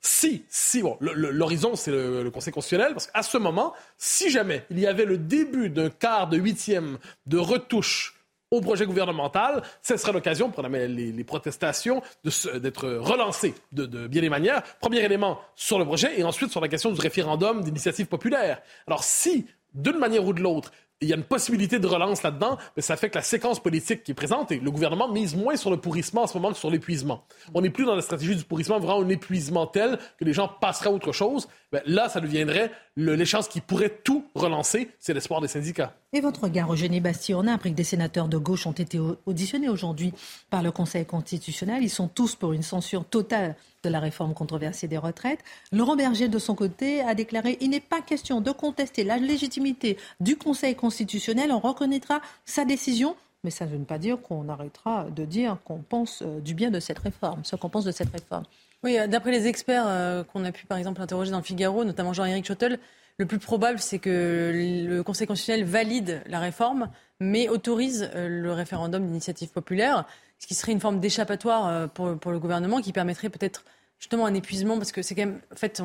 Si, 0.00 0.44
si, 0.48 0.82
bon, 0.82 0.96
l'horizon, 1.00 1.74
c'est 1.74 1.90
le, 1.90 2.30
Conseil 2.30 2.52
constitutionnel, 2.52 2.92
parce 2.92 3.08
qu'à 3.08 3.22
ce 3.22 3.36
moment, 3.36 3.74
si 3.96 4.30
jamais 4.30 4.64
il 4.70 4.78
y 4.78 4.86
avait 4.86 5.04
le 5.04 5.18
début 5.18 5.70
d'un 5.70 5.90
quart 5.90 6.28
de 6.28 6.36
huitième 6.36 6.98
de 7.26 7.38
retouche 7.38 8.14
au 8.50 8.60
projet 8.60 8.86
gouvernemental, 8.86 9.62
ce 9.82 9.96
serait 9.96 10.12
l'occasion 10.12 10.50
pour 10.50 10.66
les, 10.66 10.88
les 10.88 11.24
protestations 11.24 12.02
d'être 12.24 12.88
relancées 12.88 13.54
de, 13.72 13.84
de, 13.86 14.06
bien 14.06 14.22
des 14.22 14.30
manières. 14.30 14.62
Premier 14.80 15.00
élément 15.00 15.40
sur 15.54 15.78
le 15.78 15.84
projet 15.84 16.18
et 16.18 16.24
ensuite 16.24 16.50
sur 16.50 16.60
la 16.60 16.68
question 16.68 16.90
du 16.90 17.00
référendum 17.00 17.62
d'initiative 17.62 18.06
populaire. 18.06 18.62
Alors 18.86 19.04
si, 19.04 19.46
d'une 19.74 19.98
manière 19.98 20.24
ou 20.24 20.32
de 20.32 20.40
l'autre, 20.40 20.72
il 21.00 21.08
y 21.08 21.12
a 21.12 21.16
une 21.16 21.24
possibilité 21.24 21.78
de 21.78 21.86
relance 21.86 22.22
là-dedans, 22.22 22.58
mais 22.76 22.82
ça 22.82 22.96
fait 22.96 23.08
que 23.08 23.14
la 23.14 23.22
séquence 23.22 23.60
politique 23.60 24.02
qui 24.02 24.10
est 24.10 24.14
présente, 24.14 24.50
et 24.50 24.58
le 24.58 24.70
gouvernement 24.70 25.08
mise 25.08 25.36
moins 25.36 25.56
sur 25.56 25.70
le 25.70 25.76
pourrissement 25.76 26.22
en 26.22 26.26
ce 26.26 26.36
moment 26.36 26.50
que 26.50 26.58
sur 26.58 26.70
l'épuisement. 26.70 27.24
On 27.54 27.60
n'est 27.60 27.70
plus 27.70 27.84
dans 27.84 27.94
la 27.94 28.02
stratégie 28.02 28.34
du 28.34 28.44
pourrissement, 28.44 28.80
vraiment 28.80 29.02
un 29.02 29.08
épuisement 29.08 29.66
tel 29.66 29.98
que 30.18 30.24
les 30.24 30.32
gens 30.32 30.48
passeraient 30.48 30.90
à 30.90 30.92
autre 30.92 31.12
chose. 31.12 31.48
Ben, 31.70 31.82
là, 31.84 32.08
ça 32.08 32.20
deviendrait 32.20 32.70
l'échéance 32.96 33.46
qui 33.46 33.60
pourrait 33.60 34.00
tout 34.02 34.24
relancer, 34.34 34.88
c'est 34.98 35.12
l'espoir 35.12 35.42
des 35.42 35.48
syndicats. 35.48 35.92
Et 36.14 36.22
votre 36.22 36.44
regard, 36.44 36.72
Eugénie 36.72 37.00
Bastille, 37.00 37.34
on 37.34 37.46
a 37.46 37.52
appris 37.52 37.72
que 37.72 37.76
des 37.76 37.84
sénateurs 37.84 38.28
de 38.28 38.38
gauche 38.38 38.66
ont 38.66 38.72
été 38.72 38.98
auditionnés 39.26 39.68
aujourd'hui 39.68 40.14
par 40.48 40.62
le 40.62 40.72
Conseil 40.72 41.04
constitutionnel. 41.04 41.82
Ils 41.82 41.90
sont 41.90 42.08
tous 42.08 42.36
pour 42.36 42.54
une 42.54 42.62
censure 42.62 43.04
totale 43.04 43.54
de 43.84 43.90
la 43.90 44.00
réforme 44.00 44.32
controversée 44.32 44.88
des 44.88 44.96
retraites. 44.96 45.40
Laurent 45.70 45.96
Berger, 45.96 46.28
de 46.28 46.38
son 46.38 46.54
côté, 46.54 47.02
a 47.02 47.14
déclaré 47.14 47.58
Il 47.60 47.68
n'est 47.68 47.80
pas 47.80 48.00
question 48.00 48.40
de 48.40 48.50
contester 48.50 49.04
la 49.04 49.18
légitimité 49.18 49.98
du 50.20 50.36
Conseil 50.36 50.74
constitutionnel. 50.74 51.52
On 51.52 51.60
reconnaîtra 51.60 52.22
sa 52.46 52.64
décision. 52.64 53.14
Mais 53.44 53.50
ça 53.50 53.66
ne 53.66 53.70
veut 53.70 53.84
pas 53.84 53.98
dire 53.98 54.20
qu'on 54.20 54.48
arrêtera 54.48 55.06
de 55.10 55.24
dire 55.24 55.58
qu'on 55.64 55.78
pense 55.78 56.22
euh, 56.22 56.40
du 56.40 56.54
bien 56.54 56.72
de 56.72 56.80
cette 56.80 56.98
réforme, 56.98 57.44
ce 57.44 57.54
qu'on 57.54 57.68
pense 57.68 57.84
de 57.84 57.92
cette 57.92 58.10
réforme. 58.10 58.42
Oui, 58.84 58.96
euh, 58.96 59.06
d'après 59.06 59.32
les 59.32 59.46
experts 59.46 59.86
euh, 59.86 60.22
qu'on 60.22 60.44
a 60.44 60.52
pu 60.52 60.66
par 60.66 60.78
exemple 60.78 61.02
interroger 61.02 61.30
dans 61.30 61.38
le 61.38 61.42
Figaro, 61.44 61.84
notamment 61.84 62.12
Jean-Éric 62.12 62.46
Schottel, 62.46 62.78
le 63.18 63.26
plus 63.26 63.40
probable, 63.40 63.80
c'est 63.80 63.98
que 63.98 64.52
le 64.86 65.02
Conseil 65.02 65.26
constitutionnel 65.26 65.64
valide 65.64 66.22
la 66.26 66.38
réforme, 66.38 66.88
mais 67.18 67.48
autorise 67.48 68.08
euh, 68.14 68.28
le 68.28 68.52
référendum 68.52 69.04
d'initiative 69.04 69.48
populaire, 69.50 70.06
ce 70.38 70.46
qui 70.46 70.54
serait 70.54 70.70
une 70.70 70.80
forme 70.80 71.00
d'échappatoire 71.00 71.90
pour, 71.90 72.30
le 72.30 72.38
gouvernement 72.38 72.80
qui 72.80 72.92
permettrait 72.92 73.28
peut-être 73.28 73.64
justement 73.98 74.26
un 74.26 74.34
épuisement, 74.34 74.76
parce 74.76 74.92
que 74.92 75.02
c'est 75.02 75.16
quand 75.16 75.26
même, 75.26 75.40
en 75.52 75.56
fait, 75.56 75.82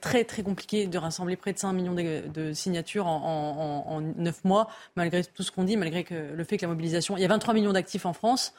très 0.00 0.24
très 0.24 0.42
compliqué 0.42 0.88
de 0.88 0.98
rassembler 0.98 1.36
près 1.36 1.52
de 1.52 1.58
5 1.60 1.72
millions 1.72 1.94
de, 1.94 2.26
de 2.26 2.52
signatures 2.52 3.06
en, 3.06 3.84
en, 3.88 3.92
en, 3.92 4.00
9 4.00 4.44
mois, 4.44 4.68
malgré 4.96 5.22
tout 5.22 5.44
ce 5.44 5.52
qu'on 5.52 5.62
dit, 5.62 5.76
malgré 5.76 6.04
le 6.10 6.42
fait 6.42 6.56
que 6.56 6.62
la 6.62 6.68
mobilisation, 6.68 7.16
il 7.16 7.20
y 7.20 7.24
a 7.24 7.28
23 7.28 7.54
millions 7.54 7.72
d'actifs 7.72 8.06
en 8.06 8.12
France, 8.12 8.52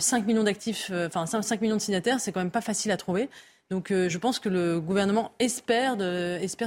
5 0.00 0.26
millions 0.26 0.44
d'actifs, 0.44 0.90
euh, 0.92 1.06
enfin 1.06 1.26
5, 1.26 1.42
5 1.42 1.60
millions 1.60 1.76
de 1.76 1.80
signataires, 1.80 2.20
c'est 2.20 2.32
quand 2.32 2.40
même 2.40 2.50
pas 2.50 2.60
facile 2.60 2.90
à 2.90 2.96
trouver. 2.96 3.28
Donc 3.70 3.90
euh, 3.90 4.08
je 4.08 4.18
pense 4.18 4.38
que 4.38 4.48
le 4.48 4.80
gouvernement 4.80 5.32
espère, 5.38 5.96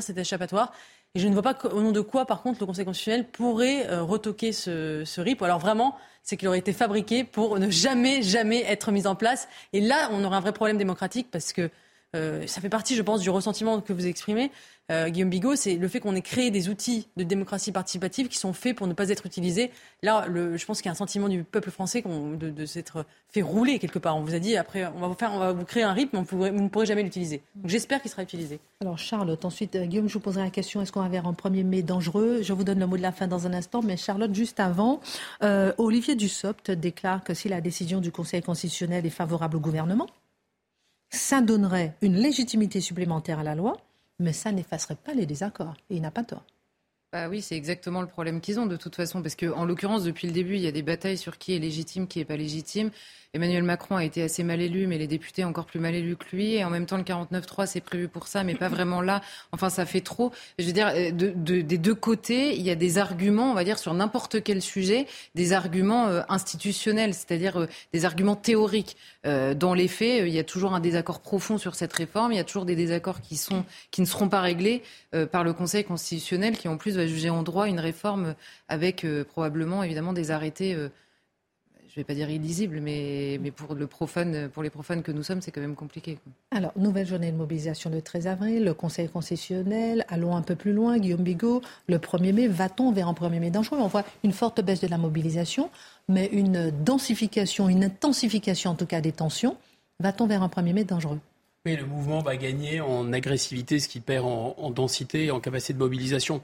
cet 0.02 0.18
échappatoire. 0.18 0.74
Et 1.14 1.20
je 1.20 1.28
ne 1.28 1.34
vois 1.34 1.42
pas 1.42 1.58
au 1.70 1.82
nom 1.82 1.92
de 1.92 2.00
quoi, 2.00 2.26
par 2.26 2.42
contre, 2.42 2.62
le 2.62 2.66
Conseil 2.66 2.86
constitutionnel 2.86 3.28
pourrait 3.28 3.90
euh, 3.90 4.02
retoquer 4.02 4.54
ce, 4.54 5.04
ce 5.04 5.20
RIP. 5.20 5.42
Alors 5.42 5.60
vraiment, 5.60 5.98
c'est 6.24 6.38
qu'il 6.38 6.48
aurait 6.48 6.60
été 6.60 6.72
fabriqué 6.72 7.26
pour 7.26 7.60
ne 7.60 7.70
jamais, 7.70 8.22
jamais 8.22 8.64
être 8.64 8.92
mis 8.92 9.08
en 9.08 9.16
place. 9.16 9.50
Et 9.74 9.82
là, 9.82 10.10
on 10.12 10.24
aurait 10.24 10.38
un 10.38 10.42
vrai 10.42 10.54
problème 10.54 10.78
démocratique 10.78 11.28
parce 11.30 11.52
que 11.52 11.70
euh, 12.16 12.46
ça 12.48 12.62
fait 12.62 12.70
partie, 12.70 12.96
je 12.96 13.02
pense, 13.02 13.22
du 13.22 13.30
ressentiment 13.30 13.80
que 13.82 13.94
vous 13.94 14.08
exprimez 14.08 14.52
euh, 14.92 15.10
Guillaume 15.10 15.30
Bigot, 15.30 15.56
c'est 15.56 15.76
le 15.76 15.88
fait 15.88 16.02
qu'on 16.02 16.16
ait 16.16 16.22
créé 16.22 16.52
des 16.52 16.68
outils 16.68 17.08
de 17.16 17.24
démocratie 17.24 17.72
participative 17.72 18.28
qui 18.28 18.38
sont 18.38 18.52
faits 18.52 18.76
pour 18.76 18.88
ne 18.88 18.94
pas 18.94 19.10
être 19.10 19.26
utilisés. 19.26 19.72
Là, 20.04 20.26
je 20.28 20.66
pense 20.66 20.82
qu'il 20.82 20.88
y 20.88 20.90
a 20.90 20.92
un 20.92 20.96
sentiment 20.96 21.30
du 21.30 21.44
peuple 21.44 21.72
français 21.72 22.04
de, 22.04 22.50
de 22.50 22.66
s'être 22.66 23.06
fait 23.30 23.42
rouler 23.42 23.80
quelque 23.80 24.00
part. 24.00 24.18
On 24.18 24.22
vous 24.22 24.36
a 24.36 24.40
dit, 24.40 24.58
après, 24.58 24.86
on 24.88 25.00
va 25.00 25.08
vous, 25.08 25.14
faire, 25.14 25.32
on 25.34 25.40
va 25.40 25.54
vous 25.54 25.64
créer 25.64 25.84
un 25.84 25.94
rythme, 25.94 26.18
mais 26.18 26.24
vous 26.52 26.64
ne 26.64 26.68
pourrez 26.68 26.86
jamais 26.86 27.04
l'utiliser. 27.04 27.42
J'espère 27.64 28.02
qu'il 28.02 28.12
sera 28.12 28.24
utilisé. 28.24 28.60
Alors, 28.82 28.98
Charlotte, 28.98 29.46
ensuite, 29.46 29.76
euh, 29.76 29.86
Guillaume, 29.86 30.10
je 30.10 30.16
vous 30.16 30.20
poserai 30.20 30.44
la 30.44 30.50
question 30.50 30.82
est-ce 30.82 30.92
qu'on 30.92 31.02
va 31.02 31.10
vers 31.10 31.26
un 31.26 31.34
1er 31.34 31.64
mai 31.64 31.84
dangereux? 31.84 32.40
Je 32.42 32.52
vous 32.52 32.66
donne 32.66 32.80
le 32.80 32.88
mot 32.88 32.98
de 32.98 33.02
la 33.02 33.14
fin 33.14 33.28
dans 33.28 33.48
un 33.48 33.54
instant, 33.54 33.82
mais 33.82 33.96
Charlotte, 33.96 34.34
juste 34.34 34.60
avant, 34.60 35.00
Olivier 35.78 36.16
Dussopt 36.16 36.72
déclare 36.72 37.24
que 37.24 37.34
si 37.34 37.48
la 37.48 37.62
décision 37.62 38.02
du 38.02 38.12
Conseil 38.12 38.42
constitutionnel 38.42 39.06
est 39.06 39.10
favorable 39.10 39.58
au 39.58 39.60
gouvernement, 39.60 40.08
ça 41.12 41.42
donnerait 41.42 41.96
une 42.02 42.16
légitimité 42.16 42.82
supplémentaire 42.82 43.40
à 43.40 43.44
la 43.44 43.56
loi 43.56 43.78
mais 44.22 44.34
ça 44.34 44.52
n'effacerait 44.52 44.96
pas 44.96 45.14
les 45.14 45.26
désaccords. 45.26 45.76
Et 45.90 45.96
il 45.96 46.02
n'a 46.02 46.12
pas 46.12 46.24
tort. 46.24 46.46
Bah 47.14 47.28
oui, 47.28 47.42
c'est 47.42 47.58
exactement 47.58 48.00
le 48.00 48.08
problème 48.08 48.40
qu'ils 48.40 48.58
ont 48.58 48.66
de 48.68 48.78
toute 48.78 48.96
façon, 48.96 49.22
parce 49.22 49.36
qu'en 49.36 49.66
l'occurrence, 49.66 50.06
depuis 50.06 50.28
le 50.28 50.34
début, 50.34 50.56
il 50.56 50.62
y 50.62 50.68
a 50.68 50.72
des 50.72 50.82
batailles 50.82 51.18
sur 51.18 51.38
qui 51.38 51.54
est 51.54 51.60
légitime, 51.60 52.08
qui 52.08 52.20
n'est 52.20 52.26
pas 52.26 52.38
légitime. 52.38 52.90
Emmanuel 53.34 53.64
Macron 53.64 53.96
a 53.96 54.04
été 54.04 54.22
assez 54.24 54.44
mal 54.44 54.60
élu, 54.60 54.88
mais 54.88 54.98
les 54.98 55.08
députés 55.08 55.46
encore 55.46 55.66
plus 55.66 55.80
mal 55.80 55.96
élus 55.96 56.18
que 56.18 56.36
lui. 56.36 56.56
Et 56.56 56.66
en 56.66 56.70
même 56.70 56.86
temps, 56.86 56.98
le 56.98 57.04
49-3, 57.04 57.66
c'est 57.66 57.80
prévu 57.80 58.10
pour 58.10 58.28
ça, 58.28 58.44
mais 58.44 58.56
pas 58.56 58.68
vraiment 58.68 59.00
là. 59.00 59.22
Enfin, 59.54 59.70
ça 59.70 59.86
fait 59.86 60.02
trop. 60.02 60.34
Je 60.60 60.66
veux 60.66 60.74
dire, 60.74 60.92
euh, 60.94 61.12
de, 61.12 61.32
de, 61.34 61.62
des 61.62 61.78
deux 61.78 61.96
côtés, 61.96 62.58
il 62.58 62.62
y 62.62 62.70
a 62.70 62.76
des 62.76 62.98
arguments, 62.98 63.50
on 63.50 63.54
va 63.54 63.64
dire, 63.64 63.80
sur 63.80 63.94
n'importe 63.94 64.44
quel 64.44 64.62
sujet, 64.62 65.08
des 65.34 65.54
arguments 65.54 66.08
euh, 66.08 66.24
institutionnels, 66.28 67.14
c'est-à-dire 67.14 67.58
euh, 67.58 67.68
des 67.94 68.04
arguments 68.04 68.36
théoriques. 68.36 68.98
Dans 69.24 69.76
les 69.76 69.88
faits, 69.88 70.24
il 70.26 70.34
y 70.34 70.40
a 70.40 70.44
toujours 70.44 70.74
un 70.74 70.80
désaccord 70.80 71.20
profond 71.20 71.60
sur 71.60 71.76
cette 71.76 71.94
réforme. 71.94 72.32
Il 72.32 72.38
y 72.38 72.40
a 72.40 72.44
toujours 72.44 72.66
des 72.66 72.76
désaccords 72.76 73.22
qui, 73.22 73.38
sont, 73.38 73.66
qui 73.92 74.02
ne 74.02 74.08
seront 74.08 74.30
pas 74.30 74.42
réglés 74.42 74.82
par 75.32 75.44
le 75.44 75.54
Conseil 75.54 75.84
constitutionnel, 75.84 76.58
qui 76.58 76.68
en 76.68 76.76
plus 76.76 76.98
va 77.02 77.08
juger 77.08 77.30
en 77.30 77.44
droit 77.44 77.68
une 77.68 77.80
réforme 77.80 78.36
avec 78.68 79.06
probablement, 79.30 79.84
évidemment, 79.84 80.14
des 80.14 80.32
arrêtés 80.32 80.76
je 81.94 82.00
ne 82.00 82.04
vais 82.04 82.08
pas 82.08 82.14
dire 82.14 82.30
illisible, 82.30 82.80
mais, 82.80 83.38
mais 83.42 83.52
pour, 83.52 83.76
le 83.76 83.86
profane, 83.86 84.48
pour 84.48 84.64
les 84.64 84.70
profanes 84.70 85.04
que 85.04 85.12
nous 85.12 85.24
sommes, 85.24 85.42
c'est 85.42 85.52
quand 85.52 85.60
même 85.60 85.76
compliqué. 85.76 86.20
Alors, 86.52 86.72
nouvelle 86.78 87.06
journée 87.06 87.34
de 87.34 87.36
mobilisation 87.36 87.90
le 87.90 88.02
13 88.02 88.28
avril, 88.28 88.64
le 88.64 88.74
Conseil 88.74 89.10
constitutionnel, 89.10 90.06
allons 90.08 90.34
un 90.34 90.42
peu 90.42 90.56
plus 90.56 90.72
loin, 90.72 91.00
Guillaume 91.00 91.24
Bigot, 91.24 91.62
le 91.90 91.98
1er 91.98 92.32
mai, 92.32 92.48
va-t-on 92.48 92.94
vers 92.94 93.10
un 93.10 93.14
1er 93.14 93.40
mai 93.42 93.50
dangereux? 93.50 93.78
On 93.82 93.88
voit 93.88 94.06
une 94.24 94.32
forte 94.32 94.62
baisse 94.62 94.80
de 94.80 94.88
la 94.88 94.98
mobilisation, 94.98 95.70
mais 96.08 96.28
une 96.28 96.72
densification, 96.72 97.68
une 97.68 97.84
intensification 97.84 98.72
en 98.72 98.76
tout 98.76 98.86
cas 98.86 99.02
des 99.02 99.12
tensions. 99.12 99.58
Va-t-on 100.00 100.28
vers 100.28 100.44
un 100.44 100.48
1er 100.48 100.72
mai 100.72 100.84
dangereux? 100.86 101.20
Oui, 101.66 101.76
le 101.76 101.86
mouvement 101.86 102.22
va 102.22 102.38
gagner 102.38 102.80
en 102.80 103.12
agressivité, 103.12 103.80
ce 103.80 103.90
qui 103.90 104.00
perd 104.00 104.26
en, 104.26 104.56
en 104.58 104.72
densité 104.72 105.26
et 105.26 105.32
en 105.32 105.42
capacité 105.42 105.74
de 105.74 105.80
mobilisation. 105.80 106.42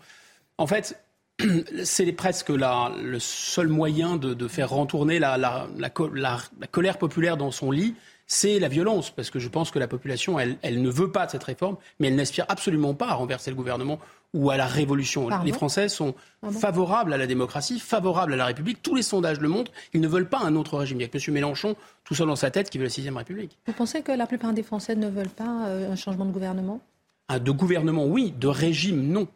En 0.58 0.68
fait, 0.68 0.99
c'est 1.84 2.12
presque 2.14 2.49
la, 2.49 2.91
le 3.01 3.20
seul 3.20 3.68
moyen 3.68 4.18
de, 4.18 4.34
de 4.34 4.47
faire 4.47 4.70
rentourner 4.70 5.20
la, 5.20 5.38
la, 5.38 5.68
la, 5.78 5.89
colère 5.89 6.97
populaire 6.97 7.38
dans 7.38 7.51
son 7.51 7.72
lit, 7.72 7.95
c'est 8.26 8.60
la 8.60 8.68
violence, 8.68 9.10
parce 9.10 9.30
que 9.30 9.39
je 9.39 9.47
pense 9.47 9.72
que 9.72 9.80
la 9.80 9.88
population, 9.88 10.38
elle, 10.38 10.58
elle, 10.62 10.82
ne 10.82 10.89
veut 10.89 11.12
pas 11.12 11.28
de 11.28 11.32
cette 11.32 11.43
réforme, 11.43 11.78
mais 11.99 12.10
elle 12.10 12.16
n'aspire 12.16 12.45
absolument 12.49 12.93
pas 12.93 13.08
à 13.08 13.14
renverser 13.14 13.51
le 13.51 13.55
gouvernement 13.55 13.99
ou 14.34 14.49
à 14.49 14.58
la 14.58 14.66
révolution. 14.66 15.28
Pardon? 15.28 15.45
Les 15.45 15.53
Français 15.53 15.88
sont 15.88 16.14
Pardon 16.41 16.60
favorables 16.60 17.14
à 17.14 17.18
la 17.18 17.28
démocratie, 17.28 17.80
favorables 17.80 18.34
à 18.34 18.36
la 18.36 18.45
République. 18.45 18.82
Tous 18.82 18.95
les 18.95 19.01
sondages 19.01 19.39
le 19.39 19.47
montrent. 19.47 19.72
Ils 19.93 20.01
ne 20.01 20.08
veulent 20.10 20.28
pas 20.28 20.39
un 20.39 20.55
autre 20.55 20.78
régime. 20.78 20.99
Il 20.99 21.03
y 21.03 21.05
a 21.05 21.08
que 21.08 21.18
M. 21.18 21.34
Mélenchon, 21.34 21.78
tout 22.03 22.16
seul 22.16 22.28
dans 22.28 22.36
sa 22.36 22.51
tête, 22.51 22.70
qui 22.70 22.78
veut 22.78 22.84
la 22.84 22.89
sixième 22.89 23.16
République. 23.16 23.58
Vous 23.66 23.74
pensez 23.74 24.01
que 24.01 24.12
la 24.12 24.28
plupart 24.28 24.51
des 24.51 24.64
Français 24.64 24.95
ne 24.95 25.08
veulent 25.08 25.30
pas 25.30 25.68
euh, 25.68 25.91
un 25.91 25.95
changement 25.95 26.26
de 26.26 26.32
gouvernement? 26.32 26.82
Ah, 27.30 27.39
De 27.39 27.51
gouvernement, 27.51 28.05
oui. 28.05 28.34
De 28.38 28.47
régime, 28.47 29.08
non. 29.08 29.28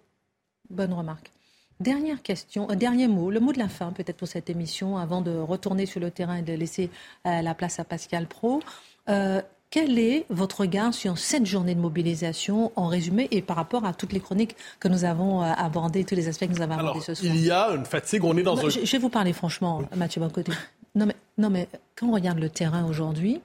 Bonne 0.72 0.94
remarque. 0.94 1.32
Dernière 1.80 2.22
question, 2.22 2.70
un 2.70 2.76
dernier 2.76 3.08
mot, 3.08 3.32
le 3.32 3.40
mot 3.40 3.54
de 3.54 3.60
la 3.60 3.68
fin 3.68 3.92
peut-être 3.92 4.18
pour 4.18 4.28
cette 4.28 4.50
émission, 4.50 4.98
avant 4.98 5.22
de 5.22 5.36
retourner 5.36 5.88
sur 5.88 6.00
le 6.00 6.12
terrain 6.12 6.38
et 6.38 6.42
de 6.44 6.54
laisser 6.54 6.92
euh, 7.26 7.42
la 7.42 7.56
place 7.56 7.80
à 7.80 7.84
Pascal 7.84 8.28
Pro. 8.28 8.62
Euh, 9.10 9.42
quel 9.72 9.98
est 9.98 10.26
votre 10.30 10.62
regard 10.62 10.94
sur 10.94 11.18
cette 11.18 11.46
journée 11.46 11.74
de 11.74 11.80
mobilisation 11.80 12.72
en 12.76 12.88
résumé 12.88 13.28
et 13.32 13.42
par 13.42 13.56
rapport 13.56 13.86
à 13.86 13.94
toutes 13.94 14.14
les 14.14 14.20
chroniques 14.20 14.56
que 14.80 14.88
nous 14.90 15.06
avons 15.06 15.42
euh, 15.42 15.52
abordées, 15.58 16.04
tous 16.04 16.14
les 16.14 16.28
aspects 16.28 16.46
que 16.46 16.54
nous 16.54 16.62
avons 16.62 16.78
abordés 16.78 17.02
ce 17.02 17.16
soir? 17.16 17.34
Il 17.34 17.44
y 17.44 17.50
a 17.50 17.70
une 17.70 17.86
fatigue, 17.86 18.24
on 18.24 18.38
est 18.38 18.44
dans 18.44 18.56
non, 18.56 18.68
un... 18.68 18.70
Je, 18.70 18.86
je, 18.86 18.92
vais 18.92 19.00
vous 19.00 19.10
parler 19.10 19.34
franchement, 19.34 19.82
Mathieu 19.96 20.22
Bocoté. 20.22 20.52
Non 20.94 21.08
mais, 21.08 21.16
non 21.38 21.50
mais 21.50 21.68
quand 21.96 22.10
on 22.10 22.12
regarde 22.12 22.38
le 22.38 22.50
terrain 22.50 22.86
aujourd'hui, 22.86 23.42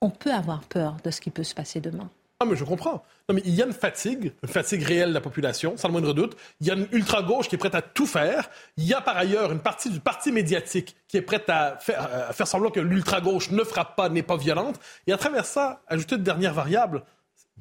on 0.00 0.10
peut 0.10 0.32
avoir 0.32 0.60
peur 0.60 0.96
de 1.02 1.10
ce 1.10 1.20
qui 1.20 1.30
peut 1.30 1.44
se 1.44 1.54
passer 1.54 1.80
demain. 1.80 2.08
Ah, 2.44 2.46
mais 2.46 2.56
je 2.56 2.64
comprends. 2.64 3.02
Non, 3.26 3.34
mais 3.34 3.42
il 3.46 3.54
y 3.54 3.62
a 3.62 3.66
une 3.66 3.72
fatigue, 3.72 4.34
une 4.42 4.48
fatigue 4.50 4.82
réelle 4.82 5.08
de 5.08 5.14
la 5.14 5.22
population, 5.22 5.78
sans 5.78 5.88
le 5.88 5.92
moindre 5.92 6.12
doute. 6.12 6.36
Il 6.60 6.66
y 6.66 6.70
a 6.70 6.74
une 6.74 6.86
ultra-gauche 6.92 7.48
qui 7.48 7.54
est 7.54 7.58
prête 7.58 7.74
à 7.74 7.80
tout 7.80 8.06
faire. 8.06 8.50
Il 8.76 8.84
y 8.84 8.92
a 8.92 9.00
par 9.00 9.16
ailleurs 9.16 9.50
une 9.50 9.60
partie 9.60 9.88
du 9.88 9.98
parti 9.98 10.30
médiatique 10.30 10.94
qui 11.08 11.16
est 11.16 11.22
prête 11.22 11.48
à 11.48 11.78
faire, 11.80 12.02
à 12.28 12.34
faire 12.34 12.46
semblant 12.46 12.70
que 12.70 12.80
l'ultra-gauche 12.80 13.50
ne 13.50 13.64
frappe 13.64 13.96
pas, 13.96 14.10
n'est 14.10 14.22
pas 14.22 14.36
violente. 14.36 14.78
Et 15.06 15.12
à 15.14 15.16
travers 15.16 15.46
ça, 15.46 15.80
ajouter 15.88 16.16
une 16.16 16.22
dernière 16.22 16.52
variable. 16.52 17.02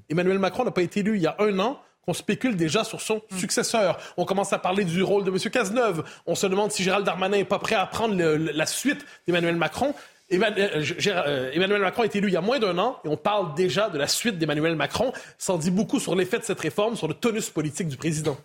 Emmanuel 0.10 0.38
Macron 0.38 0.66
n'a 0.66 0.72
pas 0.72 0.82
été 0.82 1.00
élu 1.00 1.16
il 1.16 1.22
y 1.22 1.28
a 1.28 1.38
un 1.40 1.58
an 1.60 1.80
qu'on 2.06 2.14
spécule 2.14 2.58
déjà 2.58 2.84
sur 2.84 3.00
son 3.00 3.22
mmh. 3.32 3.38
successeur. 3.38 3.98
On 4.18 4.26
commence 4.26 4.52
à 4.52 4.60
parler 4.60 4.84
du 4.84 5.02
rôle 5.02 5.24
de 5.24 5.32
M. 5.32 5.38
Cazeneuve. 5.50 6.04
On 6.26 6.36
se 6.36 6.46
demande 6.46 6.74
si 6.74 6.84
Gérald 6.84 7.06
Darmanin 7.06 7.38
n'est 7.38 7.46
pas 7.46 7.60
prêt 7.60 7.76
à 7.76 7.86
prendre 7.86 8.16
le, 8.16 8.36
la 8.36 8.66
suite 8.66 9.06
d'Emmanuel 9.26 9.56
Macron. 9.56 9.94
Euh, 10.34 11.52
Emmanuel 11.54 11.82
Macron 11.82 12.04
est 12.04 12.16
élu 12.16 12.28
il 12.28 12.34
y 12.34 12.38
a 12.38 12.42
moins 12.42 12.60
d'un 12.60 12.78
an 12.78 12.98
et 13.06 13.08
on 13.08 13.18
parle 13.18 13.54
déjà 13.56 13.90
de 13.90 13.98
la 13.98 14.08
suite 14.08 14.38
d'Emmanuel 14.38 14.76
Macron. 14.76 15.14
Ça 15.38 15.54
en 15.54 15.58
dit 15.58 15.72
beaucoup 15.72 16.00
sur 16.00 16.16
l'effet 16.16 16.40
de 16.40 16.44
cette 16.44 16.60
réforme, 16.60 16.96
sur 16.96 17.08
le 17.08 17.14
tonus 17.14 17.50
politique 17.50 17.88
du 17.88 17.98
président. 17.98 18.38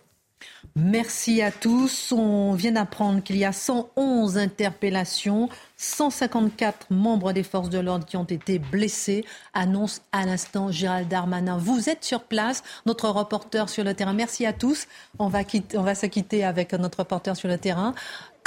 Merci 0.75 1.41
à 1.41 1.51
tous. 1.51 2.11
On 2.11 2.53
vient 2.53 2.71
d'apprendre 2.71 3.21
qu'il 3.21 3.37
y 3.37 3.45
a 3.45 3.51
111 3.51 4.37
interpellations, 4.37 5.49
154 5.77 6.87
membres 6.91 7.33
des 7.33 7.43
forces 7.43 7.69
de 7.69 7.79
l'ordre 7.79 8.05
qui 8.05 8.17
ont 8.17 8.23
été 8.23 8.59
blessés, 8.59 9.25
annonce 9.53 10.01
à 10.11 10.25
l'instant 10.25 10.71
Gérald 10.71 11.07
Darmanin. 11.07 11.57
Vous 11.57 11.89
êtes 11.89 12.03
sur 12.03 12.23
place, 12.23 12.63
notre 12.85 13.09
reporter 13.09 13.67
sur 13.69 13.83
le 13.83 13.93
terrain. 13.93 14.13
Merci 14.13 14.45
à 14.45 14.53
tous. 14.53 14.87
On 15.17 15.27
va, 15.27 15.39
on 15.75 15.81
va 15.81 15.95
se 15.95 16.05
quitter 16.05 16.43
avec 16.43 16.73
notre 16.73 16.99
reporter 16.99 17.35
sur 17.35 17.47
le 17.47 17.57
terrain. 17.57 17.93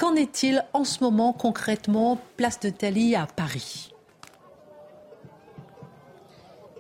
Qu'en 0.03 0.17
est-il 0.17 0.65
en 0.73 0.83
ce 0.83 1.05
moment 1.05 1.33
concrètement, 1.33 2.19
place 2.37 2.59
de 2.59 2.73
à 3.17 3.27
Paris? 3.29 3.95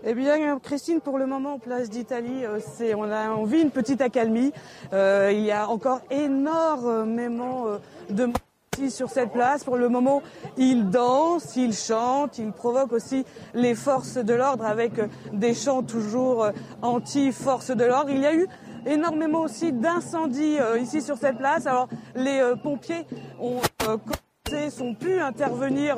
Eh 0.02 0.12
bien, 0.12 0.58
Christine, 0.58 1.00
pour 1.00 1.18
le 1.18 1.26
moment, 1.26 1.60
place 1.60 1.88
d'Italie, 1.88 2.44
euh, 2.44 2.58
c'est 2.74 2.96
on 2.96 3.04
a 3.04 3.30
on 3.30 3.44
vit 3.44 3.60
une 3.60 3.70
petite 3.70 4.00
accalmie. 4.00 4.52
Euh, 4.92 5.30
il 5.32 5.44
y 5.44 5.52
a 5.52 5.68
encore 5.68 6.00
énormément 6.10 7.68
euh, 7.68 7.78
de 8.10 8.24
monde 8.24 8.90
sur 8.90 9.08
cette 9.08 9.30
place. 9.30 9.62
Pour 9.62 9.76
le 9.76 9.88
moment, 9.88 10.20
ils 10.56 10.90
dansent, 10.90 11.54
ils 11.54 11.74
chantent, 11.74 12.38
ils 12.38 12.50
provoquent 12.50 12.94
aussi 12.94 13.24
les 13.54 13.76
forces 13.76 14.16
de 14.16 14.34
l'ordre 14.34 14.66
avec 14.66 14.94
des 15.32 15.54
chants 15.54 15.84
toujours 15.84 16.48
anti-forces 16.80 17.70
de 17.70 17.84
l'ordre. 17.84 18.10
Il 18.10 18.18
y 18.18 18.26
a 18.26 18.34
eu 18.34 18.48
énormément 18.86 19.40
aussi 19.40 19.72
d'incendies 19.72 20.58
ici 20.80 21.00
sur 21.02 21.16
cette 21.16 21.38
place. 21.38 21.66
Alors 21.66 21.88
les 22.14 22.40
pompiers 22.62 23.06
ont 23.40 23.60
commencé, 23.78 24.70
sont 24.70 24.94
pu 24.94 25.18
intervenir 25.18 25.96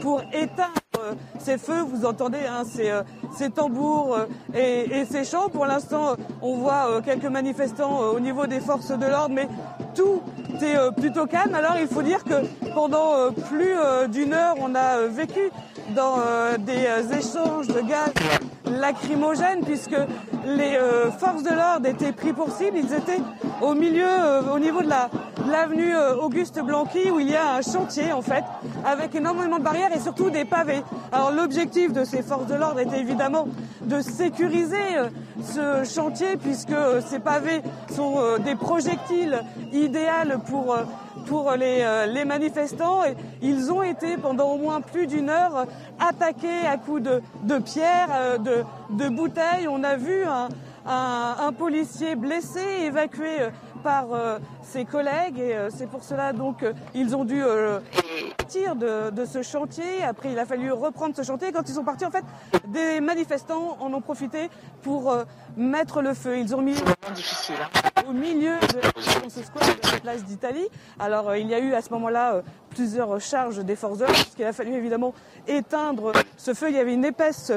pour 0.00 0.22
éteindre 0.32 1.16
ces 1.38 1.58
feux. 1.58 1.82
Vous 1.82 2.04
entendez 2.04 2.40
hein, 2.48 2.64
ces, 3.36 3.50
tambours 3.50 4.18
et, 4.54 5.00
et, 5.00 5.04
ces 5.04 5.24
chants. 5.24 5.48
Pour 5.48 5.66
l'instant, 5.66 6.16
on 6.42 6.56
voit 6.56 7.00
quelques 7.04 7.24
manifestants 7.24 8.00
au 8.10 8.20
niveau 8.20 8.46
des 8.46 8.60
forces 8.60 8.90
de 8.90 9.06
l'ordre, 9.06 9.34
mais 9.34 9.48
tout 9.94 10.20
est 10.62 10.76
plutôt 10.96 11.26
calme. 11.26 11.54
Alors 11.54 11.76
il 11.80 11.86
faut 11.86 12.02
dire 12.02 12.24
que 12.24 12.44
pendant 12.74 13.32
plus 13.48 13.74
d'une 14.10 14.32
heure, 14.32 14.56
on 14.60 14.74
a 14.74 15.06
vécu 15.06 15.50
dans 15.90 16.18
des 16.58 16.86
échanges 17.16 17.68
de 17.68 17.80
gaz 17.80 18.12
lacrymogènes 18.70 19.64
puisque 19.64 19.96
les 20.46 20.76
euh, 20.76 21.10
forces 21.10 21.42
de 21.42 21.50
l'ordre 21.50 21.86
étaient 21.86 22.12
pris 22.12 22.32
pour 22.32 22.50
cible. 22.50 22.76
Ils 22.76 22.92
étaient 22.92 23.20
au 23.60 23.74
milieu, 23.74 24.06
euh, 24.06 24.54
au 24.54 24.58
niveau 24.58 24.82
de 24.82 24.88
l'avenue 25.50 25.94
euh, 25.94 26.16
Auguste 26.16 26.60
Blanqui 26.60 27.10
où 27.10 27.20
il 27.20 27.30
y 27.30 27.36
a 27.36 27.54
un 27.56 27.62
chantier 27.62 28.12
en 28.12 28.22
fait 28.22 28.44
avec 28.84 29.14
énormément 29.14 29.58
de 29.58 29.64
barrières 29.64 29.94
et 29.94 30.00
surtout 30.00 30.30
des 30.30 30.44
pavés. 30.44 30.82
Alors 31.12 31.30
l'objectif 31.30 31.92
de 31.92 32.04
ces 32.04 32.22
forces 32.22 32.46
de 32.46 32.54
l'ordre 32.54 32.80
était 32.80 33.00
évidemment 33.00 33.46
de 33.82 34.00
sécuriser 34.00 34.76
ce 35.42 35.84
chantier 35.84 36.36
puisque 36.36 36.74
ces 37.08 37.18
pavés 37.18 37.62
sont 37.94 38.38
des 38.44 38.54
projectiles 38.54 39.42
idéaux 39.72 40.38
pour 40.46 40.76
pour 41.26 41.52
les, 41.52 42.06
les, 42.12 42.24
manifestants. 42.24 43.02
Ils 43.42 43.72
ont 43.72 43.82
été 43.82 44.16
pendant 44.16 44.52
au 44.52 44.58
moins 44.58 44.80
plus 44.80 45.06
d'une 45.06 45.28
heure 45.28 45.66
attaqués 45.98 46.66
à 46.66 46.76
coups 46.76 47.02
de, 47.02 47.22
de 47.42 47.58
pierres, 47.58 48.38
de, 48.38 48.64
de 48.90 49.08
bouteilles. 49.08 49.68
On 49.68 49.82
a 49.82 49.96
vu 49.96 50.24
un, 50.24 50.48
un, 50.86 51.52
policier 51.52 52.14
blessé, 52.14 52.60
évacué 52.84 53.40
euh, 53.40 53.50
par 53.84 54.12
euh, 54.12 54.38
ses 54.62 54.84
collègues 54.84 55.38
et 55.38 55.54
euh, 55.54 55.68
c'est 55.70 55.86
pour 55.86 56.02
cela 56.02 56.32
donc 56.32 56.64
ils 56.94 57.14
ont 57.14 57.24
dû 57.24 57.42
partir 58.36 58.74
de, 58.74 59.10
de, 59.10 59.24
ce 59.24 59.42
chantier. 59.42 60.02
Après, 60.02 60.32
il 60.32 60.38
a 60.38 60.46
fallu 60.46 60.72
reprendre 60.72 61.14
ce 61.14 61.22
chantier. 61.22 61.52
Quand 61.52 61.68
ils 61.68 61.74
sont 61.74 61.84
partis, 61.84 62.04
en 62.04 62.10
fait, 62.10 62.24
des 62.68 63.00
manifestants 63.00 63.76
en 63.80 63.92
ont 63.92 64.00
profité 64.00 64.48
pour 64.82 65.14
mettre 65.56 66.02
le 66.02 66.14
feu. 66.14 66.38
Ils 66.38 66.54
ont 66.54 66.62
mis 66.62 66.74
difficile, 67.14 67.56
hein. 67.62 68.02
au 68.08 68.12
milieu 68.12 68.54
de 68.60 68.80
la 69.92 70.00
place 70.00 70.24
d'Italie. 70.24 70.66
Alors, 70.98 71.36
il 71.36 71.48
y 71.48 71.54
a 71.54 71.58
eu 71.58 71.74
à 71.74 71.82
ce 71.82 71.90
moment-là 71.90 72.42
plusieurs 72.70 73.20
charges 73.20 73.58
des 73.64 73.76
forces 73.76 73.98
de 73.98 74.04
l'ordre, 74.04 74.34
qu'il 74.36 74.44
a 74.44 74.52
fallu 74.52 74.74
évidemment 74.74 75.14
éteindre 75.46 76.12
ce 76.36 76.54
feu. 76.54 76.70
Il 76.70 76.76
y 76.76 76.80
avait 76.80 76.94
une 76.94 77.04
épaisse 77.04 77.52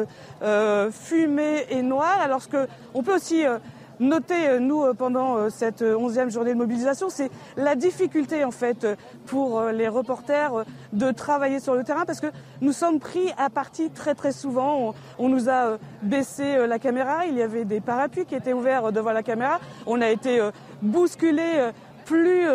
fumée 0.91 1.65
et 1.69 1.81
noire. 1.81 2.19
Alors, 2.21 2.41
ce 2.41 2.47
que 2.47 2.67
on 2.93 3.03
peut 3.03 3.15
aussi 3.15 3.45
euh, 3.45 3.59
noter, 3.99 4.47
euh, 4.47 4.59
nous, 4.59 4.83
euh, 4.83 4.93
pendant 4.93 5.49
cette 5.49 5.81
onzième 5.81 6.29
journée 6.29 6.53
de 6.53 6.57
mobilisation, 6.57 7.09
c'est 7.09 7.29
la 7.55 7.75
difficulté, 7.75 8.43
en 8.43 8.51
fait, 8.51 8.87
pour 9.25 9.61
les 9.63 9.87
reporters 9.87 10.65
de 10.93 11.11
travailler 11.11 11.59
sur 11.59 11.75
le 11.75 11.83
terrain 11.83 12.05
parce 12.05 12.19
que 12.19 12.27
nous 12.61 12.71
sommes 12.71 12.99
pris 12.99 13.31
à 13.37 13.49
partie 13.49 13.89
très, 13.89 14.15
très 14.15 14.31
souvent. 14.31 14.93
On, 15.19 15.29
nous 15.29 15.49
a 15.49 15.77
baissé 16.01 16.65
la 16.67 16.79
caméra, 16.79 17.25
il 17.25 17.35
y 17.35 17.41
avait 17.41 17.65
des 17.65 17.81
parapluies 17.81 18.25
qui 18.25 18.35
étaient 18.35 18.53
ouverts 18.53 18.91
devant 18.91 19.11
la 19.11 19.23
caméra. 19.23 19.59
On 19.85 20.01
a 20.01 20.09
été 20.09 20.39
bousculé 20.81 21.71
plus 22.05 22.45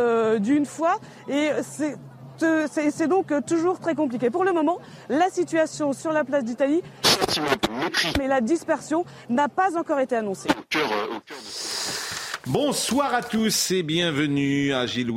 d'une 0.41 0.67
fois 0.67 0.97
et 1.29 1.51
c'est 1.63 1.97
c'est 2.71 3.07
donc 3.09 3.33
toujours 3.47 3.81
très 3.81 3.95
compliqué. 3.95 4.31
Pour 4.31 4.45
le 4.45 4.53
moment, 4.53 4.79
la 5.09 5.31
situation 5.31 5.93
sur 5.93 6.13
la 6.13 6.25
place 6.25 6.45
d'Italie, 6.45 6.83
mais 8.19 8.29
la 8.29 8.41
dispersion 8.41 9.05
n'a 9.29 9.49
pas 9.49 9.77
encore 9.77 10.01
été 10.01 10.17
annoncée. 10.17 10.49
Bonsoir 12.47 13.15
à 13.15 13.23
tous 13.23 13.71
et 13.71 13.83
bienvenue 13.83 14.73
à 14.73 14.87
Gilles 14.87 15.13